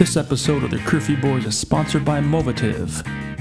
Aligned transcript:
This 0.00 0.16
episode 0.16 0.64
of 0.64 0.70
the 0.70 0.78
Curfew 0.78 1.18
Boys 1.18 1.44
is 1.44 1.58
sponsored 1.58 2.06
by 2.06 2.22
Movative. 2.22 2.88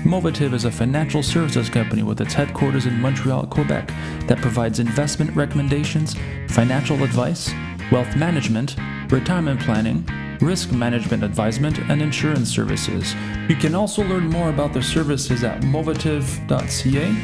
Movative 0.03 0.53
is 0.53 0.65
a 0.65 0.71
financial 0.71 1.23
services 1.23 1.69
company 1.69 2.03
with 2.03 2.19
its 2.19 2.33
headquarters 2.33 2.85
in 2.85 2.99
Montreal, 2.99 3.47
Quebec, 3.47 3.87
that 4.27 4.39
provides 4.39 4.81
investment 4.81 5.33
recommendations, 5.37 6.17
financial 6.49 7.01
advice, 7.01 7.49
wealth 7.93 8.13
management, 8.17 8.75
retirement 9.09 9.61
planning, 9.61 10.05
risk 10.41 10.73
management 10.73 11.23
advisement, 11.23 11.79
and 11.89 12.01
insurance 12.01 12.53
services. 12.53 13.15
You 13.47 13.55
can 13.55 13.73
also 13.73 14.03
learn 14.03 14.27
more 14.27 14.49
about 14.49 14.73
their 14.73 14.81
services 14.81 15.45
at 15.45 15.61
movative.ca 15.61 17.15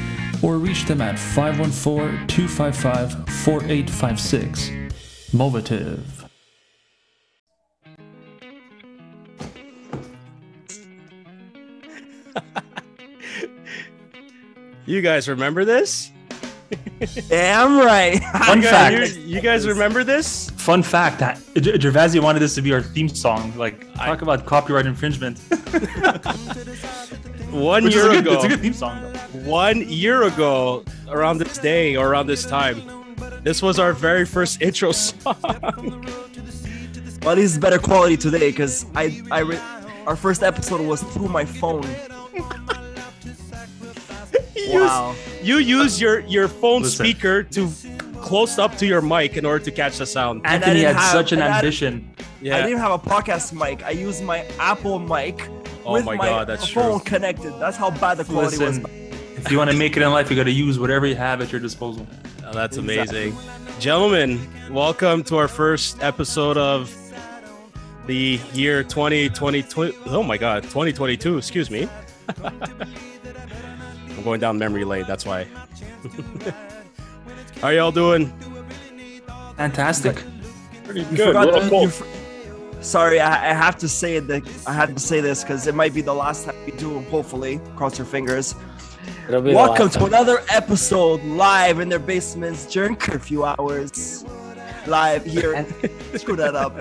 or 0.48 0.58
reach 0.60 0.86
them 0.86 1.02
at 1.02 1.20
514 1.20 2.26
255 2.28 3.28
4856. 3.44 4.72
Movative. 5.34 6.15
You 14.86 15.02
guys 15.02 15.28
remember 15.28 15.66
this? 15.66 16.12
Damn 17.30 17.78
right. 17.80 18.20
Fun 18.46 18.58
You 18.58 18.64
guys, 18.64 18.72
fact. 19.14 19.18
you, 19.20 19.36
you 19.36 19.42
guys 19.42 19.68
remember 19.68 20.04
this? 20.04 20.50
Fun 20.52 20.84
fact 20.84 21.22
uh, 21.22 21.36
that 21.54 21.62
Ger- 21.62 21.74
Gervasio 21.74 22.22
wanted 22.22 22.40
this 22.40 22.56
to 22.56 22.62
be 22.62 22.74
our 22.74 22.82
theme 22.82 23.08
song. 23.10 23.56
Like, 23.58 23.92
talk 23.96 24.22
about 24.22 24.46
copyright 24.46 24.86
infringement. 24.86 25.40
One 27.52 27.84
Which 27.86 27.94
year 27.96 28.08
a 28.10 28.14
good, 28.14 28.20
ago. 28.20 28.34
it's 28.34 28.44
a 28.44 28.48
good 28.48 28.60
theme 28.62 28.74
song, 28.74 29.02
though. 29.02 29.10
One 29.50 29.88
year 29.88 30.24
ago, 30.24 30.84
around 31.10 31.38
this 31.38 31.58
day 31.58 31.96
or 31.96 32.08
around 32.10 32.28
this 32.28 32.46
time, 32.46 32.82
this 33.44 33.62
was 33.62 33.80
our 33.80 33.94
very 33.94 34.26
first 34.26 34.62
intro 34.62 34.92
song. 34.94 35.36
well, 35.44 37.32
at 37.32 37.38
least 37.38 37.56
it's 37.56 37.58
better 37.58 37.80
quality 37.80 38.18
today 38.18 38.50
because 38.52 38.86
I, 38.96 39.22
I, 39.32 39.40
re- 39.40 39.62
our 40.08 40.16
first 40.16 40.44
episode 40.44 40.82
was 40.82 41.02
through 41.02 41.30
my 41.30 41.46
phone. 41.46 41.86
You 44.68 44.80
Wow. 44.82 45.16
use, 45.42 45.48
you 45.48 45.58
use 45.58 46.02
your 46.02 46.20
your 46.22 46.48
phone 46.48 46.82
Listen. 46.84 47.06
speaker 47.06 47.44
to 47.44 47.70
close 48.22 48.58
up 48.58 48.76
to 48.78 48.86
your 48.86 49.02
mic 49.02 49.38
in 49.38 49.46
order 49.46 49.64
to 49.66 49.72
catch 49.72 49.98
the 49.98 50.06
sound. 50.06 50.42
And 50.46 50.56
Anthony 50.56 50.82
didn't 50.82 50.96
had 50.96 51.02
have- 51.04 51.12
such 51.12 51.32
an 51.32 51.42
and 51.42 51.54
I- 51.54 51.58
ambition. 51.58 52.10
I 52.42 52.62
didn't 52.62 52.78
have 52.80 52.92
a 52.92 53.00
podcast 53.00 53.54
mic. 53.54 53.84
I 53.84 53.92
used 53.92 54.24
my 54.24 54.46
Apple 54.60 55.00
mic 55.00 55.48
Oh 55.86 55.94
with 55.94 56.06
my 56.06 56.16
my, 56.16 56.30
God, 56.30 56.48
that's 56.48 56.68
phone 56.68 57.00
true. 57.00 57.06
connected. 57.06 57.54
That's 57.60 57.78
how 57.78 57.90
bad 57.92 58.18
the 58.18 58.24
quality 58.26 58.58
Listen, 58.58 58.84
was. 58.84 58.92
if 59.46 59.52
you 59.52 59.58
want 59.58 59.72
to 59.72 59.78
make 59.78 59.96
it 59.98 60.04
in 60.04 60.12
life, 60.12 60.30
you 60.30 60.36
got 60.36 60.44
to 60.44 60.52
use 60.52 60.78
whatever 60.80 61.06
you 61.06 61.16
have 61.16 61.42
at 61.42 61.52
your 61.52 61.62
disposal. 61.62 62.08
Oh, 62.46 62.54
that's 62.54 62.78
Exactly. 62.78 62.98
amazing. 63.30 63.38
Gentlemen, 63.80 64.40
welcome 64.72 65.24
to 65.26 65.38
our 65.38 65.48
first 65.48 66.02
episode 66.04 66.58
of 66.58 66.96
the 68.08 68.40
year 68.54 68.84
2022. 68.84 69.94
Oh 70.08 70.22
my 70.24 70.38
God, 70.38 70.64
2022, 70.64 71.38
excuse 71.38 71.70
me. 71.72 71.88
I'm 74.18 74.24
going 74.24 74.40
down 74.40 74.58
memory 74.58 74.86
lane, 74.86 75.06
that's 75.08 75.26
why. 75.26 75.48
How 77.62 77.70
y'all 77.70 77.92
doing? 77.92 78.32
Fantastic. 79.58 80.22
Pretty 80.84 81.02
You 81.02 81.06
forgot 81.26 81.46
to- 81.70 81.76
you 81.76 81.92
Sorry, 82.82 83.20
I, 83.20 83.50
I 83.50 83.54
have 83.54 83.78
to 83.80 83.90
say. 83.90 84.20
That 84.20 84.44
I 84.68 84.74
had 84.74 84.94
to 84.96 85.00
say 85.00 85.20
this 85.20 85.44
because 85.44 85.66
it 85.66 85.74
might 85.74 85.94
be 85.94 86.02
the 86.02 86.14
last 86.14 86.46
time 86.46 86.56
we 86.68 86.72
do. 86.74 87.00
Hopefully, 87.10 87.60
cross 87.76 87.98
your 87.98 88.06
fingers. 88.06 88.54
It'll 89.28 89.42
be 89.42 89.56
Welcome 89.56 89.90
to 89.90 90.06
another 90.06 90.44
episode 90.50 91.24
live 91.24 91.80
in 91.80 91.90
their 91.90 91.98
basements 92.00 92.68
during 92.68 92.96
curfew 92.96 93.44
hours. 93.44 94.24
Live 94.86 95.26
here. 95.26 95.66
Screw 96.16 96.36
that 96.36 96.56
up. 96.56 96.76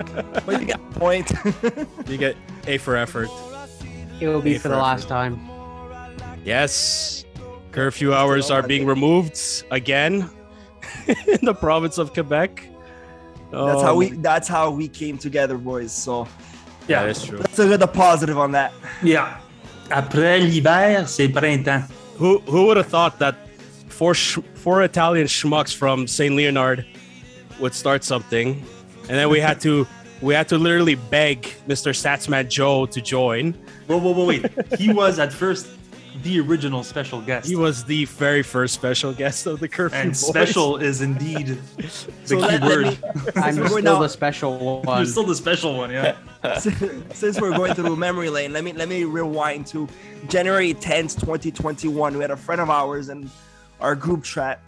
But 0.45 0.61
you 0.61 0.67
got 0.67 0.79
a 0.79 0.99
point. 0.99 1.31
You 2.07 2.17
get 2.17 2.37
A 2.67 2.77
for 2.77 2.95
effort. 2.95 3.29
It 4.19 4.27
will 4.27 4.41
be 4.41 4.53
Pay 4.53 4.59
for 4.59 4.67
the 4.67 4.75
for 4.75 4.81
last 4.81 5.07
time. 5.07 5.39
Yes. 6.43 7.24
Curfew 7.75 8.13
hours 8.13 8.49
are 8.51 8.63
being 8.63 8.85
removed 8.85 9.37
again 9.69 10.29
in 11.27 11.39
the 11.43 11.53
province 11.53 11.97
of 11.97 12.13
Quebec. 12.13 12.63
that's 13.51 13.81
how 13.81 13.91
Um, 13.91 13.97
we. 13.97 14.09
That's 14.11 14.47
how 14.47 14.71
we 14.71 14.87
came 14.87 15.17
together, 15.17 15.57
boys. 15.57 15.91
So 15.91 16.25
Yeah, 16.87 17.01
Yeah, 17.01 17.07
that's 17.07 17.25
true. 17.25 17.39
let's 17.39 17.57
look 17.57 17.71
at 17.71 17.79
the 17.81 17.87
positive 17.87 18.37
on 18.37 18.51
that. 18.53 18.71
yeah. 19.03 19.37
Après 19.89 20.39
l'hiver, 20.41 21.05
c'est 21.05 21.27
printemps. 21.27 21.91
Who 22.17 22.39
who 22.47 22.65
would 22.67 22.77
have 22.77 22.87
thought 22.87 23.19
that 23.19 23.35
four 23.89 24.13
sh- 24.15 24.39
four 24.55 24.81
Italian 24.83 25.27
schmucks 25.27 25.75
from 25.75 26.07
Saint 26.07 26.35
Leonard 26.35 26.85
would 27.59 27.73
start 27.75 28.03
something, 28.03 28.63
and 29.09 29.17
then 29.19 29.29
we 29.29 29.39
had 29.41 29.59
to 29.61 29.85
we 30.21 30.33
had 30.33 30.47
to 30.47 30.57
literally 30.57 30.95
beg 30.95 31.43
Mr. 31.67 31.91
Satsman 31.93 32.47
Joe 32.49 32.85
to 32.87 33.01
join. 33.01 33.53
Whoa, 33.87 33.97
whoa, 33.99 34.13
whoa, 34.13 34.25
wait. 34.25 34.45
he 34.79 34.91
was 34.93 35.19
at 35.19 35.31
first 35.33 35.67
the 36.23 36.39
original 36.39 36.83
special 36.83 37.21
guest. 37.21 37.47
He 37.47 37.55
was 37.55 37.83
the 37.83 38.05
very 38.05 38.41
first 38.43 38.73
special 38.73 39.13
guest 39.13 39.45
of 39.47 39.59
the 39.59 39.67
curfew. 39.67 39.97
and 39.97 40.09
Boys. 40.11 40.19
special 40.27 40.77
is 40.77 41.01
indeed 41.01 41.47
the 41.77 41.87
So 41.87 42.07
key 42.27 42.35
let- 42.41 42.61
let 42.61 42.63
word. 42.63 42.99
I'm 43.35 43.53
still 43.67 43.81
now- 43.81 43.99
the 43.99 44.07
special 44.09 44.81
one. 44.83 44.97
You're 44.99 45.05
still 45.05 45.23
the 45.25 45.35
special 45.35 45.75
one, 45.77 45.91
yeah. 45.91 46.15
Since 47.13 47.41
we're 47.41 47.55
going 47.55 47.73
through 47.73 47.95
memory 47.95 48.29
lane, 48.29 48.53
let 48.53 48.63
me 48.63 48.71
let 48.73 48.87
me 48.87 49.03
rewind 49.03 49.65
to 49.67 49.87
January 50.27 50.73
10th, 50.73 51.19
2021. 51.19 52.15
We 52.15 52.21
had 52.21 52.31
a 52.31 52.37
friend 52.37 52.61
of 52.61 52.69
ours 52.69 53.09
in 53.09 53.29
our 53.81 53.95
group 53.95 54.23
chat, 54.23 54.61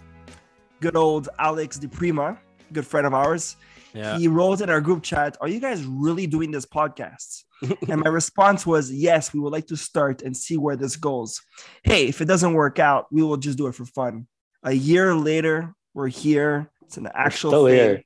good 0.82 0.96
old 0.96 1.30
Alex 1.40 1.78
DePrima, 1.78 2.38
good 2.74 2.86
friend 2.86 3.06
of 3.08 3.14
ours. 3.14 3.58
Yeah. 3.98 4.18
He 4.18 4.28
wrote 4.28 4.62
in 4.62 4.70
our 4.70 4.82
group 4.82 5.04
chat, 5.04 5.38
Are 5.42 5.48
you 5.48 5.60
guys 5.60 5.84
really 5.84 6.28
doing 6.28 6.52
this 6.52 6.66
podcast? 6.66 7.44
and 7.90 8.02
my 8.02 8.10
response 8.10 8.66
was, 8.66 8.92
Yes, 8.92 9.34
we 9.34 9.40
would 9.40 9.52
like 9.52 9.68
to 9.68 9.78
start 9.78 10.22
and 10.22 10.36
see 10.36 10.58
where 10.58 10.76
this 10.76 10.96
goes. 10.96 11.42
Hey, 11.84 12.08
if 12.08 12.22
it 12.22 12.26
doesn't 12.26 12.54
work 12.54 12.80
out, 12.80 13.08
we 13.12 13.24
will 13.24 13.38
just 13.38 13.58
do 13.58 13.68
it 13.68 13.76
for 13.76 13.86
fun. 13.86 14.28
A 14.64 14.74
year 14.74 15.16
later, 15.16 15.74
we're 15.94 16.08
here. 16.08 16.70
It's 16.84 16.98
an 16.98 17.10
actual 17.14 17.52
still 17.52 17.66
thing. 17.66 17.76
here. 17.76 18.04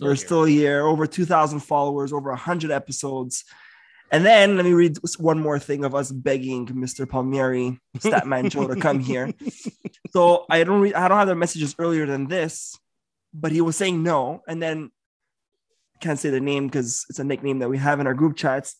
We're 0.00 0.16
still 0.16 0.44
here, 0.44 0.84
over 0.84 1.06
2,000 1.06 1.60
followers, 1.60 2.12
over 2.12 2.30
100 2.30 2.70
episodes. 2.70 3.44
And 4.10 4.24
then 4.24 4.56
let 4.56 4.64
me 4.64 4.72
read 4.72 4.98
one 5.18 5.38
more 5.38 5.58
thing 5.58 5.84
of 5.84 5.94
us 5.94 6.10
begging 6.12 6.66
Mr. 6.66 7.08
Palmieri, 7.08 7.80
Statman 7.98 8.50
Joe, 8.50 8.68
to 8.68 8.76
come 8.76 9.00
here. 9.00 9.32
So 10.10 10.46
I 10.48 10.64
don't 10.64 10.80
read, 10.80 10.94
I 10.94 11.08
don't 11.08 11.18
have 11.18 11.28
the 11.28 11.34
messages 11.34 11.74
earlier 11.78 12.06
than 12.06 12.28
this, 12.28 12.78
but 13.34 13.52
he 13.52 13.60
was 13.60 13.76
saying 13.76 14.02
no. 14.02 14.42
And 14.46 14.62
then 14.62 14.90
can't 16.00 16.18
say 16.18 16.30
the 16.30 16.40
name 16.40 16.66
because 16.66 17.04
it's 17.08 17.18
a 17.18 17.24
nickname 17.24 17.58
that 17.60 17.68
we 17.68 17.78
have 17.78 18.00
in 18.00 18.06
our 18.06 18.14
group 18.14 18.36
chats. 18.36 18.76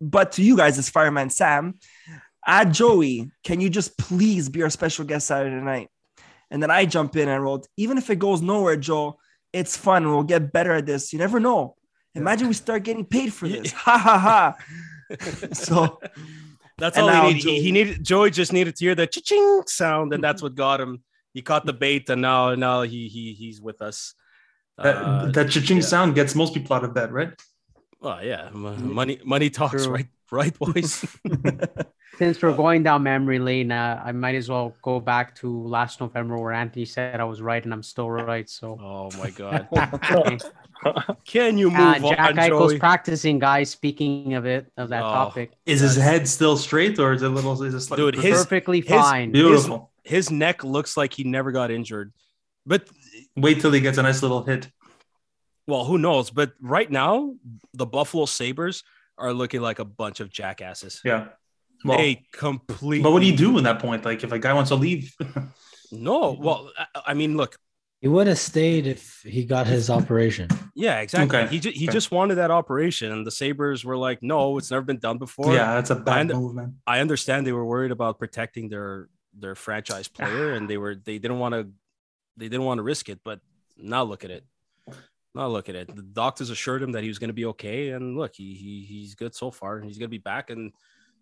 But 0.00 0.32
to 0.32 0.42
you 0.42 0.56
guys, 0.56 0.78
as 0.78 0.90
Fireman 0.90 1.30
Sam, 1.30 1.74
add 2.46 2.74
Joey. 2.74 3.30
Can 3.44 3.60
you 3.60 3.70
just 3.70 3.96
please 3.98 4.48
be 4.48 4.62
our 4.62 4.70
special 4.70 5.04
guest 5.04 5.26
Saturday 5.26 5.56
night? 5.64 5.88
And 6.50 6.62
then 6.62 6.70
I 6.70 6.84
jump 6.84 7.16
in 7.16 7.28
and 7.28 7.42
wrote, 7.42 7.66
even 7.76 7.98
if 7.98 8.10
it 8.10 8.18
goes 8.18 8.42
nowhere, 8.42 8.76
Joe, 8.76 9.18
it's 9.52 9.76
fun. 9.76 10.06
We'll 10.06 10.22
get 10.24 10.52
better 10.52 10.72
at 10.72 10.86
this. 10.86 11.12
You 11.12 11.18
never 11.18 11.40
know. 11.40 11.76
Imagine 12.14 12.48
we 12.48 12.54
start 12.54 12.84
getting 12.84 13.04
paid 13.04 13.32
for 13.32 13.48
this. 13.48 13.72
Ha 13.72 13.98
ha 13.98 14.18
ha. 14.18 14.56
so 15.52 16.00
That's 16.78 16.98
all 16.98 17.08
he 17.08 17.34
needed. 17.34 17.42
He, 17.42 17.60
he 17.60 17.62
Joey- 17.62 17.72
needed 17.72 18.04
Joey 18.04 18.30
just 18.30 18.52
needed 18.52 18.76
to 18.76 18.84
hear 18.84 18.94
the 18.94 19.06
ching 19.06 19.62
sound, 19.66 20.12
and 20.12 20.22
that's 20.22 20.42
what 20.42 20.54
got 20.54 20.80
him. 20.80 21.02
He 21.32 21.42
caught 21.42 21.66
the 21.66 21.72
bait, 21.72 22.08
and 22.10 22.22
now 22.22 22.54
now 22.54 22.82
he 22.82 23.08
he 23.08 23.32
he's 23.32 23.60
with 23.60 23.82
us. 23.82 24.14
That, 24.78 24.96
Uh, 24.96 25.26
that 25.32 25.50
cha-ching 25.50 25.78
yeah. 25.78 25.82
sound 25.84 26.14
gets 26.14 26.34
most 26.34 26.52
people 26.54 26.74
out 26.76 26.84
of 26.84 26.92
bed, 26.94 27.12
right? 27.12 27.30
well, 28.00 28.22
yeah, 28.22 28.48
m- 28.52 28.92
money 28.92 29.18
money 29.24 29.48
talks, 29.50 29.84
True. 29.84 29.94
right? 29.94 30.06
Right, 30.32 30.58
boys. 30.58 31.04
Since 32.18 32.42
we're 32.42 32.56
going 32.56 32.82
down 32.82 33.02
memory 33.04 33.38
lane, 33.38 33.70
uh, 33.70 34.02
I 34.04 34.10
might 34.12 34.34
as 34.34 34.48
well 34.48 34.74
go 34.82 34.98
back 35.00 35.34
to 35.36 35.62
last 35.66 36.00
November 36.00 36.38
where 36.38 36.52
Anthony 36.52 36.84
said 36.86 37.20
I 37.20 37.24
was 37.24 37.40
right 37.42 37.62
and 37.64 37.72
I'm 37.72 37.82
still 37.82 38.10
right. 38.10 38.48
So, 38.48 38.78
oh 38.80 39.10
my 39.18 39.30
god, 39.42 39.68
uh, 39.72 41.14
can 41.24 41.58
you 41.58 41.70
move 41.70 42.02
Jack 42.02 42.30
on, 42.30 42.36
Eichel's 42.36 42.72
Joey? 42.72 42.78
practicing, 42.78 43.38
guys. 43.38 43.70
Speaking 43.70 44.34
of 44.34 44.44
it, 44.46 44.70
of 44.76 44.88
that 44.90 45.02
Oh. 45.02 45.12
topic, 45.12 45.52
Is 45.66 45.80
his 45.80 45.96
head 45.96 46.26
still 46.28 46.56
straight 46.56 46.98
or 46.98 47.12
is 47.12 47.22
it 47.22 47.26
a 47.26 47.28
little 47.34 47.60
is 47.62 47.74
it 47.74 47.80
slightly 47.80 48.12
Dude, 48.12 48.22
his- 48.22 48.38
perfectly 48.38 48.80
his- 48.80 48.88
fine. 48.90 49.30
beautiful? 49.32 49.90
His 50.02 50.30
neck 50.30 50.62
looks 50.64 50.96
like 50.96 51.12
he 51.14 51.24
never 51.24 51.50
got 51.52 51.70
injured, 51.70 52.12
but 52.66 52.88
Wait 53.36 53.60
till 53.60 53.72
he 53.72 53.80
gets 53.80 53.98
a 53.98 54.02
nice 54.02 54.22
little 54.22 54.42
hit. 54.44 54.68
well, 55.66 55.84
who 55.84 55.98
knows? 55.98 56.30
But 56.30 56.52
right 56.60 56.90
now, 56.90 57.34
the 57.72 57.86
Buffalo 57.86 58.26
Sabres 58.26 58.82
are 59.18 59.32
looking 59.32 59.60
like 59.60 59.78
a 59.78 59.84
bunch 59.84 60.20
of 60.20 60.30
jackasses. 60.30 61.00
Yeah. 61.04 61.28
Well, 61.84 61.98
they 61.98 62.26
completely. 62.32 63.02
but 63.02 63.12
what 63.12 63.20
do 63.20 63.26
you 63.26 63.36
do 63.36 63.58
in 63.58 63.64
that 63.64 63.78
point? 63.80 64.04
Like 64.04 64.24
if 64.24 64.32
a 64.32 64.38
guy 64.38 64.52
wants 64.54 64.70
to 64.70 64.76
leave, 64.76 65.14
No, 65.92 66.36
well, 66.40 66.70
I, 66.78 66.86
I 67.08 67.14
mean, 67.14 67.36
look, 67.36 67.56
He 68.00 68.08
would 68.08 68.26
have 68.26 68.38
stayed 68.38 68.86
if 68.86 69.22
he 69.24 69.44
got 69.44 69.66
his 69.66 69.88
operation. 69.90 70.48
Yeah, 70.74 71.00
exactly. 71.00 71.38
Okay. 71.38 71.48
He 71.52 71.58
ju- 71.60 71.70
he 71.74 71.86
Okay. 71.86 71.92
just 71.92 72.10
wanted 72.10 72.34
that 72.36 72.50
operation, 72.50 73.12
and 73.12 73.24
the 73.26 73.30
Sabres 73.30 73.84
were 73.84 73.96
like, 73.96 74.18
"No, 74.22 74.58
it's 74.58 74.70
never 74.70 74.84
been 74.84 74.98
done 74.98 75.18
before." 75.18 75.54
yeah, 75.54 75.74
that's 75.74 75.90
a 75.90 75.94
bad 75.96 76.20
And- 76.20 76.30
move, 76.38 76.54
man. 76.54 76.76
I 76.86 77.00
understand 77.00 77.46
they 77.46 77.52
were 77.52 77.64
worried 77.64 77.92
about 77.92 78.18
protecting 78.18 78.68
their 78.68 79.08
their 79.42 79.54
franchise 79.54 80.08
player, 80.08 80.52
and 80.56 80.68
they 80.68 80.76
were 80.76 80.94
they 80.96 81.18
didn't 81.18 81.38
want 81.38 81.54
to 81.54 81.62
they 82.36 82.48
didn't 82.48 82.64
want 82.64 82.78
to 82.78 82.82
risk 82.82 83.08
it. 83.08 83.20
But 83.24 83.40
now 83.76 84.02
look 84.02 84.24
at 84.24 84.30
it. 84.30 84.44
Now 85.34 85.48
look 85.48 85.68
at 85.68 85.74
it. 85.74 85.94
The 85.94 86.02
doctors 86.02 86.50
assured 86.50 86.82
him 86.82 86.92
that 86.92 87.02
he 87.02 87.08
was 87.08 87.18
going 87.18 87.28
to 87.28 87.34
be 87.34 87.44
okay, 87.46 87.90
and 87.90 88.16
look, 88.16 88.34
he, 88.36 88.54
he 88.54 88.84
he's 88.88 89.14
good 89.16 89.34
so 89.34 89.50
far. 89.50 89.80
He's 89.80 89.98
going 89.98 90.06
to 90.08 90.16
be 90.16 90.18
back, 90.18 90.50
and 90.50 90.72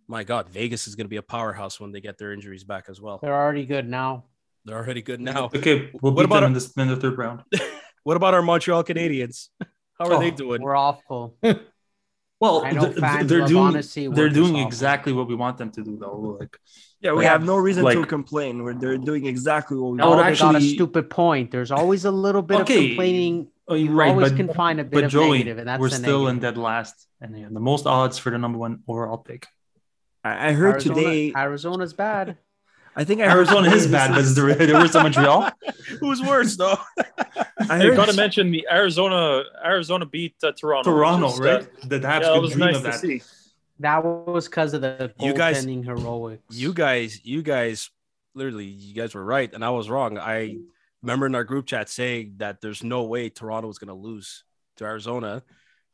my 0.07 0.23
God, 0.23 0.49
Vegas 0.51 0.87
is 0.87 0.95
going 0.97 1.07
to 1.07 1.11
be 1.11 1.17
a 1.17 1.23
powerhouse 1.23 1.81
when 1.81 1.93
they 1.93 2.01
get 2.03 2.19
their 2.19 2.33
injuries 2.33 2.63
back 2.65 2.87
as 2.91 3.01
well. 3.01 3.19
They're 3.23 3.35
already 3.35 3.65
good 3.65 3.89
now. 3.89 4.25
They're 4.67 4.77
already 4.77 5.01
good 5.03 5.21
now. 5.21 5.47
Okay, 5.55 5.91
we'll 6.03 6.13
What 6.13 6.17
beat 6.23 6.25
about 6.27 6.41
them 6.41 6.45
a- 6.45 6.47
in, 6.49 6.53
this, 6.53 6.73
in 6.77 6.89
the 6.89 6.97
third 6.97 7.17
round. 7.19 7.43
What 8.05 8.17
about 8.17 8.35
our 8.35 8.43
Montreal 8.43 8.83
Canadiens? 8.83 9.49
How 9.99 10.07
are 10.07 10.15
Oh, 10.15 10.19
they 10.19 10.33
doing? 10.33 10.61
We're 10.61 10.75
awful. 10.77 11.37
Well, 12.43 12.61
th- 12.63 12.97
they're 13.31 13.47
doing 13.47 13.73
they're 14.15 14.29
doing 14.29 14.57
exactly 14.57 15.13
what 15.13 15.29
we 15.29 15.37
want 15.37 15.59
them 15.59 15.71
to 15.71 15.83
do, 15.83 15.97
though. 15.97 16.37
Like 16.41 16.59
Yeah, 17.01 17.13
we 17.13 17.23
Yeah, 17.25 17.31
have 17.35 17.45
no 17.47 17.57
reason 17.57 17.85
to 17.87 18.05
complain. 18.07 18.65
We're, 18.65 18.75
they're 18.75 18.99
doing 18.99 19.27
exactly 19.27 19.77
what 19.77 19.93
we 19.93 20.01
I 20.01 20.07
would 20.09 20.13
Oh, 20.13 20.17
want. 20.17 20.27
they 20.35 20.37
got 20.37 20.57
a 20.57 20.61
stupid 20.61 21.09
point. 21.09 21.53
There's 21.53 21.71
always 21.71 22.05
a 22.05 22.11
little 22.11 22.43
bit 22.43 22.61
Okay, 22.61 22.75
of 22.75 22.89
complaining. 22.89 23.49
oh, 23.69 23.75
You 23.75 23.85
you're 23.87 23.95
right, 23.95 24.11
always 24.11 24.31
but 24.31 24.37
can 24.37 24.49
find 24.49 24.81
a 24.81 24.85
bit 24.85 24.99
but 24.99 25.05
of 25.05 25.13
Joey, 25.13 25.39
negative, 25.39 25.59
and 25.59 25.69
that's 25.69 25.81
we're 25.81 25.89
the 25.89 26.03
still 26.03 26.27
in 26.29 26.41
dead 26.41 26.59
last, 26.59 27.07
and 27.21 27.39
yeah, 27.39 27.49
the 27.51 27.61
most 27.61 27.87
odds 27.87 28.19
for 28.19 28.31
the 28.31 28.39
number 28.39 28.59
one 28.59 28.83
overall 28.89 29.19
pick. 29.19 29.47
I 30.25 30.49
I 30.49 30.53
heard 30.53 30.75
Arizona, 30.75 30.99
today. 31.01 31.33
Arizona's 31.37 31.95
bad. 31.95 32.39
I 32.95 33.05
think 33.05 33.21
I 33.23 33.29
heard 33.29 33.49
Arizona 33.49 33.71
is 33.71 33.87
bad, 33.87 34.11
but 34.11 34.21
is 34.21 34.35
the 34.35 34.43
the 34.43 34.73
worst 34.75 34.95
of 34.95 35.03
Montreal? 35.03 35.51
Who's 36.01 36.21
worse 36.23 36.57
though? 36.57 36.77
I 37.71 37.83
You 37.83 37.89
heard 37.91 37.97
got 37.97 38.09
to 38.09 38.17
mention 38.17 38.51
the 38.51 38.67
Arizona. 38.71 39.45
Arizona 39.65 40.05
beat 40.07 40.35
uh, 40.43 40.53
Toronto. 40.53 40.91
Toronto, 40.91 41.29
is, 41.29 41.41
uh, 41.41 41.43
right? 41.45 41.89
That 41.89 42.03
Habs 42.03 42.21
yeah, 42.23 42.37
it 42.37 42.43
was 42.43 42.57
nice 42.57 42.77
of 42.77 42.83
to 42.85 42.93
see. 42.93 43.23
That 43.81 44.05
was 44.05 44.47
because 44.47 44.75
of 44.75 44.83
the 44.83 45.13
You 45.21 45.33
guys- 45.33 45.65
goaltending 45.65 45.85
heroics. 45.85 46.43
you 46.57 46.73
guys, 46.75 47.21
you 47.25 47.43
guys, 47.43 47.91
literally, 48.35 48.67
you 48.67 48.95
guys 48.95 49.15
were 49.15 49.25
right, 49.25 49.53
and 49.53 49.65
I 49.65 49.71
was 49.71 49.89
wrong. 49.89 50.19
I 50.19 50.59
remember 51.03 51.27
in 51.27 51.35
our 51.35 51.45
group 51.45 51.67
chat 51.67 51.89
saying 51.89 52.35
that 52.37 52.61
there's 52.61 52.83
no 52.85 53.05
way 53.05 53.29
Toronto 53.31 53.69
was 53.69 53.79
going 53.79 53.89
to 53.89 53.95
lose 53.95 54.45
to 54.77 54.85
Arizona. 54.85 55.43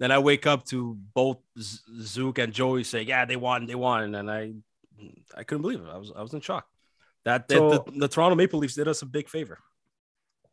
Then 0.01 0.11
I 0.11 0.19
wake 0.19 0.47
up 0.47 0.65
to 0.67 0.97
both 1.15 1.39
Z- 1.61 1.79
Zook 2.03 2.39
and 2.39 2.53
Joey 2.53 2.85
saying, 2.85 3.09
"Yeah, 3.09 3.25
they 3.25 3.37
won, 3.37 3.67
they 3.67 3.75
won," 3.75 4.15
and 4.15 4.31
I, 4.31 4.53
I 5.37 5.45
couldn't 5.45 5.63
believe 5.63 5.81
it. 5.81 5.89
I 5.93 5.97
was, 5.97 6.13
I 6.15 6.23
was 6.23 6.35
in 6.35 6.41
shock. 6.41 6.67
That, 7.29 7.47
that 7.49 7.59
So- 7.59 7.85
the, 7.87 7.99
the 8.01 8.09
Toronto 8.09 8.35
Maple 8.35 8.59
Leafs 8.59 8.75
did 8.75 8.89
us 8.89 9.03
a 9.03 9.07
big 9.07 9.29
favor. 9.29 9.59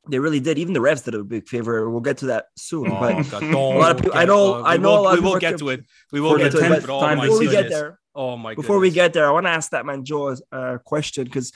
they 0.07 0.19
really 0.19 0.39
did. 0.39 0.59
Even 0.59 0.73
the 0.73 0.79
refs 0.79 1.03
did 1.03 1.15
a 1.15 1.23
big 1.23 1.47
favor. 1.47 1.89
We'll 1.89 2.01
get 2.09 2.17
to 2.19 2.27
that 2.27 2.45
soon. 2.55 2.91
Oh, 2.91 2.99
but 2.99 3.29
God, 3.31 3.43
a 3.43 3.57
lot 3.57 3.91
of 3.91 3.97
people- 4.01 4.17
I 4.17 4.25
know- 4.25 4.55
uh, 4.55 4.61
I 4.73 4.77
know 4.77 4.91
will- 4.91 4.99
a 4.99 5.05
lot 5.07 5.13
We 5.15 5.21
will 5.21 5.31
people 5.39 5.39
get 5.49 5.57
to 5.59 5.69
it. 5.69 5.79
We 6.11 6.19
will 6.21 6.33
For 6.33 6.37
get 6.37 6.51
to 6.51 6.57
it. 6.59 6.61
10th 6.61 6.81
But 6.85 6.89
oh 6.93 6.99
time 7.01 7.17
my 7.17 7.25
before 7.25 7.39
we 7.39 7.49
get 7.49 7.69
there, 7.69 7.99
oh 8.13 8.37
my 8.37 8.53
before 8.53 8.79
we 8.79 8.91
get 8.91 9.13
there, 9.13 9.25
I 9.27 9.31
want 9.31 9.45
to 9.47 9.51
ask 9.59 9.71
that 9.71 9.83
man 9.85 10.03
Joe 10.05 10.29
a 10.29 10.35
uh, 10.55 10.77
question 10.91 11.23
because 11.23 11.51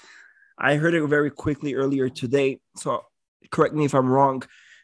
I 0.58 0.76
heard 0.82 0.94
it 0.96 1.06
very 1.08 1.30
quickly 1.32 1.76
earlier 1.76 2.10
today. 2.10 2.60
So 2.76 3.04
correct 3.52 3.76
me 3.76 3.86
if 3.86 3.94
I'm 3.94 4.10
wrong, 4.10 4.42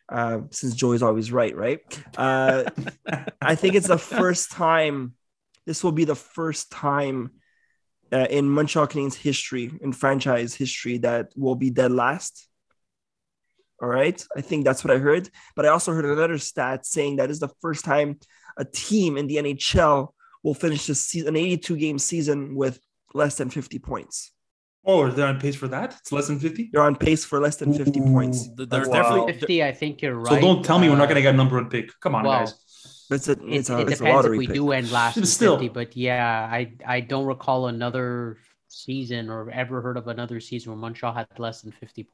uh, 0.10 0.42
since 0.52 0.76
Joe 0.76 0.92
is 0.92 1.02
always 1.02 1.32
right, 1.32 1.56
right? 1.66 1.80
Uh, 2.18 2.66
I 3.42 3.56
think 3.56 3.74
it's 3.76 3.88
the 3.88 3.98
first 3.98 4.52
time. 4.52 5.16
This 5.66 5.84
will 5.84 5.92
be 6.02 6.06
the 6.06 6.16
first 6.38 6.72
time 6.72 7.32
uh, 8.12 8.28
in 8.30 8.50
Montreal 8.50 8.88
Canadiens 8.88 9.16
history, 9.16 9.72
in 9.82 9.92
franchise 9.94 10.54
history, 10.54 10.98
that 11.00 11.32
will 11.36 11.56
be 11.56 11.70
dead 11.70 11.92
last. 11.92 12.48
All 13.82 13.90
right, 13.90 14.24
I 14.36 14.42
think 14.42 14.64
that's 14.64 14.84
what 14.84 14.94
I 14.96 15.00
heard. 15.00 15.30
But 15.56 15.66
I 15.66 15.70
also 15.70 15.92
heard 15.92 16.06
another 16.06 16.38
stat 16.38 16.86
saying 16.86 17.18
that 17.18 17.30
is 17.30 17.40
the 17.40 17.50
first 17.62 17.84
time 17.84 18.20
a 18.58 18.64
team 18.64 19.18
in 19.18 19.28
the 19.28 19.36
NHL 19.36 20.10
will 20.44 20.54
finish 20.54 20.86
this 20.88 21.06
season, 21.06 21.30
an 21.30 21.36
82 21.36 21.76
game 21.78 22.00
season 22.00 22.56
with 22.56 22.80
less 23.14 23.36
than 23.36 23.50
50 23.50 23.80
points. 23.80 24.32
Oh, 24.88 25.10
they're 25.10 25.28
on 25.28 25.40
pace 25.40 25.56
for 25.56 25.68
that. 25.70 25.96
It's 26.00 26.12
less 26.12 26.28
than 26.28 26.38
fifty. 26.40 26.70
They're 26.72 26.84
on 26.84 26.96
pace 26.96 27.26
for 27.26 27.40
less 27.40 27.56
than 27.56 27.74
50 27.74 28.00
Ooh. 28.00 28.04
points. 28.04 28.48
They're 28.56 28.68
That's 28.68 28.88
definitely- 28.88 29.34
50, 29.34 29.64
I 29.64 29.72
think 29.72 30.04
you're 30.04 30.14
right. 30.14 30.28
So 30.36 30.40
don't 30.40 30.64
tell 30.64 30.78
me 30.78 30.90
we're 30.90 30.96
not 30.96 31.06
Uh, 31.06 31.08
going 31.08 31.16
to 31.16 31.22
get 31.24 31.34
a 31.34 31.38
number 31.38 31.56
one 31.56 31.70
pick. 31.70 31.90
Come 32.02 32.14
on, 32.14 32.24
well, 32.24 32.42
guys. 32.42 32.54
It's 33.12 33.28
a, 33.28 33.34
It, 33.34 33.40
it's 33.44 33.70
a, 33.70 33.80
it 33.80 33.90
it's 33.90 34.02
a 34.02 34.04
depends 34.04 34.26
if 34.26 34.32
we 34.32 34.48
pick. 34.48 34.56
do 34.56 34.72
end 34.72 34.92
last 34.92 35.16
But 35.16 35.28
still. 35.28 35.56
50, 35.58 35.70
but 35.70 35.96
yeah, 35.96 36.50
I 36.52 36.74
I 36.86 37.00
don't 37.02 37.26
recall 37.26 37.68
another 37.68 38.38
season 38.68 39.30
or 39.30 39.50
ever 39.52 39.82
heard 39.82 39.98
of 39.98 40.08
another 40.08 40.40
season 40.40 40.72
where 40.72 40.80
Montreal 40.80 41.14
had 41.14 41.28
less 41.38 41.62
than 41.62 41.72
50, 41.72 42.08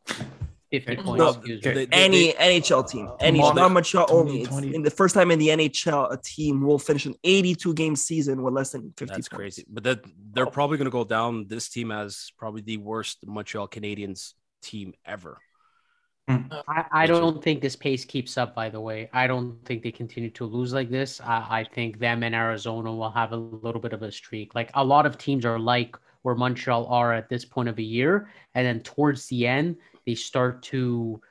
50 0.71 0.95
points. 0.97 1.05
No, 1.19 1.29
excuse 1.29 1.63
me. 1.65 1.71
They- 1.73 1.85
they- 1.85 1.95
Any 1.95 2.33
NHL 2.33 2.83
team, 2.89 3.07
uh, 3.07 3.15
any 3.19 3.39
not 3.39 3.71
Montreal 3.71 4.05
only. 4.09 4.43
In 4.75 4.83
the 4.83 4.91
first 4.91 5.15
time 5.15 5.31
in 5.31 5.39
the 5.39 5.47
NHL, 5.49 6.11
a 6.13 6.17
team 6.23 6.61
will 6.61 6.77
finish 6.79 7.05
an 7.05 7.15
82 7.23 7.73
game 7.73 7.95
season 7.95 8.41
with 8.43 8.53
less 8.53 8.71
than 8.71 8.93
50 8.97 9.05
That's 9.05 9.27
points. 9.27 9.27
crazy. 9.29 9.65
But 9.69 9.83
that 9.85 9.99
they're 10.33 10.47
oh. 10.47 10.51
probably 10.51 10.77
going 10.77 10.85
to 10.85 10.91
go 10.91 11.03
down 11.03 11.47
this 11.47 11.67
team 11.69 11.91
as 11.91 12.31
probably 12.37 12.61
the 12.61 12.77
worst 12.77 13.25
Montreal 13.25 13.67
Canadiens 13.67 14.33
team 14.61 14.93
ever. 15.05 15.39
I, 16.27 16.85
I 16.91 17.05
don't 17.05 17.43
think 17.43 17.61
this 17.61 17.75
pace 17.75 18.05
keeps 18.05 18.37
up, 18.37 18.55
by 18.55 18.69
the 18.69 18.79
way. 18.79 19.09
I 19.13 19.27
don't 19.27 19.57
think 19.65 19.83
they 19.83 19.91
continue 19.91 20.29
to 20.31 20.45
lose 20.45 20.73
like 20.73 20.89
this. 20.89 21.19
I, 21.21 21.45
I 21.49 21.63
think 21.63 21.99
them 21.99 22.23
and 22.23 22.35
Arizona 22.35 22.93
will 22.93 23.11
have 23.11 23.31
a 23.31 23.37
little 23.37 23.81
bit 23.81 23.93
of 23.93 24.01
a 24.01 24.11
streak. 24.11 24.55
Like 24.55 24.71
a 24.73 24.83
lot 24.83 25.05
of 25.05 25.17
teams 25.17 25.45
are 25.45 25.59
like 25.59 25.95
where 26.21 26.35
Montreal 26.35 26.85
are 26.87 27.13
at 27.13 27.29
this 27.29 27.45
point 27.45 27.69
of 27.69 27.77
a 27.79 27.83
year. 27.83 28.29
And 28.53 28.65
then 28.65 28.81
towards 28.81 29.27
the 29.27 29.47
end, 29.47 29.77
they 30.05 30.15
start 30.15 30.63
to. 30.63 31.21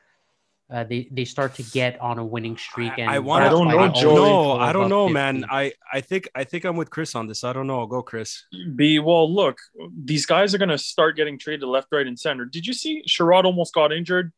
Uh, 0.72 0.84
they, 0.84 1.08
they 1.10 1.24
start 1.24 1.52
to 1.52 1.64
get 1.64 2.00
on 2.00 2.20
a 2.20 2.24
winning 2.24 2.56
streak, 2.56 2.92
and 2.96 3.10
I, 3.10 3.18
want. 3.18 3.42
I 3.42 3.48
don't 3.48 3.66
know, 3.66 3.88
they 3.88 3.98
I. 3.98 4.02
No, 4.04 4.52
I 4.52 4.72
don't 4.72 4.88
know, 4.88 5.08
50. 5.08 5.14
man. 5.14 5.44
I 5.50 5.72
I 5.92 6.00
think 6.00 6.28
I 6.36 6.44
think 6.44 6.64
I'm 6.64 6.76
with 6.76 6.90
Chris 6.90 7.16
on 7.16 7.26
this. 7.26 7.42
I 7.42 7.52
don't 7.52 7.66
know. 7.66 7.84
Go, 7.88 8.02
Chris. 8.02 8.44
Be 8.76 9.00
well. 9.00 9.28
Look, 9.28 9.58
these 10.04 10.26
guys 10.26 10.54
are 10.54 10.58
going 10.58 10.68
to 10.68 10.78
start 10.78 11.16
getting 11.16 11.40
traded 11.40 11.68
left, 11.68 11.88
right, 11.90 12.06
and 12.06 12.16
center. 12.16 12.44
Did 12.44 12.68
you 12.68 12.72
see 12.72 13.02
Chiarot 13.04 13.46
almost 13.46 13.74
got 13.74 13.92
injured 13.92 14.32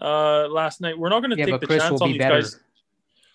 uh, 0.00 0.48
last 0.48 0.80
night? 0.80 0.98
We're 0.98 1.08
not 1.10 1.20
going 1.20 1.30
to 1.30 1.36
Yeah, 1.36 1.46
take 1.46 1.60
the 1.60 1.66
Chris 1.66 1.82
chance 1.82 1.92
will 1.92 2.02
on 2.04 2.08
be 2.10 2.12
these 2.14 2.18
better. 2.20 2.40
guys. 2.42 2.60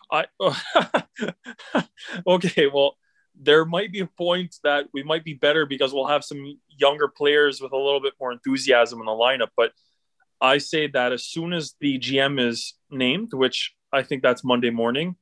I 0.09 1.83
okay. 2.27 2.67
Well, 2.67 2.95
there 3.39 3.65
might 3.65 3.91
be 3.91 3.99
a 3.99 4.07
point 4.07 4.55
that 4.63 4.85
we 4.93 5.03
might 5.03 5.23
be 5.23 5.33
better 5.33 5.65
because 5.65 5.93
we'll 5.93 6.07
have 6.07 6.23
some 6.23 6.59
younger 6.69 7.07
players 7.07 7.61
with 7.61 7.71
a 7.71 7.77
little 7.77 7.99
bit 8.01 8.13
more 8.19 8.31
enthusiasm 8.31 8.99
in 8.99 9.05
the 9.05 9.11
lineup. 9.11 9.49
But 9.55 9.73
I 10.41 10.57
say 10.59 10.87
that 10.87 11.11
as 11.11 11.23
soon 11.25 11.53
as 11.53 11.75
the 11.79 11.99
GM 11.99 12.39
is 12.39 12.73
named, 12.89 13.33
which 13.33 13.73
I 13.91 14.03
think 14.03 14.23
that's 14.23 14.43
Monday 14.43 14.69
morning, 14.69 15.15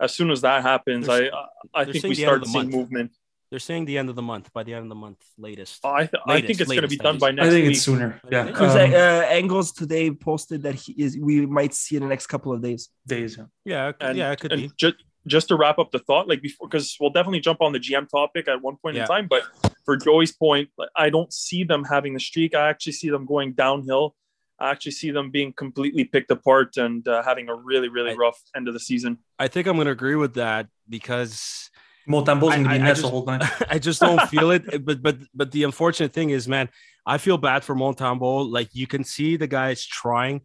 as 0.00 0.12
soon 0.14 0.30
as 0.30 0.42
that 0.42 0.62
happens, 0.62 1.06
They're- 1.06 1.30
I 1.74 1.80
I 1.82 1.84
think 1.84 2.04
we 2.04 2.14
the 2.14 2.24
end 2.26 2.42
of 2.42 2.42
start 2.42 2.46
seeing 2.46 2.64
month. 2.70 2.74
movement. 2.74 3.12
They're 3.50 3.60
saying 3.60 3.84
the 3.84 3.96
end 3.98 4.08
of 4.08 4.16
the 4.16 4.22
month. 4.22 4.52
By 4.52 4.64
the 4.64 4.74
end 4.74 4.82
of 4.82 4.88
the 4.88 4.96
month, 4.96 5.24
latest. 5.38 5.84
I, 5.84 6.06
th- 6.06 6.22
I 6.26 6.40
think 6.40 6.60
it's 6.60 6.68
going 6.68 6.82
to 6.82 6.88
be 6.88 6.96
done 6.96 7.18
by 7.18 7.28
latest. 7.28 7.36
next 7.36 7.46
I 7.46 7.50
think 7.50 7.62
week. 7.66 7.76
it's 7.76 7.82
sooner. 7.82 8.20
Yeah, 8.30 8.50
Chris 8.50 8.72
um, 8.72 8.78
uh, 8.92 9.24
Engels 9.28 9.72
today 9.72 10.10
posted 10.10 10.64
that 10.64 10.74
he 10.74 10.92
is. 10.92 11.16
We 11.16 11.46
might 11.46 11.72
see 11.72 11.96
in 11.96 12.02
the 12.02 12.08
next 12.08 12.26
couple 12.26 12.52
of 12.52 12.60
days. 12.62 12.88
days. 13.06 13.36
Yeah. 13.38 13.44
Yeah, 13.64 13.92
and, 14.00 14.18
yeah, 14.18 14.32
it 14.32 14.40
could 14.40 14.52
and 14.52 14.62
be. 14.62 14.70
Just, 14.76 14.96
just 15.28 15.48
to 15.48 15.56
wrap 15.56 15.78
up 15.78 15.90
the 15.92 16.00
thought, 16.00 16.28
like 16.28 16.42
before, 16.42 16.68
because 16.68 16.96
we'll 17.00 17.10
definitely 17.10 17.40
jump 17.40 17.60
on 17.60 17.72
the 17.72 17.80
GM 17.80 18.08
topic 18.08 18.48
at 18.48 18.60
one 18.62 18.76
point 18.76 18.96
Yeah. 18.96 19.02
in 19.02 19.08
time. 19.08 19.26
But 19.28 19.42
for 19.84 19.96
Joey's 19.96 20.32
point, 20.32 20.68
I 20.96 21.10
don't 21.10 21.32
see 21.32 21.62
them 21.64 21.84
having 21.84 22.14
the 22.14 22.20
streak. 22.20 22.54
I 22.54 22.68
actually 22.68 22.92
see 22.92 23.10
them 23.10 23.26
going 23.26 23.52
downhill. 23.52 24.16
I 24.58 24.70
actually 24.70 24.92
see 24.92 25.10
them 25.10 25.30
being 25.30 25.52
completely 25.52 26.04
picked 26.04 26.30
apart 26.30 26.76
and 26.78 27.06
uh, 27.06 27.22
having 27.22 27.48
a 27.48 27.54
really, 27.54 27.88
really 27.88 28.12
I- 28.12 28.14
rough 28.14 28.40
end 28.56 28.68
of 28.68 28.74
the 28.74 28.80
season. 28.80 29.18
I 29.38 29.48
think 29.48 29.66
I'm 29.66 29.74
going 29.76 29.84
to 29.86 29.92
agree 29.92 30.16
with 30.16 30.34
that 30.34 30.68
because 30.88 31.70
Montembeault's 32.08 32.52
I- 32.54 32.56
going 32.56 32.64
to 32.64 32.70
be 32.70 32.74
I 32.76 32.78
next 32.78 33.00
just- 33.00 33.02
the 33.02 33.08
whole 33.08 33.24
time. 33.26 33.40
I 33.68 33.78
just 33.78 34.00
don't 34.00 34.22
feel 34.28 34.50
it. 34.50 34.64
Eh, 34.72 34.78
but 34.78 35.02
but 35.02 35.16
but 35.34 35.50
the 35.52 35.64
unfortunate 35.64 36.12
thing 36.12 36.30
is, 36.30 36.46
man, 36.48 36.68
I 37.04 37.18
feel 37.18 37.38
bad 37.38 37.64
for 37.64 37.74
Montembeault. 37.74 38.50
Like 38.50 38.68
you 38.74 38.86
can 38.86 39.04
see 39.04 39.36
the 39.36 39.46
guy's 39.46 39.84
trying. 39.84 40.42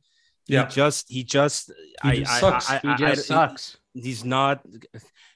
He 0.47 0.53
Yeah. 0.55 0.65
just 0.67 1.09
he 1.09 1.23
just 1.23 1.71
He 2.03 2.09
I, 2.09 2.15
just 2.17 2.31
I- 2.31 2.39
sucks. 2.39 2.69
I- 2.71 2.79
He 2.79 2.95
just 2.95 3.31
I- 3.31 3.47
sucks. 3.47 3.77
He's 3.93 4.23
not. 4.25 4.65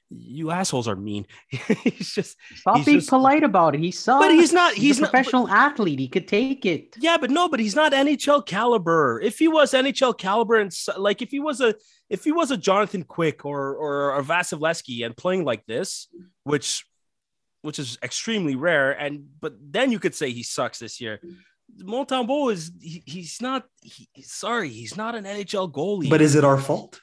You 0.10 0.52
assholes 0.52 0.88
are 0.88 0.96
mean. 0.96 1.26
he's 1.50 2.14
just. 2.14 2.38
Stop 2.56 2.78
he's 2.78 2.86
being 2.86 2.98
just- 3.00 3.10
polite 3.10 3.44
about 3.44 3.76
it. 3.76 3.82
He 3.82 3.92
sucks. 3.92 4.24
But 4.24 4.32
he's 4.32 4.54
not. 4.54 4.74
He's, 4.74 4.84
He's 4.84 4.98
a 5.00 5.02
not. 5.02 5.12
professional 5.12 5.48
athlete. 5.50 6.00
He 6.00 6.08
could 6.08 6.28
take 6.28 6.66
it. 6.66 6.96
Yeah, 7.00 7.18
but 7.18 7.32
no, 7.32 7.50
but 7.50 7.60
he's 7.60 7.76
not 7.76 7.92
NHL 7.92 8.46
caliber. 8.46 9.20
If 9.22 9.40
he 9.40 9.48
was 9.48 9.74
NHL 9.74 10.18
caliber 10.18 10.56
and 10.56 10.72
like 10.98 11.22
if 11.22 11.32
he 11.32 11.40
was 11.40 11.60
a 11.62 11.76
if 12.10 12.24
he 12.24 12.32
was 12.32 12.52
a 12.52 12.58
Jonathan 12.58 13.04
Quick 13.04 13.46
or 13.46 13.76
or 13.76 14.18
a 14.18 14.24
Vasilevskiy 14.24 15.06
and 15.06 15.18
playing 15.18 15.44
like 15.44 15.66
this, 15.66 16.08
which 16.44 16.86
which 17.64 17.80
is 17.80 17.98
extremely 18.04 18.56
rare, 18.56 18.92
and 18.92 19.26
but 19.42 19.56
then 19.60 19.92
you 19.92 19.98
could 19.98 20.14
say 20.14 20.30
he 20.32 20.44
sucks 20.44 20.78
this 20.80 21.02
year. 21.02 21.20
Montembeault 21.82 22.54
is 22.54 22.72
he, 22.80 23.02
he's 23.08 23.42
not 23.42 23.66
he, 23.82 24.08
sorry 24.22 24.70
he's 24.70 24.96
not 24.96 25.16
an 25.16 25.24
NHL 25.24 25.72
goalie. 25.72 26.12
But 26.12 26.22
is 26.22 26.36
it 26.36 26.44
our 26.44 26.60
fault? 26.60 27.02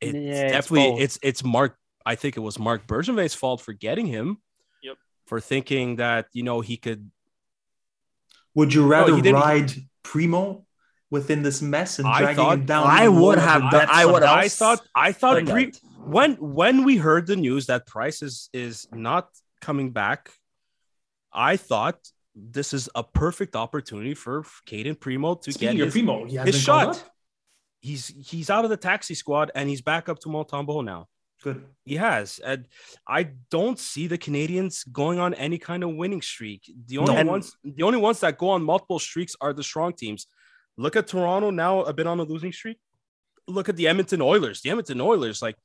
It's 0.00 0.14
Yeah, 0.14 0.48
definitely 0.48 0.90
both. 0.90 1.00
it's 1.00 1.18
it's 1.22 1.44
Marc. 1.44 1.76
I 2.06 2.14
think 2.14 2.36
it 2.36 2.40
was 2.40 2.58
Marc 2.58 2.86
Bergevin's 2.86 3.34
fault 3.34 3.60
for 3.60 3.72
getting 3.72 4.06
him. 4.06 4.38
Yep. 4.82 4.96
For 5.26 5.40
thinking 5.40 5.96
that 5.96 6.26
you 6.32 6.42
know 6.42 6.60
he 6.60 6.76
could 6.76 7.10
Would 8.54 8.74
you 8.74 8.86
rather 8.86 9.14
he 9.16 9.32
ride 9.32 9.72
Primeau 10.02 10.64
within 11.10 11.42
this 11.42 11.60
mess 11.62 11.98
and 11.98 12.08
I 12.08 12.18
dragging 12.20 12.36
thought- 12.36 12.58
him 12.58 12.66
down? 12.66 12.86
I 12.86 13.08
would 13.08 13.38
have 13.38 13.70
done- 13.70 13.88
I 13.90 14.06
would 14.06 14.22
have- 14.22 14.38
I 14.38 14.48
thought 14.48 14.80
I 14.94 15.12
thought 15.12 15.36
Like 15.44 15.48
pre- 15.50 15.72
when 16.04 16.34
when 16.36 16.84
we 16.84 16.96
heard 16.96 17.26
the 17.26 17.36
news 17.36 17.66
that 17.66 17.86
Price 17.86 18.22
is 18.22 18.48
is 18.52 18.88
not 18.92 19.28
coming 19.60 19.92
back, 19.92 20.32
I 21.32 21.56
thought 21.58 21.98
this 22.34 22.72
is 22.72 22.88
a 22.94 23.04
perfect 23.04 23.54
opportunity 23.54 24.14
for 24.14 24.44
Cayden 24.64 24.94
Primeau 24.96 25.34
to 25.34 25.52
Speaking 25.52 25.76
get 25.76 25.82
of 25.82 25.86
his, 25.88 25.92
Primeau, 25.94 26.24
he 26.24 26.36
his 26.38 26.56
been 26.56 26.64
called 26.64 26.96
shot. 26.96 27.10
He's 27.80 28.08
he's 28.08 28.50
out 28.50 28.64
of 28.64 28.70
the 28.70 28.76
taxi 28.76 29.14
squad 29.14 29.50
and 29.54 29.68
he's 29.68 29.80
back 29.82 30.08
up 30.08 30.18
to 30.20 30.28
Montembeault 30.28 30.84
now. 30.84 31.08
Good. 31.42 31.64
He 31.86 31.96
has. 31.96 32.38
And 32.40 32.68
I 33.08 33.30
don't 33.50 33.78
see 33.78 34.06
the 34.06 34.18
Canadians 34.18 34.84
going 34.84 35.18
on 35.18 35.32
any 35.34 35.56
kind 35.56 35.82
of 35.82 35.94
winning 35.94 36.20
streak. 36.20 36.70
The 36.86 36.98
only 36.98 37.14
No. 37.14 37.30
ones 37.30 37.56
the 37.64 37.82
only 37.82 37.98
ones 37.98 38.20
that 38.20 38.36
go 38.36 38.50
on 38.50 38.62
multiple 38.62 38.98
streaks 38.98 39.34
are 39.40 39.54
the 39.54 39.62
strong 39.62 39.94
teams. 39.94 40.26
Look 40.76 40.96
at 40.96 41.06
Toronto 41.06 41.50
now 41.50 41.80
a 41.82 41.92
bit 41.94 42.06
on 42.06 42.20
a 42.20 42.24
losing 42.24 42.52
streak. 42.52 42.78
Look 43.48 43.68
at 43.70 43.76
the 43.76 43.88
Edmonton 43.88 44.20
Oilers. 44.20 44.60
The 44.60 44.70
Edmonton 44.70 45.00
Oilers, 45.00 45.40
like, 45.42 45.56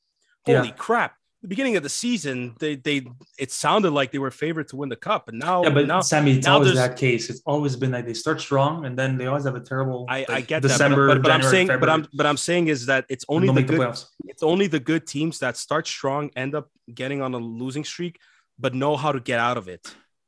holy 0.46 0.70
Yeah. 0.70 0.74
crap. 0.76 1.16
The 1.46 1.50
beginning 1.50 1.78
of 1.78 1.84
the 1.84 1.90
season, 1.90 2.56
they 2.60 2.74
they 2.75 3.06
it 3.38 3.52
sounded 3.52 3.92
like 3.92 4.12
they 4.12 4.18
were 4.18 4.32
favored 4.32 4.68
to 4.70 4.78
win 4.78 4.90
the 4.90 4.96
cup. 4.96 5.30
And 5.30 5.38
now, 5.38 5.62
Yeah, 5.64 5.70
but 5.70 5.86
now 5.86 6.02
Sammy, 6.02 6.32
it's 6.38 6.48
now 6.48 6.56
always 6.56 6.74
that 6.74 6.98
case. 6.98 7.30
It's 7.30 7.44
always 7.46 7.75
been 7.75 7.92
like 7.92 8.08
they 8.08 8.16
start 8.16 8.42
strong 8.42 8.84
and 8.88 8.98
then 8.98 9.16
they 9.16 9.28
always 9.28 9.44
have 9.46 9.54
a 9.54 9.60
terrible. 9.60 10.08
I, 10.10 10.25
I 10.28 10.42
get 10.42 10.64
December, 10.64 11.06
that, 11.06 11.14
but, 11.14 11.22
but, 11.22 11.24
but 11.28 11.32
I'm 11.32 11.42
January, 11.42 11.68
saying, 11.68 11.80
but 11.80 11.88
I'm 11.88 12.08
but 12.16 12.25
I'm 12.25 12.38
saying 12.38 12.70
is 12.70 12.88
that 12.88 13.06
it's 13.10 13.25
only 13.30 13.46
the 13.46 13.54
make 13.54 13.68
the 13.68 13.78
good 13.78 13.96
it's 14.25 14.42
only 14.42 14.66
the 14.66 14.80
good 14.80 15.06
teams 15.06 15.38
that 15.44 15.56
start 15.56 15.86
strong 15.86 16.32
end 16.36 16.56
up 16.56 16.72
getting 16.92 17.22
on 17.22 17.36
a 17.36 17.38
losing 17.38 17.84
streak, 17.84 18.18
but 18.58 18.74
know 18.74 18.98
how 18.98 19.12
to 19.12 19.20
get 19.20 19.40
out 19.40 19.58
of 19.58 19.68
it. 19.68 19.84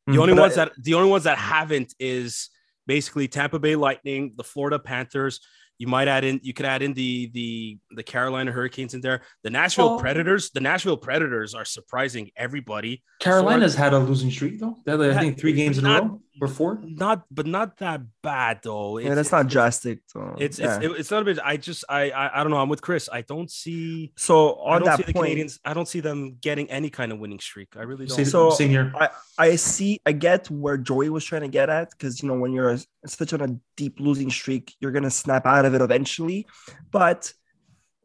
The 0.06 0.14
Mm. 0.14 0.20
only 0.22 0.34
But 0.36 0.40
I- 0.40 0.42
ones 0.44 0.56
that 0.56 0.72
the 0.78 0.94
only 0.94 1.10
ones 1.10 1.24
that 1.24 1.40
haven't 1.40 1.96
is 2.00 2.50
basically 2.86 3.28
Tampa 3.28 3.58
Bay 3.58 3.76
Lightning, 3.76 4.34
the 4.38 4.44
Florida 4.44 4.78
Panthers. 4.78 5.40
You 5.80 5.88
might 5.88 6.08
add 6.08 6.24
in 6.24 6.40
you 6.44 6.54
could 6.54 6.66
add 6.66 6.82
in 6.82 6.94
the 6.94 7.30
the 7.34 7.78
the 7.92 8.04
Carolina 8.04 8.52
Hurricanes 8.52 8.94
in 8.94 9.02
there. 9.02 9.22
The 9.44 9.50
Nashville 9.50 9.90
Oh. 9.90 10.00
Predators, 10.00 10.50
the 10.50 10.60
Nashville 10.60 10.98
Predators 10.98 11.54
are 11.54 11.66
surprising 11.66 12.32
everybody. 12.36 13.04
Carolina's 13.20 13.76
had 13.76 13.94
a 13.94 14.00
losing 14.00 14.32
streak 14.32 14.60
though. 14.60 14.78
They 14.86 14.92
had, 14.94 15.02
I 15.02 15.20
think 15.20 15.38
three 15.40 15.54
games 15.54 15.78
in 15.78 15.86
a 15.86 16.02
row 16.02 16.22
or 16.42 16.48
four. 16.48 16.80
Not 16.84 17.26
but 17.32 17.46
not 17.48 17.78
that 17.78 18.02
bad 18.22 18.60
though. 18.64 18.98
Yeah, 18.98 19.06
It's- 19.08 19.16
that's 19.16 19.32
not 19.32 19.40
it's- 19.42 19.54
drastic. 19.54 20.00
So, 20.08 20.36
It's 20.38 20.60
yeah. 20.60 20.80
it's 20.82 21.00
it's 21.00 21.12
not 21.12 21.22
a 21.22 21.26
bit. 21.26 21.40
I 21.44 21.58
just 21.58 21.84
I, 21.90 22.12
I 22.12 22.40
I 22.40 22.44
don't 22.44 22.52
know. 22.52 22.58
I'm 22.58 22.70
with 22.70 22.82
Chris. 22.82 23.10
I 23.12 23.22
don't 23.22 23.50
see. 23.50 24.12
so 24.16 24.54
I 24.56 24.76
on 24.76 24.82
don't 24.82 24.98
see 24.98 25.04
that 25.04 25.08
the 25.08 25.14
point, 25.14 25.26
Canadians. 25.26 25.60
I 25.66 25.74
don't 25.74 25.88
see 25.88 26.00
them 26.00 26.38
getting 26.42 26.70
any 26.70 26.90
kind 26.90 27.12
of 27.12 27.20
winning 27.20 27.40
streak. 27.40 27.70
I 27.78 27.82
really 27.84 28.06
don't. 28.06 28.16
Same, 28.16 28.26
So- 28.26 28.50
same 28.52 28.70
here. 28.70 28.94
I 29.40 29.56
see. 29.56 30.00
I 30.06 30.12
get 30.14 30.50
where 30.50 30.78
Joey 30.78 31.10
was 31.10 31.24
trying 31.24 31.44
to 31.44 31.48
get 31.48 31.70
at 31.70 31.92
because 31.92 32.22
you 32.22 32.28
know 32.30 32.36
when 32.40 32.52
you're 32.54 32.78
such 33.06 33.34
on 33.34 33.42
a 33.42 33.60
deep 33.76 34.00
losing 34.00 34.30
streak, 34.30 34.76
you're 34.80 34.92
gonna 34.92 35.12
snap 35.12 35.46
out 35.46 35.66
of 35.66 35.74
it 35.76 35.82
eventually. 35.82 36.48
But 36.92 37.34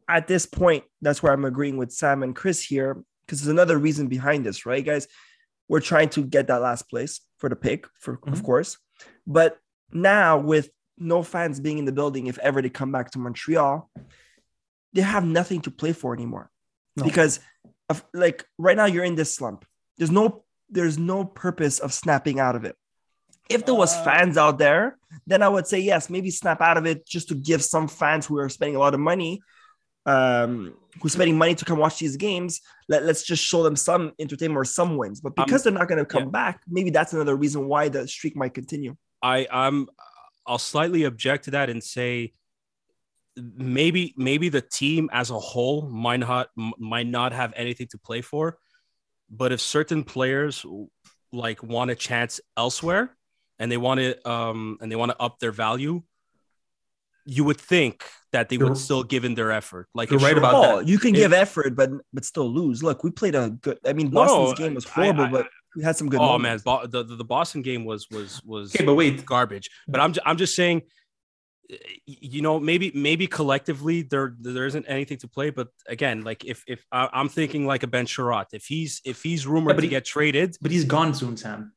at 0.09 0.27
this 0.27 0.45
point, 0.47 0.85
that's 1.01 1.23
where 1.23 1.33
I'm 1.33 1.45
agreeing 1.45 1.77
with 1.79 1.91
Sam 1.93 2.23
and 2.23 2.37
Chris 2.37 2.63
here 2.63 3.03
because 3.25 3.41
there's 3.41 3.53
another 3.53 3.79
reason 3.79 4.09
behind 4.09 4.45
this, 4.45 4.67
right, 4.67 4.85
guys? 4.85 5.07
We're 5.69 5.81
trying 5.81 6.11
to 6.11 6.23
get 6.25 6.49
that 6.49 6.61
last 6.63 6.89
place 6.89 7.21
for 7.39 7.49
the 7.49 7.57
pick, 7.57 7.87
for 7.99 8.15
of 8.27 8.41
Mhm. 8.41 8.45
course. 8.45 8.79
But 9.27 9.59
now 9.93 10.39
with 10.39 10.71
no 10.99 11.23
fans 11.23 11.61
being 11.61 11.79
in 11.79 11.85
the 11.85 11.93
building, 11.93 12.27
if 12.27 12.39
ever 12.39 12.61
they 12.63 12.69
come 12.71 12.93
back 12.93 13.11
to 13.13 13.19
Montreal, 13.19 13.91
they 14.93 15.03
have 15.03 15.25
nothing 15.25 15.61
to 15.63 15.71
play 15.71 15.93
for 15.93 16.13
anymore 16.15 16.51
No. 16.97 17.05
because 17.05 17.41
of 17.89 18.05
like 18.13 18.47
right 18.59 18.77
now 18.77 18.85
you're 18.87 19.05
in 19.05 19.15
this 19.15 19.35
slump. 19.35 19.65
There's 19.99 20.11
no 20.11 20.45
there's 20.69 20.97
no 20.99 21.25
purpose 21.25 21.79
of 21.81 21.93
snapping 21.93 22.41
out 22.41 22.57
of 22.57 22.65
it. 22.65 22.75
If 23.51 23.67
there 23.67 23.75
was 23.75 23.95
Uh, 23.95 24.05
fans 24.05 24.39
out 24.39 24.57
there, 24.57 24.97
then 25.27 25.43
I 25.43 25.49
would 25.49 25.67
say 25.67 25.79
yes, 25.81 26.09
maybe 26.09 26.31
snap 26.31 26.63
out 26.63 26.79
of 26.79 26.87
it 26.87 27.05
just 27.07 27.29
to 27.29 27.35
give 27.35 27.63
some 27.63 27.89
fans 27.89 28.25
who 28.25 28.39
are 28.39 28.49
spending 28.49 28.77
a 28.77 28.79
lot 28.79 28.95
of 28.95 29.01
money, 29.01 29.43
um, 30.07 30.75
who's 31.01 31.13
spending 31.13 31.39
money 31.39 31.55
to 31.55 31.65
come 31.65 31.79
watch 31.79 31.99
these 31.99 32.17
games. 32.17 32.61
Let, 32.89 33.05
let's 33.05 33.23
just 33.23 33.43
show 33.43 33.63
them 33.63 33.77
some 33.77 34.13
entertainment 34.19 34.59
or 34.59 34.65
some 34.65 34.97
wins. 34.97 35.21
But 35.21 35.33
Um, 35.37 35.45
because 35.45 35.63
they're 35.63 35.73
not 35.73 35.89
going 35.89 35.99
to 35.99 36.05
come 36.05 36.25
yeah. 36.25 36.31
back, 36.31 36.61
maybe 36.69 36.91
that's 36.91 37.13
another 37.13 37.37
reason 37.37 37.69
why 37.69 37.89
the 37.89 38.07
streak 38.09 38.37
might 38.37 38.55
continue. 38.55 38.97
I 39.23 39.47
I'm 39.51 39.89
I'll 40.47 40.59
slightly 40.59 41.05
object 41.05 41.45
to 41.45 41.53
that 41.53 41.71
and 41.71 41.83
say 41.83 42.33
maybe 43.37 44.15
maybe 44.17 44.49
the 44.49 44.61
team 44.61 45.09
as 45.13 45.31
a 45.31 45.39
whole 45.39 45.83
might 45.83 46.21
not 46.21 46.49
might 46.79 47.07
not 47.07 47.33
have 47.33 47.53
anything 47.57 47.87
to 47.89 47.99
play 47.99 48.21
for, 48.21 48.59
but 49.31 49.53
if 49.53 49.61
certain 49.61 50.05
players 50.05 50.67
like 51.33 51.63
want 51.63 51.91
a 51.91 51.95
chance 51.95 52.41
elsewhere 52.57 53.17
and 53.59 53.71
they 53.71 53.77
want 53.77 54.01
to 54.01 54.29
um 54.29 54.77
and 54.81 54.91
they 54.91 54.97
want 54.97 55.13
to 55.13 55.23
up 55.23 55.39
their 55.39 55.53
value, 55.53 56.03
you 57.25 57.45
would 57.45 57.61
think 57.61 58.05
that 58.33 58.49
they 58.49 58.57
You're- 58.57 58.71
would 58.71 58.79
still 58.79 59.03
give 59.05 59.25
in 59.25 59.35
their 59.35 59.53
effort. 59.53 59.89
Like 59.95 60.11
you're 60.11 60.19
right 60.21 60.37
about 60.37 60.55
Oh, 60.55 60.77
that. 60.79 60.89
you 60.89 60.99
can 60.99 61.11
If- 61.15 61.21
give 61.21 61.33
effort, 61.33 61.75
but 61.77 61.91
but 62.13 62.25
still 62.25 62.49
lose. 62.53 62.83
Look, 62.83 63.05
we 63.05 63.11
played 63.11 63.35
a 63.35 63.51
good. 63.51 63.79
I 63.87 63.93
mean, 63.93 64.07
No, 64.11 64.27
Boston's 64.27 64.59
game 64.59 64.75
was 64.75 64.85
horrible, 64.85 65.25
I- 65.25 65.31
but 65.31 65.49
we 65.77 65.83
had 65.83 65.97
some 65.97 66.09
good. 66.09 66.21
Oh 66.21 66.39
man, 66.39 66.59
moments. 66.59 66.65
Bo- 66.65 66.87
the, 66.87 67.05
the 67.05 67.17
the 67.17 67.25
Boston 67.25 67.63
game 67.63 67.85
was 67.85 68.09
was 68.11 68.43
was 68.45 68.75
Okay, 68.75 68.85
but 68.85 68.95
wait. 68.95 69.25
garbage. 69.25 69.71
But 69.89 70.01
I'm 70.01 70.13
ju- 70.13 70.21
I'm 70.27 70.37
just 70.37 70.55
saying, 70.57 70.83
you 72.07 72.43
know, 72.43 72.59
maybe 72.59 72.91
maybe 72.95 73.27
collectively 73.27 74.03
there 74.03 74.35
there 74.41 74.67
isn't 74.67 74.85
anything 74.87 75.19
to 75.19 75.29
play. 75.29 75.51
But 75.51 75.69
again, 75.87 76.25
like 76.25 76.45
if 76.45 76.65
if 76.67 76.85
I- 76.91 77.09
I'm 77.13 77.29
thinking 77.29 77.67
like 77.67 77.83
a 77.85 77.87
Ben 77.87 78.07
Chiarot, 78.07 78.47
if 78.53 78.65
he's 78.67 79.01
if 79.05 79.23
he's 79.23 79.47
rumored 79.47 79.71
Yeah, 79.73 79.77
but 79.77 79.81
to 79.83 79.87
he- 79.87 79.91
get 79.91 80.05
traded, 80.05 80.57
But 80.61 80.71
he's 80.73 80.85
gone 80.85 81.15
soon, 81.15 81.37
Sam. 81.37 81.73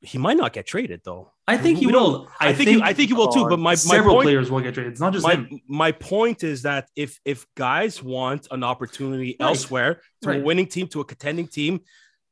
he 0.00 0.18
might 0.18 0.36
not 0.36 0.52
get 0.52 0.66
traded 0.66 1.00
though. 1.04 1.32
I 1.52 1.56
think 1.62 1.78
he 1.78 1.86
will. 1.86 2.28
I 2.40 2.52
think 2.52 2.68
he- 2.70 2.82
I 2.82 2.92
think 2.92 3.08
he 3.08 3.14
will 3.14 3.28
too, 3.36 3.46
but 3.48 3.58
my- 3.58 3.70
my 3.70 3.74
several 3.74 4.14
point- 4.16 4.26
players 4.26 4.50
will 4.50 4.60
get 4.60 4.74
traded. 4.74 4.92
It's 4.92 5.00
not 5.00 5.12
just 5.12 5.24
My 5.26 5.34
him. 5.36 5.60
my 5.68 5.92
point 5.92 6.42
is 6.52 6.62
that 6.62 6.88
if 6.96 7.10
if 7.24 7.46
guys 7.54 8.02
want 8.02 8.42
an 8.50 8.62
opportunity 8.64 9.36
Right. 9.38 9.46
elsewhere 9.48 9.92
to 10.22 10.30
a 10.30 10.40
winning 10.40 10.66
team 10.66 10.86
to 10.88 11.00
a 11.00 11.04
contending 11.04 11.46
team. 11.58 11.80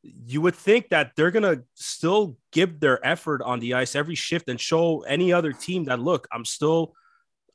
You 0.02 0.40
would 0.40 0.54
think 0.54 0.88
that 0.88 1.12
they're 1.14 1.30
gonna 1.30 1.58
still 1.74 2.38
give 2.52 2.80
their 2.80 2.98
effort 3.06 3.42
on 3.42 3.60
the 3.60 3.74
ice 3.74 3.94
every 3.94 4.14
shift 4.14 4.48
and 4.48 4.58
show 4.58 5.02
any 5.02 5.30
other 5.30 5.52
team 5.52 5.84
that 5.84 6.00
look, 6.00 6.26
I'm 6.32 6.44
still 6.46 6.94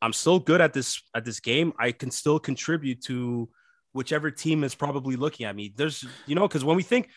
I'm 0.01 0.13
still 0.13 0.39
good 0.39 0.61
at 0.61 0.71
this 0.73 1.01
at 1.15 1.25
this 1.25 1.39
game. 1.39 1.73
I 1.79 1.91
can 1.91 2.11
still 2.11 2.37
contribute 2.37 3.01
to 3.05 3.49
whichever 3.93 4.29
team 4.29 4.63
is 4.63 4.75
probably 4.75 5.15
looking 5.15 5.45
at 5.47 5.55
me. 5.55 5.73
There's 5.75 6.05
you 6.27 6.35
know 6.35 6.47
because 6.47 6.63
when 6.63 6.75
we 6.75 6.83
think, 6.83 7.09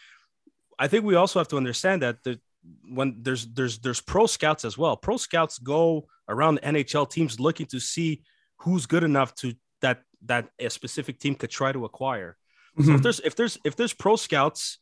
I 0.79 0.89
think 0.89 1.05
we 1.05 1.15
also 1.17 1.39
have 1.41 1.49
to 1.49 1.57
understand 1.59 2.01
that 2.03 2.23
the, 2.23 2.41
when 2.89 3.17
there's 3.23 3.47
there's 3.47 3.79
there's 3.79 4.01
pro 4.01 4.27
scouts 4.27 4.65
as 4.65 4.77
well. 4.77 4.97
Pro 4.97 5.17
scouts 5.17 5.59
go 5.59 6.07
around 6.29 6.61
NHL 6.63 7.09
teams 7.11 7.41
looking 7.41 7.67
to 7.67 7.81
see 7.81 8.23
who's 8.59 8.87
good 8.87 9.05
enough 9.05 9.35
to 9.37 9.55
that 9.81 10.03
that 10.27 10.49
a 10.59 10.69
specific 10.69 11.19
team 11.19 11.35
could 11.35 11.51
try 11.51 11.73
to 11.73 11.85
acquire. 11.85 12.37
So 12.79 12.83
Mhm. 12.85 12.95
if 12.97 13.03
there's 13.03 13.21
if 13.21 13.35
there's 13.37 13.59
if 13.65 13.77
there's 13.77 13.93
pro 13.95 14.17
scouts 14.17 14.79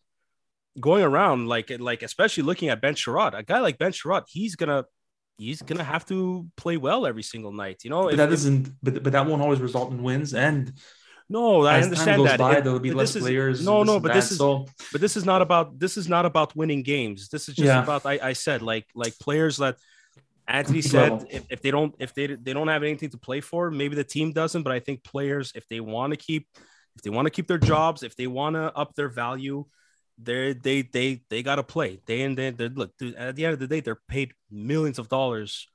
going 0.80 1.02
around 1.04 1.46
like 1.48 1.70
like 1.78 2.02
especially 2.02 2.42
looking 2.42 2.68
at 2.68 2.80
Ben 2.80 2.94
Chiarot, 2.94 3.38
a 3.38 3.42
guy 3.42 3.60
like 3.60 3.78
Ben 3.78 3.92
Chiarot, 3.92 4.24
he's 4.28 4.56
gonna 4.56 4.84
he's 5.38 5.60
gonna 5.62 5.84
have 5.84 6.04
to 6.06 6.46
play 6.56 6.76
well 6.78 7.06
every 7.06 7.22
single 7.22 7.52
night. 7.52 7.84
You 7.84 7.90
know, 7.90 8.04
but 8.04 8.12
if, 8.12 8.16
that 8.16 8.30
doesn't 8.30 8.70
But, 8.82 9.02
but 9.02 9.12
that 9.12 9.26
won't 9.26 9.42
always 9.42 9.60
result 9.60 9.92
in 9.92 10.02
wins. 10.02 10.32
And 10.34 10.72
no, 11.28 11.62
I 11.66 11.78
as 11.78 11.84
time 11.86 11.90
understand 11.90 12.16
goes 12.18 12.26
that. 12.28 12.38
by, 12.38 12.56
It- 12.56 12.64
there'll 12.64 12.78
be 12.78 12.92
less 12.92 13.16
is- 13.16 13.22
players. 13.22 13.64
No, 13.64 13.82
no, 13.82 13.98
but 13.98 14.08
that. 14.08 14.14
this 14.14 14.30
is 14.32 14.38
so. 14.38 14.66
but 14.92 15.00
this 15.00 15.16
is 15.16 15.24
not 15.24 15.42
about 15.42 15.78
this 15.78 15.96
is 15.96 16.08
not 16.08 16.24
about 16.26 16.54
winning 16.56 16.82
games. 16.82 17.28
This 17.28 17.48
is 17.48 17.54
just 17.56 17.66
Yeah. 17.66 17.82
about 17.82 18.06
I, 18.06 18.18
I 18.22 18.32
said 18.34 18.62
like 18.62 18.86
like 18.94 19.18
players 19.18 19.56
that 19.58 19.76
Anthony 20.46 20.82
said 20.94 21.26
if, 21.30 21.44
if 21.50 21.62
they 21.62 21.70
don't 21.70 21.94
if 21.98 22.14
they 22.14 22.26
they 22.28 22.52
don't 22.52 22.68
have 22.68 22.82
anything 22.84 23.10
to 23.10 23.18
play 23.18 23.40
for, 23.40 23.70
maybe 23.70 23.96
the 23.96 24.04
team 24.04 24.32
doesn't. 24.32 24.62
But 24.62 24.72
I 24.72 24.80
think 24.80 25.02
players 25.02 25.52
if 25.54 25.66
they 25.68 25.80
want 25.80 26.12
to 26.12 26.16
keep 26.16 26.46
if 26.94 27.02
they 27.02 27.10
want 27.10 27.26
to 27.26 27.30
keep 27.30 27.46
their 27.48 27.58
jobs, 27.58 28.02
if 28.02 28.14
they 28.16 28.26
want 28.28 28.54
to 28.56 28.72
up 28.76 28.94
their 28.94 29.08
value, 29.08 29.64
they 30.18 30.52
they 30.54 30.82
they 30.82 31.22
they 31.28 31.42
got 31.42 31.56
to 31.56 31.62
play. 31.64 32.00
They 32.06 32.22
and 32.22 32.38
they 32.38 32.50
they- 32.50 32.68
look 32.68 32.96
dude, 32.98 33.16
at 33.16 33.34
the 33.36 33.44
end 33.46 33.54
of 33.54 33.58
the 33.58 33.66
day, 33.66 33.80
they're 33.80 34.00
paid 34.08 34.32
millions 34.50 34.98
of 34.98 35.08
dollars 35.08 35.66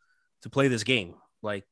to 0.44 0.50
play 0.50 0.68
this 0.70 0.84
game. 0.84 1.16
Like 1.44 1.66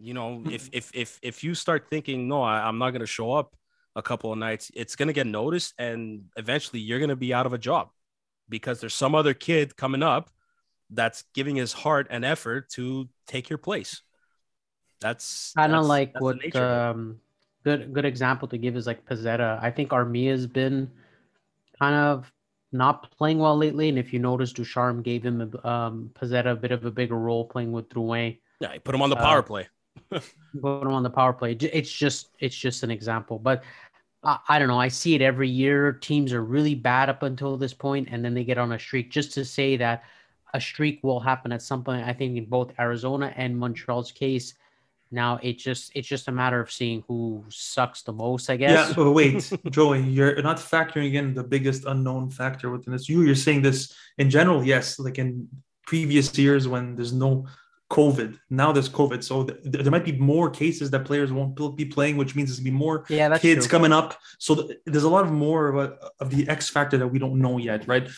you 0.00 0.14
know, 0.14 0.42
if 0.50 0.68
if 0.72 0.90
if 0.94 1.18
if 1.22 1.44
you 1.44 1.54
start 1.54 1.86
thinking 1.90 2.28
no, 2.28 2.42
I, 2.42 2.66
I'm 2.66 2.78
not 2.78 2.90
going 2.90 3.00
to 3.00 3.06
show 3.06 3.32
up 3.32 3.54
a 3.94 4.02
couple 4.02 4.32
of 4.32 4.38
nights, 4.38 4.70
it's 4.74 4.96
going 4.96 5.08
to 5.08 5.12
get 5.12 5.26
noticed, 5.26 5.74
and 5.78 6.24
eventually 6.36 6.80
you're 6.80 6.98
going 6.98 7.10
to 7.10 7.16
be 7.16 7.34
out 7.34 7.46
of 7.46 7.52
a 7.52 7.58
job 7.58 7.88
because 8.48 8.80
there's 8.80 8.94
some 8.94 9.14
other 9.14 9.34
kid 9.34 9.76
coming 9.76 10.02
up 10.02 10.30
that's 10.90 11.24
giving 11.34 11.56
his 11.56 11.72
heart 11.72 12.06
and 12.10 12.24
effort 12.24 12.68
to 12.70 13.08
take 13.26 13.48
your 13.48 13.58
place. 13.58 14.02
That's 15.00 15.52
kind 15.56 15.74
of 15.74 15.86
like 15.86 16.12
that's 16.12 16.22
what 16.22 16.36
nature 16.38 16.58
of 16.58 16.96
it. 16.96 17.00
um 17.00 17.20
good 17.64 17.92
good 17.92 18.04
example 18.04 18.46
to 18.48 18.58
give 18.58 18.76
is 18.76 18.86
like 18.86 19.04
Pezzetta. 19.04 19.58
I 19.62 19.70
think 19.70 19.92
Armia's 19.92 20.46
been 20.46 20.90
kind 21.78 21.94
of 21.94 22.30
not 22.72 23.10
playing 23.16 23.38
well 23.38 23.56
lately, 23.56 23.88
and 23.88 23.98
if 23.98 24.12
you 24.12 24.18
notice, 24.18 24.52
Ducharme 24.52 25.02
gave 25.02 25.24
him 25.24 25.40
a, 25.40 25.68
um 25.68 26.10
Pezzetta 26.14 26.52
a 26.52 26.56
bit 26.56 26.72
of 26.72 26.84
a 26.84 26.90
bigger 26.90 27.18
role 27.18 27.44
playing 27.46 27.72
with 27.72 27.88
Drouin. 27.88 28.38
yeah, 28.60 28.74
you 28.74 28.80
put 28.80 28.94
him 28.94 29.02
on 29.02 29.10
the 29.10 29.16
uh, 29.16 29.22
power 29.22 29.42
play. 29.42 29.68
Put 30.10 30.22
him 30.82 30.92
on 30.92 31.02
the 31.02 31.10
power 31.10 31.32
play. 31.32 31.52
It's 31.52 31.90
just 31.92 32.28
it's 32.38 32.56
just 32.56 32.82
an 32.82 32.90
example, 32.90 33.38
but. 33.38 33.62
I 34.24 34.38
I 34.48 34.58
don't 34.60 34.68
know. 34.68 34.78
I 34.78 34.86
see 34.86 35.16
it 35.16 35.20
every 35.20 35.48
year. 35.48 35.92
Teams 35.92 36.32
are 36.32 36.44
really 36.44 36.76
bad 36.76 37.08
up 37.08 37.24
until 37.24 37.56
this 37.56 37.74
point, 37.74 38.08
and 38.12 38.24
then 38.24 38.34
they 38.34 38.44
get 38.44 38.56
on 38.56 38.70
a 38.70 38.78
streak. 38.78 39.10
Just 39.10 39.32
to 39.34 39.44
say 39.44 39.76
that 39.78 40.04
a 40.54 40.60
streak 40.60 41.00
will 41.02 41.18
happen 41.18 41.50
at 41.50 41.60
some 41.60 41.82
point. 41.82 42.06
I 42.06 42.12
think 42.12 42.36
in 42.36 42.44
both 42.44 42.72
Arizona 42.78 43.32
and 43.36 43.58
Montreal's 43.58 44.12
case, 44.12 44.54
now 45.10 45.40
it 45.42 45.58
just 45.58 45.90
it's 45.96 46.06
just 46.06 46.28
a 46.28 46.32
matter 46.32 46.60
of 46.60 46.70
seeing 46.70 47.02
who 47.08 47.44
sucks 47.48 48.02
the 48.02 48.12
most, 48.12 48.48
I 48.48 48.52
Yeah, 48.54 48.68
guess. 48.86 48.94
but 48.94 49.10
wait, 49.10 49.52
Joey, 49.70 50.02
you're 50.02 50.40
not 50.40 50.58
factoring 50.58 51.14
in 51.14 51.34
the 51.34 51.42
biggest 51.42 51.84
unknown 51.86 52.30
factor 52.30 52.70
within 52.70 52.92
this. 52.92 53.08
You, 53.08 53.22
you're 53.22 53.34
saying 53.34 53.62
this 53.62 53.92
in 54.18 54.30
general, 54.30 54.62
yes, 54.64 55.00
like 55.00 55.18
in 55.18 55.48
previous 55.84 56.38
years 56.38 56.68
when 56.68 56.94
there's 56.94 57.12
no 57.12 57.46
COVID. 57.92 58.38
Now 58.48 58.72
there's 58.72 58.88
COVID, 58.88 59.22
so 59.22 59.44
th- 59.44 59.58
there 59.84 59.90
might 59.92 60.04
be 60.04 60.12
more 60.12 60.48
cases 60.50 60.90
that 60.92 61.04
players 61.04 61.30
won't 61.30 61.76
be 61.76 61.84
playing, 61.84 62.16
which 62.16 62.34
means 62.34 62.48
there's 62.48 62.58
gonna 62.58 62.70
be 62.70 62.76
more 62.86 63.04
Yeah, 63.08 63.36
kids 63.38 63.66
true. 63.66 63.70
coming 63.70 63.92
up. 63.92 64.18
So 64.38 64.54
th- 64.54 64.78
there's 64.86 65.04
a 65.04 65.10
lot 65.10 65.24
of 65.24 65.30
more 65.30 65.68
of, 65.68 65.76
a, 65.76 65.86
of 66.18 66.30
the 66.30 66.48
X 66.48 66.70
factor 66.70 66.96
that 66.96 67.08
we 67.08 67.18
don't 67.18 67.38
know 67.38 67.58
yet, 67.58 67.86
right? 67.86 68.08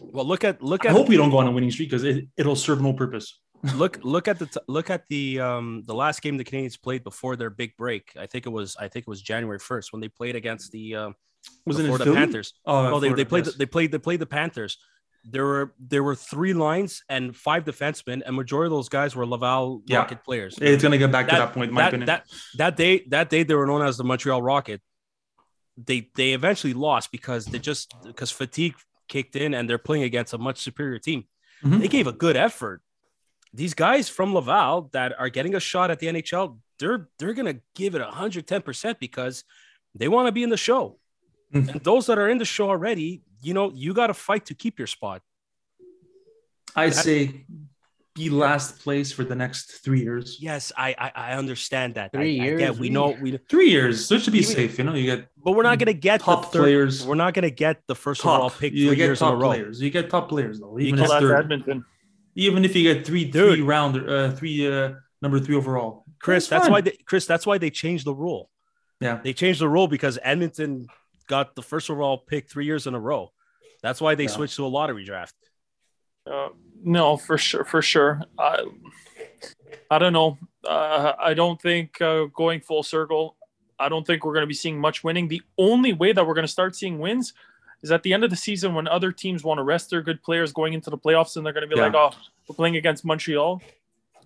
Well, 0.00 0.24
look 0.24 0.42
at 0.44 0.62
look 0.62 0.84
at. 0.84 0.88
I 0.88 0.90
at 0.90 0.96
hope 0.96 1.08
we 1.08 1.16
don't 1.16 1.30
go 1.30 1.38
on 1.38 1.46
a 1.46 1.52
winning 1.52 1.70
streak 1.70 1.90
because 1.90 2.04
it, 2.04 2.26
it'll 2.36 2.56
serve 2.56 2.80
no 2.82 2.92
purpose. 2.92 3.40
look 3.76 3.98
look 4.02 4.28
at 4.28 4.38
the 4.38 4.46
t- 4.46 4.60
look 4.68 4.90
at 4.90 5.04
the 5.08 5.40
um 5.40 5.82
the 5.86 5.94
last 5.94 6.20
game 6.20 6.36
the 6.36 6.44
Canadians 6.44 6.76
played 6.76 7.02
before 7.04 7.36
their 7.36 7.50
big 7.50 7.76
break. 7.78 8.12
I 8.18 8.26
think 8.26 8.46
it 8.46 8.50
was 8.50 8.76
I 8.76 8.88
think 8.88 9.04
it 9.06 9.08
was 9.08 9.22
January 9.22 9.58
first 9.58 9.92
when 9.92 10.00
they 10.00 10.08
played 10.08 10.36
against 10.36 10.72
the 10.72 10.96
um 10.96 11.14
Was 11.64 11.78
it 11.78 11.82
in 11.82 11.86
Florida 11.86 12.04
Philly? 12.04 12.16
Panthers. 12.16 12.52
Oh, 12.66 12.82
well, 12.84 13.00
they, 13.00 13.12
they 13.12 13.24
played 13.24 13.46
yes. 13.46 13.54
the, 13.54 13.58
they 13.58 13.66
played 13.66 13.92
they 13.92 13.98
played 13.98 14.20
the 14.20 14.26
Panthers. 14.26 14.78
There 15.24 15.44
were 15.44 15.74
there 15.78 16.02
were 16.02 16.14
three 16.14 16.52
lines 16.52 17.02
and 17.08 17.34
five 17.34 17.64
defensemen, 17.64 18.22
and 18.26 18.36
majority 18.36 18.66
of 18.66 18.72
those 18.72 18.90
guys 18.90 19.16
were 19.16 19.24
Laval 19.26 19.82
Yeah. 19.86 19.98
Rocket 19.98 20.22
players. 20.22 20.58
It's 20.60 20.82
gonna 20.82 20.98
get 20.98 21.10
back 21.10 21.28
to 21.28 21.34
That- 21.34 21.38
that 21.46 21.54
point, 21.54 21.74
that, 21.74 21.88
opinion. 21.88 22.06
that 22.06 22.26
that 22.56 22.76
day 22.76 23.04
that 23.08 23.30
day 23.30 23.42
they 23.42 23.54
were 23.54 23.66
known 23.66 23.82
as 23.82 23.96
the 23.96 24.04
Montreal 24.04 24.42
Rocket. 24.42 24.82
They 25.76 26.10
they 26.14 26.32
eventually 26.34 26.74
lost 26.74 27.10
because 27.10 27.46
they 27.46 27.58
just 27.58 27.94
because 28.04 28.30
fatigue 28.30 28.74
kicked 29.08 29.34
in 29.34 29.54
and 29.54 29.68
they're 29.68 29.78
playing 29.78 30.04
against 30.04 30.32
a 30.34 30.38
much 30.38 30.58
superior 30.60 30.98
team. 30.98 31.24
Mhm. 31.62 31.80
They 31.80 31.88
gave 31.88 32.06
a 32.06 32.12
good 32.12 32.36
effort. 32.36 32.82
These 33.52 33.74
guys 33.74 34.08
from 34.08 34.34
Laval 34.34 34.90
that 34.92 35.18
are 35.18 35.28
getting 35.30 35.54
a 35.54 35.60
shot 35.60 35.90
at 35.90 35.98
the 36.00 36.06
NHL, 36.08 36.58
they're 36.78 37.08
they're 37.18 37.32
gonna 37.34 37.60
give 37.74 37.94
it 37.94 38.02
110 38.02 38.62
percent 38.62 39.00
because 39.00 39.42
they 39.94 40.08
want 40.08 40.26
to 40.28 40.32
be 40.32 40.42
in 40.42 40.50
the 40.50 40.56
show. 40.56 40.98
Mhm. 41.52 41.68
And 41.70 41.80
those 41.84 42.06
that 42.06 42.18
are 42.18 42.28
in 42.28 42.38
the 42.38 42.44
show 42.44 42.68
already, 42.68 43.22
you 43.44 43.54
know, 43.54 43.70
you 43.72 43.94
got 43.94 44.08
to 44.08 44.14
fight 44.14 44.46
to 44.46 44.54
keep 44.54 44.78
your 44.78 44.86
spot. 44.88 45.22
I 46.76 46.90
say 46.90 47.44
be 48.14 48.30
last 48.30 48.78
place 48.80 49.12
for 49.12 49.24
the 49.24 49.34
next 49.34 49.82
three 49.84 50.00
years. 50.02 50.38
Yes, 50.40 50.72
I 50.76 50.94
I, 50.98 51.12
I 51.14 51.32
understand 51.34 51.94
that. 51.94 52.12
Three 52.12 52.40
I, 52.40 52.44
I 52.44 52.46
years, 52.46 52.60
get, 52.60 52.76
we 52.76 52.88
know 52.90 53.16
we, 53.20 53.36
Three 53.48 53.70
years, 53.70 54.06
so 54.06 54.14
it 54.16 54.22
should 54.22 54.32
be 54.32 54.40
Even- 54.40 54.54
safe. 54.54 54.78
You 54.78 54.84
know, 54.84 54.94
you 54.94 55.04
get 55.06 55.28
but 55.36 55.52
we're 55.52 55.62
not 55.62 55.78
gonna 55.78 55.92
get 55.92 56.20
top 56.20 56.42
the 56.46 56.58
third, 56.58 56.62
players. 56.62 57.06
We're 57.06 57.14
not 57.16 57.34
gonna 57.34 57.50
get 57.50 57.82
the 57.86 57.94
first 57.94 58.24
overall 58.24 58.50
top. 58.50 58.58
pick 58.60 58.72
You 58.72 58.88
three 58.88 58.96
get 58.96 59.04
years 59.06 59.20
in 59.20 59.26
a 59.28 59.30
top 59.30 59.40
row. 59.40 59.48
players. 59.50 59.80
You 59.82 59.90
get 59.90 60.10
top 60.10 60.28
players 60.28 60.58
though. 60.60 60.78
Even 60.78 60.94
Because 60.96 61.00
if 61.04 61.08
Well, 61.10 61.20
that's 61.20 61.28
they're- 61.28 61.38
Edmonton. 61.38 61.84
even 62.34 62.64
if 62.64 62.74
you 62.76 62.82
get 62.94 63.04
three 63.06 63.24
Dude. 63.24 63.54
three 63.54 63.62
round 63.62 64.08
uh 64.08 64.30
three 64.32 64.66
uh 64.66 64.92
number 65.22 65.38
three 65.38 65.56
overall. 65.56 66.04
Chris, 66.20 66.48
That's 66.48 66.64
that's 66.64 66.70
why 66.72 66.80
they 66.80 66.96
Chris, 67.04 67.26
that's 67.26 67.46
why 67.46 67.58
they 67.58 67.70
changed 67.70 68.04
the 68.06 68.14
rule. 68.14 68.50
Yeah. 69.00 69.20
They 69.22 69.32
changed 69.32 69.60
the 69.60 69.68
rule 69.68 69.86
because 69.88 70.18
Edmonton 70.22 70.86
got 71.26 71.54
the 71.54 71.62
first 71.62 71.90
overall 71.90 72.18
pick 72.18 72.48
three 72.48 72.64
years 72.66 72.86
in 72.86 72.94
a 72.94 73.00
row. 73.00 73.32
That's 73.82 74.00
why 74.00 74.14
they 74.14 74.24
Yeah. 74.24 74.30
switched 74.30 74.56
to 74.56 74.66
a 74.66 74.68
lottery 74.68 75.04
draft. 75.04 75.34
Uh, 76.30 76.48
no, 76.82 77.16
for 77.16 77.36
sure, 77.38 77.64
for 77.64 77.82
sure. 77.82 78.22
I, 78.38 78.64
I 79.90 79.98
don't 79.98 80.12
know. 80.12 80.38
Uh, 80.66 81.12
I 81.18 81.34
don't 81.34 81.60
think 81.60 82.00
uh, 82.00 82.24
going 82.34 82.60
full 82.60 82.82
circle. 82.82 83.36
I 83.78 83.88
don't 83.88 84.06
think 84.06 84.24
we're 84.24 84.32
going 84.32 84.42
to 84.44 84.48
be 84.48 84.54
seeing 84.54 84.78
much 84.78 85.04
winning. 85.04 85.28
The 85.28 85.42
only 85.58 85.92
way 85.92 86.12
that 86.12 86.26
we're 86.26 86.34
going 86.34 86.46
to 86.46 86.52
start 86.52 86.74
seeing 86.76 86.98
wins 86.98 87.34
is 87.82 87.90
at 87.92 88.02
the 88.02 88.14
end 88.14 88.24
of 88.24 88.30
the 88.30 88.36
season 88.36 88.74
when 88.74 88.88
other 88.88 89.12
teams 89.12 89.44
want 89.44 89.58
to 89.58 89.62
rest 89.62 89.90
their 89.90 90.00
good 90.00 90.22
players 90.22 90.52
going 90.52 90.72
into 90.72 90.88
the 90.88 90.96
playoffs, 90.96 91.36
and 91.36 91.44
they're 91.44 91.52
going 91.52 91.68
to 91.68 91.74
be 91.74 91.76
Yeah. 91.78 91.86
like, 91.88 91.94
"Oh, 91.94 92.12
we're 92.48 92.54
playing 92.56 92.76
against 92.76 93.04
Montreal." 93.04 93.60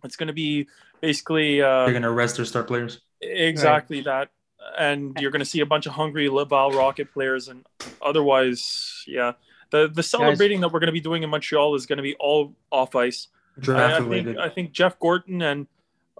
It's 0.04 0.14
going 0.14 0.28
to 0.28 0.32
be 0.32 0.68
basically 1.00 1.60
uh, 1.60 1.84
They're 1.86 1.94
gonna 1.94 2.12
rest 2.12 2.36
their 2.36 2.44
star 2.44 2.62
players. 2.62 3.00
exactly 3.20 4.00
that, 4.02 4.30
and 4.78 5.16
you're 5.20 5.30
going 5.30 5.40
to 5.40 5.46
see 5.46 5.60
a 5.60 5.66
bunch 5.66 5.86
of 5.86 5.92
hungry 5.92 6.28
Laval 6.28 6.72
Rocket 6.72 7.12
players, 7.12 7.48
and 7.48 7.64
otherwise, 8.02 9.04
yeah. 9.06 9.32
The, 9.70 9.86
the 9.88 10.02
celebrating 10.02 10.60
that 10.62 10.72
we're 10.72 10.80
going 10.80 10.86
to 10.88 10.92
be 10.92 11.00
doing 11.00 11.22
in 11.22 11.30
Montreal 11.30 11.74
is 11.74 11.86
going 11.86 11.98
to 11.98 12.02
be 12.02 12.14
all 12.18 12.54
off 12.70 12.94
ice. 12.94 13.28
Draft 13.60 14.00
I, 14.00 14.06
I 14.06 14.08
think 14.08 14.38
I 14.38 14.48
think 14.48 14.72
Jeff 14.72 14.98
Gorton 15.00 15.42
and 15.42 15.66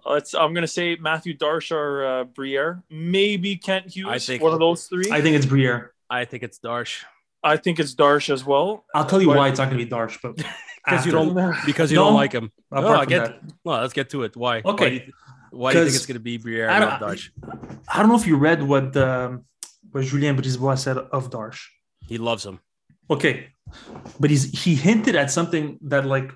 uh, 0.05 0.11
let's 0.11 0.35
I'm 0.35 0.53
gonna 0.55 0.67
say 0.67 0.97
Matthew 0.97 1.37
Darche 1.37 1.71
or 1.71 2.05
uh, 2.05 2.25
Briere, 2.25 2.83
maybe 2.91 3.55
Kent 3.57 3.95
Hughes, 3.95 4.09
I 4.11 4.19
think- 4.19 4.43
one 4.43 4.53
of 4.53 4.59
those 4.59 4.87
three. 4.89 5.09
I 5.13 5.21
think 5.23 5.37
it's 5.37 5.47
Briere. 5.47 5.93
I 6.11 6.25
think 6.25 6.43
it's 6.43 6.59
Darche 6.59 7.05
I 7.45 7.57
think 7.57 7.79
it's 7.79 7.95
Darche 7.95 8.31
as 8.31 8.45
well. 8.45 8.85
I'll 8.93 9.05
tell 9.07 9.21
you 9.23 9.29
But- 9.29 9.37
why 9.37 9.49
it's 9.51 9.59
not 9.61 9.67
gonna 9.67 9.77
be 9.77 9.87
Darche, 9.89 10.19
but 10.21 10.35
because 10.85 11.07
you 11.07 11.13
don't 11.13 11.33
because 11.65 11.93
you 11.93 11.97
No. 11.97 12.07
don't 12.07 12.15
like 12.15 12.33
him. 12.33 12.51
Apart 12.73 12.99
I 12.99 13.05
get. 13.05 13.25
that. 13.27 13.41
Well, 13.63 13.81
let's 13.83 13.93
get 13.93 14.11
to 14.11 14.25
it. 14.25 14.37
Why? 14.37 14.59
Okay. 14.65 14.65
Why 14.85 14.89
do 14.89 14.95
you, 14.97 15.13
why 15.51 15.73
do 15.73 15.79
you 15.79 15.85
think 15.85 15.97
it's 15.97 16.07
going 16.07 16.15
to 16.15 16.21
be 16.21 16.37
Briere 16.37 16.69
I 16.69 16.81
Darche? 16.99 17.31
I 17.89 18.01
don't 18.01 18.09
know 18.09 18.17
if 18.17 18.27
you 18.27 18.37
read 18.37 18.63
what 18.63 18.97
um, 18.97 19.45
what 19.91 20.05
Julien 20.05 20.37
Brisebois 20.37 20.79
said 20.79 20.99
of 20.99 21.31
Darche. 21.31 21.67
He 22.07 22.19
loves 22.19 22.45
him. 22.45 22.61
Okay, 23.11 23.49
but 24.21 24.31
he's 24.31 24.45
he 24.65 24.75
hinted 24.75 25.17
at 25.17 25.31
something 25.31 25.79
that 25.83 26.05
like 26.07 26.33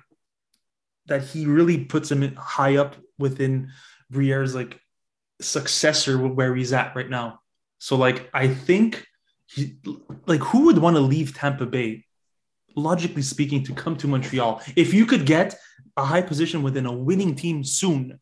that 1.07 1.23
he 1.23 1.45
really 1.45 1.85
puts 1.85 2.11
him 2.11 2.35
high 2.35 2.77
up 2.77 2.95
within 3.17 3.71
Briere's 4.09 4.55
like 4.55 4.79
successor 5.41 6.17
where 6.17 6.55
he's 6.55 6.73
at 6.73 6.95
right 6.95 7.09
now. 7.09 7.39
So 7.77 7.95
like 7.95 8.29
I 8.33 8.47
think 8.47 9.05
he 9.45 9.75
like 10.25 10.41
who 10.41 10.65
would 10.65 10.77
want 10.77 10.95
to 10.95 11.01
leave 11.01 11.35
Tampa 11.35 11.65
Bay, 11.65 12.05
logically 12.75 13.21
speaking, 13.21 13.63
to 13.65 13.73
come 13.73 13.95
to 13.97 14.07
Montreal 14.07 14.61
if 14.75 14.93
you 14.93 15.05
could 15.05 15.25
get 15.25 15.55
a 15.97 16.05
high 16.05 16.21
position 16.21 16.63
within 16.63 16.85
a 16.85 16.91
winning 16.91 17.35
team 17.35 17.63
soon. 17.63 18.19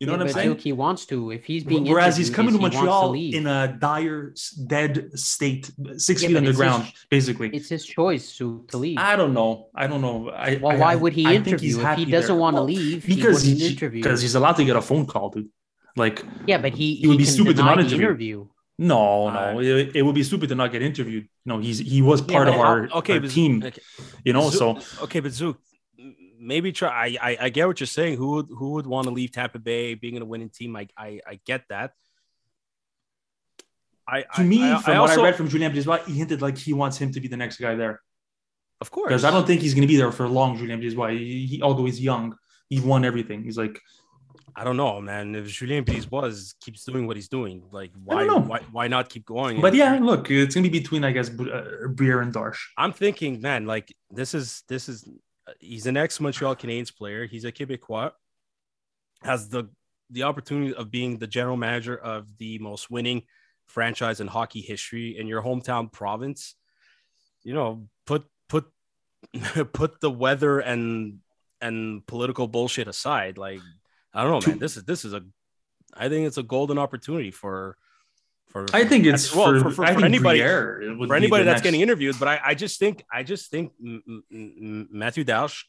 You 0.00 0.06
know 0.06 0.12
Yeah, 0.12 0.18
what 0.18 0.26
I'm 0.28 0.32
saying? 0.32 0.58
He 0.58 0.72
wants 0.72 1.06
to. 1.06 1.32
If 1.32 1.44
he's 1.44 1.64
being 1.64 1.84
Whereas 1.84 2.16
he's 2.16 2.30
coming 2.30 2.52
to 2.52 2.58
is 2.58 2.58
he 2.58 2.62
wants 2.62 2.76
Montreal 2.76 3.10
leave. 3.10 3.34
in 3.34 3.46
a 3.48 3.76
dire, 3.80 4.32
dead 4.66 5.18
state, 5.18 5.70
six 5.96 6.22
Yeah, 6.22 6.28
feet 6.28 6.36
underground, 6.36 6.84
his- 6.84 7.06
basically. 7.10 7.48
It's 7.52 7.68
his 7.68 7.84
choice 7.84 8.36
to, 8.36 8.64
to 8.68 8.76
leave. 8.78 8.96
I 8.98 9.16
don't 9.16 9.34
know. 9.34 9.68
I 9.74 9.88
don't 9.88 10.00
know. 10.00 10.30
I, 10.30 10.56
well, 10.62 10.70
I- 10.76 10.78
why 10.78 10.94
would 10.94 11.14
he 11.14 11.26
I 11.26 11.34
interview 11.34 11.80
if 11.80 11.98
he 11.98 12.04
doesn't 12.04 12.28
there. 12.28 12.36
want 12.40 12.54
to 12.56 12.62
leave? 12.62 13.04
Because 13.06 13.42
he 13.42 13.54
he, 13.56 13.66
interview. 13.72 14.00
because 14.00 14.22
he's 14.22 14.36
allowed 14.36 14.56
to 14.56 14.64
get 14.64 14.76
a 14.76 14.82
phone 14.82 15.04
call, 15.04 15.30
dude. 15.30 15.48
Like, 15.96 16.24
yeah, 16.46 16.58
but 16.58 16.74
he, 16.74 16.94
he 16.94 17.08
would 17.08 17.18
be 17.18 17.24
stupid 17.24 17.56
to 17.56 17.64
not 17.64 17.80
interview. 17.80 17.96
interview. 18.06 18.46
no, 18.78 19.26
Uh, 19.26 19.54
no, 19.54 19.60
it, 19.60 19.96
it 19.96 20.02
would 20.02 20.14
be 20.14 20.22
stupid 20.22 20.48
to 20.50 20.54
not 20.54 20.70
get 20.70 20.80
interviewed. 20.80 21.28
No, 21.44 21.58
he's 21.58 21.78
he 21.80 22.02
was 22.02 22.20
part 22.22 22.46
but 22.46 22.54
of 22.54 22.60
our, 22.60 22.88
okay, 23.00 23.14
our 23.14 23.20
but- 23.20 23.30
team, 23.32 23.64
okay. 23.64 23.80
you 24.24 24.32
know. 24.32 24.48
Zook- 24.50 24.80
So 24.80 25.02
okay, 25.06 25.18
but 25.18 25.32
Zook, 25.32 25.58
maybe 26.38 26.72
try. 26.72 26.90
I, 26.90 27.30
I 27.30 27.36
I 27.42 27.48
get 27.48 27.66
what 27.66 27.80
you're 27.80 27.86
saying. 27.86 28.16
Who 28.16 28.28
would 28.32 28.46
who 28.48 28.72
would 28.72 28.86
want 28.86 29.06
to 29.06 29.12
leave 29.12 29.32
Tampa 29.32 29.58
Bay, 29.58 29.94
being 29.94 30.14
in 30.16 30.22
a 30.22 30.26
winning 30.26 30.50
team? 30.50 30.76
I 30.76 30.88
I, 30.96 31.20
I 31.26 31.40
get 31.44 31.64
that. 31.68 31.92
I 34.06 34.22
to 34.36 34.42
me, 34.44 34.62
I, 34.72 34.80
from 34.80 34.94
I 34.94 35.00
what 35.00 35.10
also, 35.10 35.20
I 35.22 35.24
read 35.24 35.36
from 35.36 35.48
Julien 35.48 35.72
Brisebois, 35.72 36.04
he 36.06 36.14
hinted 36.14 36.40
like 36.40 36.56
he 36.56 36.72
wants 36.72 36.96
him 36.98 37.12
to 37.12 37.20
be 37.20 37.28
the 37.28 37.36
next 37.36 37.58
guy 37.58 37.74
there. 37.74 38.00
of 38.80 38.90
course, 38.90 39.08
Because 39.08 39.24
I 39.24 39.30
don't 39.30 39.46
think 39.46 39.60
he's 39.60 39.74
going 39.74 39.82
to 39.82 39.88
be 39.88 39.96
there 39.96 40.12
for 40.12 40.26
long. 40.28 40.56
Julien 40.56 40.80
Brisebois, 40.80 41.18
he, 41.18 41.46
he, 41.46 41.62
although 41.62 41.84
he's 41.84 42.00
young, 42.00 42.34
he 42.70 42.80
won 42.80 43.04
everything. 43.04 43.42
He's 43.42 43.58
like, 43.58 43.78
I 44.56 44.64
don't 44.64 44.76
know, 44.78 45.00
man. 45.00 45.34
If 45.34 45.46
Julien 45.48 45.84
Brisebois 45.84 46.54
keeps 46.60 46.84
doing 46.84 47.06
what 47.06 47.16
he's 47.16 47.28
doing, 47.28 47.64
like 47.70 47.92
why 48.02 48.24
why 48.26 48.60
why 48.72 48.88
not 48.88 49.08
keep 49.10 49.26
going? 49.26 49.60
but 49.60 49.74
yeah, 49.74 49.98
look, 50.00 50.30
it's 50.30 50.54
going 50.54 50.64
to 50.64 50.70
be 50.70 50.78
between 50.80 51.04
I 51.04 51.12
guess 51.12 51.28
uh, 51.28 51.88
Briere 51.88 52.22
and 52.22 52.32
Darche. 52.32 52.58
I'm 52.78 52.92
thinking, 52.92 53.40
man, 53.42 53.66
like 53.66 53.94
this 54.10 54.32
is 54.32 54.62
this 54.68 54.88
is 54.88 55.06
he's 55.60 55.86
an 55.86 55.96
ex 55.96 56.20
Montreal 56.20 56.56
Canadiens 56.56 56.94
player. 56.94 57.26
He's 57.26 57.44
a 57.44 57.52
Quebecois, 57.52 58.12
has 59.22 59.48
the 59.48 59.70
the 60.10 60.22
opportunity 60.22 60.74
of 60.74 60.90
being 60.90 61.18
the 61.18 61.26
general 61.26 61.56
manager 61.56 61.96
of 61.96 62.38
the 62.38 62.58
most 62.58 62.90
winning 62.90 63.24
franchise 63.66 64.20
in 64.20 64.26
hockey 64.26 64.62
history 64.62 65.18
in 65.18 65.26
your 65.26 65.42
hometown 65.42 65.92
province. 65.92 66.54
You 67.42 67.54
know, 67.54 67.88
put 68.06 68.24
put 68.48 68.66
put 69.72 70.00
the 70.00 70.10
weather 70.10 70.60
and 70.60 71.18
and 71.60 72.06
political 72.06 72.48
bullshit 72.48 72.88
aside. 72.88 73.38
Like, 73.38 73.60
I 74.14 74.22
don't 74.22 74.44
know, 74.44 74.50
man. 74.50 74.58
This 74.58 74.76
is 74.76 74.84
this 74.84 75.04
is 75.04 75.12
a 75.12 75.22
I 75.94 76.08
think 76.08 76.26
it's 76.26 76.38
a 76.38 76.42
golden 76.42 76.78
opportunity 76.78 77.30
for 77.30 77.76
for 78.48 78.66
I 78.72 78.84
think 78.84 79.04
it's 79.06 79.34
well, 79.34 79.46
for, 79.46 79.60
for, 79.60 79.70
for, 79.70 79.86
for 79.86 80.04
anybody 80.04 80.40
for 80.40 81.14
anybody 81.14 81.44
that's 81.44 81.56
next- 81.58 81.62
getting 81.62 81.80
interviewed. 81.80 82.16
But 82.18 82.28
I, 82.28 82.40
I 82.46 82.54
just 82.54 82.78
think 82.78 83.04
I 83.12 83.22
just 83.22 83.50
think 83.50 83.72
M- 83.84 84.24
M- 84.32 84.88
Matthew 84.90 85.24
Darche 85.24 85.64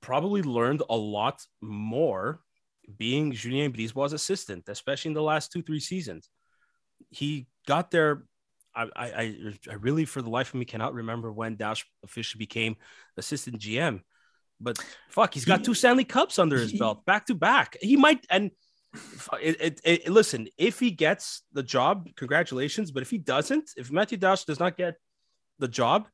probably 0.00 0.42
learned 0.42 0.82
a 0.88 0.96
lot 0.96 1.42
more 1.60 2.40
being 2.96 3.32
Julien 3.32 3.72
Brisebois' 3.72 4.12
assistant, 4.14 4.64
especially 4.68 5.10
in 5.10 5.14
the 5.14 5.22
last 5.22 5.52
two 5.52 5.62
three 5.62 5.80
seasons. 5.80 6.28
He 7.10 7.46
got 7.66 7.90
there. 7.90 8.24
I, 8.74 8.88
I, 8.94 9.54
I 9.68 9.74
really, 9.74 10.04
for 10.04 10.22
the 10.22 10.30
life 10.30 10.48
of 10.50 10.54
me, 10.60 10.64
cannot 10.64 10.94
remember 10.94 11.32
when 11.32 11.56
Darche 11.56 11.84
officially 12.04 12.38
became 12.38 12.76
assistant 13.16 13.58
GM. 13.58 14.02
But 14.60 14.78
fuck, 15.08 15.34
he's 15.34 15.44
got 15.44 15.60
He- 15.60 15.64
two 15.66 15.74
Stanley 15.74 16.04
Cups 16.04 16.38
under 16.38 16.56
his 16.56 16.70
he- 16.72 16.78
belt, 16.78 17.04
back 17.04 17.26
to 17.26 17.34
back. 17.34 17.76
He 17.80 17.96
might 17.96 18.24
and 18.30 18.52
it, 19.40 19.56
it, 19.60 19.80
it- 19.84 20.08
listen, 20.08 20.48
if 20.56 20.78
he 20.80 20.90
gets 20.90 21.42
the 21.52 21.62
job, 21.62 22.08
congratulations. 22.16 22.90
But 22.90 23.02
if 23.02 23.10
he 23.10 23.18
doesn't, 23.18 23.70
if 23.76 23.90
Matthew 23.90 24.18
Darche 24.18 24.46
does 24.46 24.60
not 24.60 24.76
get 24.76 24.96
the 25.58 25.68
job, 25.68 26.08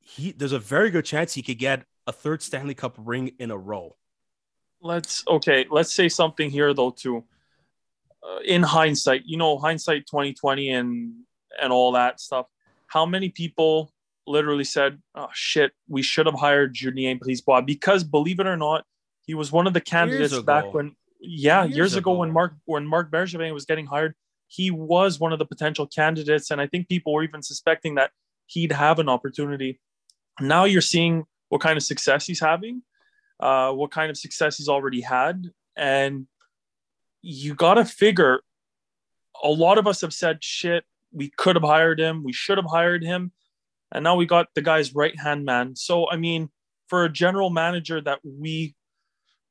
he 0.00 0.32
there's 0.32 0.52
a 0.52 0.58
very 0.58 0.90
good 0.90 1.04
chance 1.04 1.34
he 1.34 1.42
could 1.42 1.58
get 1.58 1.84
a 2.06 2.12
third 2.12 2.42
Stanley 2.42 2.74
Cup 2.74 2.94
ring 2.98 3.32
in 3.38 3.50
a 3.50 3.56
row. 3.56 3.96
Let's 4.80 5.24
okay. 5.28 5.66
Let's 5.70 5.94
say 5.94 6.08
something 6.08 6.50
here 6.50 6.72
though 6.74 6.90
too. 6.90 7.24
Uh, 8.22 8.40
in 8.44 8.62
hindsight, 8.62 9.22
you 9.24 9.36
know, 9.36 9.58
hindsight 9.58 10.06
2020 10.06 10.70
and 10.70 11.12
and 11.60 11.72
all 11.72 11.92
that 11.92 12.20
stuff. 12.20 12.46
How 12.86 13.06
many 13.06 13.28
people 13.28 13.92
literally 14.26 14.64
said, 14.64 15.00
"Oh 15.14 15.28
shit, 15.32 15.72
we 15.88 16.02
should 16.02 16.26
have 16.26 16.34
hired 16.34 16.74
Julien 16.74 17.18
Brisebois," 17.18 17.64
because 17.66 18.04
believe 18.04 18.40
it 18.40 18.46
or 18.46 18.56
not, 18.56 18.84
he 19.26 19.32
He 19.32 19.34
was 19.34 19.52
one 19.52 19.66
of 19.66 19.74
the 19.74 19.80
candidates 19.80 20.32
back 20.46 20.64
when, 20.74 20.96
yeah, 21.20 21.64
years, 21.64 21.76
Years 21.76 21.96
ago, 21.96 22.12
ago. 22.12 22.20
when 22.20 22.32
Marc 22.32 22.54
when 22.64 22.86
Marc 22.86 23.10
Bergevin 23.10 23.52
was 23.52 23.64
getting 23.64 23.86
hired. 23.86 24.14
He 24.48 24.70
was 24.70 25.20
one 25.20 25.32
of 25.32 25.38
the 25.38 25.46
potential 25.46 25.86
candidates, 25.86 26.50
and 26.50 26.60
I 26.60 26.66
think 26.66 26.88
people 26.88 27.12
were 27.12 27.22
even 27.22 27.42
suspecting 27.42 27.94
that 27.94 28.10
he'd 28.46 28.72
have 28.72 28.98
an 28.98 29.08
opportunity. 29.08 29.80
Now 30.40 30.64
you're 30.64 30.80
seeing 30.80 31.24
what 31.50 31.60
kind 31.60 31.76
of 31.76 31.84
success 31.84 32.26
he's 32.26 32.40
having, 32.40 32.82
uh, 33.38 33.70
what 33.72 33.92
kind 33.92 34.10
of 34.10 34.16
success 34.16 34.56
he's 34.56 34.68
already 34.68 35.02
had, 35.02 35.50
and 35.76 36.26
you 37.22 37.54
got 37.54 37.74
to 37.74 37.84
figure. 37.84 38.40
A 39.44 39.48
lot 39.48 39.78
of 39.78 39.86
us 39.86 40.00
have 40.00 40.12
said, 40.12 40.42
"Shit, 40.42 40.84
we 41.12 41.30
could 41.30 41.54
have 41.54 41.64
hired 41.64 42.00
him. 42.00 42.24
We 42.24 42.32
should 42.32 42.58
have 42.58 42.70
hired 42.70 43.04
him." 43.04 43.32
and 43.92 44.04
now 44.04 44.14
we 44.16 44.26
got 44.26 44.48
the 44.54 44.62
guy's 44.62 44.94
right 44.94 45.18
hand 45.18 45.44
man. 45.44 45.76
So 45.76 46.10
I 46.10 46.16
mean, 46.16 46.50
for 46.88 47.04
a 47.04 47.08
general 47.08 47.50
manager 47.50 48.00
that 48.00 48.20
we, 48.24 48.74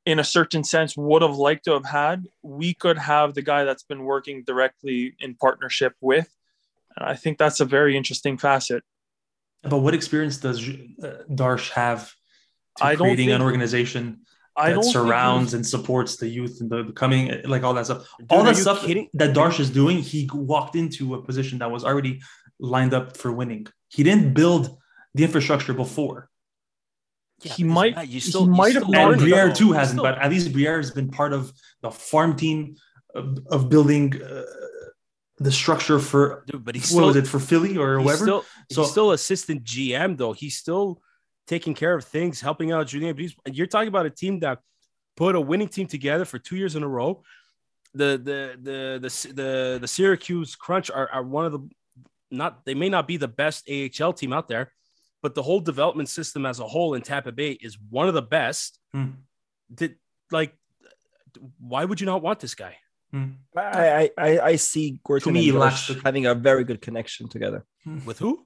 in 0.10 0.18
a 0.18 0.24
certain 0.24 0.64
sense, 0.64 0.98
would 0.98 1.22
have 1.22 1.36
liked 1.36 1.66
to 1.66 1.74
have 1.74 1.86
had, 1.86 2.26
we 2.42 2.74
could 2.74 2.98
have 2.98 3.36
the 3.36 3.44
guy 3.44 3.64
that's 3.64 3.84
been 3.84 4.04
working 4.04 4.44
directly 4.44 5.16
in 5.20 5.36
partnership 5.36 5.94
with. 6.02 6.28
And 6.98 7.08
I 7.08 7.16
think 7.16 7.38
that's 7.38 7.60
a 7.60 7.66
very 7.66 7.96
interesting 7.96 8.38
facet. 8.38 8.84
But 9.62 9.78
what 9.78 9.94
experience 9.94 10.38
does 10.38 10.68
uh, 10.68 11.24
Darche 11.30 11.70
have 11.72 12.12
to 12.78 12.86
I 12.86 12.96
don't 12.96 13.08
creating 13.08 13.32
an 13.32 13.42
organization 13.42 14.22
I 14.58 14.74
that 14.74 14.84
surrounds 14.84 15.54
and 15.54 15.66
supports 15.66 16.18
the 16.18 16.28
youth 16.28 16.60
and 16.60 16.70
the 16.70 16.92
coming, 16.94 17.42
like 17.46 17.64
all 17.64 17.76
that 17.76 17.86
stuff. 17.86 18.08
Dude, 18.18 18.32
all 18.32 18.44
that 18.44 18.58
stuff 18.58 18.86
kidding? 18.86 19.10
that 19.14 19.36
Darche 19.36 19.60
is 19.60 19.70
doing, 19.70 20.00
he 20.00 20.28
walked 20.34 20.76
into 20.76 21.14
a 21.14 21.22
position 21.22 21.60
that 21.60 21.70
was 21.70 21.84
already 21.84 22.22
lined 22.60 22.94
up 22.96 23.16
for 23.16 23.32
winning. 23.32 23.68
He 23.90 24.02
didn't 24.04 24.34
build 24.34 24.76
the 25.14 25.24
infrastructure 25.24 25.74
before. 25.74 26.30
He 27.44 27.64
might 27.64 27.98
you 28.08 28.14
he 28.14 28.20
still, 28.20 28.48
might 28.48 28.74
have 28.74 28.84
And 28.84 29.18
Briere 29.20 29.54
too 29.54 29.72
hasn't, 29.72 30.02
but 30.02 30.18
at 30.18 30.30
least 30.30 30.52
Briere 30.52 30.78
has 30.78 30.92
been 30.92 31.10
part 31.10 31.34
of 31.34 31.54
the 31.82 31.92
farm 31.92 32.36
team 32.36 32.76
of, 33.16 33.40
of 33.48 33.70
building 33.70 34.22
uh, 34.22 34.44
the 35.38 35.52
structure 35.52 36.00
for 36.00 36.44
dude, 36.48 36.64
but 36.66 36.74
what 36.74 36.76
he's 36.76 36.90
still, 36.90 37.08
was 37.08 37.16
it 37.16 37.28
for 37.28 37.40
Philly 37.40 37.78
or 37.78 38.00
whatever. 38.02 38.26
still, 38.26 38.46
So- 38.72 38.82
he's 38.82 38.92
still 38.92 39.12
assistant 39.12 39.64
GM 39.64 40.18
though. 40.18 40.34
He's 40.34 40.58
still 40.58 41.02
taking 41.48 41.74
care 41.74 41.96
of 41.96 42.04
things, 42.06 42.42
helping 42.42 42.72
out 42.72 42.88
Julien. 42.88 43.16
But 43.44 43.56
you're 43.56 43.68
talking 43.68 43.88
about 43.88 44.06
a 44.06 44.10
team 44.10 44.40
that 44.42 44.60
put 45.16 45.36
a 45.36 45.42
winning 45.42 45.68
team 45.68 45.88
together 45.88 46.26
for 46.26 46.40
two 46.40 46.56
years 46.58 46.76
in 46.76 46.84
a 46.84 46.88
row. 46.88 47.24
The 47.94 48.22
the 48.24 48.58
the 48.62 49.00
the 49.02 49.34
the, 49.34 49.78
the 49.82 49.88
Syracuse 49.88 50.56
Crunch 50.56 50.92
are, 50.92 51.10
are 51.12 51.24
one 51.24 51.46
of 51.46 51.52
the 51.54 51.70
not 52.32 52.66
they 52.66 52.76
may 52.76 52.90
not 52.90 53.08
be 53.08 53.18
the 53.18 53.28
best 53.28 53.68
AHL 53.70 54.14
team 54.14 54.34
out 54.34 54.48
there, 54.48 54.72
but 55.22 55.36
the 55.36 55.44
whole 55.44 55.60
development 55.60 56.10
system 56.10 56.46
as 56.46 56.60
a 56.60 56.68
whole 56.68 56.94
in 56.94 57.02
Tampa 57.02 57.32
Bay 57.32 57.52
is 57.52 57.78
one 57.90 58.08
of 58.08 58.14
the 58.14 58.22
best. 58.22 58.80
Hmm. 58.94 59.12
Did 59.74 59.96
like 60.32 60.56
why 61.60 61.86
would 61.86 62.00
you 62.02 62.06
not 62.06 62.22
want 62.22 62.40
this 62.40 62.56
guy? 62.56 62.78
Hmm. 63.12 63.26
I, 63.56 63.62
I 63.62 64.10
I 64.18 64.40
I 64.52 64.56
see 64.58 65.00
Gorton 65.04 65.34
me, 65.34 65.50
and 65.50 65.58
Darche 65.58 66.02
having 66.04 66.26
a 66.26 66.36
very 66.36 66.64
good 66.64 66.82
connection 66.82 67.28
together 67.28 67.66
With 68.06 68.20
who? 68.20 68.46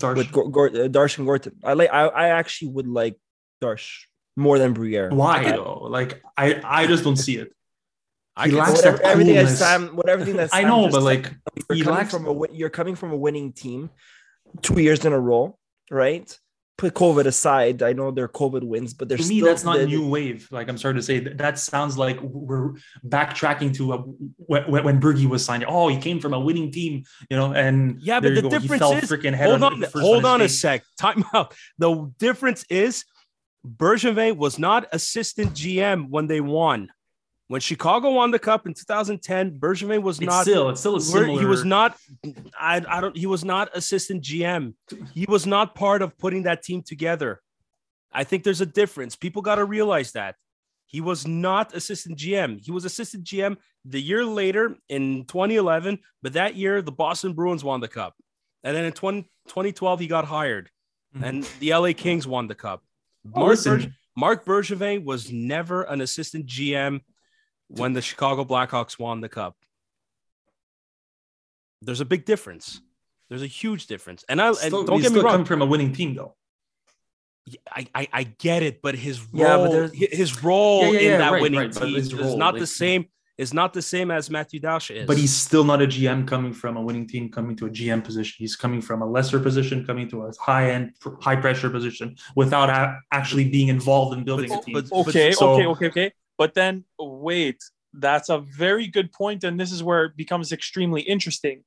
Darche. 0.00 0.16
with 0.16 0.32
Gor- 0.32 0.50
Gor- 0.50 0.68
uh, 0.68 0.88
Darche 0.88 1.18
and 1.18 1.26
Gorton. 1.26 1.56
I 1.64 1.74
like 1.74 1.90
I, 1.92 2.06
I 2.08 2.28
actually 2.28 2.68
would 2.72 2.86
like 2.88 3.16
Darche 3.62 4.04
more 4.36 4.58
than 4.58 4.72
Briere. 4.72 5.10
Why 5.10 5.44
I- 5.44 5.52
though? 5.52 5.86
Like 5.90 6.22
I, 6.36 6.60
I 6.64 6.86
just 6.86 7.04
don't 7.04 7.16
see 7.16 7.36
it. 7.36 7.52
I 8.36 8.44
He 8.46 8.50
can 8.50 8.58
lacks 8.60 8.72
Whatever, 8.76 8.96
that 8.98 9.06
everything 9.06 9.34
that. 9.34 9.48
Sam, 9.48 9.88
what 9.96 10.08
everything 10.08 10.36
that 10.36 10.50
I 10.52 10.62
know, 10.62 10.84
but 10.86 10.92
said, 10.94 11.02
like 11.02 11.34
you're 11.68 11.76
he 11.76 11.82
coming 11.82 11.98
lacks- 11.98 12.10
from 12.12 12.26
a 12.26 12.46
you're 12.52 12.70
coming 12.70 12.94
from 12.96 13.12
a 13.12 13.16
winning 13.16 13.52
team, 13.52 13.90
two 14.62 14.80
years 14.80 15.04
in 15.04 15.12
a 15.12 15.20
row, 15.20 15.58
right? 15.90 16.38
Put 16.78 16.94
COVID 16.94 17.26
aside, 17.26 17.82
I 17.82 17.92
know 17.92 18.10
they're 18.10 18.26
COVID 18.26 18.62
wins, 18.64 18.94
but 18.94 19.10
to 19.10 19.16
there's 19.16 19.28
me 19.28 19.40
still 19.40 19.48
that's 19.48 19.64
not 19.64 19.76
the- 19.76 19.86
new 19.86 20.08
wave. 20.08 20.48
Like 20.50 20.68
I'm 20.68 20.78
sorry 20.78 20.94
to 20.94 21.02
say, 21.02 21.18
that, 21.20 21.36
that 21.36 21.58
sounds 21.58 21.98
like 21.98 22.18
we're 22.22 22.72
backtracking 23.06 23.74
to 23.74 23.92
a, 23.92 23.98
when, 23.98 24.84
when 24.84 25.00
Bergie 25.00 25.26
was 25.26 25.44
signed. 25.44 25.66
Oh, 25.68 25.88
he 25.88 25.98
came 25.98 26.20
from 26.20 26.32
a 26.32 26.40
winning 26.40 26.72
team, 26.72 27.04
you 27.28 27.36
know, 27.36 27.52
and 27.52 28.00
Yeah, 28.00 28.20
but 28.20 28.34
the 28.34 28.40
go. 28.40 28.48
He 28.48 28.58
difference 28.58 28.80
fell 28.80 28.92
is 28.94 29.10
freaking 29.10 29.36
hold 29.36 29.62
on, 29.62 29.84
on, 29.84 29.90
hold 29.94 30.16
his 30.18 30.24
on 30.24 30.40
a 30.40 30.48
sec. 30.48 30.82
Time 30.98 31.22
out. 31.34 31.54
The 31.76 32.10
difference 32.18 32.64
is 32.70 33.04
Bergevin 33.66 34.36
was 34.38 34.58
not 34.58 34.86
assistant 34.92 35.52
GM 35.52 36.08
when 36.08 36.28
they 36.28 36.40
won. 36.40 36.90
When 37.50 37.60
Chicago 37.60 38.12
won 38.12 38.30
the 38.30 38.38
cup 38.38 38.68
in 38.68 38.74
2010, 38.74 39.58
Bergevin 39.58 40.02
was 40.02 40.18
It's 40.18 40.26
not. 40.28 40.42
still, 40.42 40.68
it's 40.70 40.78
still 40.78 40.94
a 40.94 41.00
similar. 41.00 41.40
He 41.40 41.44
was 41.46 41.64
not. 41.64 41.96
I, 42.56 42.80
I 42.88 43.00
don't. 43.00 43.16
He 43.16 43.26
was 43.26 43.44
not 43.44 43.70
assistant 43.76 44.22
GM. 44.22 44.74
He 45.12 45.24
was 45.28 45.48
not 45.48 45.74
part 45.74 46.00
of 46.00 46.16
putting 46.16 46.44
that 46.44 46.62
team 46.62 46.80
together. 46.80 47.40
I 48.12 48.22
think 48.22 48.44
there's 48.44 48.60
a 48.60 48.66
difference. 48.66 49.16
People 49.16 49.42
got 49.42 49.56
to 49.56 49.64
realize 49.64 50.12
that 50.12 50.36
he 50.86 51.00
was 51.00 51.26
not 51.26 51.74
assistant 51.74 52.16
GM. 52.20 52.64
He 52.64 52.70
was 52.70 52.84
assistant 52.84 53.24
GM 53.24 53.56
the 53.84 54.00
year 54.00 54.24
later 54.24 54.76
in 54.88 55.24
2011, 55.24 55.98
but 56.22 56.34
that 56.34 56.54
year 56.54 56.80
the 56.82 56.92
Boston 56.92 57.32
Bruins 57.32 57.64
won 57.64 57.80
the 57.80 57.88
cup, 57.88 58.14
and 58.62 58.76
then 58.76 58.84
in 58.84 58.92
20, 58.92 59.22
2012 59.48 59.98
he 59.98 60.06
got 60.06 60.24
hired, 60.24 60.70
Mhm. 61.16 61.22
and 61.28 61.42
the 61.58 61.70
LA 61.74 61.94
Kings 61.94 62.28
won 62.28 62.46
the 62.46 62.54
cup. 62.54 62.84
Oh, 63.34 63.40
Marc. 63.46 63.64
Berge- 63.64 63.90
Marc 64.16 64.44
Bergevin 64.44 65.02
was 65.04 65.32
never 65.32 65.82
an 65.82 66.00
assistant 66.00 66.46
GM 66.46 67.00
when 67.70 67.92
the 67.92 68.02
Chicago 68.02 68.44
Blackhawks 68.44 68.98
won 68.98 69.20
the 69.20 69.28
cup. 69.28 69.56
There's 71.82 72.00
a 72.00 72.04
big 72.04 72.24
difference. 72.24 72.80
There's 73.28 73.42
a 73.42 73.46
huge 73.46 73.86
difference, 73.86 74.24
and 74.28 74.40
I 74.42 74.48
and 74.48 74.70
don't 74.72 75.00
get 75.00 75.12
me 75.12 75.20
wrong. 75.20 75.32
coming 75.32 75.46
from 75.46 75.62
a 75.62 75.66
winning 75.66 75.92
team 75.92 76.14
though. 76.14 76.34
I, 77.74 77.86
I 77.94 78.08
I 78.12 78.22
get 78.24 78.62
it, 78.62 78.82
but 78.82 78.94
his 78.96 79.20
Yeah, 79.32 79.56
but 79.56 79.72
role, 79.72 79.88
his 79.92 80.42
role 80.44 80.82
Yeah, 80.82 80.90
yeah, 80.90 80.98
in 80.98 81.04
yeah, 81.04 81.18
that 81.18 81.32
right, 81.32 81.42
winning 81.42 81.60
right, 81.60 81.72
team 81.72 81.94
is 81.96 82.12
role, 82.14 82.36
not 82.36 82.54
like- 82.54 82.60
the 82.60 82.66
same. 82.66 83.06
Is 83.38 83.54
not 83.54 83.72
the 83.72 83.80
same 83.80 84.10
as 84.10 84.28
Matthew 84.28 84.60
Dausha 84.60 84.94
is. 84.94 85.06
But 85.06 85.16
he's 85.16 85.34
still 85.34 85.64
not 85.64 85.80
a 85.80 85.86
GM 85.86 86.28
coming 86.28 86.52
from 86.52 86.76
a 86.76 86.82
winning 86.82 87.06
team, 87.06 87.30
coming 87.30 87.56
to 87.56 87.64
a 87.64 87.70
GM 87.70 88.04
position. 88.04 88.34
He's 88.36 88.54
coming 88.54 88.82
from 88.82 89.00
a 89.00 89.06
lesser 89.06 89.40
position, 89.40 89.86
coming 89.86 90.10
to 90.10 90.24
a 90.26 90.32
high 90.38 90.72
end, 90.72 90.92
high 91.22 91.36
pressure 91.36 91.70
position 91.70 92.16
without 92.36 92.68
a- 92.68 92.98
actually 93.12 93.48
being 93.48 93.68
involved 93.68 94.18
in 94.18 94.24
building 94.24 94.52
a 94.52 94.60
team. 94.60 94.74
but- 94.74 94.92
Okay, 94.92 95.32
So- 95.32 95.54
okay, 95.54 95.66
okay, 95.68 95.86
okay. 95.86 96.12
But 96.40 96.54
then 96.54 96.84
wait, 96.98 97.58
that's 97.92 98.30
a 98.30 98.38
very 98.38 98.86
good 98.86 99.12
point, 99.12 99.44
and 99.44 99.60
this 99.60 99.70
is 99.70 99.82
where 99.82 100.06
it 100.06 100.16
becomes 100.16 100.52
extremely 100.52 101.02
interesting. 101.02 101.64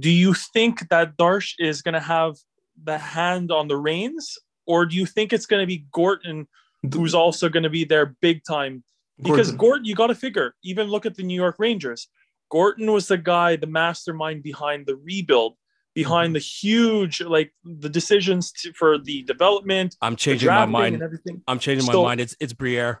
Do 0.00 0.10
you 0.10 0.34
think 0.34 0.88
that 0.88 1.16
Darche 1.16 1.54
is 1.60 1.80
going 1.80 1.94
to 1.94 2.00
have 2.00 2.34
the 2.82 2.98
hand 2.98 3.52
on 3.52 3.68
the 3.68 3.76
reins, 3.76 4.36
or 4.66 4.84
do 4.84 4.96
you 4.96 5.06
think 5.06 5.32
it's 5.32 5.46
going 5.46 5.62
to 5.62 5.66
be 5.68 5.86
Gorton 5.92 6.48
who's 6.92 7.14
also 7.14 7.48
going 7.48 7.62
to 7.62 7.70
be 7.70 7.84
there 7.84 8.16
big 8.20 8.42
time? 8.42 8.82
Because 9.22 9.52
Gordon. 9.52 9.56
Gorton, 9.58 9.84
you 9.84 9.94
got 9.94 10.08
to 10.08 10.16
figure. 10.16 10.56
Even 10.64 10.88
look 10.88 11.06
at 11.06 11.14
the 11.14 11.22
New 11.22 11.40
York 11.40 11.54
Rangers. 11.60 12.08
Gorton 12.50 12.90
was 12.90 13.06
the 13.06 13.16
guy, 13.16 13.54
the 13.54 13.68
mastermind 13.68 14.42
behind 14.42 14.86
the 14.86 14.96
rebuild, 14.96 15.54
behind 15.94 16.30
mm-hmm. 16.30 16.32
the 16.32 16.40
huge 16.40 17.20
like 17.20 17.52
the 17.62 17.88
decisions 17.88 18.50
to, 18.50 18.72
for 18.72 18.98
the 18.98 19.22
development, 19.22 19.94
I'm 20.02 20.16
changing 20.16 20.48
my 20.48 20.66
mind. 20.66 20.94
and 20.94 21.04
everything. 21.04 21.42
I'm 21.46 21.60
changing 21.60 21.86
my 21.86 21.92
mind. 21.94 22.20
It's 22.20 22.34
it's 22.40 22.52
Briere. 22.52 23.00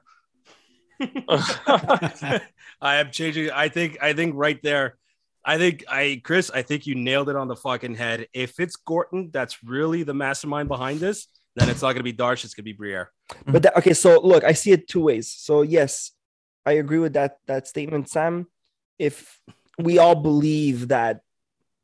I 2.80 2.96
am 2.96 3.10
changing. 3.10 3.50
I 3.50 3.68
think. 3.68 3.98
I 4.02 4.12
think 4.12 4.34
right 4.36 4.60
there. 4.62 4.96
I 5.44 5.58
think 5.58 5.84
I, 5.88 6.20
Chris. 6.24 6.50
I 6.52 6.62
think 6.62 6.86
you 6.86 6.94
nailed 6.94 7.28
it 7.28 7.36
on 7.36 7.48
the 7.48 7.56
fucking 7.56 7.94
head. 7.96 8.28
If 8.32 8.58
it's 8.60 8.76
Gorton, 8.76 9.30
that's 9.32 9.62
really 9.62 10.02
the 10.02 10.14
mastermind 10.14 10.68
behind 10.68 11.00
this. 11.00 11.28
Then 11.56 11.68
it's 11.68 11.82
not 11.82 11.88
going 11.88 11.98
to 11.98 12.02
be 12.02 12.12
Darche. 12.12 12.44
It's 12.44 12.54
going 12.54 12.64
to 12.64 12.70
be 12.70 12.72
Briere. 12.72 13.12
But 13.46 13.62
that, 13.62 13.76
okay, 13.78 13.92
so 13.94 14.20
look, 14.20 14.42
I 14.42 14.52
see 14.52 14.72
it 14.72 14.88
two 14.88 15.02
ways. 15.02 15.32
So 15.36 15.62
yes, 15.62 16.12
I 16.66 16.72
agree 16.72 16.98
with 16.98 17.12
that 17.12 17.38
that 17.46 17.68
statement, 17.68 18.08
Sam. 18.08 18.46
If 18.98 19.38
we 19.78 19.98
all 19.98 20.14
believe 20.14 20.88
that 20.88 21.20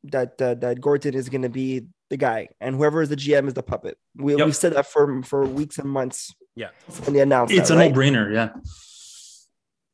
that 0.05 0.41
uh, 0.41 0.55
that 0.55 0.81
Gorton 0.81 1.15
is 1.15 1.29
going 1.29 1.43
to 1.43 1.49
be 1.49 1.87
the 2.09 2.17
guy, 2.17 2.49
and 2.61 2.75
whoever 2.75 3.03
is 3.03 3.11
the 3.11 3.17
GM 3.17 3.47
is 3.47 3.55
the 3.55 3.63
puppet, 3.63 3.99
we 4.17 4.37
Yep. 4.37 4.47
we 4.47 4.53
said 4.53 4.73
that 4.75 4.87
for 4.87 5.23
for 5.23 5.45
weeks 5.45 5.79
and 5.79 5.89
months. 5.89 6.35
Yeah. 6.57 6.71
when 7.05 7.15
they 7.15 7.21
announced 7.21 7.55
it's 7.55 7.69
that, 7.69 7.77
a 7.77 7.79
right? 7.79 7.95
no-brainer, 7.95 8.35
yeah. 8.35 8.51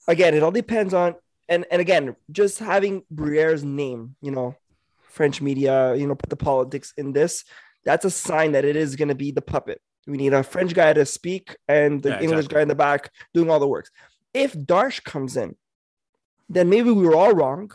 Again, 0.09 0.35
it 0.35 0.43
all 0.43 0.51
depends 0.53 0.95
on 0.95 1.17
and 1.49 1.65
and 1.71 1.81
again, 1.81 2.17
just 2.31 2.59
having 2.59 3.03
Briere's 3.11 3.65
name, 3.65 4.17
you 4.21 4.31
know, 4.33 4.57
French 5.09 5.41
media, 5.41 5.95
you 5.95 6.07
know, 6.07 6.15
put 6.15 6.31
the 6.31 6.37
politics 6.37 6.93
in 6.97 7.13
this. 7.13 7.45
That's 7.85 8.05
a 8.05 8.11
sign 8.11 8.53
that 8.53 8.65
it 8.65 8.77
is 8.77 8.97
going 8.97 9.09
to 9.09 9.15
be 9.15 9.31
the 9.31 9.43
puppet. 9.43 9.81
We 10.07 10.17
need 10.17 10.33
a 10.35 10.43
French 10.43 10.75
guy 10.75 10.93
to 10.93 11.07
speak 11.07 11.57
and 11.69 12.03
the 12.03 12.11
Yeah, 12.11 12.21
English 12.21 12.47
exactly. 12.47 12.55
guy 12.57 12.63
in 12.63 12.69
the 12.69 12.75
back 12.75 13.11
doing 13.35 13.51
all 13.51 13.61
the 13.61 13.69
works. 13.69 13.91
If 14.35 14.55
Darche 14.55 15.03
comes 15.03 15.37
in, 15.37 15.57
then 16.49 16.69
maybe 16.69 16.91
we 16.91 17.07
were 17.07 17.15
all 17.17 17.33
wrong, 17.33 17.71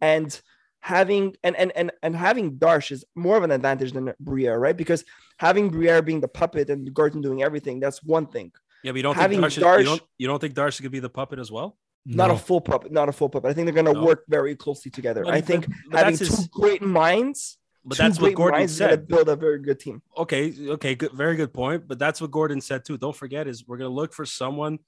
and 0.00 0.40
having 0.80 1.34
and 1.42 1.56
and 1.56 1.72
and 1.74 1.90
and 2.02 2.14
having 2.14 2.56
Darche 2.58 2.92
is 2.92 3.04
more 3.14 3.36
of 3.36 3.42
an 3.44 3.50
advantage 3.50 3.92
than 3.92 4.12
Briere, 4.20 4.58
right? 4.58 4.76
Because 4.76 5.04
having 5.38 5.70
Briere 5.70 6.02
being 6.02 6.20
the 6.20 6.28
puppet 6.28 6.70
and 6.70 6.92
Gorton 6.92 7.20
doing 7.20 7.42
everything, 7.42 7.80
that's 7.80 8.02
one 8.02 8.26
thing. 8.26 8.52
Yeah, 8.82 8.92
but 8.92 8.96
you 8.96 9.02
don't 9.02 9.16
Having 9.16 9.40
think 9.40 9.52
Darche, 9.54 9.62
Darche- 9.62 9.78
you 9.80 9.84
don't 9.84 10.02
you 10.18 10.26
don't 10.28 10.38
think 10.40 10.54
Darche 10.54 10.80
could 10.82 10.92
be 10.92 11.00
the 11.00 11.08
puppet 11.10 11.38
as 11.38 11.50
well? 11.50 11.76
Not 12.04 12.28
No. 12.28 12.34
a 12.34 12.38
full 12.38 12.60
puppet, 12.60 12.92
not 12.92 13.08
a 13.08 13.12
full 13.12 13.28
puppet. 13.28 13.50
I 13.50 13.52
think 13.52 13.66
they're 13.66 13.74
going 13.82 13.92
to 13.92 14.00
No. 14.00 14.04
work 14.04 14.24
very 14.28 14.54
closely 14.54 14.90
together. 14.92 15.24
But- 15.24 15.34
I 15.34 15.40
think 15.40 15.66
but 15.90 15.98
having 15.98 16.14
that's 16.16 16.30
two 16.30 16.36
his- 16.36 16.46
great 16.48 16.82
minds 16.82 17.58
but 17.84 17.98
that's 17.98 18.20
what 18.20 18.34
Gorton 18.34 18.58
minds 18.60 18.76
said. 18.76 19.06
build 19.08 19.28
a 19.28 19.36
very 19.36 19.60
good 19.60 19.78
team. 19.80 20.02
Okay, 20.16 20.52
okay, 20.70 20.94
good, 20.96 21.12
very 21.12 21.36
good 21.36 21.52
point. 21.52 21.86
But 21.88 21.98
that's 21.98 22.20
what 22.20 22.30
Gorton 22.32 22.60
said 22.60 22.84
too. 22.84 22.96
Don't 22.98 23.14
forget 23.14 23.46
is 23.48 23.66
we're 23.66 23.76
gonna 23.76 23.90
look 23.90 24.12
for 24.12 24.24
someone 24.26 24.78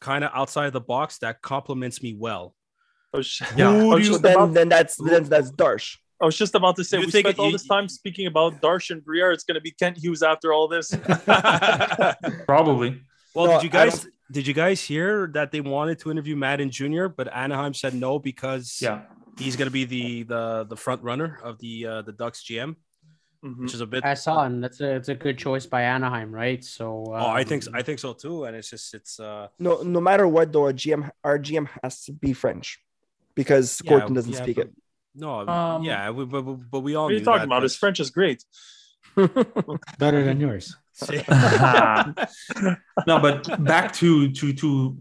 kind 0.00 0.22
of 0.24 0.30
outside 0.34 0.72
the 0.72 0.80
box 0.80 1.18
that 1.18 1.40
complements 1.42 2.02
me 2.02 2.14
well. 2.14 2.54
I 3.14 3.18
was, 3.18 3.40
Yeah. 3.56 3.70
I 3.70 3.78
Who 3.78 3.86
was 3.88 4.08
you- 4.08 4.18
then 4.18 4.34
about, 4.34 4.54
then 4.54 4.68
that's 4.68 4.96
then 4.96 5.24
that's 5.24 5.50
Darche. 5.52 5.96
I 6.20 6.24
was 6.24 6.36
just 6.36 6.54
about 6.54 6.76
to 6.76 6.84
say 6.84 6.98
You 6.98 7.06
we 7.06 7.12
think 7.12 7.26
spent 7.26 7.38
it- 7.38 7.40
all 7.40 7.46
you- 7.46 7.52
this 7.52 7.66
time 7.66 7.88
speaking 7.88 8.26
about 8.26 8.60
Darche 8.62 8.90
and 8.90 9.04
Briere. 9.04 9.32
It's 9.32 9.44
going 9.44 9.56
to 9.56 9.60
be 9.60 9.70
Kent 9.72 9.98
Hughes 9.98 10.22
after 10.22 10.52
all 10.52 10.66
this. 10.66 10.90
Probably. 12.46 13.00
Well, 13.36 13.46
No, 13.46 13.52
did 13.60 13.64
you 13.64 13.70
guys 13.70 14.06
did 14.36 14.46
you 14.48 14.54
guys 14.54 14.80
hear 14.82 15.28
that 15.34 15.52
they 15.52 15.60
wanted 15.60 15.98
to 16.00 16.10
interview 16.10 16.34
Madden 16.34 16.70
Jr. 16.70 17.06
but 17.18 17.26
Anaheim 17.32 17.74
said 17.74 17.94
no 17.94 18.18
because 18.18 18.78
Yeah. 18.82 19.02
he's 19.38 19.54
gonna 19.56 19.70
be 19.70 19.84
the 19.84 20.22
the 20.24 20.42
the 20.72 20.76
front 20.76 21.02
runner 21.02 21.38
of 21.44 21.58
the 21.58 21.74
uh, 21.86 22.02
the 22.02 22.12
Ducks 22.12 22.42
GM, 22.42 22.74
Mhm. 23.44 23.58
which 23.62 23.74
is 23.74 23.82
a 23.82 23.86
bit. 23.86 24.04
I 24.04 24.14
saw, 24.14 24.44
and 24.46 24.64
that's 24.64 24.80
a 24.80 24.90
it's 24.98 25.10
a 25.10 25.14
good 25.14 25.36
choice 25.38 25.66
by 25.66 25.82
Anaheim, 25.82 26.30
right? 26.34 26.64
So 26.64 27.04
oh, 27.08 27.30
I 27.40 27.44
think 27.44 27.68
um, 27.68 27.74
I 27.74 27.82
think 27.86 27.98
so 28.00 28.14
too, 28.14 28.44
and 28.46 28.56
it's 28.56 28.70
just 28.70 28.94
it's 28.98 29.20
uh 29.20 29.48
No, 29.60 29.82
no 29.82 30.00
matter 30.00 30.26
what 30.26 30.50
though, 30.52 30.66
a 30.68 30.72
GM 30.72 31.02
our 31.22 31.38
GM 31.38 31.68
has 31.82 32.02
to 32.06 32.12
be 32.12 32.32
French 32.32 32.80
because 33.34 33.80
yeah, 33.84 33.90
Gorton 33.90 34.14
doesn't 34.14 34.32
yeah, 34.32 34.42
speak 34.42 34.56
but- 34.56 34.66
it. 34.68 34.72
No, 35.18 35.48
Um, 35.48 35.82
yeah, 35.82 36.10
we, 36.10 36.24
but, 36.26 36.42
but 36.42 36.54
but 36.72 36.80
we 36.80 36.94
all. 36.94 37.04
What 37.04 37.12
are 37.12 37.18
you 37.18 37.24
talking 37.24 37.38
that, 37.40 37.44
about? 37.52 37.60
but- 37.60 37.70
His 37.72 37.76
French 37.76 38.00
is 38.00 38.10
great. 38.10 38.44
Better 39.98 40.24
than 40.24 40.40
yours. 40.40 40.76
no, 43.06 43.20
but 43.20 43.64
back 43.64 43.92
to 43.94 44.30
to 44.32 44.52
to 44.54 44.96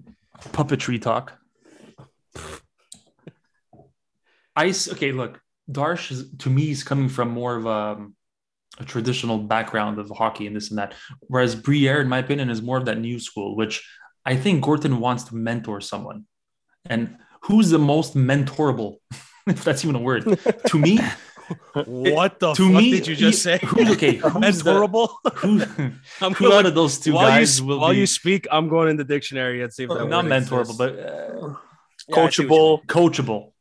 puppetry 0.50 1.02
talk. 1.02 1.38
Ice. 4.56 4.92
Okay, 4.92 5.12
look, 5.12 5.40
Darche 5.72 6.12
is, 6.12 6.32
to 6.40 6.50
me 6.50 6.72
is 6.72 6.84
coming 6.84 7.10
from 7.10 7.30
more 7.30 7.56
of 7.56 7.66
a, 7.66 8.08
a 8.80 8.86
traditional 8.86 9.38
background 9.38 10.00
of 10.00 10.10
hockey 10.10 10.48
and 10.48 10.56
this 10.56 10.70
and 10.70 10.80
that, 10.80 10.94
whereas 11.22 11.56
Briere, 11.56 12.02
in 12.02 12.10
my 12.10 12.20
opinion, 12.20 12.50
is 12.50 12.62
more 12.62 12.78
of 12.78 12.86
that 12.86 13.00
new 13.00 13.20
school, 13.20 13.56
which 13.56 13.88
I 14.26 14.36
think 14.36 14.64
Gorton 14.64 15.00
wants 15.00 15.24
to 15.26 15.36
mentor 15.36 15.82
someone. 15.82 16.26
And 16.86 17.18
who's 17.42 17.70
the 17.70 17.80
most 17.80 18.16
mentorable, 18.16 18.98
if 19.48 19.64
that's 19.64 19.84
even 19.84 19.96
a 19.96 20.00
word, 20.00 20.40
to 20.68 20.78
me? 20.78 21.00
What 21.86 22.40
the 22.40 22.54
to 22.54 22.64
fuck 22.72 22.82
me, 22.82 22.92
did 22.92 23.08
you 23.08 23.16
just 23.16 23.38
he- 23.44 23.58
say? 23.58 23.60
who's- 23.64 23.92
okay, 23.92 24.16
who's 24.34 24.64
the- 24.64 24.72
Mentorable. 24.72 25.10
Who, 25.36 25.62
I'm 26.26 26.34
who 26.34 26.46
gonna 26.46 26.56
out 26.56 26.66
of 26.66 26.76
those 26.76 27.00
two 27.00 27.14
while 27.14 27.28
guys 27.28 27.60
you 27.60 27.66
will 27.66 27.80
while 27.80 27.92
be 27.92 28.00
you 28.00 28.08
speak, 28.08 28.48
I'm 28.52 28.68
going 28.70 28.90
in 28.90 28.98
the 28.98 29.04
dictionary 29.04 29.62
and 29.64 29.72
see 29.74 29.84
if 29.84 29.90
that 29.90 30.08
not 30.08 30.26
mentorable, 30.26 30.78
but 30.78 30.92
uh, 30.98 31.54
Yeah, 32.08 32.16
I 32.26 32.30
see 32.30 32.38
what 32.38 32.38
you 32.38 32.46
Coachable. 32.48 32.86
coachable. 32.86 33.52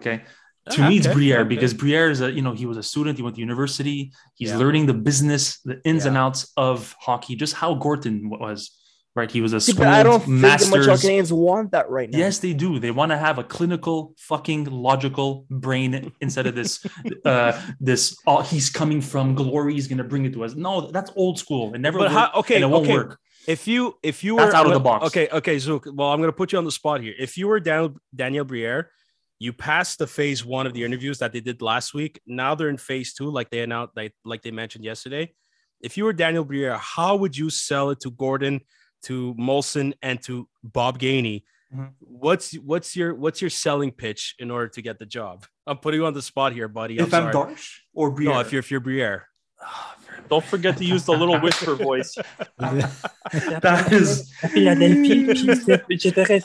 Okay. 0.00 0.22
To 0.70 0.82
Ah, 0.82 0.88
me, 0.88 0.98
it's 0.98 1.06
okay, 1.06 1.14
Briere 1.14 1.40
okay. 1.40 1.48
because 1.48 1.72
Briere 1.72 2.10
is 2.10 2.20
a 2.20 2.30
you 2.30 2.42
know 2.42 2.52
he 2.52 2.66
was 2.66 2.76
a 2.76 2.82
student. 2.82 3.16
He 3.16 3.22
went 3.22 3.36
to 3.36 3.40
university. 3.40 4.12
He's 4.34 4.50
Yeah. 4.50 4.58
learning 4.58 4.84
the 4.86 4.94
business, 4.94 5.60
the 5.64 5.80
ins 5.84 6.04
and 6.04 6.16
outs 6.16 6.52
of 6.56 6.94
hockey, 7.00 7.36
just 7.36 7.54
how 7.54 7.74
Gorton 7.74 8.28
was. 8.28 8.70
Right, 9.16 9.30
he 9.30 9.40
was 9.40 9.52
a 9.52 9.60
See, 9.60 9.72
school 9.72 9.86
but 9.86 9.94
I 9.94 10.02
don't 10.04 10.20
think 10.20 10.26
the 10.26 10.42
master's. 10.42 10.70
Montreal 10.70 10.96
Canadiens 10.96 11.32
want 11.32 11.72
that 11.72 11.90
right 11.90 12.08
now. 12.08 12.18
Yes, 12.18 12.38
they 12.38 12.52
do. 12.52 12.78
They 12.78 12.92
want 12.92 13.10
to 13.10 13.18
have 13.18 13.38
a 13.38 13.42
clinical, 13.42 14.14
fucking 14.16 14.66
logical 14.66 15.44
brain 15.50 16.12
instead 16.20 16.46
of 16.46 16.54
this. 16.54 16.86
uh, 17.24 17.60
this 17.80 18.16
oh, 18.26 18.42
he's 18.42 18.70
coming 18.70 19.00
from 19.00 19.34
glory. 19.34 19.74
He's 19.74 19.88
gonna 19.88 20.04
bring 20.04 20.24
it 20.24 20.32
to 20.34 20.44
us. 20.44 20.54
No, 20.54 20.92
that's 20.92 21.10
old 21.16 21.38
school. 21.38 21.74
It 21.74 21.80
never. 21.80 21.98
But 21.98 22.12
worked, 22.12 22.32
how- 22.32 22.40
okay, 22.40 22.54
and 22.56 22.64
it 22.64 22.68
won't 22.68 22.84
okay. 22.84 22.94
work. 22.94 23.18
if 23.48 23.66
you 23.66 23.96
if 24.04 24.22
you 24.22 24.36
were 24.36 24.42
That's 24.42 24.54
out 24.54 24.66
of 24.66 24.72
the 24.72 24.80
box. 24.80 25.06
Okay, 25.06 25.28
okay, 25.32 25.58
Zook. 25.58 25.88
Well, 25.92 26.12
I'm 26.12 26.20
gonna 26.20 26.32
put 26.32 26.52
you 26.52 26.58
on 26.58 26.64
the 26.64 26.70
spot 26.70 27.00
here. 27.00 27.14
If 27.18 27.36
you 27.36 27.48
were 27.48 27.58
Daniel 27.58 27.96
Daniel 28.14 28.44
Briere, 28.44 28.90
you 29.38 29.52
passed 29.52 29.98
the 29.98 30.06
phase 30.06 30.44
one 30.44 30.66
of 30.66 30.74
the 30.74 30.84
interviews 30.84 31.18
that 31.18 31.32
they 31.32 31.40
did 31.40 31.62
last 31.62 31.94
week. 31.94 32.20
Now 32.26 32.54
they're 32.54 32.68
in 32.68 32.76
phase 32.76 33.14
two, 33.14 33.30
like 33.30 33.50
they 33.50 33.60
announced, 33.60 33.96
like, 33.96 34.12
like 34.24 34.42
they 34.42 34.50
mentioned 34.50 34.84
yesterday. 34.84 35.32
If 35.80 35.96
you 35.96 36.04
were 36.04 36.12
Daniel 36.12 36.44
Briere, 36.44 36.76
how 36.76 37.16
would 37.16 37.36
you 37.36 37.50
sell 37.50 37.90
it 37.90 38.00
to 38.00 38.10
Gorton, 38.10 38.60
to 39.02 39.34
Molson, 39.34 39.92
and 40.02 40.22
to 40.24 40.48
Bob 40.62 40.98
Gainey? 40.98 41.44
Mhm. 41.74 41.90
What's 42.00 42.54
what's 42.54 42.96
your 42.96 43.14
what's 43.14 43.40
your 43.40 43.50
selling 43.50 43.92
pitch 43.92 44.34
in 44.38 44.50
order 44.50 44.68
to 44.68 44.82
get 44.82 44.98
the 44.98 45.06
job? 45.06 45.44
I'm 45.66 45.76
putting 45.78 46.00
you 46.00 46.06
on 46.06 46.14
the 46.14 46.22
spot 46.22 46.52
here, 46.52 46.68
buddy. 46.68 46.98
I'm 46.98 47.06
If 47.06 47.14
I'm 47.14 47.32
sorry. 47.32 47.54
Darche 47.54 47.80
or 47.92 48.10
Briere, 48.10 48.32
no, 48.32 48.40
if 48.40 48.52
you're 48.52 48.60
if 48.60 48.70
you're 48.70 48.80
Briere. 48.80 49.28
Don't 50.28 50.44
forget 50.44 50.76
to 50.76 50.84
use 50.84 51.04
the 51.04 51.12
little 51.12 51.38
whisper 51.40 51.74
voice. 51.74 52.14
that 52.58 53.88
is 53.92 54.30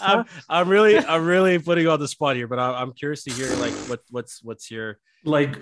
I'm, 0.01 0.25
I'm 0.49 0.69
really 0.69 0.97
I'm 0.97 1.25
really 1.25 1.59
putting 1.59 1.83
you 1.85 1.91
on 1.91 1.99
the 1.99 2.07
spot 2.07 2.35
here, 2.35 2.47
but 2.47 2.59
I, 2.59 2.81
I'm 2.81 2.93
curious 2.93 3.23
to 3.23 3.31
hear 3.31 3.49
like 3.55 3.73
what 3.89 4.01
what's 4.09 4.43
what's 4.43 4.69
your 4.71 4.99
like 5.25 5.57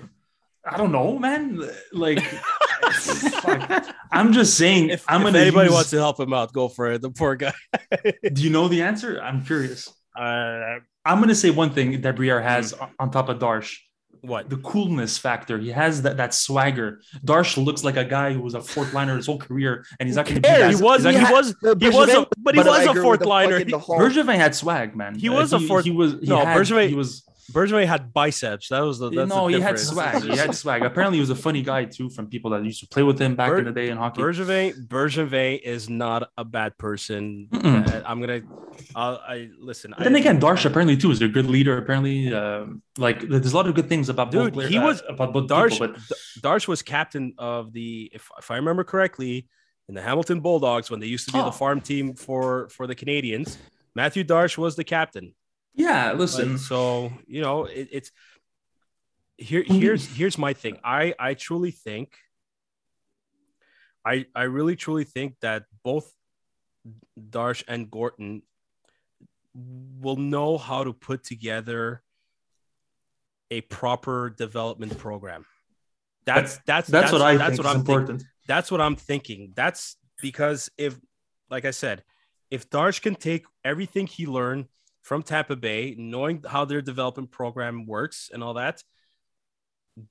I 0.66 0.78
don't 0.78 0.92
know, 0.92 1.18
man. 1.18 1.68
Like 1.94 2.22
fuck. 2.22 2.61
I'm 4.12 4.34
just 4.34 4.58
saying. 4.58 4.90
if, 4.90 5.06
I'm 5.08 5.26
if 5.28 5.36
anybody 5.36 5.68
use- 5.68 5.74
wants 5.74 5.90
to 5.92 5.98
help 5.98 6.20
him 6.20 6.34
out, 6.34 6.54
go 6.54 6.68
for 6.68 6.92
it. 6.92 7.02
The 7.02 7.10
poor 7.12 7.36
guy. 7.36 7.54
Do 8.34 8.42
you 8.42 8.50
know 8.50 8.68
the 8.68 8.82
answer? 8.82 9.20
I'm 9.22 9.44
curious. 9.46 9.88
Uh, 10.18 10.80
I'm 11.06 11.20
gonna 11.20 11.36
say 11.36 11.50
one 11.50 11.72
thing 11.72 12.02
that 12.02 12.16
Briere 12.16 12.42
has 12.42 12.74
on- 12.74 12.92
on 13.00 13.12
top 13.12 13.30
of 13.30 13.40
Darche: 13.40 13.78
what? 14.22 14.50
the 14.50 14.58
coolness 14.58 15.18
factor. 15.18 15.58
He 15.58 15.70
has 15.70 16.02
that 16.04 16.18
that 16.18 16.34
swagger. 16.34 17.02
Darche 17.26 17.64
looks 17.64 17.84
like 17.84 17.96
a 17.98 18.04
guy 18.06 18.34
who 18.34 18.42
was 18.42 18.54
a 18.54 18.62
fourth 18.62 18.94
liner 18.94 19.16
his 19.16 19.26
whole 19.26 19.38
career, 19.40 19.86
and 20.00 20.08
he's 20.08 20.18
not 20.18 20.26
gonna 20.26 20.42
be 20.42 20.48
that. 20.50 20.70
He 20.76 20.82
was 20.82 21.04
he's 21.04 21.06
not 21.06 21.14
he 21.14 21.20
gonna- 21.22 21.34
was 21.34 21.56
The 21.62 21.78
he 21.80 21.90
was 21.90 22.10
a 22.10 22.14
Bergevin- 22.14 22.26
but 22.40 22.56
he 22.56 22.62
was 22.62 22.86
a 22.88 23.02
fourth 23.02 23.26
liner. 23.26 23.54
fucking- 23.60 23.72
the 23.72 23.80
Hulk. 23.80 24.00
Bergevin 24.02 24.36
had 24.36 24.54
swag, 24.54 24.96
man. 24.96 25.16
He 25.18 25.30
Uh, 25.30 25.34
was 25.34 25.54
a 25.54 25.60
fourth- 25.60 25.86
He 25.86 25.92
was 25.92 26.14
he 26.22 26.28
No, 26.28 26.44
had, 26.46 26.58
Bergevin- 26.58 26.90
He 26.90 26.96
was 26.96 27.24
Bergevin 27.52 27.86
had 27.86 28.14
biceps. 28.14 28.70
That 28.70 28.80
was 28.82 29.00
the 29.00 29.10
that's 29.10 29.30
no. 29.30 29.48
the 29.50 29.56
He 29.58 29.62
had 29.62 29.78
swag. 29.80 30.24
He 30.24 30.36
had 30.38 30.56
swag. 30.56 30.84
Apparently, 30.84 31.18
he 31.18 31.20
was 31.22 31.30
a 31.30 31.36
funny 31.36 31.62
guy 31.62 31.86
too. 31.86 32.10
From 32.10 32.28
people 32.28 32.52
that 32.52 32.64
used 32.64 32.80
to 32.82 32.88
play 32.88 33.04
with 33.04 33.20
him 33.20 33.36
back 33.36 33.50
Ber- 33.50 33.60
in 33.60 33.66
the 33.66 33.72
day 33.72 33.90
in 33.90 33.98
hockey. 33.98 34.22
Bergevin 34.22 34.88
Bergevin 34.88 35.60
is 35.62 35.90
not 35.90 36.30
a 36.38 36.44
bad 36.46 36.78
person. 36.78 37.48
Uh, 37.54 38.02
I'm 38.06 38.20
gonna. 38.22 38.42
I'll, 38.96 39.22
I 39.28 39.50
listen. 39.60 39.94
But 39.98 40.04
then 40.06 40.16
I- 40.16 40.20
again, 40.20 40.40
Darche 40.40 40.66
apparently 40.66 40.98
too 40.98 41.12
is 41.12 41.22
a 41.22 41.28
good 41.28 41.46
leader. 41.46 41.78
Apparently, 41.78 42.34
um, 42.34 42.82
like 42.98 43.22
there's 43.22 43.54
a 43.54 43.56
lot 43.56 43.68
of 43.68 43.76
good 43.76 43.90
things 43.90 44.10
about 44.10 44.32
Dude, 44.32 44.54
players, 44.54 44.70
he 44.72 44.78
uh, 44.78 44.86
was- 44.86 45.04
about 45.10 45.34
both 45.34 45.48
Darche, 45.50 45.72
people, 45.80 45.88
but 45.90 46.18
Darche 46.42 46.68
was 46.68 46.82
captain 46.82 47.34
of 47.38 47.74
the, 47.74 48.10
if, 48.14 48.30
if 48.40 48.50
I 48.52 48.56
remember 48.56 48.84
correctly, 48.84 49.48
in 49.90 49.96
the 49.96 50.02
Hamilton 50.02 50.40
Bulldogs 50.40 50.90
when 50.90 51.00
they 51.00 51.08
used 51.08 51.26
to 51.28 51.34
be 51.34 51.40
Oh. 51.40 51.46
the 51.46 51.52
farm 51.52 51.82
team 51.82 52.14
for 52.16 52.70
for 52.70 52.88
the 52.88 52.96
Canadians. 52.96 53.58
Matthew 53.96 54.24
Darche 54.24 54.58
was 54.58 54.76
the 54.78 54.86
captain. 54.86 55.34
Yeah, 55.74 56.14
listen, 56.14 56.58
so 56.58 57.12
you 57.28 57.42
know, 57.42 57.66
it, 57.66 57.88
it's 57.92 58.12
here. 59.38 59.64
Here's 59.66 60.06
here's 60.06 60.38
my 60.38 60.54
thing. 60.54 60.78
I 60.84 61.14
I 61.18 61.34
truly 61.34 61.72
think. 61.72 62.14
I 64.06 64.26
I 64.36 64.44
really 64.44 64.76
truly 64.76 65.04
think 65.04 65.36
that 65.42 65.64
both 65.84 66.12
Darche 67.20 67.64
and 67.68 67.90
Gorton 67.90 68.42
will 69.54 70.16
know 70.18 70.58
how 70.58 70.84
to 70.84 70.94
put 70.94 71.24
together 71.24 72.02
a 73.50 73.62
proper 73.62 74.30
development 74.30 74.98
program. 74.98 75.46
That's 76.26 76.60
that's 76.66 76.88
that's, 76.88 77.12
what 77.12 77.22
I 77.22 77.38
that's 77.38 77.56
think 77.56 77.64
what 77.66 77.70
I'm 77.70 77.80
important. 77.80 78.24
that's 78.48 78.72
what 78.72 78.82
I'm 78.82 78.96
thinking. 78.96 79.54
That's 79.56 79.98
because 80.22 80.70
if, 80.78 80.98
like 81.50 81.66
I 81.66 81.72
said, 81.72 82.04
if 82.50 82.70
Darche 82.70 83.02
can 83.02 83.16
take 83.16 83.46
everything 83.64 84.08
he 84.08 84.26
learned 84.26 84.68
from 85.02 85.24
Tampa 85.24 85.56
Bay, 85.56 85.96
knowing 85.98 86.44
how 86.48 86.66
their 86.66 86.82
development 86.82 87.32
program 87.32 87.86
works 87.86 88.30
and 88.34 88.44
all 88.44 88.56
that, 88.56 88.84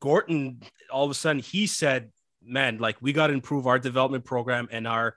Gorton, 0.01 0.63
all 0.93 1.05
of 1.05 1.11
a 1.11 1.15
sudden, 1.15 1.41
he 1.41 1.67
said, 1.67 2.11
"Man, 2.43 2.79
like 2.79 2.97
we 3.01 3.13
got 3.13 3.29
to 3.29 3.33
improve 3.33 3.67
our 3.67 3.79
development 3.79 4.25
program 4.25 4.69
and 4.71 4.87
our 4.87 5.17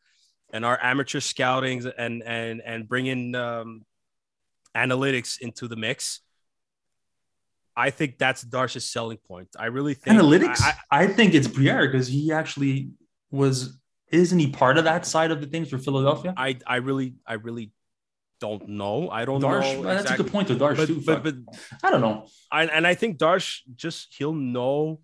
and 0.51 0.63
our 0.63 0.79
amateur 0.81 1.19
scouting 1.19 1.85
and 1.97 2.23
and 2.23 2.61
and 2.61 2.87
bring 2.87 3.07
in 3.07 3.35
um, 3.35 3.85
analytics 4.75 5.39
into 5.41 5.67
the 5.67 5.75
mix." 5.75 6.21
I 7.75 7.89
think 7.89 8.17
that's 8.19 8.43
Darche's 8.43 8.87
selling 8.87 9.17
point. 9.17 9.49
I 9.57 9.65
really 9.65 9.95
think 9.95 10.19
Analytics, 10.19 10.61
I- 10.61 10.75
I, 10.91 11.07
think 11.07 11.33
it's 11.33 11.47
Briere 11.47 11.87
because 11.87 12.07
he 12.07 12.31
actually 12.31 12.91
was. 13.31 13.79
Isn't 14.11 14.37
he 14.37 14.51
part 14.51 14.77
of 14.77 14.83
that 14.83 15.07
side 15.07 15.31
of 15.31 15.41
the 15.41 15.47
things 15.47 15.69
for 15.69 15.79
Philadelphia? 15.79 16.35
I 16.37 16.59
I 16.67 16.75
really 16.77 17.15
I 17.25 17.33
really 17.33 17.71
don't 18.45 18.63
know. 18.81 18.97
I 19.19 19.21
don't 19.27 19.41
Darche, 19.41 19.73
know. 19.75 19.81
well, 19.81 19.95
that's 19.97 20.11
a 20.11 20.17
good 20.19 20.31
point 20.35 20.47
with 20.49 20.59
Darche 20.63 20.77
But, 20.81 20.87
too. 20.89 21.01
but, 21.07 21.15
fuck. 21.15 21.23
but 21.23 21.35
I 21.83 21.87
don't 21.91 22.01
know. 22.07 22.17
I, 22.51 22.65
and 22.77 22.85
I 22.91 22.93
think 23.01 23.11
Darche 23.17 23.51
just 23.83 24.01
he'll 24.17 24.33
know. 24.55 24.99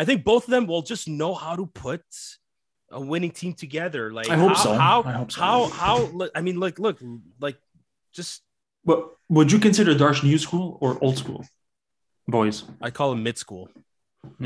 I 0.00 0.02
think 0.08 0.18
both 0.32 0.44
of 0.46 0.50
them 0.54 0.64
will 0.66 0.82
just 0.92 1.04
know 1.20 1.32
how 1.44 1.54
to 1.60 1.66
put 1.66 2.02
a 2.90 3.00
winning 3.10 3.30
team 3.40 3.52
together. 3.64 4.04
Like 4.18 4.28
I 4.34 4.36
hope 4.36 4.56
how, 4.56 4.64
so. 4.66 4.70
How 4.74 4.96
I 5.04 5.12
hope 5.20 5.30
so. 5.32 5.40
how 5.40 5.56
how? 5.82 5.96
look, 6.18 6.30
I 6.34 6.40
mean, 6.46 6.58
like 6.66 6.76
look, 6.86 6.96
like 7.46 7.58
just 8.18 8.42
But 8.84 8.98
would 9.36 9.48
you 9.52 9.58
consider 9.68 9.92
Darche 9.94 10.22
new 10.24 10.38
school 10.46 10.66
or 10.82 10.90
old 11.04 11.16
school, 11.22 11.42
boys? 12.36 12.56
I 12.86 12.90
call 12.98 13.12
him 13.12 13.22
mid 13.22 13.36
school. 13.38 13.68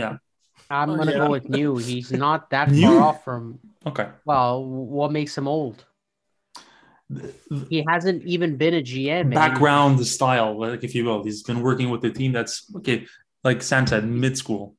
Yeah. 0.02 0.18
I'm 0.68 0.90
Oh, 0.90 0.96
gonna 0.98 1.12
yeah. 1.12 1.24
go 1.24 1.30
with 1.37 1.46
new. 1.48 1.70
He's 1.90 2.11
not 2.12 2.50
that 2.50 2.66
New? 2.70 2.82
far 2.88 3.00
off 3.09 3.18
from. 3.26 3.59
Okay. 3.90 4.09
Well, 4.24 4.52
what 4.98 5.11
makes 5.18 5.32
him 5.38 5.46
old? 5.48 5.78
He 7.68 7.84
hasn't 7.88 8.24
even 8.24 8.56
been 8.56 8.74
a 8.74 8.82
GM. 8.82 9.26
man. 9.28 9.30
Background 9.30 10.04
style, 10.06 10.58
like 10.58 10.82
if 10.82 10.94
you 10.94 11.04
will, 11.04 11.22
he's 11.22 11.42
been 11.42 11.60
working 11.62 11.90
with 11.90 12.00
the 12.02 12.10
team 12.10 12.32
that's 12.32 12.70
okay. 12.76 13.06
Like 13.44 13.62
Sam 13.62 13.86
said, 13.86 14.04
mid 14.08 14.36
school. 14.36 14.74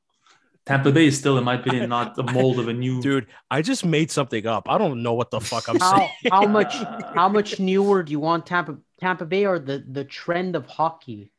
Tampa 0.65 0.91
Bay 0.91 1.05
is 1.05 1.17
still, 1.17 1.37
in 1.37 1.45
my 1.45 1.55
opinion, 1.55 1.87
not 1.89 2.15
the 2.15 2.23
mold 2.23 2.59
of 2.59 2.67
a 2.67 2.73
new. 2.73 3.01
Dude, 3.09 3.27
I 3.49 3.61
just 3.61 3.85
made 3.85 4.11
something 4.11 4.45
up. 4.45 4.67
I 4.69 4.77
don't 4.77 5.01
know 5.01 5.13
what 5.13 5.31
the 5.31 5.39
fuck 5.39 5.69
I'm 5.69 5.79
How 5.79 5.95
saying. 5.97 6.09
how 6.29 6.45
much 6.57 6.73
how 7.15 7.29
much 7.29 7.59
newer 7.61 8.03
do 8.03 8.11
you 8.11 8.19
want 8.19 8.45
Tampa 8.45 8.77
Tampa 8.99 9.25
Bay 9.25 9.45
or 9.45 9.59
the 9.59 9.85
the 9.89 10.03
trend 10.03 10.57
of 10.57 10.65
hockey? 10.65 11.31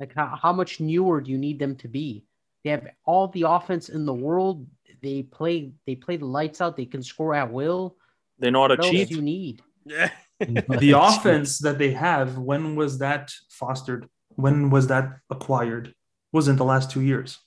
Like 0.00 0.14
how, 0.14 0.38
how 0.40 0.52
much 0.54 0.80
newer 0.80 1.20
do 1.20 1.30
you 1.30 1.36
need 1.38 1.58
them 1.58 1.76
to 1.76 1.88
be? 1.88 2.24
They 2.64 2.70
have 2.70 2.86
all 3.04 3.28
the 3.28 3.42
offense 3.42 3.90
in 3.90 4.06
the 4.06 4.14
world. 4.14 4.66
They 5.02 5.22
play 5.22 5.72
they 5.86 5.94
play 5.94 6.16
the 6.16 6.24
lights 6.24 6.62
out. 6.62 6.78
They 6.78 6.86
can 6.86 7.02
score 7.02 7.34
at 7.34 7.52
will. 7.52 7.96
They 8.38 8.50
know 8.50 8.62
how 8.62 8.68
to 8.68 8.76
What 8.76 8.86
else 8.86 8.90
cheat. 8.90 9.10
you 9.10 9.20
need? 9.20 9.60
Yeah. 9.86 10.10
the 10.40 10.92
offense 10.96 11.58
that 11.60 11.78
they 11.78 11.92
have, 11.92 12.36
when 12.38 12.76
was 12.76 12.98
that 12.98 13.32
fostered? 13.50 14.08
When 14.30 14.70
was 14.70 14.88
that 14.88 15.18
acquired? 15.30 15.94
Wasn't 16.32 16.58
the 16.58 16.64
last 16.64 16.90
two 16.90 17.00
years. 17.00 17.38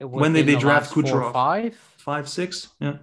It 0.00 0.06
When 0.06 0.32
did 0.32 0.40
within 0.40 0.46
they 0.46 0.54
the 0.54 0.60
draft 0.60 0.86
last 0.86 0.94
four 0.94 1.02
Kucherov? 1.02 1.32
Five. 1.32 1.74
Five. 1.96 2.28
Yeah. 2.80 2.98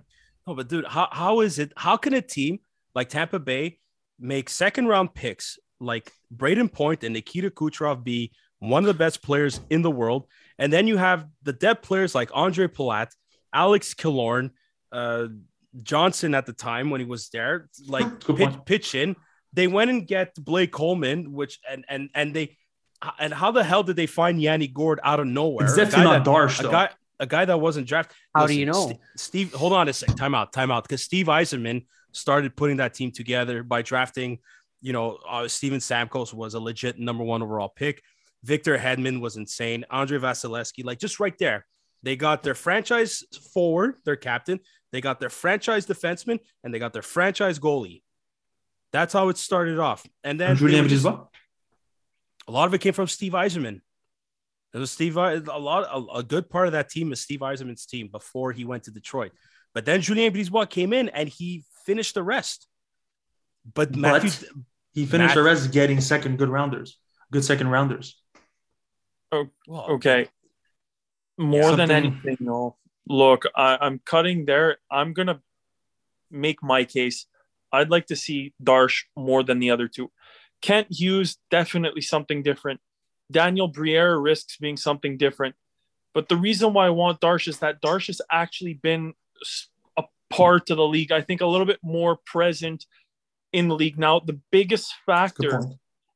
No, 0.45 0.55
but 0.55 0.67
dude, 0.67 0.85
how, 0.85 1.07
how 1.11 1.39
is 1.39 1.57
it? 1.57 1.71
How 1.75 1.97
can 1.97 2.13
a 2.13 2.21
team 2.21 2.59
like 2.93 3.09
Tampa 3.09 3.39
Bay 3.39 3.79
make 4.19 4.49
second 4.49 4.87
round 4.87 5.13
picks 5.13 5.57
like 5.79 6.11
Brayden 6.35 6.71
Point 6.71 7.03
and 7.03 7.13
Nikita 7.13 7.49
Kucherov 7.49 8.03
be 8.03 8.31
one 8.59 8.83
of 8.83 8.87
the 8.87 8.93
best 8.93 9.23
players 9.23 9.59
in 9.69 9.81
the 9.81 9.89
world? 9.91 10.27
And 10.59 10.71
then 10.71 10.85
you 10.87 10.97
have 10.97 11.25
the 11.41 11.53
depth 11.53 11.83
players 11.83 12.13
like 12.13 12.29
Andre 12.33 12.67
Palat, 12.67 13.07
Alex 13.53 13.93
Killorn, 13.95 14.51
uh, 14.91 15.27
Johnson 15.83 16.35
at 16.35 16.45
the 16.45 16.53
time 16.53 16.89
when 16.89 16.99
he 17.01 17.05
was 17.05 17.29
there, 17.29 17.69
like 17.87 18.19
Good 18.25 18.37
pitch, 18.37 18.53
pitch 18.65 18.95
in. 18.95 19.15
They 19.53 19.67
went 19.67 19.89
and 19.89 20.07
get 20.07 20.35
Blake 20.35 20.71
Coleman, 20.71 21.33
which 21.33 21.59
and 21.69 21.85
and 21.89 22.09
and 22.15 22.33
they 22.33 22.57
and 23.19 23.33
how 23.33 23.51
the 23.51 23.63
hell 23.63 23.83
did 23.83 23.95
they 23.95 24.05
find 24.05 24.41
Yanni 24.41 24.67
Gourde 24.67 24.99
out 25.03 25.19
of 25.19 25.27
nowhere? 25.27 25.65
It's 25.65 25.73
A 25.73 25.77
definitely 25.85 26.05
guy 26.05 26.17
not 26.17 26.25
that- 26.25 26.31
Darche, 26.31 26.59
a 26.59 26.63
though. 26.63 26.71
guy 26.71 26.89
a 27.19 27.27
guy 27.27 27.45
that 27.45 27.59
wasn't 27.59 27.87
drafted. 27.87 28.15
How 28.35 28.47
do 28.47 28.53
you 28.53 28.65
know? 28.65 28.87
St- 28.87 28.99
Steve, 29.15 29.53
hold 29.53 29.73
on 29.73 29.87
a 29.87 29.93
sec. 29.93 30.15
Time 30.15 30.33
out. 30.33 30.51
Time 30.53 30.71
out. 30.71 30.83
Because 30.83 31.03
Steve 31.03 31.27
Yzerman 31.27 31.85
started 32.13 32.55
putting 32.55 32.77
that 32.77 32.95
team 32.95 33.11
together 33.11 33.61
by 33.61 33.83
drafting. 33.83 34.39
You 34.81 34.91
know, 34.93 35.19
uh, 35.29 35.47
Steven 35.47 35.79
Stamkos 35.79 36.33
was 36.33 36.55
a 36.55 36.59
legit 36.59 36.97
number 36.97 37.23
one 37.23 37.43
overall 37.43 37.69
pick. 37.69 38.01
Victor 38.43 38.75
Hedman 38.75 39.21
was 39.21 39.37
insane. 39.37 39.85
Andre 39.91 40.17
Vasilevskiy, 40.17 40.83
like 40.83 40.97
just 40.97 41.19
right 41.19 41.37
there, 41.37 41.67
they 42.03 42.15
got 42.15 42.43
their 42.43 42.55
franchise 42.55 43.23
forward, 43.53 43.95
their 44.05 44.15
captain. 44.15 44.59
They 44.91 45.01
got 45.01 45.19
their 45.19 45.29
franchise 45.29 45.85
defenseman, 45.85 46.39
and 46.63 46.73
they 46.73 46.79
got 46.79 46.93
their 46.93 47.01
franchise 47.01 47.59
goalie. 47.59 48.01
That's 48.91 49.13
how 49.13 49.29
it 49.29 49.37
started 49.37 49.79
off. 49.79 50.05
And 50.23 50.39
then 50.39 50.51
And 50.51 50.59
they 50.59 50.79
Julien 50.79 51.03
were 51.03 51.27
a 52.47 52.51
lot 52.51 52.67
of 52.67 52.73
it 52.73 52.81
came 52.81 52.93
from 52.93 53.07
Steve 53.07 53.31
Yzerman. 53.31 53.81
It 54.73 54.77
was 54.77 54.91
Steve. 54.91 55.17
A 55.17 55.39
lot, 55.39 55.87
a, 55.91 56.19
a 56.19 56.23
good 56.23 56.49
part 56.49 56.67
of 56.67 56.73
that 56.73 56.89
team 56.89 57.11
is 57.11 57.21
Steve 57.21 57.39
Yzerman's 57.39 57.85
team 57.85 58.09
before 58.11 58.51
he 58.51 58.65
went 58.65 58.83
to 58.83 58.91
Detroit. 58.91 59.31
But 59.73 59.85
then 59.85 60.01
Julien 60.01 60.33
Brisebois 60.33 60.69
came 60.69 60.91
in 60.91 61.09
and 61.09 61.29
he 61.29 61.63
finished 61.85 62.15
the 62.15 62.23
rest. 62.23 62.67
But, 63.73 63.91
But 63.93 64.23
he 64.93 65.05
finished 65.05 65.35
the 65.35 65.43
rest 65.43 65.71
getting 65.71 66.01
second 66.01 66.37
good 66.37 66.49
rounders, 66.49 66.97
good 67.31 67.43
second 67.43 67.69
rounders. 67.69 68.19
Oh, 69.31 69.47
well, 69.67 69.85
Okay. 69.91 70.27
More 71.37 71.75
than 71.75 71.91
anything, 71.91 72.37
no. 72.39 72.75
Look, 73.07 73.45
I, 73.55 73.77
I'm 73.81 73.99
cutting 74.05 74.45
there. 74.45 74.77
I'm 74.91 75.13
gonna 75.13 75.41
make 76.29 76.61
my 76.61 76.83
case. 76.83 77.25
I'd 77.71 77.89
like 77.89 78.07
to 78.07 78.15
see 78.15 78.53
Darche 78.63 79.03
more 79.15 79.43
than 79.43 79.59
the 79.59 79.71
other 79.71 79.87
two. 79.87 80.11
Kent 80.61 80.87
Hughes 80.91 81.37
definitely 81.49 82.01
something 82.01 82.43
different. 82.43 82.79
Daniel 83.31 83.67
Briere 83.67 84.17
risks 84.17 84.57
being 84.57 84.77
something 84.77 85.17
different. 85.17 85.55
But 86.13 86.29
the 86.29 86.35
reason 86.35 86.73
why 86.73 86.87
I 86.87 86.89
want 86.89 87.21
Darche 87.21 87.47
is 87.47 87.59
that 87.59 87.81
Darche 87.81 88.07
has 88.07 88.21
actually 88.29 88.73
been 88.73 89.13
a 89.97 90.03
part 90.29 90.69
of 90.69 90.77
the 90.77 90.87
league. 90.87 91.11
I 91.11 91.21
think 91.21 91.41
a 91.41 91.45
little 91.45 91.65
bit 91.65 91.79
more 91.81 92.17
present 92.25 92.85
in 93.53 93.69
the 93.69 93.75
league 93.75 93.97
now. 93.97 94.19
The 94.19 94.39
biggest 94.51 94.93
factor 95.05 95.61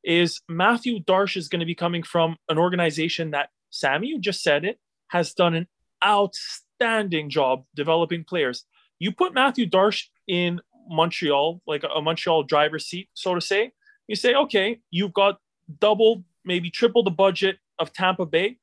is 0.04 0.40
Matthew 0.48 1.02
Darche 1.02 1.36
is 1.36 1.48
going 1.48 1.60
to 1.60 1.66
be 1.66 1.74
coming 1.74 2.02
from 2.02 2.36
an 2.48 2.58
organization 2.58 3.30
that 3.30 3.50
Sammy, 3.70 4.08
you 4.08 4.20
just 4.20 4.42
said 4.42 4.64
it, 4.64 4.78
has 5.08 5.32
done 5.34 5.54
an 5.54 5.66
outstanding 6.04 7.30
job 7.30 7.64
developing 7.74 8.24
players. 8.24 8.64
You 8.98 9.12
put 9.12 9.34
Matthew 9.34 9.68
Darche 9.68 10.04
in 10.26 10.60
Montreal, 10.88 11.60
like 11.66 11.84
a, 11.84 12.00
Montreal 12.00 12.44
driver's 12.44 12.86
seat, 12.86 13.08
so 13.14 13.34
to 13.34 13.40
say. 13.40 13.72
You 14.08 14.16
say, 14.16 14.34
okay, 14.34 14.80
you've 14.90 15.12
got 15.12 15.38
double, 15.80 16.24
maybe 16.44 16.70
triple 16.70 17.02
the 17.02 17.10
budget 17.10 17.58
of 17.78 17.92
Tampa 17.92 18.24
Bay. 18.24 18.58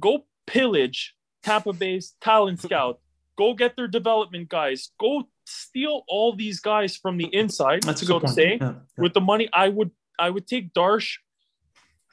Go 0.00 0.24
pillage 0.46 1.14
Tampa 1.42 1.72
Bay's 1.72 2.14
talent 2.20 2.60
scout. 2.60 3.00
Go 3.36 3.54
get 3.54 3.76
their 3.76 3.86
development 3.86 4.48
guys. 4.48 4.90
Go 4.98 5.28
steal 5.46 6.02
all 6.08 6.34
these 6.34 6.58
guys 6.60 6.96
from 6.96 7.18
the 7.18 7.26
inside, 7.32 7.82
That's 7.82 8.02
a 8.02 8.06
so 8.06 8.14
good 8.14 8.20
to 8.20 8.26
point. 8.26 8.34
say 8.34 8.58
Yeah. 8.60 8.74
with 8.96 9.14
the 9.14 9.20
money, 9.20 9.48
I 9.52 9.68
would 9.68 9.90
I 10.18 10.30
would 10.30 10.48
take 10.48 10.72
Darche 10.74 11.18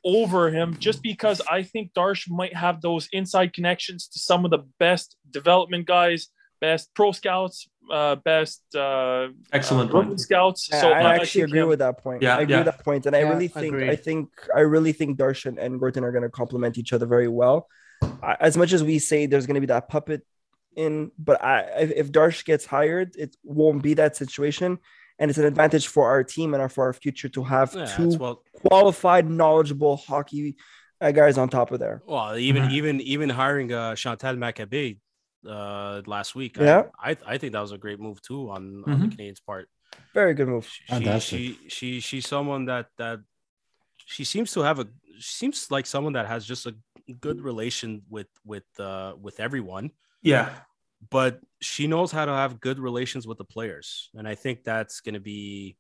over 0.06 0.52
him 0.52 0.78
just 0.80 1.02
because 1.02 1.42
I 1.50 1.64
think 1.64 1.92
Darche 1.94 2.30
might 2.30 2.56
have 2.56 2.80
those 2.82 3.10
inside 3.12 3.54
connections 3.54 4.08
to 4.10 4.20
some 4.20 4.46
of 4.46 4.52
the 4.52 4.60
best 4.80 5.16
development 5.32 5.88
guys, 5.88 6.28
best 6.62 6.94
pro 6.94 7.12
scouts, 7.12 7.68
uh, 7.92 8.16
best 8.16 8.62
uh, 8.76 9.28
Excellent 9.52 9.94
uh, 9.94 10.16
scouts. 10.18 10.70
I- 10.72 10.80
So 10.82 10.92
I, 10.92 11.00
I 11.02 11.16
actually 11.16 11.42
agree 11.42 11.62
him- 11.62 11.70
with 11.70 11.80
that 11.80 11.98
point. 12.04 12.22
Yeah, 12.22 12.38
I 12.38 12.42
agree 12.42 12.54
yeah. 12.54 12.60
with 12.64 12.76
that 12.76 12.84
point, 12.86 13.06
and 13.08 13.16
I 13.16 13.22
Yeah, 13.22 13.30
really 13.30 13.48
think 13.48 13.74
agreed. 13.74 13.90
I 13.90 13.96
think 13.96 14.30
I 14.56 14.62
really 14.62 14.94
think 14.94 15.18
Darche 15.18 15.46
and 15.58 15.80
Gorton 15.80 16.04
are 16.04 16.12
going 16.12 16.24
to 16.24 16.30
complement 16.30 16.78
each 16.78 16.94
other 16.94 17.08
very 17.08 17.28
well. 17.28 17.68
I, 18.22 18.38
as 18.40 18.56
much 18.58 18.72
as 18.74 18.84
we 18.84 19.00
say 19.00 19.26
there's 19.26 19.48
going 19.48 19.56
to 19.56 19.62
be 19.62 19.68
that 19.68 19.90
puppet 19.90 20.22
in, 20.76 21.12
but 21.18 21.44
I 21.44 21.62
if, 21.84 21.90
if 22.02 22.12
Darche 22.12 22.46
gets 22.46 22.66
hired, 22.66 23.16
it 23.16 23.36
won't 23.44 23.82
be 23.82 23.94
that 23.96 24.16
situation, 24.16 24.78
and 25.20 25.30
it's 25.30 25.38
an 25.40 25.46
advantage 25.46 25.88
for 25.88 26.10
our 26.10 26.24
team 26.24 26.54
and 26.54 26.62
our, 26.62 26.70
for 26.70 26.86
our 26.86 26.94
future 26.94 27.30
to 27.30 27.44
have 27.44 27.74
yeah, 27.74 27.86
two 27.96 28.10
well, 28.20 28.44
qualified, 28.54 29.30
knowledgeable 29.30 29.98
hockey 29.98 30.56
uh, 31.02 31.12
guys 31.12 31.38
on 31.38 31.50
top 31.50 31.72
of 31.72 31.80
there. 31.80 32.02
well, 32.06 32.38
even 32.38 32.64
Mhm. 32.64 32.72
even 32.72 33.02
even 33.02 33.30
hiring 33.30 33.72
uh, 33.72 33.96
Chantal 33.96 34.36
Machabée 34.36 35.00
uh, 35.48 36.02
last 36.06 36.36
week. 36.36 36.58
Yeah. 36.58 36.84
I, 37.00 37.12
I 37.12 37.18
I 37.34 37.38
think 37.38 37.54
that 37.54 37.62
was 37.62 37.72
a 37.72 37.78
great 37.78 38.00
move 38.00 38.22
too 38.22 38.50
on, 38.50 38.84
on 38.86 39.00
the 39.02 39.08
Mhm. 39.08 39.12
Canadians' 39.12 39.40
part. 39.42 39.70
Very 40.14 40.34
good 40.34 40.48
move. 40.48 40.68
She, 40.68 41.20
she 41.20 41.60
she 41.70 42.00
she's 42.00 42.28
someone 42.28 42.66
that 42.66 42.88
that 42.98 43.20
she 44.06 44.24
seems 44.24 44.52
to 44.54 44.62
have 44.62 44.80
a 44.80 44.88
seems 45.20 45.72
like 45.72 45.86
someone 45.86 46.14
that 46.14 46.28
has 46.28 46.46
just 46.46 46.66
a 46.66 46.76
good 47.22 47.40
relation 47.42 48.02
with 48.10 48.28
with 48.44 48.66
uh 48.80 49.14
with 49.22 49.40
everyone 49.40 49.92
Yeah. 50.22 50.50
but 51.10 51.40
she 51.66 51.88
knows 51.88 52.12
how 52.12 52.26
to 52.26 52.32
have 52.32 52.60
good 52.60 52.80
relations 52.80 53.24
with 53.30 53.38
the 53.38 53.44
players 53.56 54.10
and 54.18 54.28
i 54.28 54.36
think 54.36 54.64
that's 54.64 55.02
going 55.02 55.14
to 55.16 55.20
be 55.34 55.76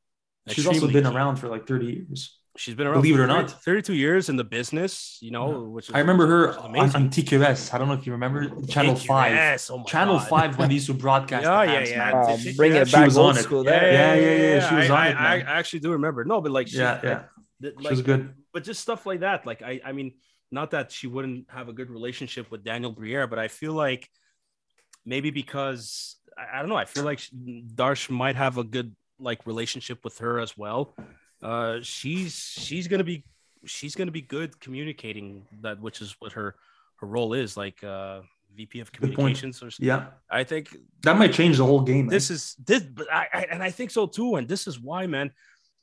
She's 0.48 0.67
also 0.67 0.88
been 0.88 1.06
key. 1.06 1.10
around 1.15 1.38
for 1.38 1.48
like 1.56 1.65
30 1.67 1.86
years. 1.88 2.38
she's 2.56 2.76
been 2.76 2.86
around 2.88 3.02
believe 3.02 3.15
it 3.19 3.24
or 3.24 3.28
for 3.28 3.41
not. 3.41 3.50
32 3.63 3.93
years 4.06 4.30
in 4.30 4.36
the 4.41 4.43
business 4.43 5.17
you 5.26 5.32
know 5.32 5.48
which 5.76 5.89
is 5.89 5.95
I 5.95 6.00
remember 6.00 6.26
her 6.28 6.41
on, 6.60 6.78
on 6.78 7.10
TQS. 7.10 7.74
I 7.74 7.78
don't 7.80 7.88
know 7.89 7.95
if 8.00 8.06
you 8.08 8.12
remember 8.19 8.41
Channel 8.74 8.93
Thank 8.95 9.04
you. 9.04 9.08
5. 9.08 9.32
yes, 9.34 9.69
oh 9.71 9.78
my 9.80 9.84
Channel 9.86 10.17
God. 10.19 10.28
5 10.30 10.58
when 10.60 10.67
they 10.69 10.76
used 10.80 10.86
to 10.88 10.93
broadcast. 10.93 11.43
Yeah, 11.45 11.65
the 11.65 11.71
yeah, 11.71 11.82
Habs, 11.82 11.89
yeah. 11.89 11.98
man. 11.98 12.15
Uh, 12.15 12.38
She- 12.38 12.56
bring 12.56 12.74
yeah, 12.76 12.82
it 12.82 12.88
she 12.89 13.00
was 13.10 13.17
old 13.17 13.32
on 13.32 13.38
it. 13.39 13.43
school 13.48 13.63
yeah, 13.65 13.71
there. 13.71 13.91
Yeah, 13.93 14.14
yeah, 14.16 14.53
yeah, 14.55 14.70
she 14.70 14.76
was 14.76 14.89
I, 14.89 14.93
on 14.93 14.99
I, 15.01 15.10
it, 15.10 15.16
man. 15.16 15.47
I 15.47 15.60
actually 15.60 15.80
do 15.86 15.91
remember 15.99 16.24
no 16.26 16.41
but 16.41 16.51
like 16.57 16.68
she, 16.68 16.78
Yeah, 16.78 16.99
yeah. 17.03 17.22
th- 17.62 17.74
She 17.82 17.88
was 17.89 18.01
good. 18.03 18.22
but 18.53 18.64
just 18.64 18.80
stuff 18.88 19.01
like 19.10 19.22
that. 19.22 19.45
Like 19.49 19.62
I, 19.64 19.82
I 19.84 19.91
mean, 19.97 20.14
not 20.51 20.72
that 20.76 20.91
she 20.91 21.07
wouldn't 21.07 21.49
have 21.57 21.68
a 21.70 21.74
good 21.74 21.89
relationship 21.89 22.51
with 22.51 22.64
Daniel 22.64 22.91
Briere, 22.91 23.26
but 23.28 23.39
I 23.39 23.47
feel 23.47 23.74
like 23.74 24.07
maybe 25.06 25.32
because 25.32 26.16
I, 26.38 26.58
I 26.58 26.60
don't 26.60 26.70
know, 26.70 26.76
I 26.78 26.86
feel 26.86 27.03
like 27.03 27.20
she- 27.20 27.64
Darche 27.76 28.10
might 28.10 28.36
have 28.36 28.58
a 28.58 28.64
good 28.64 28.95
like 29.20 29.45
relationship 29.45 30.03
with 30.03 30.18
her 30.20 30.39
as 30.39 30.58
well. 30.58 30.95
Uh, 31.41 31.78
she's 31.82 32.34
she's 32.36 32.88
gonna 32.88 33.03
be 33.03 33.24
she's 33.66 33.95
gonna 33.95 34.12
be 34.12 34.22
good 34.22 34.60
communicating 34.60 35.45
that, 35.62 35.80
which 35.80 36.01
is 36.01 36.16
what 36.20 36.32
her 36.34 36.56
her 36.97 37.08
role 37.08 37.34
is, 37.34 37.56
like 37.58 37.84
uh, 37.84 38.22
VP 38.56 38.80
of 38.80 38.91
communications 38.91 39.62
or 39.62 39.70
something. 39.70 39.88
Yeah. 39.88 40.08
I 40.30 40.43
think 40.43 40.76
That 41.03 41.18
might 41.18 41.34
change 41.34 41.58
the 41.58 41.66
whole 41.66 41.82
game. 41.82 42.06
man. 42.06 42.14
this 42.14 42.30
is 42.32 42.56
this 42.66 42.84
but 42.84 43.12
I, 43.12 43.28
I 43.34 43.41
and 43.51 43.62
I 43.62 43.70
think 43.72 43.91
so 43.91 44.08
too 44.08 44.36
and 44.36 44.47
this 44.47 44.66
is 44.68 44.80
why 44.80 45.08
man 45.08 45.32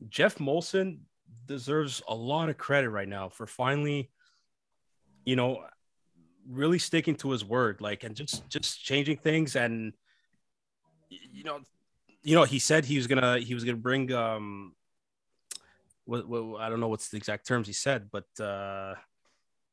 Geoff 0.09 0.37
Molson 0.37 0.99
deserves 1.47 2.03
a 2.09 2.15
lot 2.15 2.49
of 2.49 2.57
credit 2.57 2.89
right 2.91 3.09
now 3.09 3.29
for 3.29 3.47
finally 3.47 4.11
you 5.25 5.37
know 5.37 5.65
really 6.49 6.79
sticking 6.79 7.15
to 7.17 7.31
his 7.31 7.45
word 7.45 7.81
like 7.81 8.05
and 8.05 8.17
just 8.17 8.49
just 8.49 8.83
changing 8.83 9.17
things 9.17 9.57
and 9.57 9.93
you 11.09 11.45
know 11.45 11.61
you 12.23 12.35
know 12.35 12.45
he 12.45 12.59
said 12.59 12.85
he 12.85 12.97
was 12.97 13.07
gonna 13.07 13.39
he 13.39 13.55
was 13.55 13.65
gonna 13.65 13.77
bring 13.77 14.13
um 14.13 14.75
what, 16.05 16.29
what 16.29 16.61
I 16.61 16.69
don't 16.69 16.81
know 16.81 16.89
what's 16.89 17.11
the 17.11 17.17
exact 17.17 17.47
terms 17.47 17.67
he 17.67 17.73
said 17.73 18.09
but 18.11 18.27
uh 18.41 18.95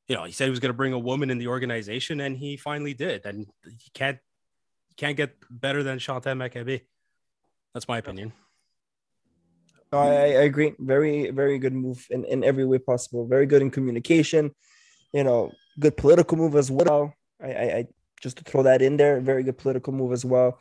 you 0.08 0.16
know 0.16 0.26
he 0.26 0.32
said 0.32 0.46
he 0.46 0.52
was 0.52 0.60
gonna 0.60 0.74
bring 0.74 0.94
a 0.94 1.00
woman 1.00 1.30
in 1.30 1.38
the 1.38 1.48
organization 1.48 2.22
and 2.22 2.38
he 2.38 2.56
finally 2.58 2.94
did 2.94 3.26
and 3.26 3.48
he 3.66 3.90
can't 3.94 4.20
can't 5.00 5.16
get 5.16 5.34
better 5.50 5.82
than 5.82 5.98
Chantal 5.98 6.36
Machabée. 6.36 6.82
That's 7.74 7.88
my 7.88 8.00
opinion. 8.00 8.34
No, 9.94 10.00
I, 10.00 10.08
I 10.08 10.44
agree. 10.44 10.74
Very, 10.78 11.32
very 11.32 11.58
good 11.58 11.74
move 11.74 12.06
in, 12.10 12.26
in 12.26 12.44
every 12.44 12.66
way 12.66 12.80
possible. 12.80 13.26
Very 13.26 13.46
good 13.46 13.62
in 13.62 13.72
communication. 13.72 14.52
You 15.14 15.24
know, 15.24 15.52
good 15.80 15.98
political 15.98 16.38
move 16.38 16.56
as 16.56 16.70
well. 16.70 17.14
I, 17.42 17.48
I, 17.54 17.64
I 17.78 17.86
just 18.22 18.38
to 18.38 18.44
throw 18.44 18.64
that 18.64 18.82
in 18.82 18.98
there, 18.98 19.20
very 19.22 19.44
good 19.44 19.58
political 19.58 19.94
move 19.94 20.12
as 20.12 20.26
well. 20.26 20.60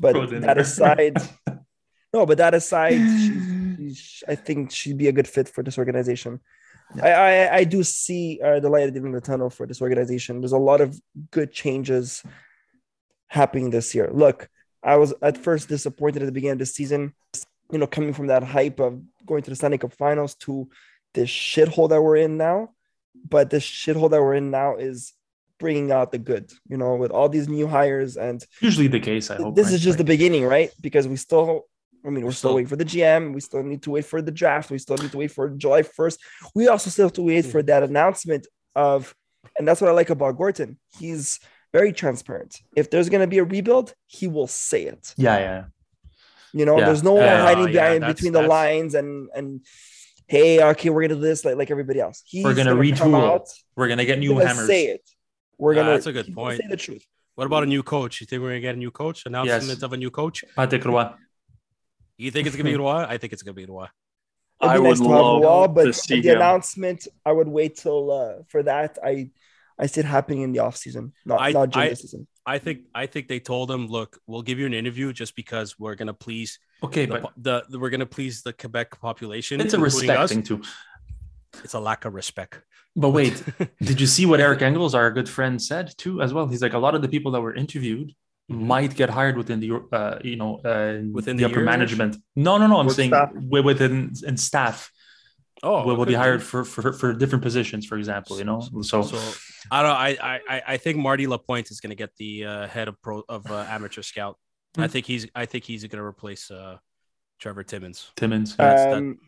But 0.00 0.12
Throw 0.12 0.22
it 0.22 0.32
in 0.32 0.40
that 0.42 0.54
there. 0.54 0.62
aside, 0.62 1.16
no, 2.12 2.26
but 2.26 2.38
that 2.38 2.54
aside, 2.54 2.96
she, 2.96 3.94
she- 3.94 4.22
I 4.28 4.34
think 4.34 4.70
she'd 4.70 4.98
be 4.98 5.08
a 5.08 5.12
good 5.12 5.28
fit 5.28 5.48
for 5.48 5.62
this 5.62 5.78
organization. 5.78 6.40
I, 7.02 7.10
I 7.12 7.54
I 7.56 7.64
do 7.64 7.82
see 7.82 8.40
uh, 8.44 8.60
the 8.60 8.68
light 8.68 8.84
at 8.86 8.92
the 8.94 9.00
end 9.00 9.08
of 9.14 9.14
the 9.22 9.26
tunnel 9.26 9.50
for 9.50 9.66
this 9.66 9.80
organization. 9.82 10.40
There's 10.40 10.52
a 10.52 10.58
lot 10.58 10.80
of 10.80 10.98
good 11.30 11.50
changes 11.52 12.22
happening 13.28 13.70
this 13.70 13.94
year. 13.94 14.10
Look, 14.12 14.48
I 14.82 14.96
was 14.96 15.14
at 15.22 15.38
first 15.38 15.68
disappointed 15.68 16.22
at 16.22 16.26
the 16.26 16.32
beginning 16.32 16.52
of 16.52 16.58
the 16.58 16.66
season, 16.66 17.14
you 17.70 17.78
know, 17.78 17.86
coming 17.86 18.12
from 18.12 18.26
that 18.28 18.42
hype 18.44 18.80
of 18.80 19.00
going 19.26 19.42
to 19.42 19.50
the 19.50 19.56
Stanley 19.56 19.78
Cup 19.78 19.92
Finals 19.92 20.34
to 20.36 20.68
this 21.14 21.28
shithole 21.30 21.88
that 21.88 22.02
we're 22.02 22.16
in 22.16 22.36
now. 22.36 22.70
But 23.28 23.50
this 23.50 23.64
shithole 23.64 24.10
that 24.10 24.20
we're 24.22 24.34
in 24.34 24.50
now 24.50 24.76
is 24.76 25.12
bringing 25.58 25.90
out 25.92 26.12
the 26.12 26.18
good, 26.18 26.50
you 26.68 26.76
know, 26.76 26.96
with 26.96 27.10
all 27.10 27.28
these 27.28 27.48
new 27.48 27.66
hires 27.66 28.16
and 28.16 28.44
Usually 28.60 28.88
the 28.88 29.00
case, 29.00 29.30
I 29.30 29.36
hope. 29.36 29.54
this 29.54 29.66
right? 29.66 29.74
is 29.74 29.82
just 29.82 29.98
the 29.98 30.04
beginning, 30.04 30.44
right? 30.44 30.70
Because 30.80 31.06
we 31.08 31.16
still, 31.16 31.62
I 32.04 32.10
mean, 32.10 32.24
we're 32.24 32.32
still 32.32 32.50
Still- 32.50 32.54
waiting 32.56 32.68
for 32.68 32.76
the 32.76 32.84
GM. 32.84 33.32
We 33.32 33.40
still 33.40 33.62
need 33.62 33.82
to 33.84 33.90
wait 33.92 34.04
for 34.04 34.20
the 34.20 34.32
draft. 34.32 34.70
We 34.70 34.78
still 34.78 34.96
need 34.98 35.12
to 35.12 35.18
wait 35.18 35.30
for 35.30 35.48
July 35.50 35.82
1st. 35.82 36.18
We 36.54 36.68
also 36.68 36.90
still 36.90 37.06
have 37.06 37.12
to 37.14 37.22
wait 37.22 37.46
for 37.46 37.62
that 37.62 37.82
announcement 37.82 38.46
of, 38.74 39.14
and 39.58 39.66
that's 39.66 39.80
what 39.80 39.88
I 39.88 39.94
like 39.94 40.10
about 40.10 40.36
Gorton. 40.36 40.78
He's 40.98 41.38
very 41.72 41.92
transparent. 41.92 42.60
If 42.76 42.90
there's 42.90 43.08
going 43.08 43.20
to 43.22 43.26
be 43.26 43.38
a 43.38 43.44
rebuild, 43.44 43.94
he 44.06 44.26
will 44.28 44.46
say 44.48 44.82
it. 44.84 45.14
yeah, 45.16 45.38
yeah. 45.38 45.64
You 46.52 46.64
know, 46.66 46.78
Yeah. 46.78 46.84
there's 46.86 47.02
no 47.02 47.16
Yeah, 47.16 47.42
hiding 47.42 47.64
oh, 47.64 47.66
yeah, 47.66 47.94
behind 47.98 48.14
between 48.14 48.32
the 48.32 48.42
lines 48.42 48.94
and, 48.94 49.28
and, 49.34 49.60
hey, 50.26 50.62
okay, 50.62 50.90
we're 50.90 51.02
going 51.02 51.10
to 51.10 51.14
do 51.16 51.20
this 51.20 51.44
like, 51.44 51.56
like 51.56 51.70
everybody 51.70 52.00
else. 52.00 52.22
He's 52.26 52.44
We're 52.44 52.54
gonna 52.54 52.70
come 52.70 52.80
retool. 53.12 53.32
out, 53.34 53.48
We're 53.76 53.88
gonna 53.88 54.04
get 54.04 54.18
new 54.18 54.34
gonna 54.34 54.46
hammers. 54.46 54.66
say 54.66 54.86
it. 54.86 55.08
We're 55.58 55.74
gonna. 55.74 55.90
that's 55.90 56.06
a 56.06 56.12
good 56.12 56.32
point. 56.34 56.60
Say 56.60 56.68
the 56.68 56.76
truth. 56.76 57.04
What 57.36 57.46
about 57.46 57.62
a 57.62 57.66
new 57.66 57.82
coach? 57.82 58.20
You 58.20 58.26
think 58.26 58.42
we're 58.42 58.50
gonna 58.50 58.60
get 58.60 58.74
a 58.74 58.78
new 58.78 58.90
coach? 58.90 59.26
Announcement 59.26 59.64
Yes. 59.68 59.82
of 59.82 59.92
a 59.92 59.96
new 59.96 60.10
coach? 60.10 60.44
Patrick 60.56 60.84
Roy. 60.84 61.10
You 62.16 62.30
think 62.30 62.46
it's 62.46 62.56
gonna 62.56 62.70
be 62.70 62.76
Roy? 62.76 63.04
I 63.08 63.18
think 63.18 63.32
it's 63.32 63.42
gonna 63.42 63.54
be 63.54 63.66
Roy. 63.66 63.86
It'd 64.62 64.70
I 64.70 64.74
be 64.76 64.80
would 64.82 64.88
nice 64.90 65.00
love 65.00 65.42
Roy, 65.42 65.66
to 65.66 65.72
but 65.72 65.94
see 65.94 66.20
the 66.20 66.30
him. 66.30 66.36
announcement, 66.36 67.08
I 67.26 67.32
would 67.32 67.48
wait 67.48 67.76
till 67.76 68.10
uh, 68.10 68.42
for 68.48 68.62
that. 68.62 68.98
I 69.04 69.30
I 69.78 69.86
see 69.86 70.00
it 70.00 70.06
happening 70.06 70.42
in 70.42 70.52
the 70.52 70.60
off 70.60 70.76
season, 70.76 71.12
not 71.26 71.40
I- 71.40 71.50
not 71.52 71.70
during 71.70 71.86
I- 71.88 71.90
the 71.90 71.96
season. 71.96 72.26
I 72.46 72.58
think 72.58 72.82
I 72.94 73.06
think 73.06 73.26
they 73.28 73.40
told 73.40 73.70
him, 73.70 73.86
look, 73.88 74.18
we'll 74.26 74.42
give 74.42 74.58
you 74.58 74.66
an 74.66 74.74
interview 74.74 75.12
just 75.12 75.34
because 75.34 75.78
we're 75.78 75.94
gonna 75.96 76.14
please 76.14 76.58
Okay, 76.82 77.06
the, 77.06 77.18
but 77.18 77.32
the, 77.36 77.64
the- 77.68 77.78
we're 77.78 77.90
gonna 77.90 78.06
please 78.06 78.42
the 78.42 78.52
Quebec 78.52 79.00
population. 79.00 79.60
it's 79.60 79.72
a 79.74 79.76
including 79.76 79.98
respect 80.00 80.20
us. 80.20 80.30
thing 80.30 80.42
too. 80.42 80.62
It's 81.62 81.74
a 81.74 81.80
lack 81.80 82.04
of 82.04 82.14
respect. 82.14 82.60
But 82.96 83.10
wait, 83.10 83.42
did 83.82 84.00
you 84.00 84.06
see 84.06 84.26
what 84.26 84.40
Eric 84.40 84.62
Engels, 84.62 84.94
our 84.94 85.10
good 85.10 85.28
friend, 85.28 85.60
said 85.60 85.92
too 85.96 86.20
as 86.20 86.32
well? 86.34 86.46
He's 86.46 86.62
like 86.62 86.74
a 86.74 86.78
lot 86.78 86.94
of 86.94 87.02
the 87.02 87.08
people 87.08 87.32
that 87.32 87.40
were 87.40 87.54
interviewed 87.54 88.12
might 88.48 88.94
get 88.94 89.08
hired 89.08 89.36
within 89.38 89.58
the 89.60 89.70
uh, 89.92 90.18
you 90.22 90.36
know 90.36 90.56
uh, 90.64 91.00
Within 91.12 91.36
the, 91.36 91.44
the 91.44 91.50
upper 91.50 91.60
year? 91.60 91.64
management. 91.64 92.16
No, 92.36 92.58
no, 92.58 92.66
no. 92.66 92.78
I'm 92.78 92.86
With 92.86 92.96
saying 92.96 93.10
staff? 93.10 93.32
within 93.34 94.12
and 94.26 94.38
staff 94.38 94.90
Oh, 95.62 95.82
will, 95.86 95.96
will 95.96 96.04
be 96.04 96.12
hired 96.14 96.42
for, 96.42 96.62
for 96.62 96.92
for 96.92 97.14
different 97.14 97.42
positions, 97.42 97.86
for 97.86 97.96
example. 97.96 98.36
You 98.38 98.44
know, 98.44 98.60
so, 98.82 99.00
So 99.02 99.18
I 99.70 99.82
don't. 99.82 99.90
I 99.92 100.08
I 100.32 100.40
I- 100.56 100.62
I 100.74 100.76
think 100.76 100.98
Marty 100.98 101.26
Lapointe 101.26 101.70
is 101.70 101.80
gonna 101.80 101.94
get 101.94 102.14
the 102.16 102.44
uh, 102.44 102.66
head 102.66 102.86
of 102.88 103.00
pro 103.00 103.22
of 103.28 103.50
uh, 103.50 103.64
amateur 103.70 104.02
scout. 104.02 104.36
I 104.76 104.86
Hmm. 104.86 104.90
think 104.92 105.06
he's 105.06 105.26
I 105.34 105.46
think 105.46 105.64
he's 105.64 105.84
gonna 105.86 106.04
replace 106.04 106.50
uh, 106.50 106.78
Trevor 107.38 107.62
Timmons. 107.62 108.10
Timmins, 108.16 108.56
That's 108.56 108.82
that- 108.84 108.92
Um, 108.94 109.18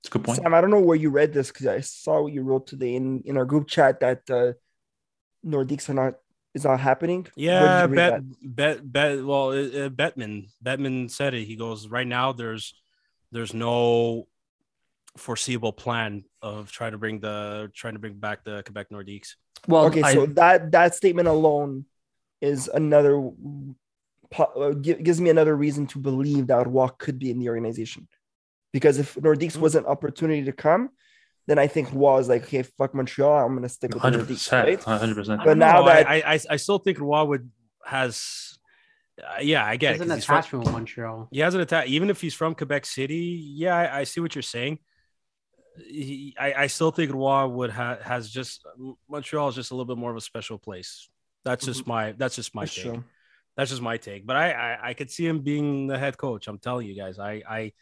it's 0.00 0.08
a 0.08 0.12
good 0.12 0.24
point. 0.24 0.40
Sam, 0.42 0.54
I 0.54 0.60
don't 0.60 0.70
know 0.70 0.80
where 0.80 0.96
you 0.96 1.10
read 1.10 1.32
this 1.32 1.48
because 1.50 1.66
I 1.66 1.80
saw 1.80 2.22
what 2.22 2.32
you 2.32 2.42
wrote 2.42 2.66
today 2.66 2.94
in, 2.94 3.20
in 3.22 3.36
our 3.36 3.44
group 3.44 3.68
chat 3.68 4.00
that 4.00 4.28
uh, 4.30 4.52
Nordiques 5.44 5.88
are 5.88 5.94
not 5.94 6.14
is 6.54 6.64
not 6.64 6.78
happening. 6.78 7.26
Yeah, 7.36 7.82
did 7.86 7.90
you 7.90 7.96
bet, 7.96 8.22
bet, 8.42 8.92
bet. 8.92 9.24
Well, 9.24 9.48
uh, 9.48 9.54
uh, 9.54 9.88
Bettman, 9.88 10.50
Bettman 10.64 11.10
said 11.10 11.34
it. 11.34 11.44
He 11.46 11.56
goes 11.56 11.88
right 11.88 12.06
now. 12.06 12.30
There's, 12.32 12.74
there's 13.32 13.52
no 13.52 14.28
foreseeable 15.16 15.72
plan 15.72 16.24
of 16.42 16.70
trying 16.70 16.92
to 16.92 16.98
bring 16.98 17.18
the 17.20 17.70
trying 17.74 17.94
to 17.94 17.98
bring 17.98 18.14
back 18.14 18.44
the 18.44 18.62
Quebec 18.62 18.90
Nordiques. 18.90 19.34
Well, 19.66 19.86
okay, 19.86 20.02
I- 20.02 20.14
so 20.14 20.26
that 20.26 20.70
that 20.72 20.94
statement 20.94 21.26
alone 21.28 21.86
is 22.40 22.68
another 22.72 23.14
po- 23.16 23.34
gi- 23.34 23.74
gives 24.82 25.20
me 25.20 25.30
another 25.30 25.56
reason 25.56 25.86
to 25.88 25.98
believe 25.98 26.46
that 26.48 26.66
Roy 26.66 26.88
could 26.98 27.18
be 27.18 27.30
in 27.30 27.38
the 27.38 27.48
organization. 27.48 28.08
Because 28.72 28.98
if 28.98 29.14
Nordiques 29.14 29.54
Hmm. 29.54 29.60
was 29.60 29.74
an 29.74 29.86
opportunity 29.86 30.44
to 30.44 30.52
come, 30.52 30.90
then 31.46 31.58
I 31.58 31.66
think 31.66 31.92
Roy 31.92 32.18
is 32.18 32.28
like, 32.28 32.44
okay, 32.44 32.62
fuck 32.62 32.94
Montreal, 32.94 33.44
I'm 33.46 33.54
gonna 33.54 33.68
stick 33.68 33.90
with 33.90 34.02
the 34.02 34.08
hundred 34.08 34.24
Nordiques, 34.26 34.28
percent, 34.50 34.66
right? 34.68 34.82
hundred 34.82 35.14
percent. 35.16 35.42
But 35.44 35.58
now 35.58 35.80
know, 35.80 35.86
that- 35.86 36.08
I, 36.08 36.16
I, 36.34 36.38
I 36.50 36.56
still 36.56 36.78
think 36.78 36.98
Roy 37.00 37.22
would 37.24 37.50
has, 37.86 38.58
uh, 39.22 39.40
yeah, 39.40 39.64
I 39.64 39.76
get 39.76 39.90
There's 39.90 40.00
it. 40.00 40.04
an 40.04 40.08
'cause 40.08 40.16
he's 40.16 40.24
from- 40.24 40.36
attachment 40.38 40.64
with 40.64 40.72
Montreal. 40.72 41.28
he 41.30 41.40
has 41.40 41.54
an 41.54 41.60
attack, 41.60 41.86
even 41.88 42.10
if 42.10 42.20
he's 42.20 42.34
from 42.34 42.54
Quebec 42.54 42.86
City. 42.86 43.40
Yeah, 43.54 43.76
I, 43.76 44.00
I 44.00 44.04
see 44.04 44.20
what 44.20 44.34
you're 44.34 44.42
saying. 44.42 44.78
He, 45.76 46.34
I, 46.38 46.54
I 46.54 46.66
still 46.68 46.92
think 46.92 47.12
Roy 47.12 47.46
would 47.46 47.70
have 47.70 48.00
has 48.02 48.30
just 48.30 48.64
Montreal 49.08 49.48
is 49.48 49.54
just 49.56 49.70
a 49.70 49.74
little 49.74 49.86
bit 49.92 49.98
more 49.98 50.10
of 50.10 50.16
a 50.16 50.20
special 50.20 50.56
place. 50.56 51.08
That's 51.44 51.66
just 51.66 51.86
my 51.86 52.12
that's 52.12 52.36
just 52.36 52.54
my 52.54 52.62
That's 52.62 52.74
take. 52.74 52.84
true. 52.84 53.04
That's 53.56 53.70
just 53.70 53.82
my 53.82 53.96
take. 53.96 54.26
But 54.26 54.36
I, 54.36 54.50
I 54.52 54.78
I 54.90 54.94
could 54.94 55.10
see 55.10 55.26
him 55.26 55.40
being 55.40 55.86
the 55.86 55.98
head 55.98 56.16
coach. 56.18 56.48
I'm 56.48 56.58
telling 56.58 56.86
you 56.86 56.94
guys. 56.94 57.18
I 57.18 57.42
I 57.48 57.72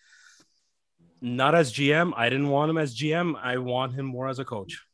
not 1.20 1.54
as 1.54 1.72
GM. 1.72 2.12
I 2.16 2.28
didn't 2.28 2.48
want 2.48 2.70
him 2.70 2.78
as 2.78 2.94
GM. 2.94 3.34
I 3.42 3.58
want 3.58 3.92
him 3.94 4.06
more 4.06 4.28
as 4.28 4.38
a 4.38 4.44
coach. 4.44 4.84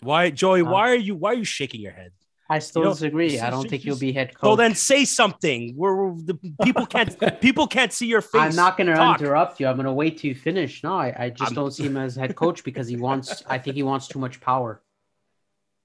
Why, 0.00 0.30
Joey? 0.30 0.62
Uh, 0.62 0.70
Why 0.70 0.90
are 0.90 0.96
you 0.96 1.14
why 1.14 1.30
are 1.30 1.34
you 1.34 1.44
shaking 1.44 1.80
your 1.80 1.92
head? 1.92 2.12
I 2.50 2.58
still 2.58 2.82
You 2.82 2.86
know, 2.88 2.92
disagree. 2.92 3.40
I 3.40 3.48
don't 3.48 3.66
think 3.70 3.84
you 3.84 3.92
he'll 3.92 4.00
be 4.00 4.12
head 4.12 4.34
coach. 4.34 4.50
So 4.50 4.56
then 4.56 4.74
say 4.74 5.06
something. 5.06 5.74
Where 5.76 5.94
where 5.94 6.14
the 6.22 6.34
people 6.62 6.84
can't 6.84 7.40
people 7.40 7.66
can't 7.66 7.92
see 7.92 8.06
your 8.06 8.20
face. 8.20 8.42
I'm 8.42 8.56
not 8.56 8.76
going 8.76 8.88
to 8.88 9.00
interrupt 9.14 9.60
you. 9.60 9.68
I'm 9.68 9.76
going 9.76 9.86
to 9.86 9.92
wait 9.92 10.18
till 10.18 10.28
you 10.28 10.34
finish. 10.34 10.82
No, 10.82 10.94
I, 10.98 11.14
I 11.16 11.30
just 11.30 11.42
I'm- 11.42 11.54
don't 11.54 11.70
see 11.70 11.84
him 11.84 11.96
as 11.96 12.16
head 12.16 12.34
coach 12.36 12.62
because 12.64 12.88
he 12.88 12.96
wants. 12.96 13.42
I 13.48 13.56
think 13.58 13.76
he 13.76 13.82
wants 13.82 14.08
too 14.08 14.18
much 14.18 14.40
power. 14.40 14.82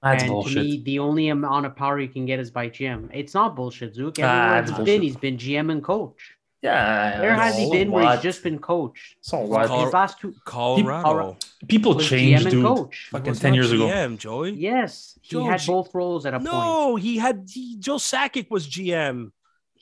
That's 0.02 0.22
and 0.22 0.30
bullshit. 0.32 0.54
to 0.54 0.62
me, 0.62 0.82
the 0.84 0.98
only 1.00 1.28
amount 1.28 1.66
of 1.66 1.74
power 1.74 1.98
you 2.00 2.08
can 2.08 2.24
get 2.24 2.38
is 2.38 2.50
by 2.50 2.68
GM. 2.68 3.10
It's 3.12 3.34
not 3.34 3.56
bullshit, 3.56 3.94
Zook. 3.94 4.16
Ah, 4.20 4.22
Everywhere 4.58 4.58
it's 4.60 4.68
he's 4.70 4.76
bullshit. 4.76 4.86
been, 4.86 5.02
he's 5.02 5.16
been 5.16 5.36
GM 5.36 5.72
and 5.72 5.82
coach. 5.82 6.34
yeah, 6.62 7.20
Where 7.20 7.34
has 7.34 7.56
he 7.58 7.64
so 7.66 7.70
been 7.72 7.90
where 7.90 8.08
he's 8.12 8.20
just 8.22 8.42
been 8.44 8.58
coached? 8.60 9.16
So 9.20 9.40
His 9.40 9.50
what? 9.50 9.66
Col- 9.68 9.90
last 9.90 10.20
two 10.20 10.34
Colorado. 10.44 11.36
People 11.66 11.94
was 11.94 12.08
change, 12.08 12.42
and 12.42 12.50
dude. 12.50 12.64
coach. 12.64 13.08
Fucking 13.10 13.34
ten 13.34 13.50
not 13.52 13.56
years 13.56 13.72
ago. 13.72 13.86
GM, 13.88 14.18
Joey. 14.18 14.52
Yes, 14.52 15.18
he 15.22 15.30
Joe, 15.30 15.44
had 15.46 15.58
G- 15.60 15.66
both 15.72 15.92
roles 15.94 16.26
at 16.26 16.34
a 16.34 16.38
point. 16.38 16.44
No, 16.52 16.94
he 16.96 17.18
had 17.18 17.48
he, 17.52 17.76
Joe 17.78 17.96
Sakic 17.96 18.48
was 18.50 18.68
GM. 18.68 19.32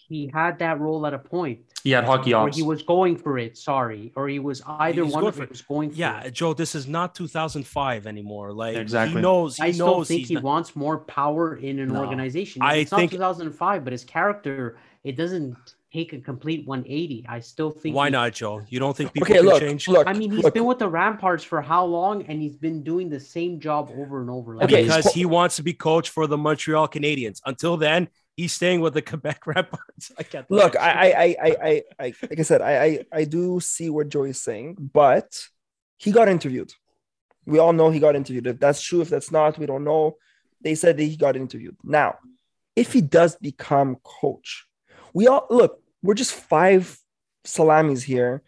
He 0.08 0.30
had 0.32 0.58
that 0.60 0.78
role 0.80 1.04
at 1.06 1.14
a 1.14 1.18
point 1.18 1.60
He 1.82 1.90
had 1.90 2.04
hockey 2.04 2.32
where 2.32 2.44
ops. 2.44 2.56
he 2.56 2.62
was 2.62 2.82
going 2.82 3.16
for 3.16 3.38
it. 3.38 3.56
Sorry, 3.58 4.12
or 4.14 4.28
he 4.28 4.38
was 4.38 4.62
either 4.66 5.04
was 5.04 5.12
one 5.14 5.22
going 5.22 5.28
of 5.30 5.36
for 5.36 5.42
it 5.44 5.48
was 5.50 5.62
going 5.62 5.90
for 5.90 5.96
Yeah, 5.96 6.20
it. 6.22 6.32
Joe, 6.32 6.54
this 6.54 6.74
is 6.74 6.86
not 6.86 7.14
2005 7.14 8.06
anymore. 8.06 8.52
Like 8.52 8.76
Exactly. 8.76 9.16
he 9.16 9.22
knows. 9.22 9.56
He 9.56 9.64
I 9.64 9.70
still 9.72 9.86
knows 9.98 10.08
think 10.08 10.26
he 10.26 10.34
not- 10.34 10.42
wants 10.44 10.76
more 10.76 10.98
power 10.98 11.56
in 11.56 11.78
an 11.80 11.88
No. 11.92 12.00
organization. 12.04 12.62
I 12.62 12.76
it's 12.76 12.90
think- 12.90 13.12
not 13.12 13.16
2005, 13.18 13.84
but 13.84 13.92
his 13.92 14.04
character 14.04 14.76
it 15.04 15.16
doesn't 15.16 15.56
take 15.92 16.12
a 16.12 16.18
complete 16.18 16.66
180. 16.66 17.24
I 17.28 17.38
still 17.38 17.70
think. 17.70 17.94
Why 17.94 18.06
he- 18.08 18.10
not, 18.12 18.32
Joe? 18.34 18.60
You 18.68 18.80
don't 18.80 18.96
think 18.96 19.12
people 19.12 19.26
Okay, 19.28 19.38
can 19.38 19.46
look, 19.46 19.60
change? 19.60 19.86
look. 19.88 20.06
I 20.06 20.12
mean, 20.12 20.30
he's 20.32 20.42
look, 20.42 20.52
been 20.52 20.64
with 20.66 20.80
the 20.80 20.88
Ramparts 20.88 21.44
for 21.44 21.62
how 21.62 21.84
long, 21.84 22.22
and 22.24 22.42
he's 22.42 22.56
been 22.56 22.82
doing 22.82 23.08
the 23.08 23.20
same 23.20 23.60
job 23.60 23.90
over 23.96 24.20
and 24.20 24.28
over. 24.28 24.56
Like, 24.56 24.64
Okay, 24.66 24.82
because 24.82 25.12
he 25.12 25.24
wants 25.24 25.56
to 25.56 25.62
be 25.62 25.72
coach 25.72 26.10
for 26.10 26.26
the 26.26 26.36
Montreal 26.36 26.88
Canadiens. 26.88 27.40
Until 27.46 27.76
then, 27.76 28.08
he's 28.36 28.52
staying 28.52 28.80
with 28.80 28.94
the 28.94 29.02
Quebec 29.02 29.42
Ramparts. 29.46 30.12
I 30.18 30.22
can't 30.22 30.48
Look, 30.50 30.76
I, 30.76 30.90
I, 30.90 31.06
I, 31.16 31.36
I, 31.42 31.82
I, 31.98 32.14
like 32.22 32.38
I 32.38 32.42
said, 32.42 32.60
I, 32.60 32.84
I, 32.84 33.04
I 33.12 33.24
do 33.24 33.58
see 33.60 33.90
what 33.90 34.08
Joey's 34.08 34.40
saying, 34.40 34.76
but 34.78 35.48
he 35.96 36.12
got 36.12 36.28
interviewed. 36.28 36.72
We 37.46 37.58
all 37.58 37.72
know 37.72 37.90
he 37.90 38.00
got 38.00 38.16
interviewed. 38.16 38.46
If 38.46 38.60
that's 38.60 38.82
true, 38.82 39.00
if 39.00 39.08
that's 39.08 39.32
not, 39.32 39.58
we 39.58 39.66
don't 39.66 39.84
know. 39.84 40.16
They 40.60 40.74
said 40.74 40.96
that 40.96 41.04
he 41.04 41.16
got 41.16 41.36
interviewed. 41.36 41.76
Now, 41.82 42.16
if 42.74 42.92
he 42.92 43.00
does 43.00 43.36
become 43.36 43.96
coach, 44.02 44.66
we 45.14 45.26
all 45.28 45.46
look. 45.48 45.80
We're 46.02 46.14
just 46.14 46.34
five 46.34 46.98
salamis 47.44 48.02
here, 48.02 48.42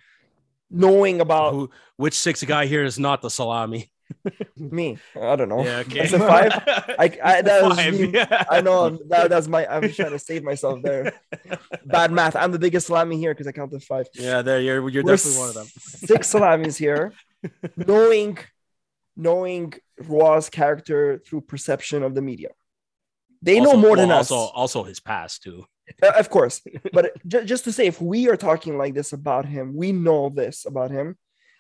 knowing 0.70 1.20
about 1.20 1.54
Who, 1.54 1.70
which 1.96 2.14
six 2.14 2.42
guy 2.44 2.66
here 2.66 2.84
is 2.84 2.98
not 2.98 3.22
the 3.22 3.30
salami? 3.30 3.90
me. 4.56 4.98
I 5.20 5.36
don't 5.36 5.48
know. 5.48 5.64
Yeah, 5.64 5.78
okay. 5.78 6.00
I 6.02 6.06
said 6.06 6.20
five. 6.20 6.52
I, 6.98 7.18
I 7.22 7.42
that 7.42 7.62
was 7.64 7.76
Five, 7.76 7.94
me. 8.00 8.10
yeah. 8.12 8.44
I 8.50 8.60
know 8.60 8.90
that, 9.08 9.30
that's 9.30 9.48
my. 9.48 9.66
I'm 9.66 9.90
trying 9.92 10.10
to 10.12 10.18
save 10.18 10.42
myself 10.42 10.82
there. 10.82 11.12
Bad 11.84 12.12
math. 12.12 12.36
I'm 12.36 12.52
the 12.52 12.58
biggest 12.58 12.86
salami 12.86 13.16
here 13.18 13.32
because 13.34 13.46
I 13.46 13.52
count 13.52 13.70
counted 13.70 13.84
five. 13.84 14.06
Yeah, 14.14 14.42
there 14.42 14.60
you're. 14.60 14.88
You're 14.88 15.04
We're 15.04 15.16
definitely 15.16 15.38
one 15.40 15.48
of 15.48 15.54
them. 15.54 15.66
Six 15.78 16.28
salamis 16.28 16.76
here, 16.76 17.12
knowing, 17.76 18.38
knowing 19.16 19.74
Roy's 20.00 20.48
character 20.48 21.18
through 21.24 21.42
perception 21.42 22.02
of 22.02 22.14
the 22.14 22.22
media. 22.22 22.48
They 23.42 23.60
know 23.60 23.70
Also- 23.70 23.80
more 23.80 23.96
than 23.96 24.08
well, 24.08 24.18
us, 24.20 24.30
Also, 24.30 24.52
also 24.54 24.82
his 24.84 25.00
past 25.00 25.42
too. 25.42 25.64
Uh, 26.02 26.12
of 26.18 26.28
course. 26.28 26.60
But 26.92 27.12
ju- 27.26 27.44
just 27.44 27.64
to 27.64 27.72
say, 27.72 27.86
if 27.86 28.00
we 28.00 28.28
are 28.28 28.36
talking 28.36 28.76
like 28.76 28.94
this 28.94 29.12
about 29.12 29.46
him, 29.46 29.74
we 29.74 29.92
know 29.92 30.28
this 30.28 30.66
about 30.66 30.90
him. 30.90 31.16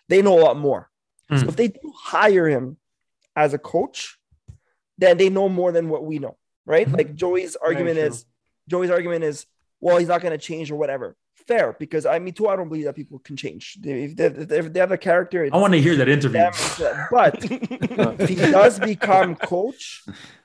They 0.08 0.20
know 0.22 0.38
a 0.38 0.42
lot 0.42 0.58
more. 0.58 0.90
So 1.30 1.42
Hmm. 1.42 1.48
if 1.48 1.56
they 1.56 1.68
do 1.68 1.92
hire 1.94 2.48
him 2.48 2.78
as 3.36 3.52
a 3.54 3.58
coach, 3.58 4.18
then 4.96 5.16
they 5.18 5.28
know 5.28 5.48
more 5.48 5.72
than 5.72 5.88
what 5.88 6.04
we 6.04 6.18
know. 6.18 6.36
right? 6.66 6.86
Mhm. 6.86 6.96
Like 6.98 7.14
Joey's 7.14 7.56
argument 7.56 7.96
is 7.98 8.26
Joey's 8.68 8.90
argument 8.90 9.24
is, 9.24 9.46
well, 9.80 9.96
he's 9.96 10.08
not 10.08 10.20
going 10.20 10.32
to 10.38 10.44
change 10.50 10.70
or 10.70 10.76
whatever. 10.76 11.16
Fair, 11.46 11.74
because 11.78 12.04
I 12.04 12.18
mean, 12.18 12.34
too, 12.34 12.46
I 12.46 12.56
don't 12.56 12.68
believe 12.68 12.84
that 12.84 12.94
people 12.94 13.18
can 13.20 13.36
change. 13.38 13.78
If 13.82 14.16
they, 14.16 14.26
if 14.26 14.70
they 14.74 14.80
have 14.80 14.92
a 14.92 14.98
character, 14.98 15.48
I 15.50 15.56
want 15.56 15.72
to 15.72 15.80
hear 15.80 15.96
that 15.96 16.10
interview. 16.10 16.38
them. 16.42 16.52
But 17.10 17.36
if 18.20 18.28
he 18.28 18.34
does 18.36 18.78
become 18.78 19.34
coach, 19.36 20.04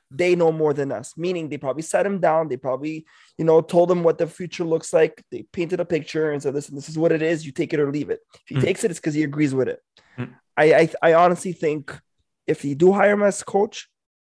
they 0.09 0.34
know 0.34 0.53
more 0.53 0.73
than 0.73 0.93
us. 0.93 1.13
Meaning, 1.17 1.49
they 1.49 1.57
probably 1.57 1.81
sat 1.84 2.05
him 2.05 2.19
down. 2.21 2.47
They 2.47 2.55
probably, 2.55 3.05
you 3.38 3.43
know, 3.43 3.59
told 3.59 3.91
him 3.91 4.01
what 4.01 4.17
the 4.17 4.27
future 4.27 4.63
looks 4.63 4.93
like. 4.93 5.21
They 5.29 5.43
painted 5.51 5.81
a 5.81 5.86
picture 5.86 6.31
and 6.31 6.41
said, 6.41 6.53
"Listen, 6.53 6.75
this 6.75 6.88
is 6.88 6.97
what 6.97 7.11
it 7.11 7.21
is. 7.21 7.45
You 7.45 7.51
take 7.51 7.73
it 7.73 7.81
or 7.81 7.91
leave 7.91 8.09
it." 8.09 8.21
If 8.36 8.41
he 8.47 8.55
Mm. 8.55 8.61
takes 8.61 8.84
it, 8.86 8.91
it's 8.91 8.99
because 9.01 9.15
he 9.15 9.23
agrees 9.23 9.53
with 9.53 9.67
it. 9.67 9.81
Mm. 10.18 10.34
I, 10.57 10.74
I, 10.74 10.89
I 11.01 11.14
honestly 11.14 11.53
think 11.53 11.99
if 12.45 12.61
they 12.61 12.74
do 12.74 12.91
hire 12.91 13.14
him 13.14 13.24
as 13.24 13.41
coach, 13.43 13.89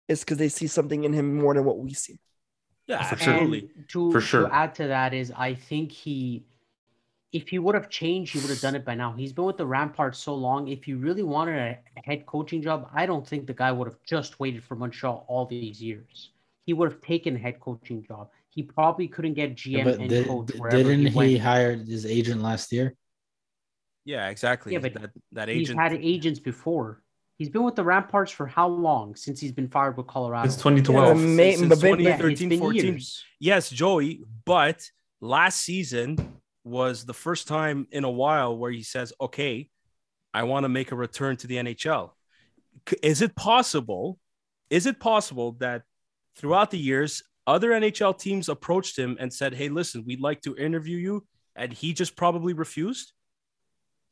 it's 0.09 0.23
because 0.23 0.39
they 0.39 0.49
see 0.49 0.67
something 0.67 1.05
in 1.05 1.13
him 1.13 1.39
more 1.39 1.55
than 1.55 1.65
what 1.65 1.79
we 1.79 1.95
see. 1.95 2.19
yeah, 2.87 3.03
For 3.03 3.17
sure. 3.17 3.33
absolutely. 3.35 3.71
To, 3.89 4.13
For 4.13 4.21
sure. 4.21 4.49
to 4.49 4.55
add 4.55 4.75
to 4.77 4.89
that 4.89 5.15
is 5.15 5.33
I 5.37 5.55
think 5.55 5.93
he 5.93 6.45
if 7.33 7.49
he 7.49 7.59
would 7.59 7.75
have 7.75 7.89
changed, 7.89 8.33
he 8.33 8.41
would 8.41 8.51
have 8.51 8.61
done 8.61 8.75
it 8.75 8.85
by 8.85 8.95
now. 8.95 9.13
He's 9.13 9.33
been 9.33 9.45
with 9.45 9.57
the 9.57 9.67
Ramparts 9.67 10.19
so 10.19 10.35
long. 10.35 10.67
If 10.69 10.85
he 10.85 10.95
really 10.95 11.23
wanted 11.23 11.59
a 11.59 11.79
head 12.05 12.27
coaching 12.27 12.61
job, 12.61 12.91
I 12.93 13.07
don't 13.07 13.27
think 13.27 13.47
the 13.47 13.55
guy 13.55 13.71
would 13.71 13.87
have 13.87 14.03
just 14.05 14.41
waited 14.41 14.65
for 14.65 14.75
Montreal 14.75 15.25
all 15.29 15.47
these 15.47 15.81
years. 15.81 16.31
He 16.67 16.73
would 16.73 16.91
have 16.91 17.01
taken 17.01 17.37
a 17.37 17.39
head 17.39 17.61
coaching 17.61 18.03
job. 18.03 18.31
He 18.49 18.65
probably 18.65 19.07
couldn't 19.07 19.35
get 19.35 19.55
GM 19.55 19.85
but 19.85 20.01
and 20.01 20.09
did, 20.09 20.27
coach 20.27 20.51
wherever 20.57 20.77
didn't 20.83 21.07
he, 21.07 21.29
he, 21.29 21.39
hire 21.39 21.77
his 21.77 22.05
agent 22.05 22.43
last 22.43 22.73
year? 22.73 22.97
Yeah, 24.11 24.29
exactly. 24.29 24.73
Yeah, 24.73 24.81
but 24.81 24.95
that 24.95 25.11
that 25.33 25.49
He's 25.49 25.69
agent. 25.71 25.81
had 25.81 25.93
agents 25.95 26.41
before. 26.41 27.03
He's 27.39 27.49
been 27.49 27.63
with 27.63 27.77
the 27.77 27.85
Ramparts 27.85 28.33
for 28.33 28.47
how 28.47 28.69
long 28.69 29.15
since 29.15 29.41
he's 29.41 29.53
been 29.53 29.69
fired 29.69 29.97
with 29.97 30.07
Colorado? 30.09 30.47
It's 30.47 30.57
2012. 30.57 31.19
Yeah, 31.21 31.27
May- 31.27 31.57
since 31.57 31.69
but- 31.69 31.81
but- 31.81 32.01
yeah, 32.01 32.11
it's 32.11 32.41
2013, 32.41 32.49
been 32.49 32.59
14. 32.59 32.85
years. 32.85 33.25
Yes, 33.39 33.71
Joey, 33.71 34.25
but 34.45 34.79
last 35.21 35.61
season 35.61 36.19
was 36.65 37.05
the 37.07 37.15
first 37.15 37.47
time 37.49 37.87
in 37.93 38.05
a 38.05 38.11
while 38.11 38.59
where 38.59 38.73
he 38.73 38.83
says, 38.83 39.13
"Okay, 39.21 39.71
I 40.35 40.43
want 40.43 40.65
to 40.65 40.69
make 40.69 40.91
a 40.93 40.97
return 40.97 41.37
to 41.39 41.47
the 41.47 41.57
NHL." 41.57 42.13
Is 43.03 43.23
it 43.23 43.35
possible? 43.37 44.19
Is 44.71 44.87
it 44.87 44.99
possible 45.01 45.53
that 45.61 45.83
throughout 46.37 46.71
the 46.71 46.79
years, 46.79 47.23
other 47.47 47.71
NHL 47.73 48.13
teams 48.19 48.49
approached 48.49 48.99
him 48.99 49.17
and 49.21 49.33
said, 49.33 49.55
"Hey, 49.55 49.69
listen, 49.69 50.05
we'd 50.05 50.21
like 50.21 50.41
to 50.43 50.57
interview 50.57 50.97
you," 50.99 51.27
and 51.57 51.73
he 51.73 51.93
just 51.93 52.17
probably 52.17 52.53
refused? 52.55 53.13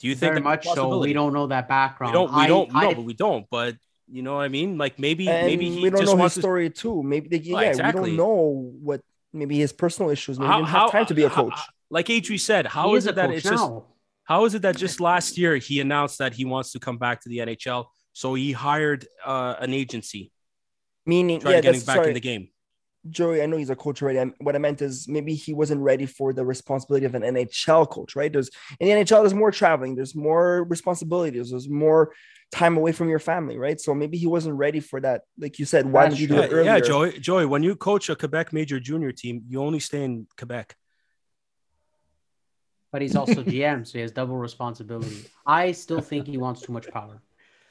Do 0.00 0.08
you 0.08 0.14
think 0.14 0.32
Very 0.34 0.42
much 0.42 0.64
so. 0.64 0.98
We 0.98 1.12
don't 1.12 1.32
know 1.32 1.46
that 1.48 1.64
We 1.64 1.68
background. 1.68 2.12
don't. 2.14 2.32
We 2.32 2.40
I- 2.42 2.46
don't. 2.46 2.72
know, 2.72 2.94
but 2.94 3.04
we 3.04 3.14
don't. 3.14 3.46
But 3.50 3.76
you 4.10 4.22
know 4.22 4.34
what 4.36 4.42
I 4.42 4.48
mean? 4.48 4.78
Like 4.78 4.98
maybe, 4.98 5.28
And 5.28 5.46
maybe 5.46 5.68
he 5.70 5.82
we 5.82 5.90
don't 5.90 6.00
just 6.00 6.06
know 6.06 6.12
his 6.16 6.20
wants 6.20 6.34
to 6.36 6.40
story 6.40 6.70
too. 6.70 7.02
Maybe 7.02 7.28
they, 7.28 7.38
yeah, 7.38 7.60
exactly. 7.62 8.00
we 8.02 8.08
don't 8.08 8.16
know 8.16 8.72
what 8.82 9.00
maybe 9.32 9.58
his 9.58 9.72
personal 9.72 10.10
issues. 10.10 10.38
Maybe 10.38 10.46
he 10.46 10.52
how, 10.52 10.58
didn't 10.58 10.68
how 10.70 10.80
have 10.82 10.90
time 10.92 11.06
to 11.06 11.14
be 11.14 11.24
a 11.24 11.28
how- 11.28 11.44
coach. 11.50 11.60
like 11.90 12.06
Adri 12.06 12.38
said, 12.40 12.66
how 12.66 12.90
he 12.90 12.96
is 12.96 13.06
a 13.06 13.10
it 13.10 13.14
that 13.16 13.26
coach 13.28 13.36
it's 13.38 13.48
just 13.48 13.70
how 14.24 14.44
is 14.44 14.54
it 14.54 14.62
that 14.62 14.76
just 14.76 15.00
last 15.00 15.36
year 15.38 15.56
he 15.56 15.80
announced 15.80 16.18
that 16.18 16.34
he 16.34 16.44
wants 16.44 16.72
to 16.72 16.78
come 16.78 16.98
back 16.98 17.20
to 17.22 17.28
the 17.28 17.38
NHL? 17.38 17.86
So 18.12 18.34
he 18.34 18.52
hired 18.52 19.06
uh, 19.24 19.54
an 19.58 19.72
agency, 19.72 20.30
Meaning, 21.06 21.40
trying 21.40 21.54
yeah, 21.54 21.60
to 21.60 21.66
get 21.68 21.74
him 21.76 21.80
back 21.86 21.96
sorry, 21.96 22.08
in 22.08 22.14
the 22.14 22.20
game. 22.20 22.48
Joey. 23.10 23.42
I 23.42 23.46
know 23.46 23.56
he's 23.56 23.70
a 23.70 23.76
coach 23.76 24.02
already. 24.02 24.20
I'm, 24.20 24.34
what 24.40 24.54
I 24.54 24.58
meant 24.58 24.82
is 24.82 25.06
maybe 25.08 25.34
he 25.34 25.54
wasn't 25.54 25.80
ready 25.82 26.06
for 26.06 26.32
the 26.32 26.44
responsibility 26.44 27.06
of 27.06 27.14
an 27.14 27.22
NHL 27.22 27.88
coach. 27.88 28.16
Right? 28.16 28.32
There's 28.32 28.50
in 28.80 28.88
the 28.88 28.94
NHL, 28.94 29.20
there's 29.22 29.34
more 29.34 29.50
traveling, 29.50 29.94
there's 29.96 30.14
more 30.14 30.64
responsibilities, 30.64 31.50
there's 31.50 31.68
more 31.68 32.12
time 32.50 32.76
away 32.76 32.92
from 32.92 33.08
your 33.08 33.18
family. 33.18 33.56
Right? 33.58 33.80
So 33.80 33.94
maybe 33.94 34.18
he 34.18 34.26
wasn't 34.26 34.56
ready 34.56 34.80
for 34.80 35.00
that. 35.00 35.22
Like 35.38 35.58
you 35.58 35.64
said, 35.64 35.86
why 35.86 36.04
That's 36.04 36.16
did 36.16 36.20
you 36.22 36.28
do 36.28 36.34
Yeah, 36.34 36.40
it 36.42 36.52
earlier? 36.52 36.64
yeah, 36.74 36.80
Joey. 36.80 37.18
Joey, 37.18 37.46
when 37.46 37.62
you 37.62 37.76
coach 37.76 38.08
a 38.08 38.16
Quebec 38.16 38.52
major 38.52 38.80
junior 38.80 39.12
team, 39.12 39.42
you 39.48 39.60
only 39.62 39.80
stay 39.80 40.04
in 40.04 40.26
Quebec. 40.36 40.74
but 42.90 43.02
he's 43.02 43.16
also 43.16 43.42
GM, 43.44 43.86
so 43.86 43.92
he 43.98 44.00
has 44.00 44.12
double 44.12 44.36
responsibility. 44.38 45.24
I 45.44 45.72
still 45.72 46.00
think 46.00 46.26
he 46.26 46.38
wants 46.38 46.62
too 46.62 46.72
much 46.72 46.88
power. 46.90 47.20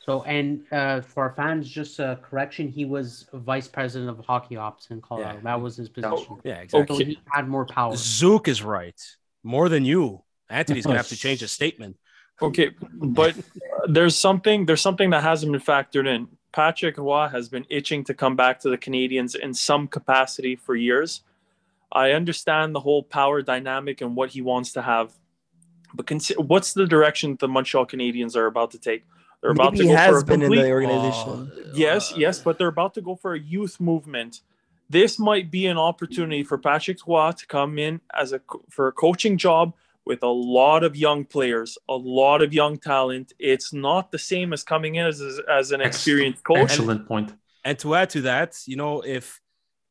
So, 0.08 0.24
and 0.24 0.64
uh, 0.72 1.01
for 1.01 1.24
our 1.24 1.34
fans, 1.34 1.70
just 1.70 1.99
a 1.99 2.18
correction: 2.22 2.70
he 2.70 2.86
was 2.86 3.28
vice 3.34 3.68
president 3.68 4.10
of 4.10 4.26
hockey 4.26 4.55
ops 4.55 4.88
in 4.89 5.01
Colorado. 5.01 5.36
Yeah. 5.36 5.43
That 5.43 5.62
was 5.62 5.76
his 5.76 5.89
position. 5.89 6.38
Yeah, 6.45 6.60
exactly. 6.60 6.97
So 6.97 7.05
he 7.05 7.20
had 7.30 7.49
more 7.49 7.66
power. 7.66 7.93
Zook 7.97 8.47
is 8.47 8.64
right. 8.64 8.99
More 9.43 9.68
than 9.68 9.84
you. 9.84 10.24
Anthony's 10.49 10.86
gonna 10.86 10.97
have 10.97 11.10
to 11.10 11.18
change 11.18 11.41
his 11.41 11.51
statement. 11.51 11.97
Okay, 12.41 12.72
but 12.93 13.36
there's 13.89 14.16
something 14.16 14.66
there's 14.66 14.80
something 14.82 15.10
that 15.10 15.24
hasn't 15.24 15.51
been 15.51 15.62
factored 15.62 16.08
in. 16.08 16.30
Patrick 16.53 16.97
Roy 16.97 17.28
has 17.28 17.49
been 17.49 17.66
itching 17.70 18.05
to 18.05 18.14
come 18.14 18.38
back 18.38 18.62
to 18.62 18.70
the 18.70 18.78
Canadiens 18.78 19.36
in 19.36 19.53
some 19.53 19.89
capacity 19.89 20.55
for 20.55 20.74
years. 20.74 21.22
I 21.91 22.12
understand 22.12 22.74
the 22.74 22.80
whole 22.80 23.03
power 23.03 23.41
dynamic 23.41 23.99
and 23.99 24.16
what 24.16 24.30
he 24.30 24.41
wants 24.41 24.72
to 24.74 24.82
have, 24.82 25.12
but 25.93 26.05
consi- 26.05 26.38
what's 26.38 26.74
the 26.74 26.86
direction 26.86 27.36
the 27.39 27.49
Montreal 27.49 27.86
Canadiens 27.86 28.38
are 28.38 28.45
about 28.45 28.72
to 28.72 28.80
take? 28.80 29.03
They're 29.48 29.54
about 29.54 29.72
Maybe 29.72 29.86
to 29.86 29.89
he 29.91 29.95
go 29.95 30.12
for 30.12 30.20
a 30.20 30.26
been 30.26 30.41
in 30.41 30.52
the 30.52 30.72
organization. 30.72 31.52
Oh, 31.56 31.72
Yes, 31.74 32.12
uh, 32.12 32.16
yes, 32.18 32.39
but 32.39 32.58
they're 32.58 32.68
about 32.68 32.93
to 32.95 33.02
go 33.02 33.16
for 33.16 33.34
a 33.34 33.39
youth 33.39 33.80
movement. 33.80 34.41
This 34.89 35.18
might 35.18 35.50
be 35.50 35.68
an 35.68 35.78
opportunity 35.78 36.43
for 36.43 36.58
Patrick 36.58 36.98
Roy 37.08 37.32
to 37.32 37.48
come 37.48 37.80
in 37.80 38.02
as 38.14 38.34
a 38.34 38.41
for 38.70 38.89
a 38.89 38.91
coaching 38.91 39.38
job 39.38 39.74
with 40.06 40.22
a 40.22 40.28
lot 40.28 40.84
of 40.84 40.98
young 40.98 41.24
players, 41.24 41.78
a 41.88 41.95
lot 41.95 42.41
of 42.41 42.54
young 42.54 42.78
talent. 42.78 43.32
It's 43.39 43.72
not 43.72 44.12
the 44.12 44.20
same 44.20 44.52
as 44.52 44.64
coming 44.64 44.95
in 44.95 45.08
as 45.08 45.22
as 45.50 45.72
an 45.72 45.80
Ex- 45.80 45.95
experienced 45.95 46.43
coach. 46.43 46.72
Excellent 46.72 47.08
point. 47.08 47.34
And 47.64 47.80
to 47.80 47.95
add 47.95 48.10
to 48.12 48.22
that, 48.24 48.58
you 48.66 48.76
know, 48.76 49.00
if 49.00 49.39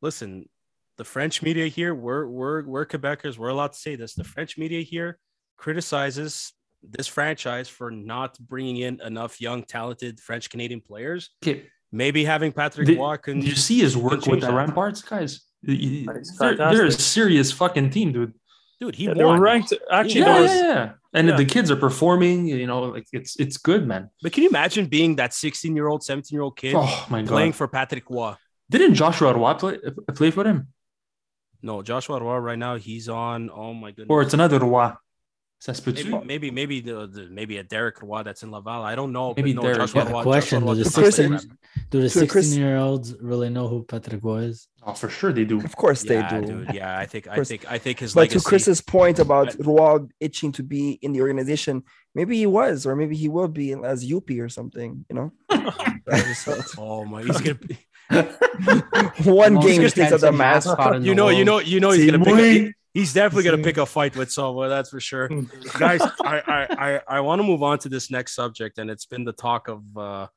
listen, 0.03 0.49
the 0.97 1.03
French 1.03 1.41
media 1.41 1.65
here, 1.65 1.95
we're 1.95 2.27
we're 2.27 2.61
we're 2.61 2.85
Quebecers, 2.85 3.39
we're 3.39 3.49
allowed 3.49 3.73
to 3.73 3.79
say 3.79 3.95
this. 3.95 4.13
The 4.13 4.23
French 4.23 4.55
media 4.55 4.83
here 4.83 5.17
criticizes 5.57 6.53
this 6.91 7.07
franchise 7.07 7.67
for 7.69 7.91
not 7.91 8.37
bringing 8.39 8.77
in 8.77 9.01
enough 9.01 9.39
young, 9.41 9.63
talented 9.63 10.19
French 10.19 10.49
Canadian 10.49 10.81
players. 10.81 11.29
Okay. 11.43 11.65
Maybe 11.91 12.25
having 12.25 12.51
Patrick 12.51 12.87
Did, 12.87 12.97
Roy 12.97 13.17
can 13.17 13.39
did 13.39 13.49
you 13.49 13.55
see 13.55 13.79
his 13.79 13.95
work 13.95 14.25
with 14.25 14.41
the. 14.41 14.51
Ramparts, 14.51 15.01
guys? 15.01 15.41
They're, 15.63 16.55
they're 16.55 16.85
a 16.85 16.91
serious 16.91 17.51
fucking 17.51 17.89
team, 17.91 18.11
dude. 18.11 18.33
dude. 18.79 18.95
He 18.95 19.05
Yeah, 19.05 19.13
they 19.13 19.23
were 19.23 19.39
ranked. 19.39 19.73
Actually, 19.91 20.21
Yeah, 20.21 20.35
Yeah, 20.35 20.41
was 20.41 20.51
yeah, 20.53 20.63
yeah. 20.63 20.91
And 21.13 21.27
Yeah. 21.29 21.37
the 21.37 21.45
kids 21.45 21.71
are 21.71 21.75
performing. 21.77 22.47
You 22.47 22.67
know, 22.67 22.81
like 22.83 23.07
it's 23.13 23.37
it's 23.39 23.57
good, 23.57 23.87
man. 23.87 24.09
But 24.21 24.33
can 24.33 24.43
you 24.43 24.49
imagine 24.49 24.85
being 24.87 25.15
that 25.15 25.33
16 25.33 25.75
year 25.75 25.87
old, 25.87 26.03
17 26.03 26.35
year 26.35 26.43
old 26.43 26.57
kid 26.57 26.75
Oh 26.75 27.05
my 27.09 27.21
god! 27.21 27.29
playing 27.29 27.53
for 27.53 27.67
Patrick 27.67 28.09
Roy? 28.09 28.33
Didn't 28.69 28.95
Joshua 28.95 29.33
Roy 29.33 29.53
play 29.53 29.77
play 30.13 30.29
for 30.31 30.43
him, 30.43 30.67
No, 31.63 31.81
Joshua 31.81 32.19
Roy 32.21 32.37
right 32.37 32.59
now 32.59 32.75
he's 32.75 33.07
on. 33.09 33.49
Oh 33.49 33.73
my 33.73 33.91
goodness. 33.91 34.07
or 34.09 34.21
it's 34.21 34.33
another 34.33 34.59
Roy? 34.59 34.91
Ça 35.59 35.73
se 35.73 35.81
peut-tu? 35.81 36.09
maybe, 36.09 36.23
maybe, 36.25 36.51
maybe 36.51 36.79
the, 36.81 37.07
the 37.07 37.27
maybe 37.31 37.57
a 37.57 37.63
Derek 37.63 38.03
Roy 38.03 38.21
that's 38.21 38.43
in 38.43 38.51
Laval. 38.51 38.83
I 38.83 38.93
don't 38.95 39.11
know. 39.11 39.33
Maybe 39.35 39.53
no, 39.55 39.63
Derek. 39.63 39.77
Joshua 39.79 40.03
Yeah, 40.05 40.11
Roy, 40.11 40.21
question: 40.23 40.59
Joshua 40.59 40.75
Do 40.75 40.77
the 40.77 40.83
just 40.83 40.95
plays 40.95 41.03
Chris- 41.05 41.15
for 41.15 41.21
them. 41.23 41.31
sixteen 41.39 41.57
do 41.89 42.01
the 42.01 42.09
To 42.09 42.13
Chris- 42.27 42.45
sixteen 42.45 42.59
year 42.63 42.77
olds 42.77 43.15
really 43.19 43.49
know 43.49 43.67
who 43.67 43.83
Patrick 43.83 44.23
Roy 44.23 44.43
is? 44.43 44.67
Oh, 44.83 44.93
for 44.93 45.09
sure 45.09 45.33
they 45.33 45.45
do. 45.45 45.59
Of 45.59 45.75
course 45.75 46.03
they 46.03 46.21
do. 46.29 46.41
dude. 46.45 46.69
Yeah, 46.75 46.95
I 46.99 47.07
think 47.07 47.27
I 47.27 47.43
think 47.43 47.65
I 47.71 47.79
think 47.79 47.99
his 47.99 48.13
But 48.13 48.21
legacy. 48.29 48.39
to 48.39 48.45
Chris's 48.45 48.81
point 48.81 49.17
about 49.17 49.57
But- 49.57 49.65
Roy 49.65 49.97
itching 50.19 50.51
to 50.53 50.63
be 50.63 50.99
in 51.01 51.11
the 51.13 51.21
organization, 51.21 51.81
maybe 52.13 52.37
he 52.37 52.45
was, 52.45 52.85
or 52.85 52.95
maybe 52.95 53.15
he 53.15 53.27
will 53.27 53.47
be 53.47 53.73
as 53.73 54.05
Youppi 54.07 54.39
or 54.39 54.49
something. 54.49 55.05
You 55.09 55.15
know, 55.15 55.31
oh 56.77 57.03
my, 57.05 57.23
he's 57.23 57.41
gonna. 57.41 57.55
Be, 57.55 57.77
one 59.23 59.55
game 59.59 59.81
he 59.81 59.89
takes 59.89 60.11
out 60.13 60.21
the 60.21 60.31
mask. 60.31 60.67
mascot 60.67 61.01
you 61.01 61.15
know, 61.15 61.29
you 61.29 61.43
know, 61.43 61.59
you 61.59 61.79
know, 61.79 61.91
he's 61.91 62.05
gonna 62.09 62.23
pick. 62.23 62.35
Simone. 62.35 62.73
A, 62.97 62.99
he's 62.99 63.13
definitely 63.13 63.43
gonna 63.43 63.63
pick 63.63 63.77
a 63.77 63.85
fight 63.85 64.15
with 64.15 64.31
someone. 64.31 64.69
That's 64.69 64.89
for 64.89 64.99
sure. 64.99 65.29
Guys, 65.79 66.01
I 66.01 66.41
I 66.47 66.67
I, 66.69 67.01
I 67.07 67.19
want 67.21 67.39
to 67.39 67.43
move 67.43 67.63
on 67.63 67.79
to 67.79 67.89
this 67.89 68.09
next 68.09 68.33
subject, 68.33 68.77
and 68.79 68.89
it's 68.89 69.05
been 69.05 69.23
the 69.23 69.33
talk 69.33 69.67
of 69.67 69.97
uh, 69.97 70.27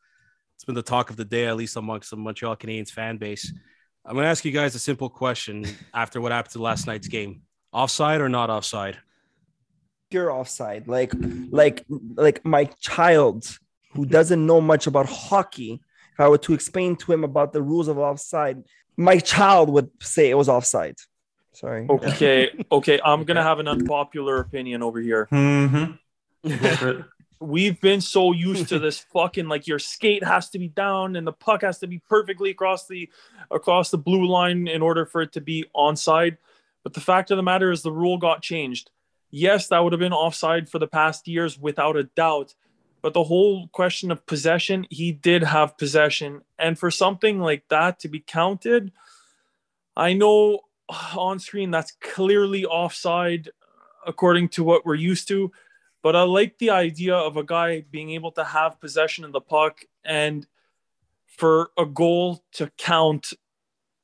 it's 0.57 0.65
been 0.65 0.75
the 0.75 0.83
talk 0.83 1.11
of 1.11 1.17
the 1.17 1.25
day, 1.25 1.47
at 1.47 1.57
least 1.57 1.77
amongst 1.77 2.11
the 2.11 2.17
Montreal 2.17 2.57
Canadiens 2.57 2.91
fan 2.91 3.17
base. 3.17 3.53
I'm 4.05 4.15
gonna 4.15 4.29
ask 4.29 4.45
you 4.45 4.53
guys 4.53 4.75
a 4.75 4.79
simple 4.79 5.09
question 5.09 5.67
after 5.95 6.21
what 6.21 6.33
happened 6.33 6.53
to 6.53 6.63
last 6.63 6.87
night's 6.87 7.09
game: 7.09 7.43
offside 7.73 8.21
or 8.21 8.29
not 8.29 8.51
offside? 8.51 8.99
Pure 10.11 10.33
offside, 10.33 10.89
like, 10.89 11.13
like, 11.51 11.85
like 12.17 12.45
my 12.45 12.65
child 12.81 13.59
who 13.93 14.05
doesn't 14.05 14.45
know 14.45 14.61
much 14.61 14.87
about 14.87 15.07
hockey. 15.07 15.81
If 16.13 16.21
I 16.21 16.29
were 16.29 16.39
to 16.39 16.53
explain 16.53 16.97
to 16.97 17.13
him 17.13 17.23
about 17.23 17.53
the 17.53 17.63
rules 17.63 17.89
of 17.89 17.99
offside, 17.99 18.65
my 18.97 19.19
child 19.19 19.71
would 19.71 19.89
say 20.01 20.29
it 20.29 20.35
was 20.35 20.49
offside. 20.49 20.97
Sorry. 21.53 21.86
okay. 21.88 22.51
Okay, 22.72 23.01
I'm 23.05 23.24
gonna 23.24 23.42
have 23.42 23.59
an 23.59 23.68
unpopular 23.68 24.38
opinion 24.38 24.82
over 24.82 25.01
here. 25.01 25.28
Mm-hmm. 25.32 27.01
we've 27.40 27.80
been 27.80 28.01
so 28.01 28.32
used 28.32 28.68
to 28.68 28.78
this 28.78 28.98
fucking 28.98 29.48
like 29.48 29.66
your 29.66 29.78
skate 29.78 30.22
has 30.22 30.51
to 30.51 30.59
be 30.59 30.68
down 30.68 31.16
and 31.16 31.26
the 31.26 31.32
puck 31.32 31.62
has 31.62 31.78
to 31.78 31.86
be 31.86 31.98
perfectly 31.98 32.51
across 32.51 32.86
the 32.86 33.09
across 33.51 33.90
the 33.90 33.98
blue 33.98 34.26
line 34.26 34.68
in 34.68 34.82
order 34.82 35.07
for 35.07 35.22
it 35.22 35.32
to 35.32 35.40
be 35.40 35.64
onside. 35.74 36.36
But 36.82 36.92
the 36.92 37.01
fact 37.01 37.30
of 37.30 37.36
the 37.36 37.42
matter 37.42 37.70
is 37.72 37.82
the 37.82 37.92
rule 37.92 38.18
got 38.18 38.42
changed. 38.42 38.90
Yes, 39.30 39.68
that 39.68 39.78
would 39.78 39.92
have 39.92 40.01
been 40.01 40.12
offside 40.12 40.68
for 40.68 40.78
the 40.78 40.86
past 40.86 41.26
years 41.28 41.59
without 41.59 41.96
a 41.96 42.05
doubt. 42.05 42.55
But 43.03 43.14
the 43.14 43.24
whole 43.24 43.68
question 43.68 44.11
of 44.11 44.26
possession, 44.26 44.86
he 44.90 45.12
did 45.12 45.42
have 45.42 45.78
possession. 45.78 46.42
And 46.59 46.78
for 46.78 46.90
something 46.90 47.40
like 47.40 47.64
that 47.68 47.98
to 48.01 48.09
be 48.09 48.20
counted, 48.20 48.92
I 49.96 50.12
know 50.12 50.61
on 51.16 51.38
screen 51.38 51.70
that's 51.70 51.93
clearly 52.01 52.64
offside 52.64 53.51
according 54.07 54.49
to 54.49 54.64
what 54.64 54.84
we're 54.86 54.95
used 54.95 55.28
to, 55.28 55.51
but 56.03 56.16
I 56.16 56.22
like 56.22 56.59
the 56.59 56.70
idea 56.70 57.14
of 57.14 57.36
a 57.36 57.45
guy 57.45 57.82
being 57.91 58.11
able 58.11 58.32
to 58.32 58.45
have 58.45 58.80
possession 58.80 59.24
of 59.24 59.32
the 59.32 59.41
puck 59.41 59.80
and 60.05 60.47
for 61.26 61.70
a 61.78 61.84
goal 61.86 62.43
to 62.53 62.70
count 62.78 63.32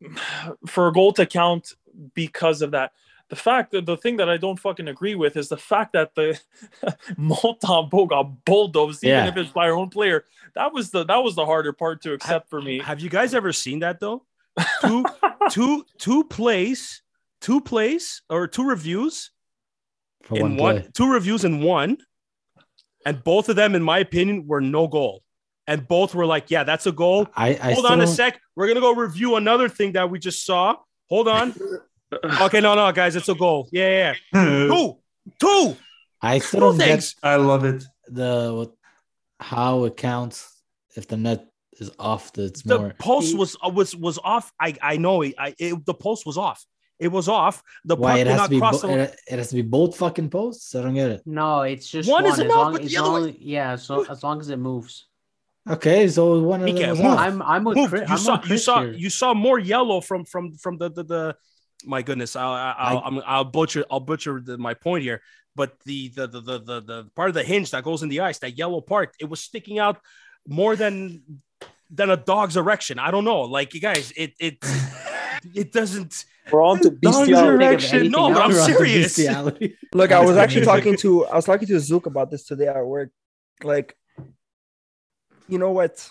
for 0.66 0.88
a 0.88 0.92
goal 0.92 1.12
to 1.14 1.26
count 1.26 1.72
because 2.14 2.62
of 2.62 2.72
that. 2.72 2.92
The 3.28 3.36
fact 3.36 3.72
that 3.72 3.86
the 3.86 3.96
thing 3.96 4.18
that 4.18 4.28
I 4.28 4.36
don't 4.36 4.58
fucking 4.58 4.86
agree 4.86 5.16
with 5.16 5.36
is 5.36 5.48
the 5.48 5.56
fact 5.56 5.94
that 5.94 6.14
the 6.14 6.38
Montembeault 7.18 8.08
got 8.08 8.44
bulldozed, 8.44 9.02
Yeah. 9.02 9.24
even 9.24 9.32
if 9.32 9.36
it's 9.44 9.52
by 9.52 9.68
our 9.68 9.76
own 9.76 9.90
player. 9.90 10.24
That 10.54 10.72
was 10.72 10.90
the 10.90 11.04
that 11.04 11.24
was 11.24 11.34
the 11.34 11.44
harder 11.44 11.72
part 11.72 12.02
to 12.02 12.12
accept 12.12 12.48
for 12.48 12.60
me. 12.62 12.78
Have 12.78 13.00
you 13.00 13.10
guys 13.10 13.34
ever 13.34 13.52
seen 13.52 13.80
that 13.80 13.98
though? 13.98 14.22
Two, 14.80 15.04
two, 15.50 15.84
two 15.98 16.24
plays, 16.24 17.02
two 17.40 17.60
plays 17.60 18.22
or 18.30 18.46
two 18.46 18.64
reviews 18.64 19.30
For 20.24 20.36
in 20.36 20.56
one 20.56 20.56
one, 20.56 20.88
two 20.92 21.10
reviews 21.10 21.44
in 21.44 21.60
one, 21.62 21.98
and 23.04 23.22
both 23.22 23.48
of 23.48 23.56
them, 23.56 23.74
in 23.74 23.82
my 23.82 23.98
opinion, 23.98 24.46
were 24.46 24.60
no 24.60 24.88
goal, 24.88 25.22
and 25.66 25.86
both 25.86 26.14
were 26.14 26.26
like, 26.26 26.50
"Yeah, 26.50 26.64
that's 26.64 26.86
a 26.86 26.92
goal." 26.92 27.28
I, 27.36 27.50
I 27.50 27.72
Hold 27.74 27.78
still 27.78 27.92
on 27.92 28.00
a 28.00 28.06
sec. 28.06 28.40
We're 28.54 28.68
gonna 28.68 28.80
go 28.80 28.94
review 28.94 29.36
another 29.36 29.68
thing 29.68 29.92
that 29.92 30.10
we 30.10 30.18
just 30.18 30.44
saw. 30.44 30.76
Hold 31.08 31.28
on. 31.28 31.54
Okay, 32.40 32.60
no, 32.60 32.76
no, 32.76 32.92
guys, 32.92 33.16
it's 33.16 33.28
a 33.28 33.34
goal. 33.34 33.68
Yeah, 33.72 33.88
yeah, 33.88 34.14
yeah. 34.32 34.66
two, 34.68 34.96
two, 35.40 35.76
I 36.22 36.38
still 36.38 36.60
two 36.72 36.78
don't 36.78 36.78
get. 36.78 37.14
I 37.20 37.34
love 37.34 37.64
it. 37.64 37.82
the 38.06 38.70
how 39.40 39.84
it 39.84 39.96
counts 39.96 40.62
if 40.94 41.08
the 41.08 41.16
net 41.16 41.48
is 41.80 41.90
off. 41.98 42.32
The 42.32 42.44
it's 42.44 42.62
The 42.62 42.78
more. 42.78 42.94
post 42.98 43.36
was 43.36 43.56
uh, 43.64 43.68
was 43.70 43.94
was 43.96 44.18
off. 44.22 44.52
I 44.60 44.74
I 44.82 44.96
know 44.96 45.22
it. 45.22 45.34
I 45.38 45.54
it, 45.58 45.84
the 45.86 45.94
post 45.94 46.26
was 46.26 46.36
off. 46.38 46.64
It 46.98 47.08
was 47.08 47.28
off. 47.28 47.62
The 47.84 47.96
Why 47.96 48.18
it 48.18 48.26
has 48.26 48.36
not 48.38 48.44
to 48.44 48.50
be? 48.50 48.60
Bo- 48.60 48.76
the 48.78 48.98
it, 49.02 49.16
it 49.30 49.38
has 49.38 49.50
to 49.50 49.56
be 49.56 49.62
both 49.62 49.96
fucking 49.96 50.30
posts. 50.30 50.74
I 50.74 50.82
don't 50.82 50.94
get 50.94 51.10
it. 51.10 51.22
No, 51.26 51.60
it's 51.62 51.88
just 51.88 52.08
One 52.08 52.24
one, 52.24 52.32
is 52.32 52.38
as 52.38 52.44
enough, 52.46 52.56
long 52.56 52.72
but 52.72 52.82
the 52.82 52.96
other 52.96 53.10
one- 53.10 53.22
long, 53.24 53.36
yeah, 53.38 53.76
so 53.76 54.04
as 54.06 54.22
long 54.22 54.40
as 54.40 54.48
it 54.48 54.56
moves. 54.58 55.06
Okay, 55.68 56.06
so 56.08 56.40
one 56.40 56.62
of 56.62 56.74
them 56.76 56.96
move. 56.96 57.04
I'm 57.06 57.42
I'm 57.42 57.64
with 57.64 57.76
Move. 57.76 57.90
Chris. 57.90 58.08
You 58.08 58.14
I'm 58.14 58.18
saw 58.18 58.42
you 58.44 58.56
saw 58.58 58.82
here. 58.82 58.92
you 58.92 59.10
saw 59.10 59.34
more 59.34 59.58
yellow 59.58 60.00
from 60.00 60.24
from 60.24 60.54
from 60.56 60.78
the 60.78 60.90
the, 60.90 61.02
the 61.04 61.36
my 61.84 62.02
goodness. 62.02 62.36
I'll 62.36 62.52
I'll, 62.52 63.02
I'm, 63.04 63.22
I'll 63.26 63.44
butcher 63.44 63.84
I'll 63.90 64.00
butcher 64.00 64.40
the, 64.44 64.56
my 64.56 64.74
point 64.74 65.02
here. 65.02 65.20
But 65.56 65.78
the 65.84 66.08
the, 66.08 66.26
the 66.28 66.40
the 66.40 66.58
the 66.60 66.80
the 66.82 67.10
part 67.16 67.28
of 67.30 67.34
the 67.34 67.42
hinge 67.42 67.70
that 67.72 67.82
goes 67.82 68.02
in 68.02 68.08
the 68.08 68.20
ice, 68.20 68.38
that 68.38 68.56
yellow 68.56 68.80
part, 68.80 69.14
it 69.20 69.28
was 69.28 69.40
sticking 69.40 69.78
out 69.78 69.98
more 70.46 70.76
than 70.76 71.22
than 71.90 72.10
a 72.10 72.16
dog's 72.16 72.56
erection. 72.56 72.98
I 72.98 73.10
don't 73.10 73.24
know. 73.24 73.42
Like 73.42 73.74
you 73.74 73.80
guys, 73.80 74.12
it 74.16 74.34
it 74.38 74.58
it 75.54 75.72
doesn't. 75.72 76.24
We're 76.50 76.62
on 76.62 76.80
to 76.82 76.90
Dog's 76.90 77.28
bestiality. 77.28 78.08
No, 78.08 78.32
but 78.32 78.42
I'm 78.42 78.50
We're 78.52 78.60
on 78.60 78.68
to 78.68 79.08
serious. 79.08 79.18
Look, 79.94 80.12
I 80.12 80.24
was 80.24 80.36
actually 80.36 80.64
talking 80.64 80.96
to 80.98 81.26
I 81.26 81.36
was 81.36 81.44
talking 81.44 81.66
to 81.68 81.80
Zook 81.80 82.06
about 82.06 82.30
this 82.30 82.44
today 82.44 82.68
at 82.68 82.84
work. 82.84 83.10
Like, 83.62 83.96
you 85.48 85.58
know 85.58 85.72
what? 85.72 86.08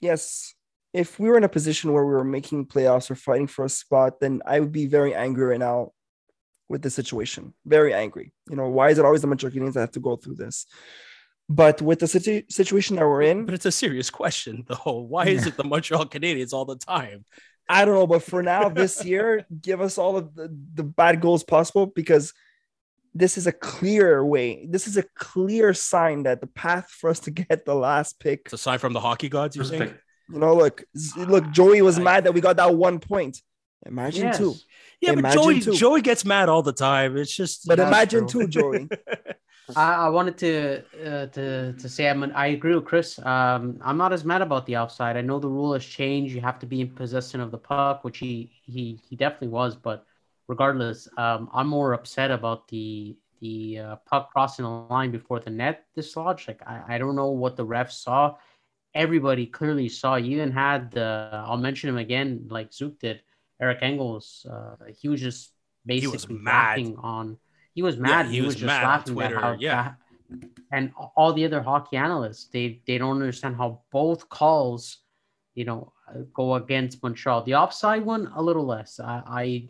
Yes, 0.00 0.54
if 0.92 1.18
we 1.18 1.28
were 1.28 1.36
in 1.36 1.44
a 1.44 1.48
position 1.48 1.92
where 1.92 2.04
we 2.04 2.12
were 2.12 2.24
making 2.24 2.66
playoffs 2.66 3.10
or 3.10 3.14
fighting 3.14 3.46
for 3.46 3.64
a 3.64 3.68
spot, 3.68 4.20
then 4.20 4.40
I 4.46 4.60
would 4.60 4.72
be 4.72 4.86
very 4.86 5.14
angry 5.14 5.44
right 5.44 5.58
now 5.58 5.92
with 6.68 6.82
the 6.82 6.90
situation. 6.90 7.52
Very 7.66 7.92
angry. 7.92 8.32
You 8.48 8.56
know, 8.56 8.68
why 8.68 8.90
is 8.90 8.98
it 8.98 9.04
always 9.04 9.20
the 9.20 9.26
Montreal 9.26 9.52
Canadiens 9.52 9.74
that 9.74 9.80
have 9.80 9.92
to 9.92 10.00
go 10.00 10.16
through 10.16 10.36
this? 10.36 10.66
But 11.52 11.82
with 11.82 11.98
the 11.98 12.06
situ- 12.06 12.44
situation 12.48 12.94
that 12.96 13.04
we're 13.04 13.22
in, 13.22 13.44
But 13.44 13.54
it's 13.54 13.66
a 13.66 13.72
serious 13.72 14.08
question, 14.08 14.64
though. 14.68 15.04
Why 15.08 15.26
is 15.26 15.48
it 15.48 15.56
the 15.56 15.64
Montreal 15.72 16.06
Canadiens 16.06 16.52
all 16.52 16.64
the 16.64 16.76
time? 16.76 17.24
I 17.68 17.84
don't 17.84 17.94
know, 17.94 18.06
but 18.06 18.22
for 18.22 18.40
now, 18.42 18.68
this 18.68 19.04
year, 19.04 19.44
give 19.60 19.80
us 19.80 19.98
all 19.98 20.16
of 20.16 20.34
the, 20.36 20.48
the 20.74 20.84
bad 20.84 21.20
goals 21.20 21.42
possible 21.42 21.86
because 21.86 22.32
this 23.12 23.36
is 23.36 23.48
a 23.48 23.52
clear 23.52 24.24
way. 24.24 24.64
This 24.70 24.86
is 24.86 24.96
a 24.96 25.02
clear 25.16 25.74
sign 25.74 26.22
that 26.22 26.40
the 26.40 26.46
path 26.46 26.88
for 26.88 27.10
us 27.10 27.18
to 27.20 27.32
get 27.32 27.64
the 27.64 27.74
last 27.74 28.20
pick. 28.20 28.42
It's 28.44 28.52
a 28.52 28.58
sign 28.58 28.78
from 28.78 28.92
the 28.92 29.00
hockey 29.00 29.28
gods. 29.28 29.56
You're 29.56 29.64
saying? 29.64 29.92
You 30.32 30.38
know, 30.38 30.54
look, 30.54 30.84
look, 31.16 31.50
Joey 31.50 31.82
was 31.82 31.98
mad 31.98 32.24
that 32.24 32.32
we 32.32 32.40
got 32.40 32.56
that 32.58 32.76
one 32.76 33.00
point. 33.00 33.42
Imagine 33.84 34.26
Yes. 34.26 34.38
two, 34.38 34.54
Yeah, 35.00 35.10
but 35.14 35.18
Imagine 35.20 35.42
Joey 35.42 35.60
too. 35.60 35.72
Joey 35.74 36.00
gets 36.02 36.24
mad 36.24 36.48
all 36.48 36.62
the 36.62 36.72
time. 36.72 37.16
It's 37.16 37.34
just. 37.34 37.66
but 37.66 37.80
imagine 37.80 38.28
true. 38.28 38.42
two, 38.42 38.48
Joey. 38.48 38.88
I, 39.76 40.06
I 40.06 40.08
wanted 40.08 40.38
to 40.38 40.82
uh, 41.04 41.26
to 41.26 41.72
to 41.72 41.88
say 41.88 42.08
I'm 42.08 42.22
I 42.34 42.48
agree 42.48 42.74
with 42.74 42.84
Chris. 42.84 43.18
Um, 43.18 43.78
I'm 43.82 43.96
not 43.96 44.12
as 44.12 44.24
mad 44.24 44.42
about 44.42 44.66
the 44.66 44.76
offside. 44.76 45.16
I 45.16 45.20
know 45.20 45.38
the 45.38 45.48
rule 45.48 45.72
has 45.72 45.84
changed. 45.84 46.34
You 46.34 46.40
have 46.40 46.58
to 46.60 46.66
be 46.66 46.80
in 46.80 46.90
possession 46.90 47.40
of 47.40 47.50
the 47.50 47.58
puck, 47.58 48.04
which 48.04 48.18
he 48.18 48.50
he 48.64 49.00
he 49.08 49.16
definitely 49.16 49.48
was. 49.48 49.76
But 49.76 50.04
regardless, 50.48 51.08
um, 51.16 51.48
I'm 51.52 51.68
more 51.68 51.92
upset 51.92 52.30
about 52.30 52.68
the 52.68 53.16
the 53.40 53.78
uh, 53.78 53.96
puck 54.06 54.30
crossing 54.32 54.64
the 54.64 54.70
line 54.70 55.10
before 55.10 55.40
the 55.40 55.50
net 55.50 55.86
dislodged. 55.94 56.48
Like 56.48 56.62
I, 56.66 56.96
I 56.96 56.98
don't 56.98 57.16
know 57.16 57.30
what 57.30 57.56
the 57.56 57.66
refs 57.66 57.92
saw. 57.92 58.36
Everybody 58.94 59.46
clearly 59.46 59.88
saw. 59.88 60.16
You 60.16 60.36
even 60.36 60.52
had 60.52 60.90
the 60.90 61.30
I'll 61.32 61.56
mention 61.56 61.88
him 61.88 61.98
again, 61.98 62.46
like 62.50 62.72
Zook 62.72 62.98
did. 62.98 63.22
Eric 63.60 63.78
Engels. 63.82 64.46
Uh, 64.50 64.76
he 64.96 65.08
was 65.08 65.20
just 65.20 65.52
was 65.86 66.26
basically 66.26 66.36
mad. 66.36 66.94
on. 67.02 67.36
He 67.74 67.82
was 67.82 67.96
mad. 67.96 68.26
he 68.26 68.34
he, 68.36 68.40
was 68.40 68.54
was, 68.54 68.56
just 68.56 68.66
laughing 68.68 69.14
Twitter, 69.14 69.36
at 69.36 69.42
how 69.42 69.56
yeah. 69.58 69.92
and 70.72 70.92
all 71.16 71.32
the 71.32 71.44
other 71.44 71.62
hockey 71.62 71.96
analysts 71.96 72.44
they 72.52 72.80
they 72.86 72.98
don't 72.98 73.16
understand 73.20 73.56
how 73.56 73.80
both 73.90 74.28
calls 74.28 74.98
you 75.54 75.64
know 75.64 75.92
go 76.34 76.54
against 76.54 77.02
montreal 77.02 77.42
the 77.42 77.54
offside 77.54 78.04
one 78.04 78.30
a 78.34 78.42
little 78.42 78.64
less 78.66 78.98
i 79.00 79.22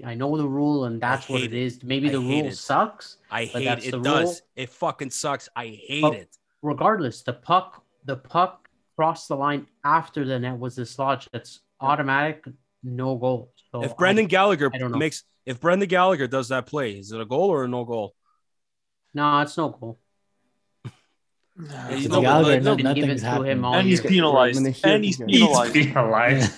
i, 0.05 0.11
I 0.11 0.15
know 0.15 0.37
the 0.37 0.47
rule 0.49 0.85
and 0.87 1.01
that's 1.01 1.29
what 1.29 1.43
it 1.43 1.53
it. 1.55 1.63
is 1.67 1.83
maybe 1.83 2.09
I 2.09 2.13
the 2.13 2.21
rule 2.21 2.47
it. 2.47 2.57
sucks 2.57 3.17
I 3.31 3.45
But 3.53 3.61
hate 3.61 3.65
that's 3.67 3.87
it. 3.87 3.91
the 3.93 3.99
It 3.99 4.05
does. 4.05 4.25
rule. 4.25 4.37
It 4.57 4.69
fucking 4.71 5.11
sucks. 5.11 5.49
I 5.57 5.67
hate 5.89 6.03
But- 6.03 6.15
it. 6.15 6.37
regardless 6.63 7.23
the 7.23 7.35
puck 7.35 7.83
the 8.05 8.17
puck 8.17 8.69
crossed 8.97 9.29
the 9.29 9.37
line 9.37 9.67
after 9.85 10.25
the 10.25 10.39
net 10.39 10.59
was 10.59 10.77
dislodged 10.77 11.29
that's 11.33 11.61
automatic 11.81 12.45
no 12.83 13.17
goal 13.17 13.53
so 13.73 13.83
If 13.85 13.93
I- 13.93 13.95
Brendan 13.95 14.27
Gallagher 14.27 14.71
I 14.75 14.79
don't 14.79 14.99
makes, 14.99 15.23
if 15.47 15.61
Brendan 15.61 15.89
Gallagher 15.89 16.27
does 16.27 16.49
that 16.49 16.67
play, 16.67 16.93
is 16.99 17.13
it 17.13 17.21
a 17.21 17.25
goal 17.25 17.51
or 17.51 17.65
a 17.65 17.69
no 17.69 17.85
goal? 17.85 18.15
no 19.15 19.41
it's 19.41 19.57
no 19.57 19.69
goal 19.71 19.99
He's 21.91 22.09
no- 22.09 22.23
Gallagher, 22.23 22.61
no, 22.61 22.75
nothing's 22.75 23.21
to 23.23 23.43
him 23.43 23.65
all 23.67 23.75
and 23.75 23.87
he's 23.87 24.03
year. 24.03 24.09
penalized. 24.11 24.55
When 24.57 24.65
they 24.65 24.71
hear 24.73 24.95
And 24.95 25.05
he's 25.05 25.21
him. 25.21 25.29
He's 25.29 25.41
penalized. 25.41 25.75
penalized. 25.75 26.53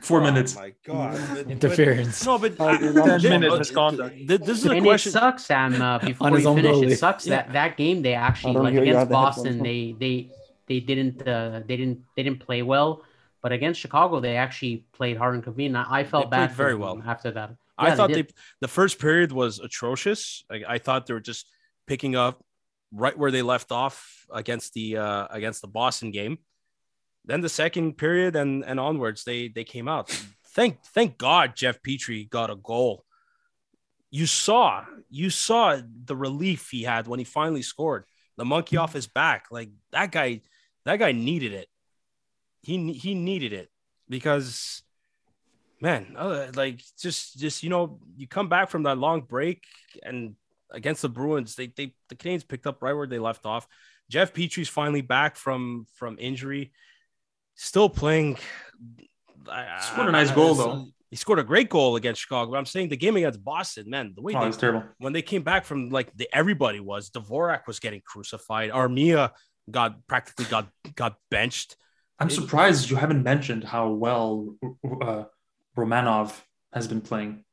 Four 0.00 0.20
minutes. 0.22 0.56
Oh 0.56 0.60
my 0.62 0.72
god. 0.86 1.36
Interference. 1.50 2.24
No, 2.24 2.38
but 2.38 2.58
Uh, 2.58 2.78
Ten 3.18 3.22
minute 3.40 3.52
uh, 3.52 3.58
misconduct. 3.58 4.16
th- 4.16 4.40
This 4.40 4.58
is 4.60 4.66
a 4.66 4.70
and 4.70 4.82
question. 4.84 5.10
it 5.10 5.12
sucks, 5.12 5.44
Sam. 5.44 5.80
Uh, 5.80 5.98
before 6.10 6.30
his 6.30 6.44
you 6.44 6.54
finish, 6.54 6.76
goalie. 6.76 6.90
it 6.92 6.96
sucks 6.98 7.24
that 7.24 7.52
that 7.52 7.76
game 7.76 8.00
they 8.02 8.14
actually 8.14 8.54
don't 8.54 8.64
like 8.64 8.74
against 8.74 8.98
have 8.98 9.08
the 9.08 9.12
Boston 9.12 9.62
they 9.62 9.94
they 10.00 10.30
they 10.66 10.80
didn't 10.80 11.28
uh, 11.28 11.60
they 11.66 11.76
didn't 11.76 12.00
they 12.16 12.22
didn't 12.22 12.40
play 12.40 12.62
well, 12.62 13.02
but 13.42 13.52
against 13.52 13.80
Chicago 13.80 14.20
they 14.20 14.36
actually 14.36 14.84
played 14.92 15.16
hard 15.16 15.34
and 15.34 15.44
convenient. 15.44 15.86
I, 15.90 16.04
felt 16.04 16.30
They 16.30 16.36
bad 16.36 16.52
very 16.52 16.74
well. 16.74 17.02
after 17.06 17.30
that. 17.32 17.54
I 17.76 17.94
thought 17.94 18.08
they, 18.08 18.22
did. 18.22 18.34
the 18.60 18.68
first 18.68 18.98
period 18.98 19.30
was 19.30 19.60
atrocious. 19.60 20.44
I, 20.50 20.62
I 20.68 20.78
thought 20.78 21.06
they 21.06 21.14
were 21.14 21.20
just 21.20 21.46
picking 21.86 22.16
up 22.16 22.44
right 22.92 23.16
where 23.16 23.30
they 23.30 23.42
left 23.42 23.70
off 23.70 24.26
against 24.32 24.74
the 24.74 24.96
uh, 24.96 25.26
against 25.30 25.62
the 25.62 25.68
Boston 25.68 26.10
game. 26.10 26.38
Then 27.24 27.40
the 27.40 27.48
second 27.48 27.96
period 27.96 28.36
and 28.36 28.64
and 28.64 28.80
onwards, 28.80 29.24
they 29.24 29.48
they 29.48 29.64
came 29.64 29.88
out. 29.88 30.10
Thank 30.54 30.82
thank 30.82 31.18
God 31.18 31.54
Jeff 31.54 31.80
Petry 31.82 32.28
got 32.28 32.50
a 32.50 32.56
goal. 32.56 33.04
You 34.10 34.26
saw 34.26 34.84
you 35.10 35.30
saw 35.30 35.78
the 36.04 36.16
relief 36.16 36.70
he 36.70 36.82
had 36.82 37.06
when 37.06 37.18
he 37.18 37.24
finally 37.24 37.62
scored. 37.62 38.04
The 38.36 38.44
monkey 38.44 38.76
off 38.76 38.92
his 38.92 39.06
back, 39.06 39.46
like 39.50 39.70
that 39.92 40.10
guy. 40.10 40.40
That 40.84 40.98
guy 40.98 41.12
needed 41.12 41.52
it. 41.52 41.68
He 42.68 42.92
he 42.92 43.14
needed 43.14 43.54
it 43.54 43.68
because 44.10 44.82
man, 45.80 46.14
uh, 46.18 46.48
like 46.54 46.82
just 47.00 47.38
just 47.38 47.62
you 47.62 47.70
know, 47.70 47.98
you 48.16 48.26
come 48.28 48.48
back 48.50 48.68
from 48.68 48.82
that 48.82 48.98
long 48.98 49.22
break 49.22 49.62
and 50.02 50.34
against 50.70 51.00
the 51.00 51.08
Bruins, 51.08 51.54
they 51.54 51.68
they 51.68 51.94
the 52.10 52.14
Canadiens 52.14 52.46
picked 52.46 52.66
up 52.66 52.82
right 52.82 52.92
where 52.92 53.06
they 53.06 53.18
left 53.18 53.46
off. 53.46 53.66
Jeff 54.10 54.34
Petry's 54.34 54.68
finally 54.68 55.00
back 55.00 55.36
from 55.36 55.86
from 55.94 56.16
injury, 56.20 56.72
still 57.54 57.88
playing. 57.88 58.36
I- 59.50 59.80
Scored 59.80 60.08
a 60.08 60.12
nice 60.12 60.30
I- 60.30 60.34
goal, 60.34 60.54
though. 60.54 60.86
He 61.10 61.16
scored 61.16 61.38
a 61.38 61.42
great 61.44 61.70
goal 61.70 61.96
against 61.96 62.20
Chicago. 62.20 62.50
But 62.50 62.58
I'm 62.58 62.66
saying 62.66 62.90
the 62.90 62.96
game 62.98 63.16
against 63.16 63.42
Boston, 63.42 63.88
man, 63.88 64.12
the 64.14 64.20
way 64.20 64.34
Oh, 64.34 64.44
they, 64.44 64.54
terrible. 64.54 64.82
when 64.98 65.14
they 65.14 65.22
came 65.22 65.42
back 65.42 65.64
from 65.64 65.88
like 65.88 66.14
the 66.14 66.28
everybody 66.34 66.80
was 66.80 67.08
Dvorak 67.08 67.66
was 67.66 67.80
getting 67.80 68.02
crucified. 68.04 68.70
Armia 68.72 69.30
got 69.70 70.06
practically 70.06 70.44
got 70.44 70.68
got 70.96 71.16
benched. 71.30 71.76
I'm 72.18 72.28
It- 72.28 72.32
surprised 72.32 72.90
you 72.90 72.96
haven't 72.96 73.22
mentioned 73.22 73.64
how 73.64 73.90
well 73.90 74.54
uh, 75.02 75.24
Romanov 75.76 76.32
has 76.72 76.88
been 76.88 77.00
playing. 77.00 77.44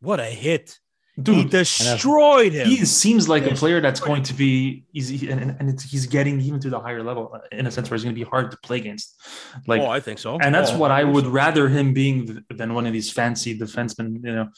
What 0.00 0.20
a 0.20 0.24
hit! 0.26 0.78
he 1.16 1.20
dude. 1.22 1.50
destroyed 1.50 2.52
him. 2.54 2.66
He 2.66 2.86
seems 2.86 3.28
like 3.28 3.44
a 3.46 3.54
player 3.54 3.82
that's 3.82 4.00
going 4.00 4.22
to 4.22 4.32
be 4.32 4.84
easy, 4.94 5.30
and, 5.30 5.54
and 5.60 5.68
it's, 5.68 5.82
he's 5.84 6.06
getting 6.06 6.40
even 6.40 6.58
to 6.60 6.70
the 6.70 6.80
higher 6.80 7.02
level 7.02 7.30
uh, 7.34 7.40
in 7.52 7.66
a 7.66 7.70
sense 7.70 7.90
where 7.90 7.96
it's 7.96 8.02
going 8.04 8.14
to 8.14 8.18
be 8.18 8.28
hard 8.28 8.50
to 8.50 8.56
play 8.62 8.78
against. 8.78 9.20
Like, 9.66 9.82
oh, 9.82 9.88
I 9.88 10.00
think 10.00 10.18
so. 10.18 10.38
and 10.40 10.54
that's 10.54 10.70
Oh, 10.70 10.78
what 10.78 10.90
I 10.90 11.04
would 11.04 11.24
100%. 11.26 11.32
rather 11.32 11.68
him 11.68 11.92
being 11.92 12.42
than 12.48 12.72
one 12.72 12.86
of 12.86 12.94
these 12.94 13.10
fancy 13.12 13.56
defensemen. 13.58 14.24
You 14.24 14.32
know, 14.36 14.48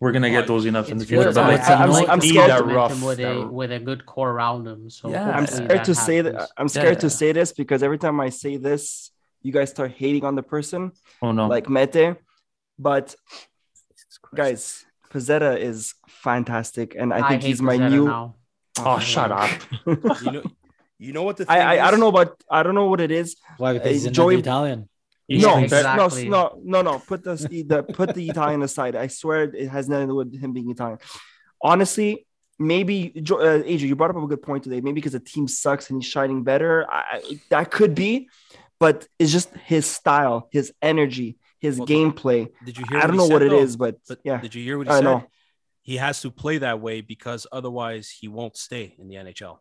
we're 0.00 0.12
gonna 0.12 0.30
get 0.30 0.46
those 0.46 0.64
enough 0.64 0.88
in 0.90 0.96
the 0.98 1.02
It's 1.02 1.10
future. 1.10 1.24
good. 1.24 1.34
But 1.34 1.44
I, 1.44 1.48
like, 1.48 1.54
it's- 1.60 1.70
I 1.70 1.80
I'm- 1.82 1.90
like 1.90 2.08
I'm 2.08 2.20
scared- 2.20 2.48
momentum 2.66 2.74
rough- 2.76 3.02
with 3.04 3.20
a 3.20 3.22
that- 3.22 3.52
with 3.52 3.72
a 3.72 3.78
good 3.78 4.06
core 4.06 4.30
around 4.30 4.66
him. 4.66 4.88
So 4.90 5.10
Yeah. 5.10 5.30
I'm 5.30 5.46
scared 5.46 5.70
that 5.70 5.84
to 5.84 5.94
say 5.94 6.20
that. 6.22 6.50
I'm 6.56 6.68
scared 6.68 6.94
Yeah. 6.96 7.00
to 7.06 7.10
say 7.10 7.32
this 7.32 7.52
because 7.52 7.82
every 7.82 7.98
time 7.98 8.18
I 8.20 8.30
say 8.30 8.56
this, 8.56 9.10
you 9.42 9.52
guys 9.52 9.70
start 9.70 9.90
hating 9.92 10.24
on 10.24 10.34
the 10.36 10.42
person, 10.42 10.92
oh 11.22 11.32
no, 11.32 11.46
like 11.48 11.68
Mete. 11.68 12.16
But 12.78 13.14
guys, 14.34 14.84
Pezzetta 15.12 15.58
is 15.58 15.94
fantastic, 16.08 16.94
and 16.94 17.12
I 17.12 17.28
think 17.28 17.42
hate 17.42 17.48
he's 17.48 17.62
my 17.62 17.76
Pezzetta 17.76 17.90
new. 17.90 18.04
now. 18.06 18.34
oh 18.78 18.98
shut 18.98 19.30
up. 19.32 19.50
you 19.86 20.30
know, 20.32 20.42
you 20.98 21.12
know 21.12 21.22
what 21.24 21.36
the 21.36 21.44
thing 21.44 21.56
I, 21.56 21.76
I 21.76 21.88
I 21.88 21.90
don't 21.90 22.00
know, 22.00 22.12
but 22.12 22.34
I 22.50 22.62
don't 22.62 22.74
know 22.74 22.86
what 22.88 23.00
it 23.00 23.10
is. 23.10 23.36
Why? 23.58 23.74
Because 23.74 23.90
he's 23.92 24.04
Uh, 24.06 24.08
another 24.08 24.14
Joey- 24.16 24.38
Italian. 24.38 24.88
He's 25.30 25.42
no, 25.44 25.58
exactly. 25.58 26.28
no, 26.28 26.58
no, 26.64 26.82
no, 26.82 26.92
no. 26.92 26.98
Put 26.98 27.22
the, 27.22 27.36
the 27.68 27.84
put 27.84 28.14
the 28.14 28.28
Italian 28.28 28.62
aside. 28.62 28.96
I 28.96 29.06
swear 29.06 29.44
it 29.44 29.68
has 29.68 29.88
nothing 29.88 30.08
to 30.08 30.12
do 30.12 30.16
with 30.16 30.40
him 30.40 30.52
being 30.52 30.68
Italian. 30.72 30.98
Honestly, 31.62 32.26
maybe 32.58 33.12
Jo- 33.22 33.38
uh, 33.40 33.62
AJ, 33.62 33.80
you 33.82 33.94
brought 33.94 34.10
up 34.10 34.16
a 34.16 34.26
good 34.26 34.42
point 34.42 34.64
today. 34.64 34.80
Maybe 34.80 34.94
because 34.96 35.12
the 35.12 35.20
team 35.20 35.46
sucks 35.46 35.88
and 35.88 36.02
he's 36.02 36.10
shining 36.10 36.42
better. 36.42 36.84
I, 36.90 37.20
I- 37.22 37.40
that 37.50 37.70
could 37.70 37.94
be, 37.94 38.28
but 38.80 39.06
it's 39.20 39.30
just 39.30 39.50
his 39.54 39.86
style, 39.86 40.48
his 40.50 40.72
energy, 40.82 41.38
his 41.60 41.78
Well, 41.78 41.86
gameplay. 41.86 42.48
Did 42.64 42.76
you 42.78 42.84
hear? 42.90 42.98
I 42.98 43.02
don't 43.02 43.12
he 43.12 43.18
know 43.18 43.26
said, 43.26 43.32
what 43.34 43.42
it 43.42 43.50
though? 43.50 43.60
is, 43.60 43.76
but, 43.76 43.98
But 44.08 44.18
yeah, 44.24 44.40
did 44.40 44.54
you 44.56 44.64
hear 44.64 44.78
what 44.78 44.88
he 44.88 44.92
I 44.92 44.96
said? 44.96 45.04
know. 45.04 45.24
He 45.82 45.96
has 45.98 46.20
to 46.22 46.30
play 46.32 46.58
that 46.58 46.80
way 46.80 47.02
because 47.02 47.46
otherwise 47.52 48.10
he 48.10 48.26
won't 48.26 48.56
stay 48.56 48.94
in 48.98 49.06
the 49.06 49.14
NHL. 49.14 49.58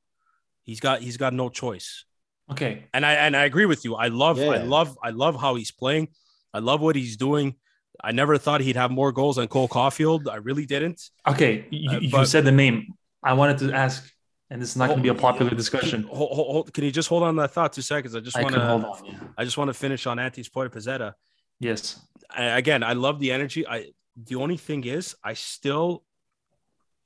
He's 0.63 0.79
got 0.79 1.01
he's 1.01 1.17
got 1.17 1.33
no 1.33 1.49
choice. 1.49 2.05
Okay, 2.51 2.85
And 2.93 3.05
I 3.05 3.13
and 3.13 3.35
I 3.37 3.45
agree 3.45 3.65
with 3.65 3.85
you. 3.85 3.95
I 3.95 4.07
love 4.07 4.39
I 4.39 4.57
love 4.57 4.97
I 5.03 5.11
love 5.11 5.39
how 5.39 5.55
he's 5.55 5.71
playing. 5.71 6.09
I 6.53 6.59
love 6.59 6.81
what 6.81 6.95
he's 6.95 7.15
doing. 7.17 7.55
I 8.03 8.11
never 8.11 8.37
thought 8.37 8.61
he'd 8.61 8.75
have 8.77 8.91
more 8.91 9.11
goals 9.11 9.35
than 9.35 9.47
Cole 9.47 9.67
Caufield. 9.67 10.27
I 10.29 10.37
really 10.37 10.65
didn't. 10.65 10.99
okay. 11.27 11.65
You, 11.69 11.89
Uh, 11.91 11.99
you 11.99 12.25
said 12.25 12.45
the 12.45 12.51
name. 12.51 12.93
I 13.21 13.33
wanted 13.33 13.57
to 13.59 13.73
ask, 13.73 14.09
and 14.49 14.61
this 14.61 14.69
is 14.69 14.77
not 14.77 14.87
going 14.87 14.99
to 14.99 15.03
be 15.03 15.09
a 15.09 15.13
popular 15.13 15.51
discussion. 15.51 16.03
Hold, 16.03 16.31
hold, 16.31 16.47
hold- 16.51 16.73
can 16.73 16.85
you 16.85 16.91
just 16.91 17.09
hold 17.09 17.23
on 17.23 17.35
that 17.35 17.51
thought 17.51 17.73
two 17.73 17.81
seconds? 17.81 18.15
I 18.15 18.21
just 18.21 18.37
want 18.41 18.53
can 18.55 18.65
hold 18.65 18.81
to 18.83 18.87
on. 18.87 19.05
Yeah. 19.05 19.19
I 19.37 19.43
just 19.43 19.57
want 19.57 19.67
to 19.67 19.73
finish 19.73 20.07
on 20.07 20.17
Anti's 20.17 20.47
point 20.49 20.67
of 20.67 20.73
Pezzetta. 20.73 21.13
Yes. 21.59 21.99
I, 22.29 22.43
again, 22.57 22.81
I 22.83 22.93
love 22.93 23.19
the 23.19 23.31
energy. 23.31 23.67
I 23.67 23.87
the 24.15 24.35
only 24.35 24.57
thing 24.57 24.85
is, 24.85 25.15
I 25.23 25.33
still, 25.33 26.03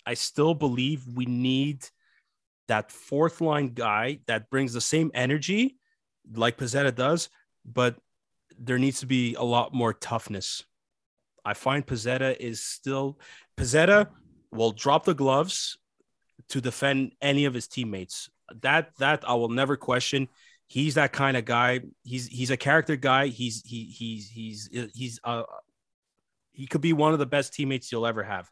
I 0.05 0.13
still 0.13 0.53
believe 0.53 1.05
we 1.07 1.25
need 1.25 1.79
that 2.67 2.91
fourth 2.91 3.41
line 3.41 3.69
guy 3.69 4.19
that 4.27 4.49
brings 4.49 4.73
the 4.73 4.81
same 4.81 5.11
energy 5.13 5.77
like 6.33 6.57
Pezzetta 6.57 6.93
does, 6.95 7.29
but 7.65 7.97
there 8.57 8.77
needs 8.77 8.99
to 9.01 9.05
be 9.05 9.35
a 9.35 9.43
lot 9.43 9.73
more 9.73 9.93
toughness. 9.93 10.63
I 11.45 11.53
find 11.53 11.85
Pezzetta 11.85 12.37
is 12.39 12.61
still 12.61 13.19
Pezzetta 13.57 14.07
will 14.51 14.71
drop 14.71 15.03
the 15.03 15.13
gloves 15.13 15.77
to 16.49 16.61
defend 16.61 17.13
any 17.21 17.45
of 17.45 17.53
his 17.53 17.67
teammates. 17.67 18.29
That 18.61 18.95
that 18.99 19.23
I 19.27 19.33
will 19.33 19.49
never 19.49 19.75
question. 19.75 20.29
He's 20.67 20.95
that 20.95 21.11
kind 21.11 21.35
of 21.35 21.45
guy. 21.45 21.81
He's 22.03 22.27
he's 22.27 22.51
a 22.51 22.57
character 22.57 22.95
guy. 22.95 23.27
He's 23.27 23.61
he 23.65 23.85
he's 23.85 24.29
he's 24.29 24.69
he's 24.93 25.19
uh 25.23 25.43
he 26.51 26.67
could 26.67 26.81
be 26.81 26.93
one 26.93 27.13
of 27.13 27.19
the 27.19 27.25
best 27.25 27.53
teammates 27.53 27.91
you'll 27.91 28.07
ever 28.07 28.23
have. 28.23 28.49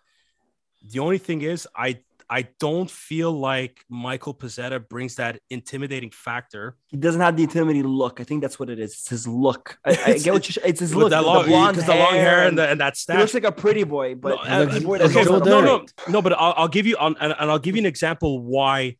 The 0.91 0.99
only 0.99 1.19
thing 1.19 1.41
is, 1.43 1.67
I 1.75 1.99
I 2.33 2.47
don't 2.61 2.89
feel 2.89 3.29
like 3.29 3.83
Michael 3.89 4.33
Pezzetta 4.33 4.87
brings 4.87 5.15
that 5.15 5.41
intimidating 5.49 6.11
factor. 6.11 6.77
He 6.87 6.95
doesn't 6.95 7.19
have 7.19 7.35
the 7.35 7.43
intimidating 7.43 7.85
look. 7.85 8.21
I 8.21 8.23
think 8.23 8.41
that's 8.41 8.57
what 8.57 8.69
it 8.69 8.79
is. 8.79 8.93
It's 8.93 9.09
his 9.09 9.27
look. 9.27 9.77
I, 9.85 9.97
I 10.05 10.17
get 10.17 10.31
what 10.31 10.47
you. 10.47 10.61
It's 10.63 10.79
his 10.79 10.95
look. 10.95 11.09
that 11.09 11.21
the 11.21 11.27
long, 11.27 11.45
blonde 11.45 11.75
because 11.75 11.87
the 11.87 11.95
long 11.95 12.13
hair 12.13 12.47
and, 12.47 12.57
the, 12.57 12.69
and 12.69 12.79
that 12.79 12.95
he 13.05 13.17
looks 13.17 13.33
like 13.33 13.43
a 13.43 13.51
pretty 13.51 13.83
boy, 13.83 14.15
but 14.15 14.35
No, 14.47 14.63
uh, 14.63 14.79
boy 14.79 14.95
okay, 14.95 15.13
doesn't 15.13 15.33
okay, 15.33 15.49
no, 15.49 15.61
no, 15.61 15.85
no, 16.07 16.21
but 16.21 16.31
I'll, 16.31 16.53
I'll 16.55 16.67
give 16.69 16.87
you 16.87 16.95
on, 16.95 17.17
and, 17.19 17.35
and 17.37 17.51
I'll 17.51 17.59
give 17.59 17.75
you 17.75 17.81
an 17.81 17.85
example 17.85 18.41
why 18.41 18.95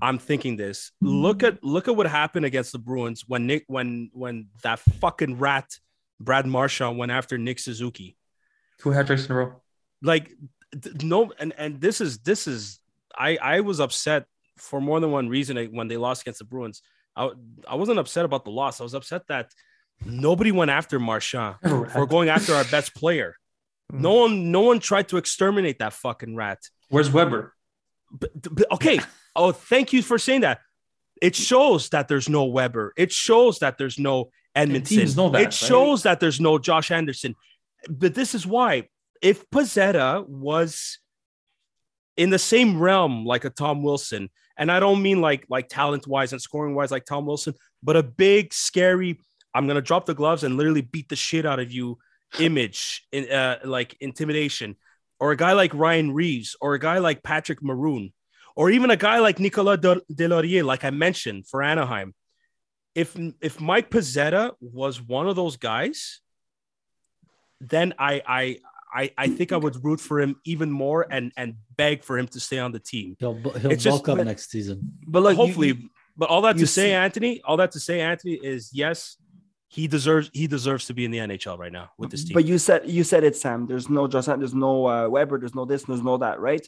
I'm 0.00 0.18
thinking 0.18 0.56
this. 0.56 0.90
Look 1.02 1.42
at 1.42 1.62
look 1.62 1.88
at 1.88 1.96
what 1.96 2.06
happened 2.06 2.46
against 2.46 2.72
the 2.72 2.78
Bruins 2.78 3.24
when 3.26 3.46
Nick 3.46 3.64
when 3.66 4.10
when 4.14 4.48
that 4.62 4.78
fucking 4.78 5.38
rat 5.38 5.68
Brad 6.18 6.46
Marchand 6.46 6.96
went 6.96 7.12
after 7.12 7.36
Nick 7.36 7.58
Suzuki. 7.58 8.16
Two 8.78 8.90
hat 8.90 9.06
tricks 9.06 9.26
in 9.26 9.32
a 9.32 9.34
row. 9.34 9.60
Like 10.02 10.28
th- 10.28 10.38
no, 11.02 11.32
and 11.38 11.52
and 11.56 11.80
this 11.80 12.00
is 12.00 12.18
this 12.18 12.46
is 12.46 12.80
I 13.16 13.36
I 13.36 13.60
was 13.60 13.80
upset 13.80 14.24
for 14.56 14.80
more 14.80 15.00
than 15.00 15.10
one 15.10 15.28
reason 15.28 15.56
when 15.72 15.88
they 15.88 15.96
lost 15.96 16.22
against 16.22 16.38
the 16.38 16.44
Bruins. 16.44 16.82
I 17.16 17.30
I 17.68 17.74
wasn't 17.76 17.98
upset 17.98 18.24
about 18.24 18.44
the 18.44 18.50
loss. 18.50 18.80
I 18.80 18.84
was 18.84 18.94
upset 18.94 19.26
that 19.28 19.52
nobody 20.04 20.52
went 20.52 20.70
after 20.70 20.98
Marchand 20.98 21.56
for 21.62 22.06
going 22.06 22.28
after 22.28 22.54
our 22.54 22.64
best 22.64 22.94
player. 22.94 23.36
Mm. 23.92 24.00
No 24.00 24.12
one, 24.14 24.50
no 24.50 24.60
one 24.60 24.80
tried 24.80 25.08
to 25.08 25.16
exterminate 25.16 25.78
that 25.78 25.92
fucking 25.92 26.36
rat. 26.36 26.58
Where's 26.88 27.10
Weber? 27.10 27.54
But, 28.10 28.30
but- 28.54 28.72
okay. 28.72 29.00
Oh, 29.36 29.50
thank 29.50 29.92
you 29.92 30.00
for 30.00 30.16
saying 30.16 30.42
that. 30.42 30.60
It 31.20 31.34
shows 31.34 31.88
that 31.88 32.06
there's 32.06 32.28
no 32.28 32.44
Weber. 32.44 32.92
It 32.96 33.10
shows 33.10 33.58
that 33.58 33.78
there's 33.78 33.98
no 33.98 34.30
Edmundson. 34.54 34.86
teams 34.86 35.16
that, 35.16 35.34
it 35.34 35.34
right? 35.34 35.52
shows 35.52 36.04
that 36.04 36.20
there's 36.20 36.40
no 36.40 36.56
Josh 36.56 36.92
Anderson. 36.92 37.34
But 37.88 38.14
this 38.14 38.36
is 38.36 38.46
why. 38.46 38.88
If 39.24 39.48
Pezzetta 39.48 40.28
was 40.28 40.98
in 42.18 42.28
the 42.28 42.38
same 42.38 42.78
realm 42.78 43.24
like 43.24 43.46
a 43.46 43.50
Tom 43.50 43.82
Wilson, 43.82 44.28
and 44.58 44.70
I 44.70 44.80
don't 44.80 45.02
mean 45.02 45.22
like 45.22 45.46
like 45.48 45.68
talent 45.68 46.06
wise 46.06 46.32
and 46.32 46.42
scoring 46.42 46.74
wise 46.74 46.90
like 46.90 47.06
Tom 47.06 47.24
Wilson, 47.24 47.54
but 47.82 47.96
a 47.96 48.02
big, 48.02 48.52
scary, 48.52 49.18
I'm 49.54 49.66
gonna 49.66 49.80
drop 49.80 50.04
the 50.04 50.14
gloves 50.14 50.44
and 50.44 50.58
literally 50.58 50.82
beat 50.82 51.08
the 51.08 51.16
shit 51.16 51.46
out 51.46 51.58
of 51.58 51.72
you 51.72 51.96
image 52.38 53.06
in 53.12 53.30
uh, 53.30 53.60
like 53.64 53.96
intimidation, 53.98 54.76
or 55.18 55.32
a 55.32 55.36
guy 55.36 55.54
like 55.54 55.72
Ryan 55.72 56.12
Reaves, 56.12 56.54
or 56.60 56.74
a 56.74 56.78
guy 56.78 56.98
like 56.98 57.22
Patrick 57.22 57.62
Maroon, 57.62 58.12
or 58.54 58.70
even 58.70 58.90
a 58.90 58.96
guy 58.96 59.20
like 59.20 59.40
Nicolas 59.40 59.80
De- 59.80 60.02
Deslauriers, 60.12 60.64
like 60.64 60.84
I 60.84 60.90
mentioned 60.90 61.46
for 61.46 61.62
Anaheim. 61.62 62.14
If 62.94 63.16
if 63.40 63.58
Mike 63.58 63.88
Pezzetta 63.88 64.52
was 64.60 65.00
one 65.00 65.28
of 65.28 65.34
those 65.34 65.56
guys, 65.56 66.20
then 67.60 67.94
I 67.98 68.22
I 68.26 68.58
I, 68.94 69.10
I 69.18 69.28
think 69.28 69.50
I 69.52 69.56
would 69.56 69.84
root 69.84 70.00
for 70.00 70.20
him 70.20 70.36
even 70.44 70.70
more 70.70 71.06
and 71.10 71.32
and 71.36 71.54
beg 71.76 72.04
for 72.04 72.16
him 72.16 72.28
to 72.28 72.38
stay 72.40 72.58
on 72.58 72.70
the 72.72 72.78
team. 72.78 73.16
He'll 73.18 73.34
bu- 73.34 73.50
he'll 73.58 73.72
It's 73.72 73.82
just- 73.82 74.08
up 74.08 74.16
but- 74.18 74.24
next 74.26 74.50
season. 74.50 74.92
But 75.06 75.22
look, 75.24 75.32
you- 75.32 75.36
Hopefully, 75.44 75.68
you- 75.68 75.88
but 76.16 76.28
all 76.30 76.42
that 76.42 76.54
you 76.56 76.60
to 76.60 76.66
say, 76.66 76.88
see- 76.88 76.92
Anthony, 76.92 77.40
all 77.44 77.56
that 77.56 77.72
to 77.72 77.80
say, 77.80 78.00
Anthony 78.00 78.34
is 78.34 78.70
yes, 78.72 79.16
he 79.68 79.88
deserves 79.88 80.30
he 80.32 80.46
deserves 80.46 80.86
to 80.86 80.94
be 80.94 81.04
in 81.04 81.10
the 81.10 81.18
NHL 81.18 81.58
right 81.58 81.72
now 81.72 81.90
with 81.98 82.10
this 82.12 82.22
team. 82.24 82.34
But 82.34 82.44
you 82.44 82.56
said 82.58 82.88
you 82.88 83.02
said 83.02 83.24
it, 83.24 83.34
Sam. 83.36 83.66
There's 83.66 83.88
no 83.90 84.06
Josh, 84.06 84.26
there's 84.26 84.54
no 84.54 84.86
uh, 84.86 85.08
Weber, 85.08 85.38
there's 85.40 85.54
no 85.56 85.64
this, 85.64 85.82
there's 85.82 86.02
no 86.02 86.16
that, 86.18 86.38
right? 86.38 86.66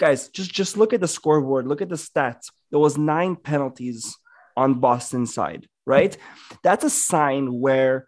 Guys, 0.00 0.28
just 0.30 0.50
just 0.52 0.76
look 0.76 0.92
at 0.92 1.00
the 1.00 1.06
scoreboard, 1.08 1.68
look 1.68 1.80
at 1.82 1.88
the 1.88 1.94
stats. 1.94 2.50
There 2.70 2.80
was 2.80 2.98
nine 2.98 3.36
penalties 3.36 4.16
on 4.56 4.74
Boston's 4.80 5.32
side, 5.32 5.68
right? 5.86 6.16
That's 6.64 6.82
a 6.82 6.90
sign 6.90 7.60
where 7.60 7.94
the 7.94 8.06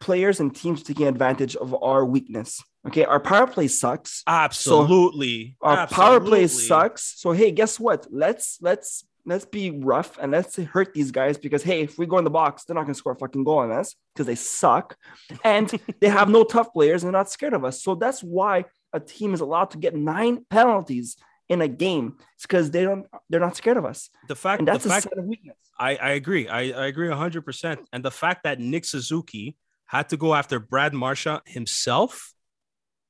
players 0.00 0.40
and 0.40 0.54
teams 0.54 0.82
taking 0.82 1.06
advantage 1.06 1.56
of 1.56 1.74
our 1.82 2.04
weakness. 2.04 2.62
Okay, 2.86 3.04
our 3.04 3.20
power 3.20 3.46
play 3.46 3.68
sucks. 3.68 4.22
absolutely, 4.26 5.56
Our 5.60 5.86
power 5.86 6.20
play 6.20 6.46
sucks. 6.46 7.14
So 7.20 7.32
hey, 7.32 7.50
guess 7.50 7.78
what? 7.78 8.06
Let's 8.10 8.58
let's 8.60 9.04
let's 9.26 9.44
be 9.44 9.70
rough 9.70 10.16
and 10.18 10.32
let's 10.32 10.56
hurt 10.56 10.94
these 10.94 11.10
guys 11.10 11.36
because 11.36 11.62
hey, 11.62 11.82
if 11.82 11.98
we 11.98 12.06
go 12.06 12.18
in 12.18 12.24
the 12.24 12.30
box, 12.30 12.64
they're 12.64 12.74
not 12.74 12.82
gonna 12.84 12.94
score 12.94 13.12
a 13.12 13.16
fucking 13.16 13.44
goal 13.44 13.58
on 13.58 13.72
us 13.72 13.94
because 14.14 14.26
they 14.26 14.34
suck, 14.36 14.96
and 15.44 15.68
they 16.00 16.08
have 16.08 16.28
no 16.28 16.44
tough 16.44 16.72
players 16.72 17.02
and 17.02 17.12
they're 17.12 17.18
not 17.20 17.30
scared 17.30 17.52
of 17.54 17.64
us. 17.64 17.82
So 17.82 17.94
that's 17.94 18.20
why 18.22 18.64
a 18.92 19.00
team 19.00 19.34
is 19.34 19.40
allowed 19.40 19.70
to 19.72 19.78
get 19.78 19.94
nine 19.94 20.44
penalties 20.48 21.16
in 21.48 21.60
a 21.60 21.68
game. 21.68 22.16
It's 22.36 22.46
because 22.46 22.70
they 22.70 22.84
don't 22.84 23.06
they're 23.28 23.40
not 23.40 23.56
scared 23.56 23.76
of 23.76 23.84
us, 23.84 24.08
The 24.28 24.36
fact, 24.36 24.60
and 24.60 24.68
that's 24.68 24.84
the 24.84 24.90
a 24.90 24.92
fact, 24.92 25.04
sign 25.04 25.18
of 25.18 25.24
weakness. 25.26 25.56
I, 25.78 25.96
I 25.96 26.10
agree. 26.10 26.48
I, 26.48 26.60
I 26.70 26.86
agree 26.86 27.10
hundred 27.10 27.42
percent. 27.44 27.80
And 27.92 28.04
the 28.04 28.10
fact 28.10 28.44
that 28.44 28.60
Nick 28.60 28.84
Suzuki 28.84 29.56
had 29.88 30.08
to 30.10 30.16
go 30.16 30.34
after 30.34 30.60
Brad 30.60 30.94
Marchand 30.94 31.42
himself 31.46 32.32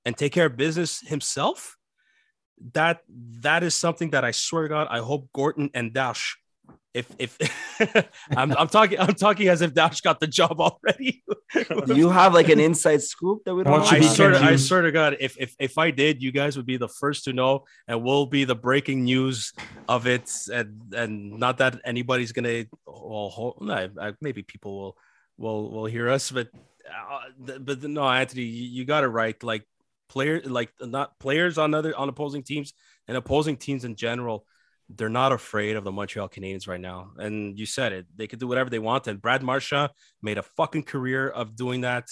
and 0.04 0.16
take 0.16 0.32
care 0.32 0.46
of 0.46 0.56
business 0.56 1.00
himself, 1.00 1.76
that 2.72 3.00
that 3.42 3.62
is 3.62 3.74
something 3.74 4.10
that 4.10 4.24
I 4.24 4.30
swear 4.32 4.62
to 4.64 4.68
God, 4.70 4.88
I 4.90 4.98
hope 5.00 5.28
Gorton 5.34 5.70
and 5.74 5.92
Darche. 5.92 6.34
If 6.94 7.06
if 7.18 7.36
I'm, 8.36 8.52
I'm 8.56 8.68
talking 8.68 8.98
I'm 8.98 9.14
talking 9.14 9.48
as 9.48 9.60
if 9.60 9.74
Darche 9.74 10.02
got 10.02 10.18
the 10.20 10.26
job 10.26 10.60
already. 10.60 11.22
You 11.86 12.10
have 12.10 12.34
like 12.34 12.50
an 12.50 12.60
inside 12.60 13.02
scoop 13.02 13.42
that 13.44 13.54
we 13.54 13.62
don't? 13.64 13.72
Why 13.72 13.78
know 13.78 13.84
don't 13.84 13.92
I 13.94 13.96
you 13.96 14.02
about? 14.02 14.10
be 14.10 14.16
swear, 14.16 14.30
to, 14.32 14.38
I 14.38 14.50
Use- 14.52 14.68
swear 14.68 14.82
to 14.82 14.92
God, 14.92 15.16
if, 15.20 15.36
if 15.38 15.54
if 15.58 15.78
I 15.78 15.90
did, 15.90 16.22
you 16.22 16.30
guys 16.30 16.56
would 16.56 16.66
be 16.66 16.76
the 16.76 16.88
first 16.88 17.24
to 17.24 17.32
know, 17.32 17.64
and 17.86 18.02
we'll 18.02 18.26
be 18.26 18.44
the 18.44 18.54
breaking 18.54 19.04
news 19.04 19.52
of 19.88 20.06
it. 20.06 20.30
And 20.52 20.92
and 20.94 21.38
not 21.38 21.58
that 21.58 21.80
anybody's 21.84 22.32
gonna, 22.32 22.66
well, 22.86 23.28
hold, 23.30 23.58
no, 23.60 23.88
maybe 24.20 24.42
people 24.42 24.78
will 24.78 24.96
will 25.38 25.70
will 25.70 25.86
hear 25.86 26.08
us, 26.10 26.30
but 26.30 26.48
uh, 26.88 27.58
but 27.58 27.82
no, 27.82 28.06
Anthony, 28.08 28.42
you, 28.42 28.68
you 28.68 28.84
got 28.84 29.04
it 29.04 29.08
right. 29.08 29.40
Like 29.42 29.64
player 30.08 30.40
like 30.44 30.70
not 30.80 31.18
players 31.18 31.58
on 31.58 31.74
other 31.74 31.96
on 31.96 32.08
opposing 32.08 32.42
teams 32.42 32.72
and 33.06 33.16
opposing 33.16 33.56
teams 33.56 33.84
in 33.84 33.96
general. 33.96 34.44
They're 34.90 35.10
not 35.10 35.32
afraid 35.32 35.76
of 35.76 35.84
the 35.84 35.92
Montreal 35.92 36.30
Canadiens 36.30 36.66
right 36.66 36.80
now. 36.80 37.10
And 37.18 37.58
you 37.58 37.66
said 37.66 37.92
it. 37.92 38.06
They 38.16 38.26
could 38.26 38.38
do 38.38 38.46
whatever 38.46 38.70
they 38.70 38.78
want. 38.78 39.06
And 39.06 39.20
Brad 39.20 39.42
Marchand 39.42 39.90
made 40.22 40.38
a 40.38 40.42
fucking 40.42 40.84
career 40.84 41.28
of 41.28 41.56
doing 41.56 41.82
that. 41.82 42.08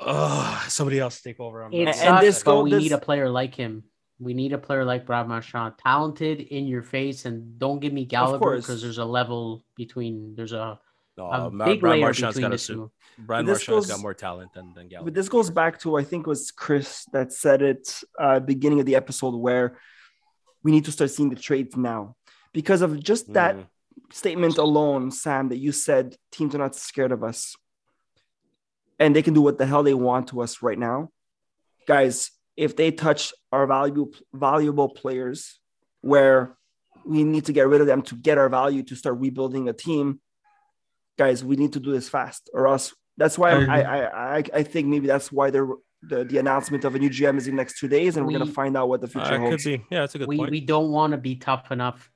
Ugh, 0.00 0.70
somebody 0.70 1.00
else 1.00 1.20
take 1.20 1.40
over. 1.40 1.62
It 1.62 1.70
not- 1.70 1.72
And 1.72 1.94
sucks, 1.94 2.20
this 2.24 2.42
but 2.44 2.62
we 2.62 2.70
this- 2.70 2.82
need 2.82 2.92
a 2.92 2.98
player 2.98 3.28
like 3.28 3.54
him. 3.54 3.84
We 4.20 4.34
need 4.34 4.52
a 4.52 4.58
player 4.58 4.84
like 4.84 5.06
Brad 5.06 5.26
Marchand, 5.26 5.74
talented 5.82 6.40
in 6.40 6.68
your 6.68 6.82
face, 6.82 7.24
and 7.24 7.58
don't 7.58 7.80
give 7.80 7.92
me 7.92 8.04
Gallagher 8.04 8.56
because 8.56 8.80
there's 8.80 8.98
a 8.98 9.04
level 9.04 9.64
between. 9.76 10.36
There's 10.36 10.52
a, 10.52 10.78
No, 11.16 11.26
a 11.30 11.50
Ma- 11.50 11.64
big 11.66 11.80
Brad 11.80 11.92
layer 11.92 12.00
Marchand's 12.02 12.34
between 12.36 12.42
got 12.42 12.48
the 12.50 12.54
a 12.56 12.58
suit. 12.58 12.74
two. 12.74 12.92
Brad 13.18 13.46
But 13.46 13.52
this 13.52 13.68
Marchand's 13.68 13.86
goes- 13.86 13.96
got 13.96 14.02
more 14.02 14.14
talent 14.14 14.52
than, 14.52 14.72
than 14.74 14.88
Gallagher. 14.88 15.04
But 15.04 15.14
this 15.14 15.28
goes 15.28 15.48
back 15.50 15.78
to 15.80 15.96
I 15.96 16.02
think 16.04 16.26
it 16.26 16.30
was 16.30 16.50
Chris 16.50 17.04
that 17.12 17.32
said 17.32 17.62
it 17.62 18.00
uh, 18.18 18.40
beginning 18.40 18.80
of 18.80 18.86
the 18.86 18.96
episode 18.96 19.34
where 19.36 19.78
we 20.64 20.72
need 20.72 20.84
to 20.86 20.92
start 20.92 21.10
seeing 21.10 21.30
the 21.30 21.36
trades 21.36 21.76
now 21.76 22.16
because 22.52 22.82
of 22.82 22.98
just 23.02 23.32
that 23.34 23.54
Mm. 23.56 23.66
statement 24.12 24.58
alone, 24.58 25.10
Sam, 25.12 25.48
that 25.50 25.58
you 25.58 25.70
said 25.72 26.16
teams 26.32 26.54
are 26.54 26.58
not 26.58 26.74
scared 26.74 27.12
of 27.12 27.22
us 27.22 27.54
and 28.98 29.14
they 29.14 29.22
can 29.22 29.34
do 29.34 29.40
what 29.42 29.58
the 29.58 29.66
hell 29.66 29.82
they 29.82 29.94
want 29.94 30.28
to 30.28 30.40
us 30.40 30.62
right 30.62 30.78
now. 30.78 31.10
Guys, 31.86 32.30
if 32.56 32.74
they 32.76 32.90
touch 32.90 33.32
our 33.52 33.66
valuable 33.66 34.10
valuable 34.32 34.88
players 34.88 35.60
where 36.00 36.56
we 37.04 37.22
need 37.24 37.44
to 37.46 37.52
get 37.52 37.68
rid 37.68 37.80
of 37.80 37.86
them 37.86 38.02
to 38.02 38.14
get 38.16 38.38
our 38.38 38.48
value 38.48 38.82
to 38.84 38.94
start 38.96 39.18
rebuilding 39.18 39.68
a 39.68 39.72
team, 39.72 40.20
guys, 41.18 41.44
we 41.44 41.56
need 41.56 41.72
to 41.74 41.80
do 41.80 41.92
this 41.92 42.08
fast 42.08 42.50
or 42.52 42.66
else 42.68 42.94
that's 43.16 43.38
why 43.38 43.52
I 43.52 43.64
I. 43.64 43.80
I, 43.80 44.36
I, 44.38 44.42
I 44.54 44.62
think 44.64 44.88
maybe 44.88 45.06
that's 45.06 45.30
why 45.30 45.50
they're 45.50 45.68
the, 46.02 46.24
the 46.24 46.38
announcement 46.38 46.84
of 46.84 46.94
a 46.94 46.98
new 46.98 47.08
GM 47.08 47.38
is 47.38 47.46
in 47.46 47.54
the 47.54 47.60
next 47.62 47.78
two 47.78 47.88
days, 47.88 48.16
and 48.16 48.26
we, 48.26 48.34
are 48.34 48.38
gonna 48.40 48.50
find 48.50 48.76
out 48.76 48.88
what 48.88 49.00
the 49.00 49.08
future 49.08 49.34
Uh, 49.40 49.46
it 49.46 49.50
could 49.50 49.64
be. 49.64 49.84
Yeah, 49.90 50.00
that's 50.00 50.14
a 50.16 50.18
good 50.18 50.28
We 50.28 50.36
point. 50.36 50.50
we 50.50 50.60
don't 50.60 50.90
want 50.90 51.12
to 51.12 51.16
be 51.16 51.36
tough 51.36 51.70
enough 51.70 52.10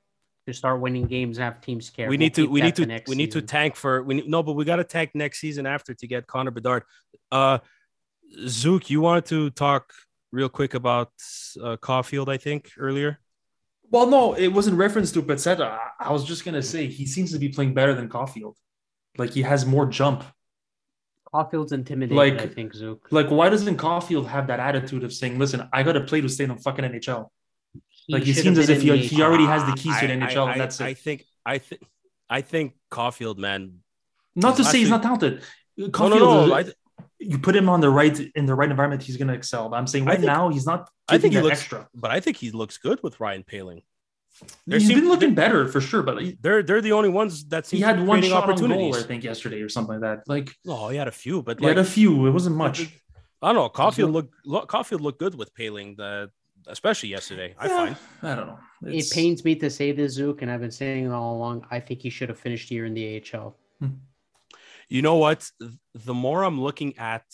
to 0.45 0.53
start 0.53 0.79
winning 0.81 1.05
games 1.07 1.37
and 1.37 1.45
have 1.45 1.61
teams 1.61 1.89
care. 1.89 2.07
we 2.07 2.17
We'll 2.17 2.19
need 2.19 2.33
to 2.35 2.47
we 2.47 2.61
need 2.61 2.75
to 2.75 2.85
next 2.85 3.09
we 3.09 3.15
need 3.15 3.31
to 3.31 3.41
tank 3.41 3.75
for 3.75 4.03
we 4.03 4.15
need, 4.15 4.27
no 4.27 4.43
but 4.43 4.53
we 4.53 4.65
got 4.65 4.75
to 4.77 4.83
tank 4.83 5.11
next 5.13 5.39
season 5.39 5.65
after 5.65 5.93
to 5.93 6.05
get 6.07 6.27
Connor 6.27 6.51
Bedard. 6.51 6.83
Uh 7.31 7.59
Zook, 8.47 8.89
you 8.89 9.01
wanted 9.01 9.25
to 9.27 9.49
talk 9.51 9.91
real 10.31 10.49
quick 10.49 10.75
about 10.75 11.11
uh, 11.63 11.77
Caufield, 11.77 12.27
I 12.27 12.37
think 12.37 12.71
earlier. 12.77 13.19
Well, 13.89 14.05
no, 14.05 14.33
it 14.33 14.49
was 14.49 14.67
in 14.67 14.77
reference 14.77 15.11
to 15.13 15.23
Pezzetta. 15.23 15.61
I- 15.61 15.89
I 15.99 16.11
was 16.11 16.23
just 16.25 16.45
gonna 16.45 16.61
say 16.61 16.87
he 16.87 17.05
seems 17.05 17.31
to 17.31 17.39
be 17.39 17.49
playing 17.49 17.73
better 17.73 17.93
than 17.95 18.07
Caufield. 18.09 18.55
Like 19.19 19.31
he 19.33 19.41
has 19.43 19.65
more 19.65 19.85
jump. 19.85 20.23
Caufield's 21.33 21.71
intimidating. 21.73 22.17
Like- 22.17 22.41
I 22.41 22.47
think 22.47 22.73
Zook. 22.73 23.07
Like, 23.11 23.29
why 23.29 23.49
doesn't 23.49 23.77
Caufield 23.77 24.25
have 24.27 24.47
that 24.47 24.59
attitude 24.59 25.03
of 25.03 25.13
saying, 25.13 25.37
"Listen, 25.37 25.69
I 25.71 25.83
got 25.83 25.93
to 25.93 26.01
play 26.01 26.21
to 26.21 26.29
stay 26.29 26.45
in 26.45 26.49
the 26.49 26.55
fucking 26.57 26.83
NHL"? 26.85 27.29
Like 28.07 28.23
he 28.23 28.33
should 28.33 28.43
seems 28.43 28.57
as 28.57 28.69
if 28.69 28.81
he, 28.81 28.89
in 28.89 28.97
he 28.97 29.21
already 29.21 29.45
has 29.45 29.61
the 29.63 29.71
Ah, 29.71 29.75
keys 29.75 29.99
to 29.99 30.07
the 30.07 30.13
NHL, 30.13 30.47
I, 30.47 30.51
and 30.53 30.61
that's 30.61 30.81
I, 30.81 30.87
it. 30.87 30.89
I 30.89 30.93
think 30.95 31.25
I 31.45 31.57
think 31.59 31.81
I 32.29 32.41
think 32.41 32.73
Caufield, 32.89 33.37
man. 33.37 33.79
Not 34.35 34.55
to 34.55 34.63
he's 34.63 34.71
say 34.71 34.79
he's 34.79 34.89
not 34.89 35.05
actually- 35.05 35.37
talented. 35.37 35.43
No, 35.77 36.07
no, 36.07 36.17
no. 36.47 36.55
is- 36.57 36.69
I, 36.69 37.03
you 37.19 37.37
put 37.37 37.55
him 37.55 37.69
on 37.69 37.79
the 37.81 37.89
right 37.89 38.17
in 38.33 38.45
the 38.47 38.55
right 38.55 38.69
environment, 38.71 39.03
he's 39.03 39.17
gonna 39.17 39.33
excel. 39.33 39.69
But 39.69 39.75
I'm 39.77 39.85
saying 39.87 40.05
right 40.05 40.15
think- 40.15 40.25
now 40.25 40.49
he's 40.49 40.65
not. 40.65 40.89
I 41.07 41.19
think 41.19 41.33
he 41.35 41.41
looks 41.41 41.59
extra. 41.59 41.87
but 41.93 42.09
I 42.09 42.19
think 42.19 42.37
he 42.37 42.49
looks 42.49 42.77
good 42.79 43.03
with 43.03 43.19
Ryan 43.19 43.43
Poehling. 43.43 43.83
There 44.67 44.79
He's 44.79 44.87
seems- 44.87 45.01
been 45.01 45.09
looking 45.09 45.33
better 45.35 45.67
for 45.67 45.81
sure, 45.81 46.03
but 46.03 46.21
he, 46.21 46.37
They're 46.41 46.63
they're 46.63 46.81
the 46.81 46.93
only 46.93 47.09
ones 47.09 47.45
that 47.45 47.65
seem 47.65 47.77
he 47.77 47.83
had 47.83 47.97
one 47.99 48.19
creating 48.19 48.29
shot 48.29 48.49
on 48.49 48.69
goal, 48.69 48.95
I 48.95 49.01
think, 49.03 49.23
yesterday 49.23 49.61
or 49.61 49.69
something 49.69 49.99
like 49.99 50.01
that. 50.01 50.27
Like 50.27 50.55
oh, 50.67 50.89
he 50.89 50.97
had 50.97 51.07
a 51.07 51.11
few, 51.11 51.41
but 51.41 51.59
he 51.59 51.65
like 51.65 51.77
had 51.77 51.85
a 51.85 51.89
few. 51.89 52.25
It 52.27 52.31
wasn't 52.31 52.55
much. 52.55 52.87
I 53.41 53.53
don't 53.53 53.55
know. 53.55 53.69
Caufield 53.69 54.11
looked 54.11 54.33
look, 54.45 54.69
Caufield 54.69 55.01
looked 55.01 55.19
good 55.19 55.35
with 55.35 55.53
Poehling, 55.55 55.95
the 55.97 56.29
especially 56.67 57.09
yesterday. 57.09 57.55
I 57.57 57.67
find. 57.67 57.95
I 58.21 58.35
don't 58.35 58.47
know. 58.47 58.59
It 58.83 59.09
pains 59.11 59.43
me 59.43 59.55
to 59.55 59.69
say 59.69 59.91
this, 59.91 60.13
Zook, 60.13 60.41
and 60.41 60.51
I've 60.51 60.61
been 60.61 60.71
saying 60.71 61.05
it 61.05 61.11
all 61.11 61.35
along. 61.37 61.65
I 61.71 61.79
think 61.79 62.01
he 62.01 62.09
should 62.09 62.29
have 62.29 62.39
finished 62.39 62.69
here 62.69 62.85
in 62.85 62.93
the 62.93 63.23
AHL. 63.33 63.57
Hmm. 63.79 63.87
You 64.87 65.01
know 65.01 65.15
what? 65.15 65.49
The 65.93 66.13
more 66.13 66.43
I'm 66.43 66.59
looking 66.61 66.97
at, 66.97 67.25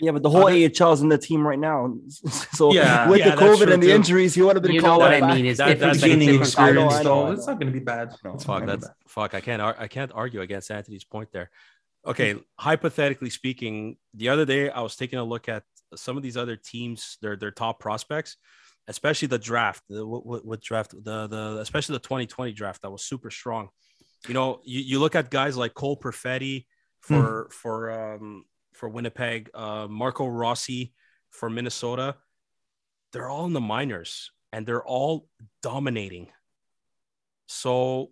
Yeah, 0.00 0.12
but 0.12 0.22
the 0.22 0.30
whole 0.30 0.46
Other- 0.48 0.70
AHL 0.84 0.92
is 0.92 1.00
in 1.02 1.08
the 1.08 1.18
team 1.18 1.46
right 1.46 1.58
now. 1.58 1.94
So 2.58 2.72
Yeah. 2.72 3.08
with 3.08 3.18
Yeah, 3.20 3.34
the 3.34 3.42
COVID 3.42 3.72
and 3.72 3.82
the 3.82 3.88
too. 3.88 3.92
injuries, 3.94 4.34
he 4.34 4.42
would 4.42 4.56
have 4.56 4.62
been 4.62 4.72
You 4.72 4.80
know 4.82 4.98
what 4.98 5.10
back. 5.10 5.22
I 5.22 5.34
mean? 5.34 5.46
Is 5.46 5.58
That- 5.58 5.78
that's 5.78 5.80
but 5.80 5.88
it's 5.96 6.04
gaining 6.04 6.28
I 6.28 6.32
know, 6.32 6.40
experience, 6.42 6.94
I 6.94 6.96
know, 6.98 7.02
so 7.02 7.26
I 7.26 7.32
it's 7.32 7.46
not 7.46 7.58
going 7.60 7.72
to 7.72 7.78
be 7.78 7.84
bad. 7.84 8.14
No, 8.24 8.34
it's 8.34 8.44
fuck 8.44 8.64
that's 8.66 8.86
bad. 8.86 8.94
fuck. 9.06 9.34
I 9.34 9.40
can't 9.40 9.60
ar- 9.62 9.76
I 9.78 9.88
can't 9.88 10.12
argue 10.14 10.40
against 10.40 10.70
Anthony's 10.70 11.04
point 11.04 11.30
there. 11.32 11.50
Okay, 12.06 12.36
hypothetically 12.58 13.28
speaking, 13.30 13.96
the 14.14 14.28
other 14.28 14.44
day 14.44 14.70
I 14.70 14.80
was 14.80 14.94
taking 14.96 15.18
a 15.18 15.24
look 15.24 15.48
at 15.48 15.64
some 15.96 16.16
of 16.16 16.22
these 16.22 16.36
other 16.36 16.56
teams, 16.56 17.18
their 17.20 17.36
their 17.36 17.50
top 17.50 17.80
prospects, 17.80 18.36
especially 18.86 19.28
the 19.28 19.38
draft. 19.38 19.82
The, 19.88 20.06
what, 20.06 20.24
what, 20.24 20.44
what 20.44 20.60
draft? 20.60 20.92
The 20.92 21.26
the 21.26 21.58
especially 21.60 21.94
the 21.94 22.00
2020 22.00 22.52
draft 22.52 22.82
that 22.82 22.90
was 22.90 23.02
super 23.04 23.30
strong. 23.30 23.68
You 24.26 24.34
know, 24.34 24.60
you, 24.64 24.80
you 24.80 24.98
look 25.00 25.14
at 25.16 25.30
guys 25.30 25.56
like 25.56 25.74
Cole 25.74 25.96
Perfetti 25.98 26.66
for 27.00 27.48
for 27.50 27.90
um 28.14 28.44
for 28.78 28.88
Winnipeg, 28.88 29.50
uh, 29.54 29.86
Marco 29.88 30.26
Rossi 30.26 30.92
for 31.30 31.50
Minnesota. 31.50 32.14
They're 33.12 33.28
all 33.28 33.44
in 33.46 33.52
the 33.52 33.60
minors 33.60 34.30
and 34.52 34.66
they're 34.66 34.84
all 34.84 35.28
dominating. 35.62 36.28
So 37.46 38.10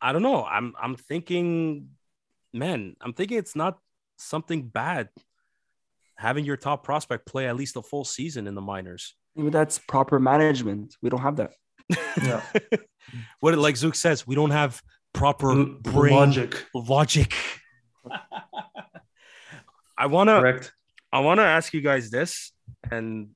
I 0.00 0.12
don't 0.12 0.22
know. 0.22 0.44
I'm 0.44 0.74
I'm 0.80 0.96
thinking, 0.96 1.88
man, 2.52 2.96
I'm 3.00 3.12
thinking 3.12 3.38
it's 3.38 3.56
not 3.56 3.78
something 4.16 4.68
bad 4.68 5.08
having 6.16 6.44
your 6.44 6.56
top 6.56 6.84
prospect 6.84 7.26
play 7.26 7.48
at 7.48 7.56
least 7.56 7.76
a 7.76 7.82
full 7.82 8.04
season 8.04 8.46
in 8.46 8.54
the 8.54 8.60
minors. 8.60 9.14
Maybe 9.36 9.50
that's 9.50 9.78
proper 9.78 10.20
management. 10.20 10.96
We 11.02 11.10
don't 11.10 11.22
have 11.22 11.36
that. 11.36 11.52
Yeah. 12.22 12.40
what 13.40 13.58
like 13.58 13.76
Zook 13.76 13.94
says, 13.94 14.26
we 14.26 14.34
don't 14.34 14.52
have 14.52 14.80
proper 15.12 15.64
brain 15.64 16.14
Logic, 16.14 16.64
logic. 16.74 17.34
I 19.98 20.06
wanna? 20.06 20.60
I 21.12 21.20
wanna 21.20 21.42
ask 21.42 21.72
you 21.72 21.80
guys 21.80 22.10
this, 22.10 22.52
and 22.90 23.28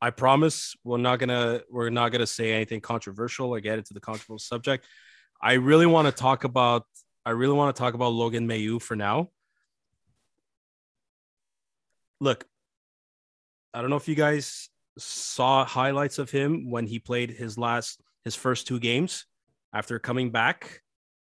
I 0.00 0.10
promise 0.10 0.76
we're 0.84 0.98
not 0.98 1.18
gonna 1.18 1.62
we're 1.70 1.90
not 1.90 2.10
gonna 2.10 2.26
say 2.26 2.52
anything 2.52 2.80
controversial 2.80 3.50
or 3.50 3.60
get 3.60 3.78
into 3.78 3.94
the 3.94 4.00
controversial 4.00 4.38
subject. 4.38 4.86
I 5.42 5.54
really 5.54 5.86
want 5.86 6.06
to 6.06 6.12
talk 6.12 6.44
about 6.44 6.84
I 7.24 7.30
really 7.30 7.54
want 7.54 7.74
to 7.74 7.78
talk 7.78 7.94
about 7.94 8.12
Logan 8.12 8.48
Mailloux 8.48 8.80
for 8.80 8.96
now. 8.96 9.30
Look, 12.20 12.44
I 13.72 13.80
don't 13.80 13.90
know 13.90 13.96
if 13.96 14.08
you 14.08 14.14
guys 14.14 14.68
saw 14.98 15.64
highlights 15.64 16.18
of 16.18 16.30
him 16.30 16.70
when 16.70 16.86
he 16.86 16.98
played 16.98 17.30
his 17.30 17.56
last 17.56 18.00
his 18.24 18.34
first 18.34 18.66
two 18.66 18.78
games 18.78 19.26
after 19.72 19.98
coming 19.98 20.30
back 20.30 20.82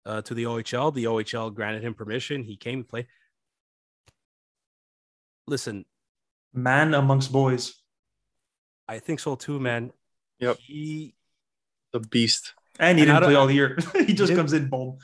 uh, 0.06 0.22
to 0.24 0.34
the 0.34 0.44
OHL. 0.44 0.94
The 0.94 1.06
OHL 1.06 1.54
granted 1.54 1.84
him 1.84 1.94
permission. 1.94 2.44
He 2.44 2.56
came 2.58 2.84
to 2.84 2.88
play. 2.90 3.08
Listen, 5.48 5.86
Man 6.54 6.94
amongst 6.94 7.32
boys. 7.32 7.74
I 8.88 9.00
think 9.00 9.20
so 9.20 9.36
too, 9.36 9.60
man. 9.60 9.92
Yep. 10.40 10.58
He 10.60 11.16
The 11.92 12.00
beast. 12.00 12.54
And 12.80 12.98
he 12.98 13.04
And 13.04 13.12
didn't 13.12 13.24
play 13.24 13.36
all 13.36 13.50
year. 13.52 13.78
he 13.94 14.14
just 14.14 14.28
didn't- 14.30 14.38
comes 14.38 14.54
in, 14.54 14.70
boom. 14.70 14.98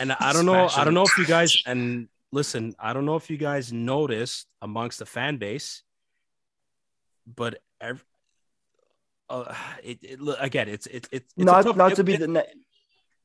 and 0.00 0.12
I 0.12 0.32
don't 0.32 0.44
know. 0.46 0.68
I 0.76 0.84
don't 0.84 0.94
know 0.94 1.02
if 1.04 1.16
you 1.18 1.24
guys 1.26 1.62
and 1.66 2.08
listen. 2.32 2.74
I 2.78 2.92
don't 2.92 3.04
know 3.06 3.16
if 3.16 3.30
you 3.30 3.36
guys 3.36 3.72
noticed 3.72 4.46
amongst 4.60 4.98
the 4.98 5.06
fan 5.06 5.36
base, 5.38 5.82
but 7.26 7.58
ev- 7.80 8.04
uh, 9.30 9.54
it, 9.82 9.98
it 10.02 10.20
look- 10.20 10.38
again, 10.40 10.68
it's 10.68 10.86
it's 10.86 11.08
it's 11.12 11.32
it's 11.36 11.42
a 11.42 11.44
not 11.44 11.62
tough, 11.64 11.76
not 11.76 11.92
it- 11.92 11.96
to 11.96 12.04
be 12.04 12.14
it- 12.14 12.20
the 12.20 12.28
ne- 12.28 12.52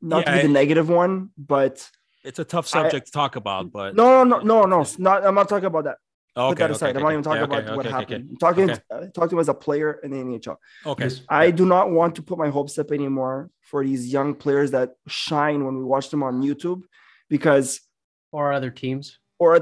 not 0.01 0.25
to 0.25 0.31
be 0.31 0.37
the 0.39 0.43
I- 0.49 0.51
negative 0.51 0.89
one, 0.89 1.29
but 1.37 1.89
it's 2.23 2.39
a 2.39 2.45
tough 2.45 2.67
subject 2.67 3.05
to 3.07 3.11
talk 3.11 3.35
about. 3.35 3.71
But 3.71 3.95
no, 3.95 4.23
no, 4.23 4.39
no, 4.39 4.61
no, 4.61 4.65
no. 4.65 4.85
Not. 4.97 5.25
I'm 5.25 5.35
not 5.35 5.47
talking 5.49 5.65
about 5.65 5.85
that. 5.85 5.97
okay, 6.35 6.49
Put 6.51 6.57
that 6.59 6.71
aside. 6.71 6.89
okay, 6.89 6.97
I'm 6.97 7.03
not 7.03 7.11
even 7.13 7.23
talking 7.23 7.37
Yeah, 7.39 7.43
about 7.45 7.63
okay, 7.63 7.75
what 7.75 7.85
okay, 7.85 7.95
okay, 7.95 7.99
happened. 8.15 8.29
I'm 8.31 8.37
talking 8.37 8.69
Okay. 8.71 8.81
uh, 8.91 8.99
talking 9.13 9.29
to 9.29 9.35
him 9.35 9.39
as 9.39 9.49
a 9.49 9.53
player 9.53 9.99
in 10.03 10.11
the 10.11 10.17
NHL. 10.17 10.57
Okay, 10.85 11.05
Yes. 11.05 11.21
I 11.29 11.51
do 11.51 11.65
not 11.65 11.89
want 11.91 12.15
to 12.15 12.21
put 12.21 12.37
my 12.37 12.49
hopes 12.49 12.77
up 12.77 12.91
anymore 12.91 13.49
for 13.61 13.83
these 13.83 14.11
young 14.11 14.35
players 14.35 14.71
that 14.71 14.91
shine 15.07 15.63
when 15.65 15.77
we 15.77 15.83
watch 15.83 16.09
them 16.09 16.21
on 16.23 16.41
YouTube, 16.41 16.81
because 17.29 17.79
Or 18.31 18.51
other 18.53 18.71
teams. 18.71 19.19
or 19.39 19.61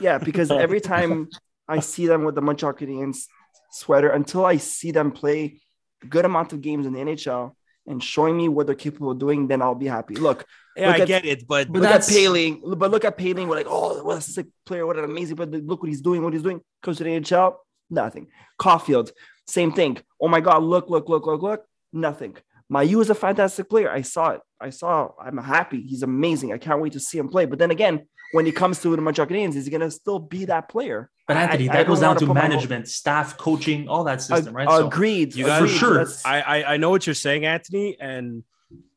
yeah, 0.00 0.18
because 0.18 0.50
every 0.50 0.80
time 0.80 1.28
I 1.68 1.80
see 1.80 2.06
them 2.06 2.24
with 2.24 2.34
the 2.34 2.42
Montreal 2.42 2.74
Canadiens 2.74 3.26
sweater, 3.70 4.10
until 4.10 4.44
I 4.44 4.56
see 4.58 4.90
them 4.90 5.12
play 5.12 5.60
a 6.02 6.06
good 6.06 6.24
amount 6.24 6.52
of 6.52 6.60
games 6.60 6.86
in 6.86 6.92
the 6.92 7.00
NHL 7.00 7.54
and 7.86 8.02
showing 8.02 8.36
me 8.36 8.48
what 8.48 8.66
they're 8.66 8.74
capable 8.76 9.10
of 9.10 9.18
doing, 9.18 9.48
then 9.48 9.60
I'll 9.62 9.74
be 9.74 9.86
happy. 9.86 10.14
Look, 10.14 10.46
yeah, 10.76 10.88
Look 10.88 10.96
I 10.96 11.00
at- 11.02 11.08
get 11.08 11.24
it, 11.24 11.46
but 11.48 11.66
But 11.68 11.80
look 11.80 11.82
that's- 11.82 12.08
at 12.10 12.14
Poehling, 12.16 12.78
but 12.78 12.90
look 12.90 13.04
at 13.04 13.18
Poehling. 13.18 13.48
We're 13.48 13.56
like, 13.56 13.66
oh, 13.68 14.02
what 14.04 14.18
a 14.18 14.20
sick 14.20 14.46
player, 14.66 14.86
what 14.86 14.96
an 14.98 15.04
amazing 15.04 15.36
but 15.36 15.50
Look 15.50 15.82
what 15.82 15.88
he's 15.88 16.00
doing, 16.00 16.22
what 16.22 16.32
he's 16.32 16.42
doing. 16.42 16.60
Comes 16.82 16.98
to 16.98 17.04
the 17.04 17.10
NHL, 17.10 17.56
nothing. 17.90 18.28
Caufield, 18.60 19.10
same 19.46 19.72
thing. 19.72 19.98
Oh 20.20 20.28
my 20.28 20.40
God, 20.40 20.62
look, 20.62 20.88
look, 20.88 21.08
look, 21.08 21.26
look, 21.26 21.42
look, 21.42 21.64
nothing. 21.92 22.36
Mailloux 22.72 23.02
is 23.02 23.10
a 23.10 23.14
fantastic 23.14 23.68
player. 23.68 23.90
I 23.90 24.00
saw 24.02 24.30
it. 24.30 24.40
I 24.58 24.70
saw. 24.70 25.10
I'm 25.20 25.36
happy. 25.36 25.82
He's 25.82 26.02
amazing. 26.02 26.52
I 26.54 26.58
can't 26.58 26.80
wait 26.80 26.92
to 26.94 27.00
see 27.00 27.18
him 27.18 27.28
play. 27.28 27.44
But 27.44 27.58
then 27.58 27.70
again, 27.70 28.06
when 28.32 28.46
it 28.46 28.56
comes 28.56 28.80
to 28.82 28.94
the 28.96 29.02
Montreal 29.02 29.28
Canadiens, 29.28 29.54
is 29.56 29.64
he 29.66 29.70
gonna 29.70 29.90
still 29.90 30.18
be 30.18 30.44
that 30.46 30.68
player? 30.68 31.10
But 31.28 31.36
Anthony, 31.36 31.68
I 31.68 31.72
that 31.74 31.78
don't 31.84 31.86
goes 31.88 32.00
down 32.00 32.08
wanna 32.16 32.20
to 32.20 32.26
my 32.26 32.34
management, 32.34 32.88
staff, 32.88 33.36
coaching, 33.38 33.88
all 33.88 34.04
that 34.04 34.20
system, 34.22 34.54
right? 34.54 34.66
Ag- 34.68 34.78
So- 34.80 34.86
agreed. 34.88 35.34
You 35.36 35.46
guys- 35.46 35.62
agreed. 35.62 35.72
For 35.72 35.78
sure. 35.78 36.06
I, 36.24 36.40
I 36.40 36.72
I 36.74 36.76
know 36.78 36.90
what 36.90 37.06
you're 37.06 37.14
saying, 37.14 37.44
Anthony, 37.46 37.96
and 38.00 38.42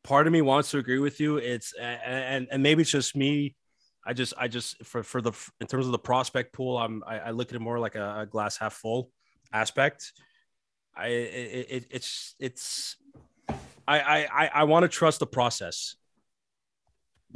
part 0.02 0.26
of 0.26 0.32
me 0.32 0.42
wants 0.42 0.70
to 0.72 0.78
agree 0.78 0.98
with 0.98 1.20
you. 1.20 1.36
It's 1.36 1.72
and 1.78 2.48
and 2.50 2.62
maybe 2.62 2.82
it's 2.82 2.90
just 2.90 3.14
me. 3.16 3.54
I 4.04 4.12
just 4.12 4.34
I 4.38 4.48
just 4.48 4.84
for 4.84 5.02
for 5.02 5.20
the 5.20 5.32
in 5.60 5.66
terms 5.66 5.86
of 5.86 5.92
the 5.92 5.98
prospect 5.98 6.52
pool, 6.52 6.78
I'm 6.78 7.02
I, 7.06 7.18
I 7.18 7.30
look 7.30 7.48
at 7.50 7.56
it 7.56 7.60
more 7.60 7.78
like 7.78 7.94
a, 7.96 8.20
a 8.20 8.26
glass 8.26 8.56
half 8.56 8.74
full 8.74 9.10
aspect. 9.52 10.12
I 10.96 11.08
it, 11.08 11.66
it 11.70 11.86
it's 11.90 12.34
it's 12.40 12.96
I 13.86 14.00
I 14.00 14.28
I, 14.44 14.50
I 14.54 14.64
want 14.64 14.84
to 14.84 14.88
trust 14.88 15.18
the 15.20 15.26
process. 15.26 15.96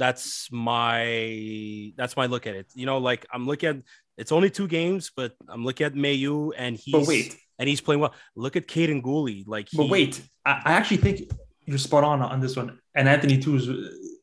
That's 0.01 0.51
my 0.51 1.93
that's 1.95 2.17
my 2.17 2.25
look 2.25 2.47
at 2.47 2.55
it. 2.55 2.67
You 2.73 2.87
know, 2.87 2.97
like 2.97 3.27
I'm 3.31 3.45
looking 3.45 3.69
at 3.69 3.77
it's 4.17 4.31
only 4.31 4.49
two 4.49 4.67
games, 4.67 5.11
but 5.15 5.33
I'm 5.47 5.63
looking 5.63 5.85
at 5.85 5.93
Mailloux 5.93 6.53
and 6.57 6.75
he's 6.75 6.91
but 6.91 7.05
wait, 7.05 7.37
and 7.59 7.69
he's 7.69 7.81
playing 7.81 8.01
well. 8.01 8.15
Look 8.35 8.55
at 8.55 8.65
Kaiden 8.67 9.03
Guhle. 9.03 9.43
Like, 9.45 9.67
but 9.71 9.89
wait, 9.89 10.19
I, 10.43 10.53
I 10.65 10.71
actually 10.73 10.97
think 10.97 11.29
you're 11.65 11.77
spot 11.77 12.03
on 12.03 12.23
on 12.23 12.39
this 12.39 12.55
one, 12.55 12.79
and 12.95 13.07
Anthony 13.07 13.37
too 13.37 13.55
is. 13.57 13.69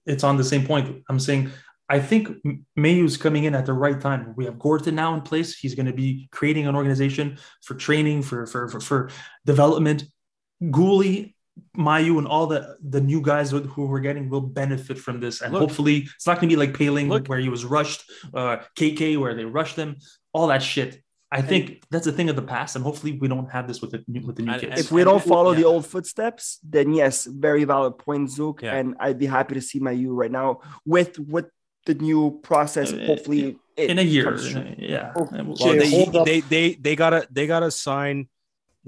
It's 0.05 0.25
on 0.25 0.37
the 0.37 0.49
same 0.53 0.67
point. 0.67 1.05
I'm 1.09 1.21
saying 1.21 1.53
I 1.89 2.01
think 2.01 2.29
Mailloux's 2.77 3.17
coming 3.17 3.45
in 3.45 3.55
at 3.55 3.67
the 3.67 3.73
right 3.73 4.01
time. 4.01 4.35
We 4.37 4.47
have 4.47 4.59
Gorton 4.59 4.97
now 4.97 5.15
in 5.15 5.21
place. 5.21 5.57
He's 5.57 5.77
going 5.77 5.87
to 5.87 5.93
be 5.93 6.29
creating 6.33 6.67
an 6.67 6.75
organization 6.75 7.39
for 7.63 7.75
training, 7.75 8.23
for 8.23 8.47
for 8.47 8.69
for, 8.69 8.81
for 8.81 9.11
development. 9.47 10.05
Gooley, 10.73 11.37
Mailloux, 11.77 12.19
and 12.19 12.27
all 12.27 12.47
the 12.47 12.77
the 12.83 13.01
new 13.01 13.21
guys 13.21 13.51
who 13.51 13.61
who 13.61 13.87
we're 13.87 14.01
getting 14.01 14.29
will 14.31 14.41
benefit 14.41 14.99
from 14.99 15.21
this, 15.21 15.41
and 15.43 15.53
Look. 15.53 15.61
hopefully 15.63 16.09
it's 16.17 16.27
not 16.27 16.37
going 16.41 16.49
to 16.49 16.57
be 16.57 16.59
like 16.59 16.73
Poehling 16.73 17.09
Look. 17.09 17.27
where 17.29 17.39
he 17.39 17.49
was 17.49 17.65
rushed, 17.65 18.03
uh, 18.35 18.59
KK 18.77 19.19
where 19.19 19.35
they 19.35 19.45
rushed 19.45 19.77
him, 19.77 19.97
all 20.33 20.47
that 20.49 20.63
shit. 20.63 21.03
I 21.31 21.43
think 21.43 21.83
that's 21.91 22.07
a 22.07 22.13
thing 22.13 22.31
of 22.31 22.37
the 22.37 22.43
past, 22.57 22.75
and 22.75 22.83
hopefully 22.83 23.13
we 23.21 23.29
don't 23.29 23.51
have 23.53 23.69
this 23.69 23.83
with 23.83 23.91
the 23.91 24.03
new, 24.09 24.23
with 24.27 24.37
the 24.37 24.43
new 24.45 24.53
And- 24.53 24.61
kids. 24.63 24.81
if 24.81 24.91
we 24.91 25.05
don't 25.05 25.23
follow 25.23 25.53
the 25.55 25.65
old 25.65 25.85
footsteps, 25.87 26.59
then 26.63 26.95
yes, 26.95 27.27
very 27.27 27.65
valid 27.65 27.99
point, 27.99 28.31
Zook. 28.31 28.63
Yeah. 28.63 28.75
And 28.77 28.95
I'd 28.99 29.19
be 29.19 29.27
happy 29.27 29.55
to 29.55 29.61
see 29.61 29.79
Mailloux 29.79 30.17
right 30.17 30.31
now 30.31 30.61
with 30.87 31.19
what 31.19 31.51
the 31.85 31.95
new 31.95 32.41
process. 32.43 32.93
Uh, 32.95 33.05
Hopefully, 33.07 33.59
it 33.77 33.91
in 33.91 33.99
a 33.99 34.03
year. 34.03 34.25
comes 34.25 34.51
true. 34.51 34.75
Yeah. 34.79 35.13
We'll- 35.15 35.55
well, 35.55 35.75
they, 35.77 36.25
they 36.25 36.41
they 36.41 36.75
they 36.75 36.97
gotta 36.97 37.29
they 37.31 37.47
gotta 37.47 37.71
sign 37.71 38.29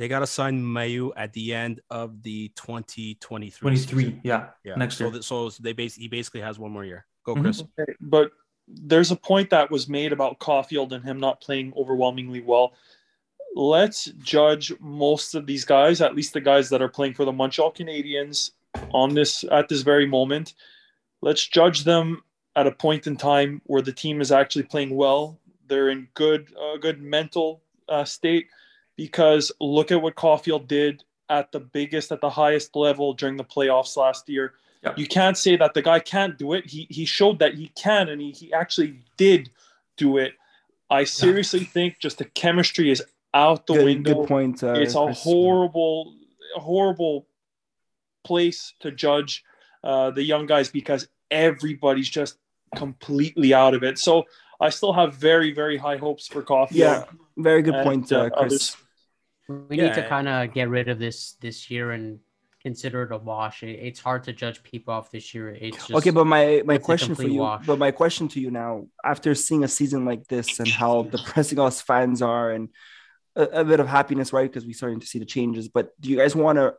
they 0.01 0.09
gotta 0.09 0.27
sign 0.27 0.63
Mailloux 0.63 1.11
at 1.15 1.31
the 1.35 1.53
end 1.53 1.83
of 1.91 2.23
the 2.23 2.49
2023 2.57 3.51
23. 3.61 4.03
season. 4.05 4.21
Yeah. 4.25 4.49
Yeah. 4.65 4.77
Next 4.77 4.97
so 4.97 5.05
year. 5.05 5.13
th- 5.13 5.25
so 5.25 5.51
they 5.61 5.75
basically 5.75 6.05
he 6.05 6.09
basically 6.09 6.41
has 6.41 6.59
one 6.59 6.71
more 6.71 6.87
year. 6.87 7.05
Go, 7.27 7.35
Mhm. 7.35 7.43
Chris. 7.43 7.63
Okay, 7.79 7.93
but 8.01 8.31
there's 8.67 9.11
a 9.11 9.17
point 9.17 9.51
that 9.51 9.71
was 9.71 9.91
made 9.91 10.15
about 10.15 10.39
Caufield 10.39 10.93
and 10.93 11.05
him 11.05 11.21
not 11.21 11.43
playing 11.43 11.75
overwhelmingly 11.77 12.41
well. 12.41 12.73
Let's 13.55 14.07
judge 14.23 14.73
most 14.81 15.35
of 15.35 15.45
these 15.45 15.67
guys, 15.67 16.01
at 16.01 16.17
least 16.17 16.33
the 16.33 16.41
guys 16.41 16.71
that 16.71 16.81
are 16.81 16.89
playing 16.89 17.13
for 17.13 17.27
the 17.27 17.33
Montreal 17.33 17.71
Canadiens 17.71 18.53
on 18.95 19.13
this 19.13 19.45
at 19.51 19.69
this 19.69 19.83
very 19.83 20.07
moment. 20.07 20.55
Let's 21.21 21.47
judge 21.47 21.85
them 21.85 22.23
at 22.57 22.67
a 22.67 22.73
point 22.73 23.07
in 23.07 23.17
time 23.19 23.61
where 23.65 23.83
the 23.83 23.93
team 23.93 24.23
is 24.23 24.33
actually 24.33 24.63
playing 24.63 24.97
well. 24.97 25.39
They're 25.67 25.91
in 25.91 26.09
good 26.15 26.55
uh, 26.59 26.79
good 26.79 27.03
mental 27.03 27.61
uh, 27.87 28.05
state 28.07 28.47
because 29.05 29.51
look 29.61 29.91
at 29.91 30.01
what 30.03 30.15
Caufield 30.15 30.69
did 30.69 31.03
at 31.29 31.51
the 31.53 31.61
biggest 31.61 32.13
at 32.13 32.21
the 32.21 32.29
highest 32.29 32.77
level 32.77 33.15
during 33.15 33.37
the 33.37 33.45
playoffs 33.55 33.97
last 33.97 34.29
year 34.29 34.53
Yep. 34.83 34.99
you 34.99 35.07
can't 35.07 35.37
say 35.37 35.57
that 35.57 35.75
the 35.75 35.83
guy 35.83 35.99
can't 36.01 36.39
do 36.39 36.55
it. 36.55 36.65
He 36.67 36.87
he 36.89 37.05
showed 37.05 37.39
that 37.41 37.53
he 37.55 37.69
can, 37.77 38.09
and 38.09 38.19
he, 38.21 38.31
he 38.31 38.53
actually 38.53 39.01
did 39.19 39.51
do 39.99 40.17
it. 40.17 40.33
I 40.89 41.05
seriously 41.05 41.65
think 41.65 41.99
just 41.99 42.17
the 42.17 42.25
chemistry 42.25 42.91
is 42.91 43.03
out 43.35 43.67
the 43.67 43.75
good, 43.75 43.85
window. 43.85 44.15
good 44.15 44.29
point. 44.29 44.63
Uh, 44.63 44.73
it's 44.73 44.95
a 44.95 45.05
Chris. 45.05 45.23
horrible, 45.23 46.15
horrible 46.55 47.27
place 48.25 48.73
to 48.81 48.91
judge 48.91 49.45
uh, 49.85 50.11
the 50.13 50.23
young 50.23 50.47
guys 50.47 50.71
because 50.71 51.09
everybody's 51.31 52.09
just 52.09 52.39
completely 52.75 53.53
out 53.53 53.75
of 53.75 53.83
it. 53.83 53.99
So 53.99 54.25
I 54.61 54.71
still 54.71 54.95
have 54.95 55.15
very 55.15 55.53
very 55.53 55.77
high 55.77 55.99
hopes 55.99 56.27
for 56.27 56.43
Caufield. 56.43 56.69
Yeah, 56.73 57.05
very 57.37 57.61
good 57.61 57.75
and, 57.75 57.85
point, 57.85 58.11
uh, 58.13 58.17
uh, 58.17 58.31
Chris. 58.31 58.41
others. 58.41 58.77
We 59.51 59.77
need 59.77 59.95
to 59.95 60.09
kind 60.09 60.29
of 60.29 60.53
get 60.55 60.69
rid 60.69 60.89
of 60.89 60.99
this 60.99 61.33
this 61.41 61.71
year 61.71 61.91
and 61.91 62.21
consider 62.63 63.03
it 63.03 63.13
a 63.13 63.17
wash. 63.17 63.63
It, 63.63 63.71
it's 63.71 64.01
hard 64.01 64.25
to 64.25 64.33
judge 64.33 64.63
people 64.63 64.95
off 64.95 65.11
this 65.11 65.35
year. 65.35 65.51
It's 65.51 65.77
just 65.77 65.91
okay, 65.91 66.11
but 66.11 66.27
my 66.27 66.63
my 66.65 66.79
question 66.79 67.15
for 67.15 67.25
you, 67.25 67.41
wash. 67.41 67.67
but 67.67 67.79
my 67.79 67.91
question 67.91 68.29
to 68.29 68.41
you 68.41 68.51
now, 68.51 68.87
after 69.05 69.35
seeing 69.35 69.65
a 69.65 69.69
season 69.69 70.05
like 70.05 70.27
this 70.29 70.61
and 70.61 70.69
how 70.69 71.03
depressing 71.03 71.59
us 71.59 71.81
fans 71.81 72.23
are, 72.23 72.53
and 72.53 72.69
a, 73.35 73.43
a 73.43 73.65
bit 73.65 73.81
of 73.81 73.89
happiness, 73.89 74.33
right? 74.33 74.51
Because 74.51 74.65
we're 74.65 74.75
starting 74.75 75.01
to 75.01 75.07
see 75.07 75.19
the 75.19 75.27
changes. 75.27 75.69
But 75.69 75.91
do 76.01 76.11
you 76.11 76.17
guys 76.17 76.37
want 76.37 76.59
to? 76.59 76.75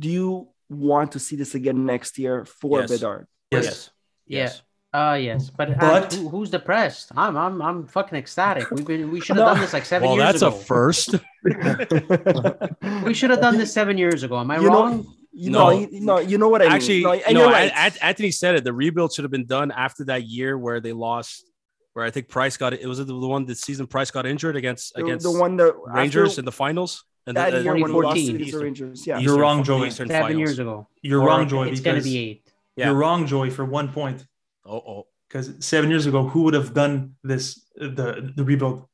Do 0.00 0.08
you 0.08 0.48
want 0.68 1.12
to 1.12 1.18
see 1.20 1.36
this 1.36 1.54
again 1.54 1.86
next 1.86 2.18
year 2.18 2.44
for 2.44 2.80
Yes. 2.80 2.90
Bedard? 2.90 3.26
Yes. 3.50 3.90
yeah. 4.26 4.50
Uh 4.94 5.18
yes, 5.20 5.48
but, 5.48 5.78
But- 5.78 6.12
who, 6.12 6.28
who's 6.28 6.50
depressed? 6.50 7.12
I'm 7.16 7.34
I'm 7.36 7.62
I'm 7.62 7.86
fucking 7.86 8.18
ecstatic. 8.18 8.70
We've 8.70 8.84
been 8.86 9.10
we 9.10 9.20
should 9.20 9.36
have 9.36 9.46
No. 9.46 9.52
done 9.54 9.60
this 9.62 9.72
like 9.72 9.86
seven 9.86 10.08
Well, 10.08 10.18
years 10.18 10.42
ago. 10.42 10.50
Well, 10.50 10.50
that's 10.50 10.62
a 10.62 10.66
first. 10.66 11.14
we 13.04 13.14
should 13.14 13.30
have 13.30 13.40
done 13.40 13.56
this 13.56 13.72
seven 13.72 13.96
years 13.96 14.22
ago. 14.22 14.38
Am 14.38 14.50
I 14.50 14.56
You 14.58 14.62
know- 14.64 14.68
wrong? 14.68 15.06
You 15.34 15.50
No. 15.50 15.70
know, 15.70 15.78
you, 15.78 16.00
no, 16.00 16.18
you 16.18 16.36
know 16.36 16.50
what 16.50 16.60
I 16.60 16.66
Actually, 16.66 16.96
mean. 16.96 17.02
No, 17.04 17.12
and 17.14 17.34
no, 17.34 17.40
you're 17.48 17.54
An- 17.56 17.70
right. 17.74 17.96
Anthony 18.04 18.30
said 18.30 18.54
it. 18.54 18.64
The 18.64 18.72
rebuild 18.74 19.14
should 19.14 19.24
have 19.24 19.30
been 19.30 19.46
done 19.46 19.70
after 19.70 20.04
that 20.04 20.24
year 20.24 20.58
where 20.58 20.78
they 20.78 20.92
lost. 20.92 21.48
Where 21.94 22.04
I 22.04 22.10
think 22.10 22.28
Price 22.28 22.58
got 22.58 22.74
it. 22.74 22.86
Was 22.86 22.98
it 23.00 23.06
the 23.06 23.14
one 23.16 23.46
this 23.46 23.62
season? 23.62 23.86
Price 23.86 24.10
got 24.10 24.26
injured 24.26 24.56
against 24.56 24.94
the, 24.94 25.02
against 25.04 25.24
the 25.24 25.32
one 25.32 25.56
that 25.56 25.74
Rangers 25.86 26.32
after 26.32 26.40
in 26.42 26.44
the 26.44 26.52
finals. 26.52 27.04
And 27.26 27.36
that 27.38 27.52
the, 27.52 27.62
year 27.62 27.72
when 27.72 27.82
we 27.94 28.02
lost 28.02 28.16
2014. 28.18 28.34
against 28.36 28.52
the 28.52 28.58
Rangers. 28.64 29.06
Yeah, 29.06 29.18
You're 29.20 29.38
wrong, 29.38 29.64
Joey. 29.64 29.88
Eastern 29.88 30.08
Seven 30.08 30.22
finals. 30.22 30.38
years 30.38 30.58
ago. 30.58 30.86
You're 31.00 31.22
Or 31.22 31.26
wrong, 31.28 31.48
Joey. 31.48 31.70
It's 31.70 31.80
gonna 31.80 32.02
be 32.02 32.18
eight. 32.18 32.50
Yeah. 32.76 32.86
You're 32.88 32.96
wrong, 32.96 33.26
Joey, 33.26 33.48
for 33.48 33.64
one 33.64 33.90
point. 33.90 34.26
Oh, 34.64 34.76
oh. 34.76 35.06
Because 35.28 35.54
seven 35.64 35.88
years 35.88 36.06
ago, 36.06 36.28
who 36.28 36.42
would 36.42 36.54
have 36.54 36.74
done 36.74 37.14
this, 37.24 37.64
the, 37.74 38.32
the 38.36 38.44
rebuild? 38.44 38.86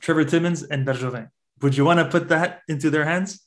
Trevor 0.00 0.24
Timmins 0.24 0.62
and 0.62 0.86
Bergevin. 0.86 1.30
Would 1.62 1.76
you 1.76 1.84
want 1.86 2.00
to 2.00 2.04
put 2.04 2.28
that 2.28 2.60
into 2.68 2.90
their 2.90 3.04
hands? 3.04 3.40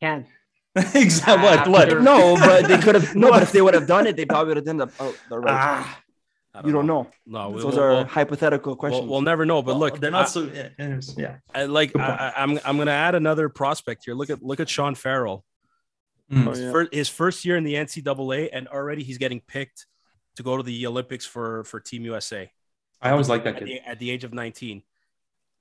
Can't. 0.00 0.26
exactly. 0.74 1.44
What? 1.44 1.68
What? 1.68 1.82
After- 1.88 2.00
no, 2.00 2.34
but 2.36 2.66
they 2.66 2.78
could 2.78 2.94
have. 2.96 3.14
No, 3.14 3.30
but 3.30 3.42
if 3.42 3.52
they 3.52 3.62
would 3.62 3.74
have 3.74 3.86
done 3.86 4.06
it, 4.06 4.16
they 4.16 4.26
probably 4.26 4.48
would 4.48 4.56
have 4.58 4.66
done 4.66 4.76
the, 4.78 4.88
oh, 5.00 5.14
the 5.28 5.38
right. 5.38 5.54
Ah, 5.54 6.02
I 6.54 6.66
you 6.66 6.72
don't 6.72 6.86
know. 6.86 7.08
No, 7.26 7.50
we, 7.50 7.62
Those 7.62 7.76
we'll, 7.76 7.84
are 7.84 7.92
we'll, 7.94 8.04
hypothetical 8.04 8.74
questions. 8.76 9.02
we'll, 9.02 9.12
we'll 9.12 9.22
never 9.22 9.46
know. 9.46 9.62
But 9.62 9.72
well, 9.72 9.80
look, 9.80 10.00
they're 10.00 10.10
not 10.10 10.26
I, 10.26 10.28
so. 10.28 10.50
Yeah, 10.52 11.00
yeah. 11.16 11.36
I, 11.54 11.64
like 11.64 11.96
I, 11.96 12.32
I, 12.36 12.42
I'm, 12.42 12.58
I'm 12.64 12.76
gonna 12.76 12.90
add 12.90 13.14
another 13.14 13.48
prospect 13.48 14.04
here. 14.04 14.14
Look 14.14 14.30
at 14.30 14.42
look 14.42 14.60
at 14.60 14.68
Sean 14.68 14.94
Farrell. 14.94 15.44
Mm. 16.30 16.46
Oh, 16.46 16.50
His, 16.50 16.60
yeah. 16.60 16.72
fir- 16.72 16.88
his 16.92 17.08
first 17.08 17.44
year 17.44 17.56
in 17.56 17.64
the 17.64 17.74
NCAA, 17.74 18.50
and 18.52 18.68
already 18.68 19.04
he's 19.04 19.18
getting 19.18 19.40
picked 19.40 19.86
to 20.38 20.42
go 20.42 20.56
to 20.56 20.62
the 20.62 20.86
Olympics 20.86 21.26
for 21.26 21.64
for 21.64 21.78
Team 21.80 22.04
USA 22.04 22.50
I 23.00 23.10
always 23.10 23.28
like 23.28 23.44
that 23.44 23.56
at 23.56 23.58
kid. 23.60 23.68
the, 23.68 23.88
at 23.88 23.98
the 23.98 24.10
age 24.10 24.24
of 24.24 24.32
19. 24.32 24.82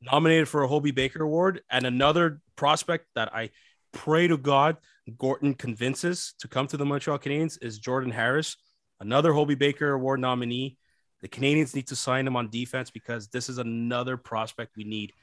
Nominated 0.01 0.47
for 0.47 0.63
a 0.63 0.67
Hobey 0.67 0.91
Baker 0.91 1.23
Award, 1.23 1.61
and 1.71 1.86
another 1.86 2.41
prospect 2.55 3.07
that 3.15 3.34
I 3.34 3.49
pray 3.91 4.28
to 4.28 4.38
God 4.38 4.78
Gorton 5.17 5.53
convinces 5.53 6.34
to 6.39 6.47
come 6.47 6.67
to 6.67 6.78
the 6.78 6.86
Montreal 6.86 7.17
Canadiens 7.17 7.57
is 7.61 7.80
Jordan 7.80 8.11
Harris, 8.11 8.57
another 8.99 9.34
Hobey 9.34 9.55
Baker 9.55 9.93
Award 9.93 10.19
nominee. 10.19 10.78
The 11.21 11.28
Canadiens 11.28 11.73
need 11.73 11.88
to 11.88 11.95
sign 11.95 12.28
him 12.28 12.36
on 12.36 12.49
defense 12.49 12.91
because 12.91 13.28
this 13.30 13.49
is 13.49 13.57
another 13.57 14.17
prospect 14.17 14.75
we 14.75 14.84
need. 14.84 15.13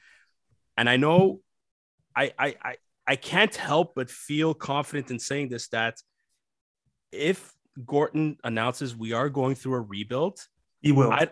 And 0.75 0.89
I 0.89 0.97
know 0.97 1.39
I 2.15 2.33
I 2.37 2.55
I, 2.61 2.75
I 3.07 3.15
can't 3.15 3.55
help 3.55 3.93
but 3.95 4.09
feel 4.09 4.53
confident 4.53 5.09
in 5.09 5.19
saying 5.19 5.49
this 5.49 5.69
that 5.69 6.01
if 7.13 7.54
Gorton 7.83 8.37
announces 8.43 8.95
we 8.95 9.13
are 9.13 9.29
going 9.29 9.55
through 9.55 9.75
a 9.75 9.81
rebuild, 9.81 10.39
He 10.81 10.91
will. 10.91 11.11
I 11.11 11.29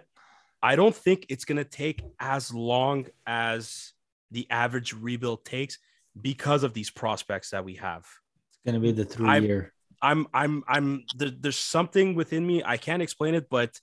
I 0.61 0.75
don't 0.75 0.95
think 0.95 1.25
it's 1.29 1.45
gonna 1.45 1.63
take 1.63 2.01
as 2.19 2.53
long 2.53 3.07
as 3.25 3.93
the 4.31 4.47
average 4.49 4.93
rebuild 4.93 5.45
takes 5.45 5.77
because 6.19 6.63
of 6.63 6.73
these 6.73 6.89
prospects 6.89 7.51
that 7.51 7.63
we 7.65 7.75
have. 7.75 8.05
It's 8.49 8.59
gonna 8.65 8.79
be 8.79 8.91
the 8.91 9.05
three 9.05 9.29
I'm- 9.29 9.43
year. 9.45 9.73
I'm 10.01 10.27
I'm 10.33 10.63
I'm 10.67 11.05
there, 11.15 11.29
there's 11.29 11.57
something 11.57 12.13
within 12.13 12.45
me 12.45 12.61
I 12.61 12.75
can't 12.75 13.01
explain 13.01 13.35
it, 13.35 13.49
but 13.49 13.79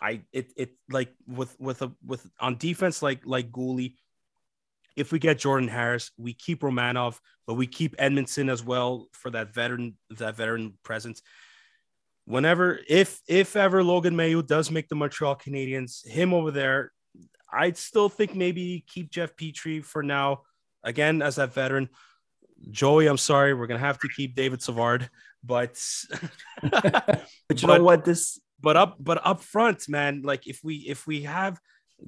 I 0.00 0.22
it 0.32 0.52
it 0.56 0.70
like 0.88 1.12
with 1.26 1.54
with 1.60 1.82
a 1.82 1.92
with 2.04 2.26
on 2.40 2.56
defense 2.56 3.02
like 3.02 3.26
like 3.26 3.50
Guhle. 3.52 3.94
If 4.96 5.12
we 5.12 5.18
get 5.18 5.38
Jordan 5.38 5.68
Harris, 5.68 6.12
we 6.16 6.32
keep 6.32 6.62
Romanov, 6.62 7.20
but 7.46 7.54
we 7.54 7.66
keep 7.66 7.94
Edmundson 7.98 8.50
as 8.50 8.64
well 8.64 9.08
for 9.12 9.30
that 9.32 9.52
veteran 9.52 9.98
that 10.10 10.34
veteran 10.34 10.78
presence. 10.82 11.20
Whenever 12.30 12.78
if 12.88 13.20
if 13.28 13.56
ever 13.56 13.82
Logan 13.82 14.14
Mailloux 14.14 14.46
does 14.46 14.70
make 14.70 14.88
the 14.88 14.94
Montreal 14.94 15.36
Canadiens, 15.36 16.06
him 16.06 16.32
over 16.32 16.50
there, 16.50 16.92
I'd 17.52 17.76
still 17.76 18.08
think 18.08 18.34
maybe 18.36 18.84
keep 18.86 19.10
Jeff 19.10 19.34
Petry 19.36 19.84
for 19.84 20.02
now. 20.02 20.42
Again, 20.84 21.22
as 21.22 21.36
that 21.36 21.52
veteran, 21.52 21.88
Joey, 22.70 23.06
I'm 23.08 23.18
sorry, 23.18 23.52
we're 23.52 23.66
gonna 23.66 23.80
have 23.80 23.98
to 23.98 24.08
keep 24.08 24.34
David 24.36 24.62
Savard, 24.62 25.10
but 25.42 25.78
But 26.62 27.22
you 27.50 27.66
But- 27.68 27.78
know 27.78 27.82
what? 27.84 28.04
This 28.04 28.40
but 28.60 28.76
up 28.76 28.96
but 29.00 29.20
up 29.26 29.40
front, 29.42 29.88
man, 29.88 30.22
like 30.22 30.46
if 30.46 30.60
we 30.62 30.76
if 30.88 31.06
we 31.06 31.22
have 31.22 31.58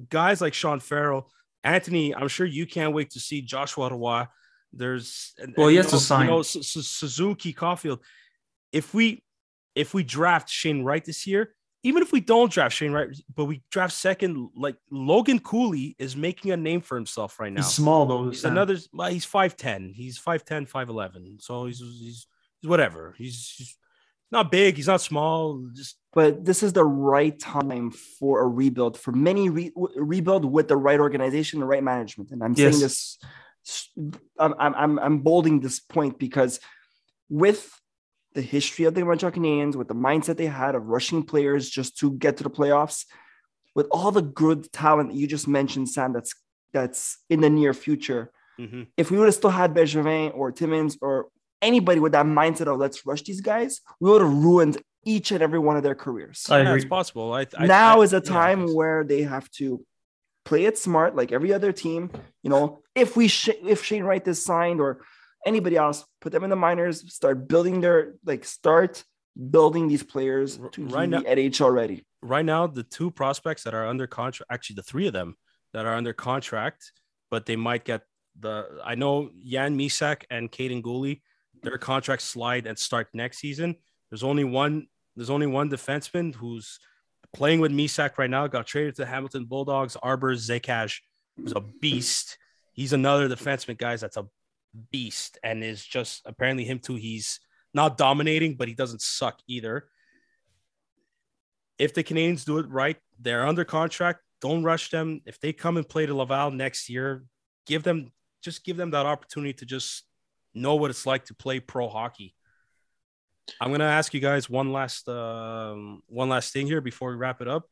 guys 0.09 0.39
like 0.39 0.53
Sean 0.53 0.79
Farrell, 0.79 1.29
Anthony, 1.63 2.15
I'm 2.15 2.27
sure 2.29 2.45
you 2.45 2.65
can't 2.65 2.93
wait 2.93 3.09
to 3.11 3.19
see 3.19 3.41
Joshua 3.41 3.89
Roy. 3.89 4.25
There's 4.71 5.33
and- 5.37 5.53
Well, 5.57 5.67
and, 5.67 5.71
he 5.71 5.75
you 5.77 5.81
has 5.83 5.91
to 5.91 5.99
sign. 5.99 6.25
You 6.27 6.31
know, 6.31 6.41
Su- 6.43 6.63
Su- 6.63 6.81
Suzuki, 6.81 7.53
Caufield. 7.53 7.99
If 8.71 8.93
we 8.93 9.21
if 9.75 9.93
we 9.93 10.03
draft 10.03 10.49
Shane 10.49 10.83
Wright 10.83 11.03
this 11.03 11.25
year, 11.27 11.53
even 11.83 12.01
if 12.01 12.11
we 12.11 12.21
don't 12.21 12.51
draft 12.51 12.75
Shane 12.75 12.91
Wright, 12.91 13.09
but 13.35 13.45
we 13.45 13.61
draft 13.69 13.93
second, 13.93 14.49
like 14.55 14.77
Logan 14.89 15.39
Cooley 15.39 15.95
is 15.99 16.15
making 16.15 16.51
a 16.51 16.57
name 16.57 16.81
for 16.81 16.95
himself 16.95 17.39
right 17.39 17.51
now. 17.51 17.61
He's 17.61 17.73
small 17.73 18.05
though. 18.05 18.29
He's 18.29 18.45
another. 18.45 18.77
Well, 18.93 19.09
he's 19.09 19.25
five 19.25 19.57
ten. 19.57 19.91
He's 19.93 20.17
5'10", 20.19 20.69
5'11". 20.69 21.41
So 21.41 21.65
he's 21.65 21.79
he's, 21.79 22.27
he's 22.61 22.69
whatever. 22.69 23.13
He's, 23.17 23.53
he's 23.57 23.77
not 24.31 24.49
big. 24.49 24.77
He's 24.77 24.87
not 24.87 25.01
small. 25.01 25.67
Just 25.73 25.97
but 26.13 26.45
this 26.45 26.63
is 26.63 26.73
the 26.73 26.85
right 26.85 27.37
time 27.39 27.91
for 27.91 28.41
a 28.41 28.47
rebuild 28.47 28.97
for 28.97 29.11
many 29.11 29.49
re- 29.49 29.73
rebuild 29.75 30.45
with 30.45 30.67
the 30.67 30.77
right 30.77 30.99
organization 30.99 31.59
the 31.59 31.65
right 31.65 31.83
management 31.83 32.31
and 32.31 32.43
i'm 32.43 32.55
saying 32.55 32.79
this 32.79 33.17
I'm 34.37 34.53
i'm 34.57 34.99
i'm 34.99 35.19
bolding 35.19 35.59
this 35.59 35.79
point 35.79 36.19
because 36.19 36.59
with 37.29 37.69
the 38.33 38.41
history 38.41 38.85
of 38.85 38.93
the 38.93 39.03
Montreal 39.05 39.31
Canadiens, 39.31 39.75
with 39.75 39.87
the 39.87 39.95
mindset 39.95 40.37
they 40.37 40.47
had 40.47 40.75
of 40.75 40.85
rushing 40.87 41.23
players 41.23 41.69
just 41.69 41.97
to 41.99 42.11
get 42.11 42.37
to 42.37 42.43
the 42.43 42.49
playoffs, 42.49 43.05
with 43.75 43.87
all 43.91 44.11
the 44.11 44.21
good 44.21 44.71
talent 44.71 45.09
that 45.11 45.17
you 45.17 45.27
just 45.27 45.47
mentioned, 45.47 45.89
Sam, 45.89 46.13
that's 46.13 46.33
that's 46.73 47.17
in 47.29 47.41
the 47.41 47.49
near 47.49 47.73
future. 47.73 48.31
Mhm. 48.59 48.87
If 48.97 49.11
we 49.11 49.17
would 49.17 49.25
have 49.25 49.35
still 49.35 49.51
had 49.51 49.73
Bergevin 49.73 50.31
or 50.35 50.51
Timmins 50.51 50.97
or 51.01 51.27
anybody 51.61 51.99
with 51.99 52.11
that 52.13 52.25
mindset 52.25 52.67
of 52.67 52.77
let's 52.79 53.05
rush 53.05 53.21
these 53.23 53.41
guys, 53.41 53.81
we 53.99 54.09
would 54.09 54.21
have 54.21 54.33
ruined 54.33 54.77
each 55.05 55.31
and 55.31 55.41
every 55.43 55.59
one 55.59 55.75
of 55.77 55.83
their 55.83 55.95
careers 55.95 56.45
I 56.49 56.57
yeah, 56.57 56.63
agree. 56.69 56.75
it's 56.81 56.85
possible. 56.89 57.33
I, 57.33 57.45
I 57.57 57.67
now 57.67 57.99
I- 58.01 58.03
is 58.03 58.13
a 58.13 58.21
time 58.21 58.59
it's- 58.63 58.75
where 58.75 59.03
they 59.03 59.21
have 59.23 59.49
to 59.51 59.85
play 60.45 60.65
it 60.65 60.77
smart, 60.77 61.15
like 61.15 61.31
every 61.31 61.53
other 61.53 61.71
team. 61.71 62.09
You 62.43 62.49
know, 62.49 62.81
if 62.95 63.15
we 63.15 63.27
sh- 63.27 63.49
if 63.63 63.83
Shane 63.83 64.03
Wright 64.03 64.27
is 64.27 64.43
signed 64.43 64.81
or 64.81 65.01
anybody 65.45 65.75
else, 65.77 66.05
put 66.21 66.31
them 66.31 66.43
in 66.43 66.49
the 66.49 66.55
minors, 66.55 67.13
start 67.13 67.47
building 67.47 67.81
their 67.81 68.15
like 68.25 68.45
start 68.45 69.03
building 69.49 69.87
these 69.87 70.03
players 70.03 70.59
to 70.73 70.85
right 70.87 71.09
now- 71.09 71.19
at 71.19 71.37
NHL 71.37 71.61
already. 71.65 72.05
right 72.21 72.45
now 72.45 72.67
the 72.67 72.83
two 72.83 73.09
prospects 73.11 73.63
that 73.63 73.73
are 73.73 73.87
under 73.87 74.07
contract, 74.07 74.51
actually 74.51 74.75
the 74.75 74.83
three 74.83 75.07
of 75.07 75.13
them 75.13 75.35
that 75.73 75.85
are 75.85 75.95
under 75.95 76.13
contract, 76.13 76.91
but 77.31 77.45
they 77.45 77.55
might 77.55 77.83
get 77.83 78.01
the. 78.39 78.79
I 78.83 78.95
know 78.95 79.31
Jan 79.45 79.77
Mysak 79.77 80.23
and 80.29 80.51
Kaiden 80.51 80.81
Guhle, 80.81 81.21
their 81.63 81.77
contracts 81.77 82.25
slide 82.25 82.67
and 82.67 82.77
start 82.77 83.07
next 83.13 83.39
season. 83.39 83.75
There's 84.09 84.23
only 84.23 84.43
one. 84.43 84.87
There's 85.15 85.29
only 85.29 85.47
one 85.47 85.69
defenseman 85.69 86.33
who's 86.35 86.79
playing 87.33 87.59
with 87.59 87.71
Mysak 87.71 88.17
right 88.17 88.29
now. 88.29 88.47
Got 88.47 88.65
traded 88.67 88.95
to 88.95 89.01
the 89.03 89.07
Hamilton 89.07 89.45
Bulldogs. 89.45 89.95
Arber 90.01 90.35
Xhekaj, 90.35 90.99
who's 91.37 91.53
a 91.55 91.61
beast. 91.61 92.37
He's 92.73 92.93
another 92.93 93.27
defenseman, 93.29 93.77
guys. 93.77 94.01
That's 94.01 94.17
a 94.17 94.25
beast, 94.91 95.37
and 95.43 95.63
is 95.63 95.83
just 95.83 96.21
apparently 96.25 96.65
him 96.65 96.79
too. 96.79 96.95
He's 96.95 97.39
not 97.73 97.97
dominating, 97.97 98.55
but 98.55 98.67
he 98.67 98.73
doesn't 98.73 99.01
suck 99.01 99.39
either 99.47 99.85
if 101.79 101.93
the 101.93 102.03
Canadiens 102.03 102.45
do 102.45 102.59
it 102.59 102.69
right, 102.69 102.97
they're 103.19 103.45
under 103.45 103.65
contract. 103.65 104.19
Don't 104.41 104.63
rush 104.63 104.89
them. 104.89 105.21
If 105.25 105.39
they 105.39 105.53
come 105.53 105.77
and 105.77 105.87
play 105.87 106.05
to 106.05 106.13
Laval 106.13 106.51
next 106.51 106.89
year, 106.89 107.25
give 107.65 107.83
them 107.83 108.11
just 108.41 108.65
give 108.65 108.77
them 108.77 108.91
that 108.91 109.05
opportunity 109.05 109.53
to 109.53 109.65
just 109.65 110.03
know 110.53 110.75
what 110.75 110.89
it's 110.89 111.05
like 111.05 111.25
to 111.25 111.33
play 111.33 111.59
pro 111.59 111.87
hockey. 111.87 112.35
I'm 113.59 113.71
gonna 113.71 113.85
ask 113.85 114.13
you 114.13 114.19
guys 114.19 114.49
one 114.49 114.71
last 114.71 115.07
um, 115.07 116.01
one 116.07 116.29
last 116.29 116.53
thing 116.53 116.67
here 116.67 116.81
before 116.81 117.09
we 117.09 117.15
wrap 117.15 117.41
it 117.41 117.47
up. 117.47 117.69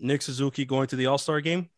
Nick 0.00 0.22
Suzuki 0.22 0.64
going 0.64 0.86
to 0.88 0.96
the 0.96 1.06
All 1.06 1.18
Star 1.18 1.40
game. 1.40 1.68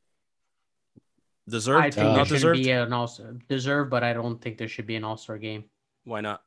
Deserved, 1.51 1.85
I 1.85 1.91
think 1.91 2.07
Uh, 2.07 2.09
there 2.11 2.17
not 2.19 2.27
should 2.29 2.35
deserved. 2.35 2.63
be 2.63 2.71
an 2.71 2.93
also 2.93 3.37
deserved, 3.49 3.91
but 3.91 4.03
I 4.05 4.13
don't 4.13 4.41
think 4.41 4.57
there 4.59 4.69
should 4.69 4.87
be 4.87 4.97
an 4.97 5.05
All 5.05 5.17
Star 5.17 5.37
game. 5.39 5.65
Why 6.05 6.21
not? 6.21 6.43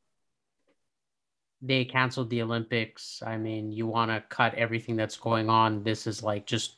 They 1.62 1.86
canceled 1.86 2.30
the 2.30 2.42
Olympics. 2.42 3.22
I 3.26 3.38
mean, 3.38 3.72
you 3.72 3.88
want 3.88 4.12
to 4.12 4.22
cut 4.30 4.54
everything 4.56 4.96
that's 4.96 5.16
going 5.18 5.50
on. 5.50 5.84
This 5.84 6.08
is 6.08 6.24
like 6.24 6.46
just 6.46 6.76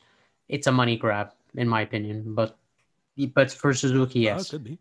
it's 0.48 0.66
a 0.68 0.72
money 0.72 0.96
grab, 0.96 1.32
in 1.54 1.68
my 1.68 1.80
opinion. 1.82 2.34
But 2.34 2.56
but 3.34 3.50
for 3.50 3.74
Suzuki, 3.74 4.28
Oh, 4.28 4.34
it 4.34 4.36
yes. 4.36 4.50
could 4.50 4.64
be. 4.64 4.78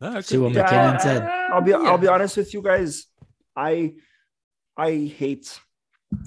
It 0.00 0.24
See 0.24 0.36
could 0.36 0.42
what 0.42 0.52
be. 0.54 0.58
MacKinnon 0.58 1.00
said. 1.00 1.22
I'll 1.52 1.60
be 1.62 1.72
I'll 1.74 1.98
be 1.98 2.08
honest 2.08 2.36
with 2.36 2.52
you 2.54 2.62
guys. 2.62 3.06
I 3.54 3.94
I 4.76 5.10
hate 5.16 5.58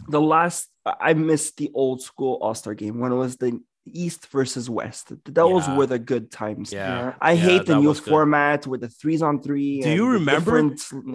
the 0.08 0.22
last 0.22 0.70
I 0.86 1.14
missed 1.14 1.58
the 1.58 1.72
old 1.74 2.02
school 2.02 2.38
All-Star 2.42 2.74
game 2.76 3.00
when 3.00 3.12
it 3.12 3.16
was 3.16 3.38
the 3.38 3.60
East 3.86 4.28
versus 4.28 4.70
West. 4.70 5.12
Those 5.26 5.68
Yeah. 5.68 5.76
were 5.78 5.86
the 5.88 5.98
good 6.00 6.32
times. 6.32 6.72
Yeah. 6.72 7.14
I 7.20 7.32
Yeah, 7.32 7.42
hate 7.42 7.66
the 7.66 7.78
new 7.80 7.90
was 7.90 8.00
good. 8.00 8.10
format 8.12 8.68
with 8.68 8.82
the 8.82 8.90
threes 8.90 9.22
on 9.22 9.42
three. 9.42 9.82
Do 9.82 9.90
you 9.92 10.08
remember- 10.08 10.60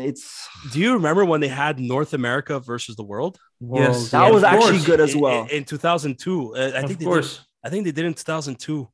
It's 0.00 0.48
Do 0.72 0.80
you 0.80 0.94
remember 0.94 1.24
when 1.24 1.40
they 1.40 1.48
had 1.48 1.78
North 1.78 2.12
America 2.12 2.58
versus 2.58 2.96
the 2.96 3.04
world? 3.04 3.38
Yes. 3.60 4.10
that 4.10 4.24
yeah. 4.26 4.30
was 4.30 4.42
actually 4.42 4.72
course. 4.72 4.86
good 4.86 5.00
as 5.00 5.14
well. 5.16 5.44
in, 5.44 5.48
in 5.58 5.64
2002. 5.64 6.54
Uh, 6.56 6.58
I 6.58 6.70
think 6.70 6.74
of 6.84 6.88
they 6.88 6.94
did 6.96 7.04
course. 7.04 7.40
I 7.64 7.70
think 7.70 7.84
they 7.84 7.92
did 7.92 8.04
in 8.04 8.14
2002. 8.14 8.88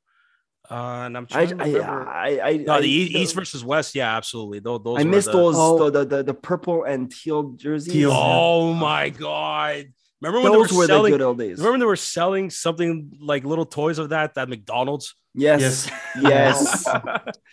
Uh, 0.71 0.75
and 1.07 1.17
I'm 1.17 1.27
I 1.33 1.47
trying 1.47 1.59
to 1.59 1.65
I, 1.65 1.67
remember. 1.67 2.09
I, 2.09 2.41
I, 2.41 2.57
no, 2.59 2.81
the 2.81 2.89
East 2.89 3.35
versus 3.35 3.65
West. 3.65 3.95
Yeah, 3.95 4.17
absolutely. 4.17 4.61
Those, 4.61 4.81
those 4.85 4.99
I 5.01 5.03
were 5.05 5.11
missed 5.11 5.27
the- 5.27 5.33
those 5.33 5.55
Oh. 5.59 5.91
the, 5.91 6.05
the, 6.05 6.17
the 6.17 6.23
the 6.23 6.35
purple 6.35 6.85
and 6.85 7.11
teal 7.11 7.43
jerseys. 7.57 7.93
Teal. 7.93 8.13
Oh 8.13 8.73
my 8.73 9.11
god! 9.11 9.87
Remember 10.23 10.41
when 10.49 10.53
Those 10.53 10.71
they 10.71 10.77
were 10.77 10.79
were 10.83 10.87
the 10.87 10.93
selling? 10.93 11.13
good 11.13 11.21
old 11.23 11.39
days. 11.39 11.59
Remember 11.59 11.73
when 11.73 11.81
they 11.81 11.87
were 11.87 11.97
selling 11.97 12.49
something 12.49 13.11
like 13.21 13.45
little 13.45 13.67
toys 13.67 13.99
of 13.99 14.11
that 14.11 14.39
at 14.39 14.49
McDonald's? 14.49 15.15
Yes, 15.35 15.91
yes. 16.21 16.87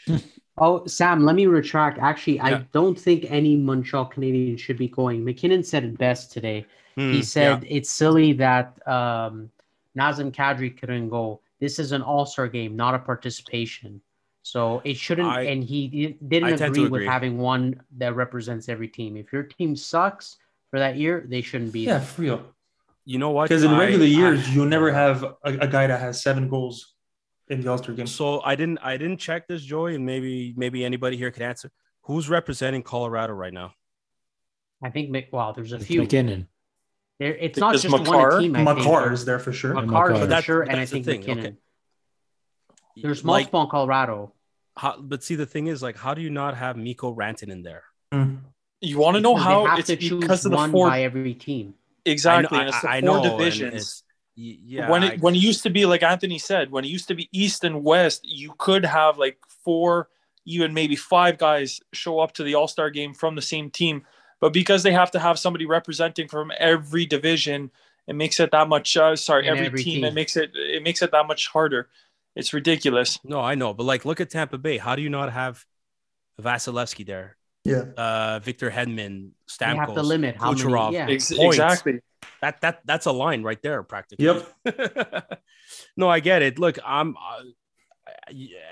Oh, 0.62 0.86
Sam, 0.86 1.24
let 1.24 1.36
me 1.38 1.46
retract. 1.46 2.00
Actually, 2.00 2.42
I 2.42 2.66
don't 2.74 3.00
think 3.00 3.26
any 3.30 3.56
Montreal 3.56 4.06
Canadian 4.08 4.58
should 4.58 4.78
be 4.78 4.90
going. 4.90 5.24
MacKinnon 5.24 5.64
said 5.64 5.86
it 5.86 5.98
best 5.98 6.34
today. 6.34 6.66
Hmm, 6.96 7.14
he 7.14 7.24
said 7.24 7.64
it's 7.66 7.90
silly 7.90 8.34
that 8.34 8.78
um, 8.86 9.50
Nazem 9.98 10.34
Kadri 10.34 10.78
couldn't 10.78 11.08
go. 11.08 11.40
This 11.62 11.80
is 11.80 11.94
an 11.94 12.02
All 12.02 12.26
Star 12.26 12.50
game, 12.50 12.76
not 12.76 12.94
a 12.94 13.00
participation. 13.00 14.02
So 14.44 14.82
it 14.84 14.98
shouldn't. 14.98 15.30
I- 15.30 15.44
and 15.44 15.64
he 15.64 16.18
didn't 16.28 16.58
tend 16.58 16.62
agree 16.74 16.84
with 16.90 17.02
agree. 17.04 17.08
having 17.08 17.38
one 17.38 17.80
that 17.98 18.16
represents 18.18 18.68
every 18.68 18.90
team. 18.90 19.16
If 19.16 19.32
your 19.32 19.44
team 19.44 19.78
sucks 19.78 20.40
for 20.72 20.80
that 20.80 20.98
year, 20.98 21.26
they 21.26 21.42
shouldn't 21.42 21.72
be. 21.72 21.82
Yeah, 21.86 22.00
there. 22.00 22.02
for 22.02 22.22
real. 22.22 22.44
You 23.10 23.18
know 23.18 23.32
what? 23.32 23.50
Because 23.50 23.64
in 23.64 23.72
I- 23.72 23.80
regular 23.80 24.06
I- 24.06 24.08
years, 24.08 24.54
you'll 24.54 24.68
never 24.68 24.92
have 24.92 25.24
a, 25.24 25.34
a 25.44 25.68
guy 25.68 25.88
that 25.88 26.00
has 26.00 26.22
seven 26.22 26.48
goals 26.48 26.94
in 27.48 27.60
the 27.62 27.72
All 27.72 27.78
Star 27.80 27.96
game. 27.96 28.06
So 28.06 28.40
I 28.42 28.54
didn't. 28.54 28.78
I 28.84 28.98
didn't 28.98 29.18
check 29.18 29.48
this, 29.48 29.64
Joey, 29.64 29.96
and 29.96 30.06
maybe 30.06 30.54
maybe 30.56 30.86
anybody 30.86 31.18
here 31.18 31.32
can 31.32 31.42
answer. 31.42 31.72
Who's 32.04 32.30
representing 32.30 32.84
Colorado 32.84 33.34
right 33.34 33.52
now? 33.52 33.74
I 34.84 34.92
think. 34.92 35.10
Mc- 35.10 35.30
Wow, 35.34 35.54
there's 35.54 35.74
a 35.74 35.78
It's 35.78 35.86
few. 35.86 36.02
MacKinnon. 36.02 36.48
There, 37.18 37.36
it's 37.36 37.58
not 37.58 37.74
Is 37.74 37.82
just 37.82 37.92
one 37.92 38.04
Makar- 38.04 38.40
team. 38.42 38.56
I 38.56 38.64
think. 38.64 38.78
Makar 38.86 39.12
is 39.12 39.26
there 39.26 39.40
for 39.40 39.54
sure. 39.54 39.74
Makar. 39.74 39.88
Makar 39.88 40.16
for 40.16 40.28
that's- 40.28 40.44
sure, 40.44 40.62
and 40.62 40.74
I 40.74 40.76
that's 40.76 40.92
the 40.92 41.02
think 41.02 41.06
thing, 41.08 41.20
MacKinnon. 41.22 41.46
okay. 41.48 43.02
There's 43.02 43.26
Like, 43.26 43.46
multiple 43.52 43.64
in 43.64 43.70
Colorado. 43.70 44.34
how, 44.78 45.02
but 45.02 45.24
see, 45.24 45.34
the 45.34 45.48
thing 45.48 45.66
is, 45.66 45.82
like, 45.82 45.98
how 45.98 46.14
do 46.14 46.22
you 46.22 46.30
not 46.30 46.56
have 46.56 46.78
Mikko 46.78 47.16
Rantanen 47.16 47.50
in 47.50 47.64
there? 47.64 47.84
Mm. 48.14 48.42
You 48.82 49.00
want 49.00 49.16
to 49.16 49.22
know 49.22 49.36
how 49.36 49.76
it's 49.78 49.90
because 49.90 50.46
of 50.46 50.52
the 50.52 50.58
one 50.58 50.72
four 50.72 50.88
by 50.90 51.02
every 51.04 51.34
team. 51.34 51.74
Exactly, 52.06 52.58
I 52.58 52.62
and 52.62 52.70
it's 52.70 52.82
the 52.82 52.88
I, 52.88 52.98
I 52.98 53.02
four 53.02 53.18
know, 53.18 53.38
divisions. 53.38 54.04
yeah, 54.36 54.90
when 54.90 55.04
I- 55.04 55.14
it 55.14 55.22
when 55.22 55.36
it 55.36 55.40
used 55.42 55.64
to 55.64 55.70
be 55.70 55.86
like 55.86 56.04
Anthony 56.04 56.38
said, 56.40 56.72
when 56.72 56.86
it 56.86 56.90
used 56.90 57.08
to 57.10 57.16
be 57.16 57.30
East 57.32 57.64
and 57.64 57.84
West, 57.84 58.22
you 58.24 58.54
could 58.58 58.86
have 58.86 59.18
like 59.18 59.38
four, 59.64 60.10
even 60.46 60.74
maybe 60.74 60.96
five 60.96 61.38
guys 61.38 61.80
show 61.94 62.20
up 62.20 62.34
to 62.34 62.44
the 62.44 62.56
All 62.56 62.68
Star 62.68 62.90
game 62.90 63.14
from 63.14 63.36
the 63.36 63.42
same 63.42 63.70
team. 63.70 64.06
But 64.40 64.54
because 64.54 64.84
they 64.84 64.94
have 64.94 65.12
to 65.12 65.20
have 65.20 65.38
somebody 65.38 65.66
representing 65.66 66.28
from 66.30 66.52
every 66.58 67.06
division, 67.06 67.72
it 68.08 68.16
makes 68.16 68.40
it 68.40 68.52
that 68.52 68.70
much. 68.70 68.96
Uh, 68.96 69.16
sorry, 69.16 69.48
every, 69.48 69.68
every 69.68 69.84
team, 69.84 69.96
team. 69.96 70.04
It 70.06 70.14
makes 70.14 70.38
it 70.38 70.52
it 70.56 70.84
makes 70.84 71.02
it 71.02 71.12
that 71.12 71.28
much 71.28 71.48
harder. 71.48 71.90
It's 72.36 72.54
ridiculous. 72.54 73.20
no, 73.24 73.42
I 73.42 73.56
know, 73.56 73.74
but 73.74 73.84
like, 73.84 74.06
look 74.06 74.22
at 74.22 74.30
Tampa 74.30 74.58
Bay. 74.58 74.78
How 74.78 74.96
do 74.96 75.02
you 75.02 75.10
not 75.10 75.34
have 75.34 75.66
Vasilevskiy 76.42 77.06
there? 77.06 77.36
Yeah. 77.70 78.04
Uh, 78.04 78.40
Victor 78.40 78.70
Hedman, 78.70 79.32
Stamkos, 79.48 79.58
They 79.60 79.76
have 79.78 79.94
to 79.96 80.04
limit 80.04 80.36
how 80.38 80.52
many. 80.52 80.64
Kucherov. 80.64 80.92
Yeah. 80.94 81.08
Ex- 81.10 81.34
Points. 81.34 81.56
exactly. 81.56 82.00
That 82.42 82.62
that 82.62 82.82
that's 82.86 83.06
a 83.06 83.12
line 83.12 83.44
right 83.44 83.62
there, 83.62 83.84
practically. 83.84 84.26
Yep. 84.26 85.40
no, 85.98 86.10
I 86.10 86.20
get 86.20 86.42
it. 86.42 86.60
Look, 86.60 86.78
I'm. 86.86 87.16
Uh, 87.18 87.44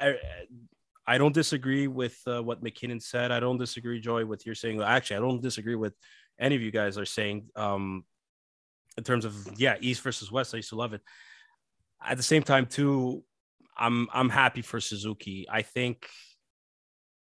I, 0.01 0.15
I 1.05 1.17
don't 1.17 1.33
disagree 1.33 1.87
with 1.87 2.19
uh, 2.27 2.43
what 2.43 2.61
MacKinnon 2.61 2.99
said. 2.99 3.31
I 3.31 3.39
don't 3.39 3.57
disagree, 3.57 3.99
Joy, 4.01 4.25
with 4.25 4.45
your 4.45 4.55
saying. 4.55 4.81
Actually, 4.81 5.17
I 5.17 5.19
don't 5.19 5.41
disagree 5.41 5.75
with 5.75 5.93
any 6.39 6.55
of 6.55 6.61
you 6.61 6.71
guys 6.71 6.97
are 6.97 7.05
saying. 7.05 7.49
Um, 7.55 8.03
in 8.97 9.03
terms 9.03 9.25
of 9.25 9.33
yeah, 9.57 9.75
East 9.79 10.01
versus 10.01 10.31
West, 10.31 10.53
I 10.53 10.57
used 10.57 10.69
to 10.69 10.75
love 10.75 10.93
it. 10.93 11.01
At 12.05 12.17
the 12.17 12.23
same 12.23 12.43
time, 12.43 12.65
too, 12.65 13.23
I'm 13.77 14.07
I'm 14.13 14.29
happy 14.29 14.61
for 14.61 14.81
Suzuki. 14.81 15.47
I 15.49 15.61
think 15.61 16.07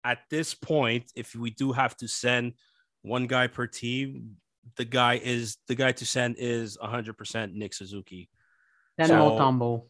at 0.05 0.19
this 0.29 0.53
point, 0.53 1.11
if 1.15 1.35
we 1.35 1.49
do 1.49 1.71
have 1.73 1.97
to 1.97 2.07
send 2.07 2.53
one 3.01 3.27
guy 3.27 3.47
per 3.47 3.67
team, 3.67 4.37
the 4.77 4.85
guy 4.85 5.15
is 5.21 5.57
the 5.67 5.75
guy 5.75 5.91
to 5.93 6.05
send 6.05 6.35
is 6.37 6.77
100% 6.77 7.53
Nick 7.53 7.73
Suzuki. 7.73 8.29
Then 8.97 9.07
So- 9.07 9.15
Montembeault. 9.15 9.83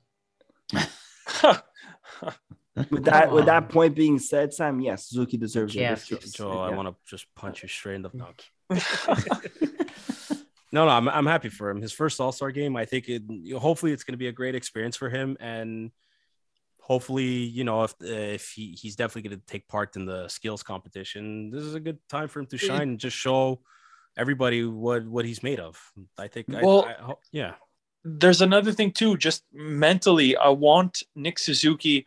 With 2.89 3.05
that, 3.05 3.31
with 3.31 3.45
that 3.45 3.69
point 3.69 3.95
being 3.95 4.19
said, 4.19 4.53
Sam, 4.53 4.81
yes, 4.81 5.07
Suzuki 5.07 5.37
deserves 5.37 5.73
Yeah. 5.73 5.93
it. 5.93 6.03
Joe, 6.05 6.17
Joe 6.33 6.51
I 6.59 6.69
Yeah. 6.71 6.75
want 6.75 6.89
to 6.89 6.95
just 7.09 7.33
punch 7.33 7.63
you 7.63 7.69
straight 7.69 7.95
in 7.95 8.01
the 8.01 8.09
no. 8.13 8.27
no, 10.73 10.85
no, 10.85 10.89
I'm, 10.89 11.07
I'm 11.07 11.25
happy 11.25 11.47
for 11.47 11.69
him. 11.69 11.81
His 11.81 11.93
first 11.93 12.19
All 12.19 12.33
Star 12.33 12.51
game, 12.51 12.75
I 12.75 12.83
think 12.83 13.07
it. 13.07 13.23
Hopefully, 13.57 13.93
it's 13.93 14.03
going 14.03 14.13
to 14.13 14.17
be 14.17 14.27
a 14.27 14.33
great 14.33 14.55
experience 14.55 14.97
for 14.97 15.09
him, 15.09 15.37
and 15.39 15.91
hopefully, 16.89 17.25
you 17.57 17.63
know, 17.63 17.83
if 17.83 17.93
if 18.01 18.51
he, 18.55 18.77
he's 18.81 18.95
definitely 18.95 19.29
going 19.29 19.39
to 19.39 19.45
take 19.47 19.67
part 19.67 19.95
in 19.95 20.05
the 20.05 20.27
skills 20.27 20.61
competition, 20.63 21.49
this 21.49 21.63
is 21.63 21.73
a 21.73 21.79
good 21.79 21.97
time 22.09 22.27
for 22.27 22.39
him 22.39 22.45
to 22.47 22.57
shine 22.57 22.89
and 22.89 22.99
just 22.99 23.17
show 23.17 23.59
everybody 24.17 24.63
what 24.63 25.05
what 25.07 25.25
he's 25.25 25.41
made 25.43 25.59
of. 25.59 25.73
I 26.17 26.27
think. 26.27 26.45
I- 26.53 26.61
Well- 26.61 26.85
I, 26.85 26.93
ho- 27.01 27.19
yeah, 27.31 27.53
there's 28.03 28.41
another 28.41 28.71
thing 28.71 28.91
too 28.91 29.17
just 29.17 29.43
mentally 29.51 30.37
i 30.37 30.47
want 30.47 31.01
nick 31.15 31.39
suzuki 31.39 32.05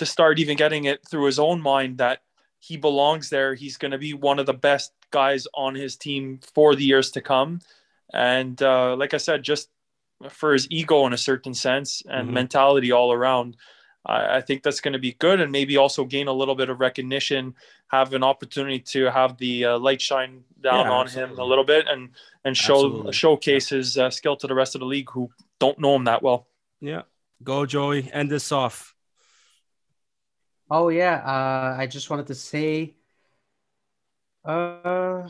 to 0.00 0.06
start 0.06 0.38
even 0.38 0.56
getting 0.56 0.84
it 0.86 0.98
through 1.06 1.26
his 1.26 1.38
own 1.38 1.60
mind 1.60 1.98
that 1.98 2.18
he 2.58 2.74
belongs 2.78 3.28
there 3.28 3.52
he's 3.54 3.76
going 3.76 3.90
to 3.90 3.98
be 3.98 4.14
one 4.14 4.38
of 4.38 4.46
the 4.46 4.54
best 4.70 4.92
guys 5.10 5.46
on 5.52 5.74
his 5.74 5.94
team 5.94 6.40
for 6.54 6.74
the 6.74 6.84
years 6.92 7.10
to 7.10 7.20
come 7.20 7.60
and 8.14 8.62
uh, 8.62 8.96
like 8.96 9.12
i 9.12 9.18
said 9.18 9.42
just 9.42 9.68
for 10.30 10.54
his 10.54 10.66
ego 10.70 11.06
in 11.06 11.12
a 11.12 11.18
certain 11.30 11.52
sense 11.52 12.02
and 12.08 12.30
Mhm. 12.30 12.32
mentality 12.40 12.90
all 12.90 13.12
around 13.12 13.56
I, 14.06 14.36
I 14.36 14.40
think 14.40 14.62
that's 14.62 14.80
going 14.80 14.92
to 14.94 14.98
be 14.98 15.12
good 15.12 15.40
and 15.40 15.52
maybe 15.52 15.76
also 15.76 16.04
gain 16.04 16.28
a 16.28 16.32
little 16.32 16.54
bit 16.54 16.70
of 16.70 16.80
recognition 16.80 17.54
have 17.88 18.14
an 18.14 18.24
opportunity 18.24 18.80
to 18.80 19.06
have 19.10 19.36
the 19.38 19.64
uh, 19.66 19.78
light 19.78 20.00
shine 20.00 20.44
down 20.62 20.86
Yeah, 20.86 20.90
on 20.90 21.08
him 21.08 21.38
a 21.38 21.44
little 21.44 21.64
bit 21.64 21.86
and 21.88 22.10
and 22.44 22.56
show 22.56 22.76
Absolutely. 22.76 23.12
showcase 23.12 23.68
his 23.70 23.98
uh, 23.98 24.10
skill 24.10 24.36
to 24.36 24.46
the 24.46 24.54
rest 24.54 24.74
of 24.74 24.80
the 24.80 24.86
league 24.86 25.10
who 25.10 25.30
don't 25.58 25.78
know 25.78 25.94
him 25.96 26.04
that 26.04 26.22
well. 26.22 26.46
yeah. 26.80 27.02
Go, 27.42 27.66
Joey. 27.66 28.10
End 28.12 28.30
this 28.30 28.50
off. 28.52 28.94
Oh 30.70 30.88
yeah, 30.88 31.16
uh, 31.24 31.76
I 31.78 31.86
just 31.86 32.10
wanted 32.10 32.26
to 32.28 32.34
say, 32.34 32.96
uh, 34.44 35.28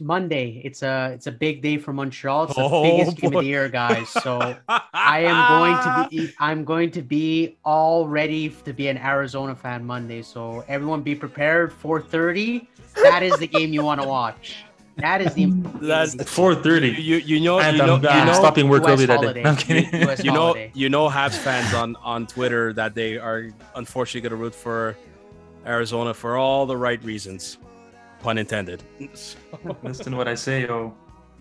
Monday. 0.00 0.60
It's 0.64 0.82
a 0.82 1.10
it's 1.14 1.26
a 1.26 1.32
big 1.32 1.62
day 1.62 1.76
for 1.78 1.92
Montreal. 1.92 2.44
It's 2.44 2.54
the 2.56 2.62
Oh, 2.62 2.82
biggest 2.82 3.16
game 3.18 3.34
of 3.36 3.42
the 3.42 3.48
year, 3.48 3.68
guys. 3.68 4.08
So 4.08 4.56
I 4.68 5.20
am 5.24 5.48
going 5.48 5.76
to 5.84 6.08
be 6.10 6.34
I'm 6.38 6.64
going 6.64 6.90
to 6.92 7.02
be 7.02 7.56
all 7.64 8.06
ready 8.08 8.48
to 8.64 8.72
be 8.72 8.88
an 8.88 8.98
Arizona 8.98 9.54
fan 9.54 9.84
Monday. 9.84 10.22
So 10.22 10.64
everyone 10.68 11.02
be 11.02 11.14
prepared. 11.14 11.72
4:30. 11.72 12.66
That 13.02 13.22
is 13.22 13.38
the 13.38 13.46
game 13.46 13.72
you 13.72 13.82
want 13.82 14.00
to 14.00 14.06
watch. 14.08 14.64
That 14.96 15.22
is 15.22 15.32
the 15.32 15.46
That's- 15.80 16.14
At 16.20 16.26
4:30. 16.26 17.02
You 17.02 17.16
you 17.16 17.40
know 17.40 17.60
And 17.60 17.76
you 17.78 17.86
know, 17.86 17.94
I'm, 17.96 18.02
you 18.20 18.24
know 18.26 18.32
stopping 18.34 18.68
work 18.68 18.86
early 18.86 19.06
that 19.06 19.20
day. 19.34 19.42
No, 19.42 19.50
I'm 19.50 19.56
kidding. 19.56 20.02
US 20.08 20.22
you 20.24 20.30
know 20.32 20.40
holiday. 20.52 20.70
you 20.74 20.88
know 20.90 21.08
Habs 21.08 21.36
fans 21.36 21.72
on 21.72 21.96
on 22.02 22.26
Twitter 22.26 22.72
that 22.74 22.94
they 22.94 23.16
are 23.16 23.48
unfortunately 23.74 24.20
going 24.28 24.38
to 24.38 24.42
root 24.44 24.54
for 24.54 24.96
Arizona 25.64 26.12
for 26.12 26.36
all 26.36 26.66
the 26.66 26.76
right 26.76 27.02
reasons, 27.04 27.56
pun 28.22 28.38
intended. 28.38 28.82
Listen 29.82 30.12
to 30.12 30.16
what 30.16 30.28
I 30.28 30.34
say, 30.34 30.66
oh. 30.68 30.94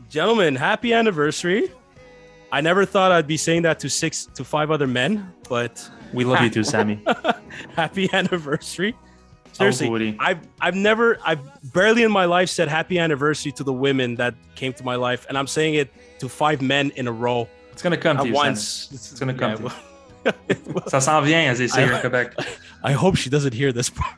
Gentlemen, 0.10 0.56
happy 0.56 0.94
anniversary! 0.94 1.72
I 2.52 2.60
never 2.60 2.86
thought 2.86 3.12
I'd 3.14 3.28
be 3.28 3.38
saying 3.38 3.62
that 3.62 3.80
to 3.80 3.90
six 3.90 4.26
to 4.36 4.44
five 4.44 4.72
other 4.72 4.88
men, 4.88 5.32
but 5.48 5.90
We 6.14 6.26
love 6.26 6.41
you 6.41 6.49
too, 6.49 6.64
Sammy. 6.74 7.02
happy 7.76 8.10
anniversary! 8.12 8.95
Seriously, 9.53 10.16
I've 10.20 10.40
I've 10.60 10.76
never 10.76 11.18
I've 11.26 11.40
barely 11.74 12.03
in 12.03 12.12
my 12.12 12.26
life 12.26 12.49
said 12.49 12.68
happy 12.68 12.98
anniversary 12.99 13.52
to 13.53 13.64
the 13.64 13.74
women 13.74 14.16
that 14.16 14.34
came 14.56 14.74
to 14.74 14.84
my 14.84 14.95
life, 14.95 15.26
and 15.30 15.38
I'm 15.38 15.48
saying 15.48 15.76
it 15.76 15.94
to 16.20 16.28
five 16.30 16.62
men 16.62 16.91
in 16.95 17.08
a 17.08 17.12
row 17.12 17.48
It's 17.72 17.82
gonna 17.82 17.98
come 17.98 18.16
to 18.18 18.22
at 18.24 18.28
you, 18.28 18.34
once. 18.34 18.64
Sammy. 18.90 18.95
It's 18.95 19.20
gonna 19.20 19.34
come 19.34 19.56
to 19.58 19.64
you. 19.64 19.70
well- 19.70 19.76
Ça 20.88 21.02
s'en 21.02 21.22
vient, 21.24 21.49
as 21.52 21.58
they 21.58 21.68
say 21.68 21.84
I- 21.84 21.95
in 21.95 21.99
Quebec. 22.02 22.34
I 22.84 22.91
hope 22.94 23.16
she 23.18 23.30
doesn't 23.30 23.53
hear 23.53 23.72
this 23.74 23.90
part. 23.90 24.18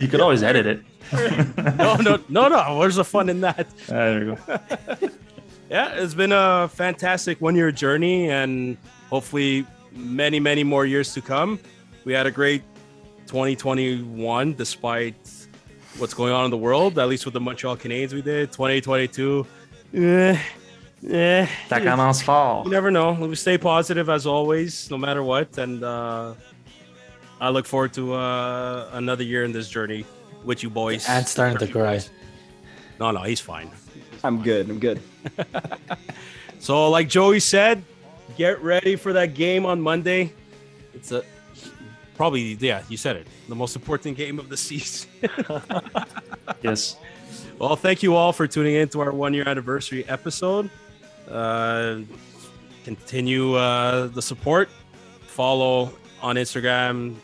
You 0.00 0.08
could 0.08 0.20
always 0.20 0.42
edit 0.42 0.66
it. 0.66 0.80
no, 1.78 1.96
no, 1.96 2.18
no, 2.28 2.48
no. 2.48 2.78
Where's 2.78 2.96
the 2.96 3.04
fun 3.04 3.28
in 3.28 3.40
that? 3.42 3.66
Ah, 3.88 3.92
there 3.92 4.24
you 4.24 4.38
go. 4.46 4.58
Yeah, 5.70 5.94
it's 5.94 6.14
been 6.14 6.30
a 6.32 6.68
fantastic 6.68 7.40
one 7.40 7.56
year 7.56 7.72
journey 7.72 8.30
and 8.30 8.76
hopefully 9.10 9.66
many, 9.92 10.38
many 10.38 10.62
more 10.62 10.84
years 10.86 11.14
to 11.14 11.20
come. 11.22 11.58
We 12.04 12.12
had 12.12 12.26
a 12.26 12.30
great 12.30 12.62
2021 13.26 14.54
despite 14.54 15.16
what's 15.98 16.14
going 16.14 16.32
on 16.32 16.44
in 16.44 16.50
the 16.50 16.56
world, 16.58 16.98
at 16.98 17.08
least 17.08 17.24
with 17.24 17.34
the 17.34 17.40
Montreal 17.40 17.76
Canadiens 17.76 18.12
we 18.12 18.22
did. 18.22 18.52
2022, 18.52 19.46
eh, 19.94 20.38
eh, 21.10 21.46
Ça 21.68 21.80
commence 21.80 22.22
fall. 22.22 22.64
you 22.64 22.70
never 22.70 22.90
know. 22.90 23.12
We 23.12 23.34
stay 23.34 23.58
positive 23.58 24.08
as 24.10 24.26
always, 24.26 24.88
no 24.90 24.98
matter 24.98 25.22
what. 25.22 25.56
And 25.58 25.82
uh, 25.82 26.34
I 27.44 27.50
look 27.50 27.66
forward 27.66 27.92
to 27.94 28.14
uh, 28.14 28.88
another 28.92 29.22
year 29.22 29.44
in 29.44 29.52
this 29.52 29.68
journey 29.68 30.06
with 30.44 30.62
you 30.62 30.70
boys. 30.70 31.06
And 31.08 31.26
starting 31.26 31.58
to 31.58 31.66
cry. 31.70 32.00
No, 32.98 33.10
no, 33.10 33.22
he's 33.22 33.40
fine. 33.40 33.70
I'm 34.22 34.42
good. 34.42 34.70
I'm 34.70 34.78
good. 34.78 35.00
So, 36.64 36.88
like 36.88 37.10
Joey 37.10 37.40
said, 37.40 37.84
get 38.38 38.62
ready 38.62 38.96
for 38.96 39.12
that 39.12 39.34
game 39.34 39.66
on 39.66 39.82
Monday. 39.82 40.32
It's 40.94 41.12
a 41.12 41.22
probably 42.14 42.54
yeah, 42.54 42.82
you 42.88 42.96
said 42.96 43.16
it, 43.16 43.26
the 43.50 43.54
most 43.54 43.76
important 43.76 44.16
game 44.16 44.38
of 44.38 44.48
the 44.48 44.56
season. 44.56 45.10
Yes. 46.62 46.96
well, 47.58 47.76
thank 47.76 48.02
you 48.02 48.14
all 48.16 48.32
for 48.32 48.46
tuning 48.46 48.76
in 48.76 48.88
to 48.90 49.00
our 49.00 49.12
one 49.12 49.34
year 49.34 49.46
anniversary 49.46 50.08
episode. 50.08 50.70
Uh, 51.30 52.00
continue 52.84 53.54
uh, 53.56 54.06
the 54.06 54.22
support. 54.22 54.70
Follow 55.26 55.92
on 56.22 56.36
Instagram, 56.36 57.16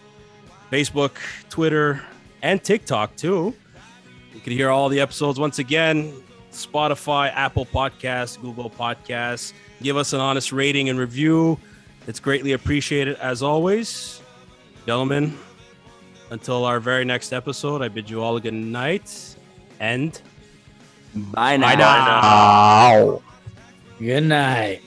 Facebook, 0.71 1.13
Twitter, 1.49 2.03
and 2.43 2.63
TikTok 2.63 3.17
too. 3.17 3.55
You 4.35 4.41
can 4.41 4.53
hear 4.53 4.71
all 4.71 4.89
the 4.89 5.01
episodes 5.01 5.39
once 5.39 5.59
again. 5.59 6.13
Spotify, 6.53 7.33
Apple 7.35 7.67
Podcasts, 7.67 8.41
Google 8.41 8.71
Podcasts. 8.71 9.53
Give 9.83 9.97
us 9.97 10.13
an 10.13 10.21
honest 10.21 10.53
rating 10.53 10.89
and 10.89 10.99
review. 10.99 11.59
It's 12.07 12.21
greatly 12.21 12.53
appreciated 12.53 13.17
as 13.17 13.43
always. 13.43 14.21
Gentlemen, 14.87 15.39
until 16.31 16.65
our 16.65 16.81
very 16.81 17.05
next 17.05 17.33
episode, 17.33 17.83
I 17.83 17.89
bid 17.89 18.09
you 18.09 18.23
all 18.23 18.37
a 18.37 18.41
good 18.41 18.55
night 18.55 19.37
and 19.79 20.21
Bye 21.15 21.59
Bye 21.59 21.75
now. 21.75 23.21
Good 23.99 24.25
night. 24.25 24.81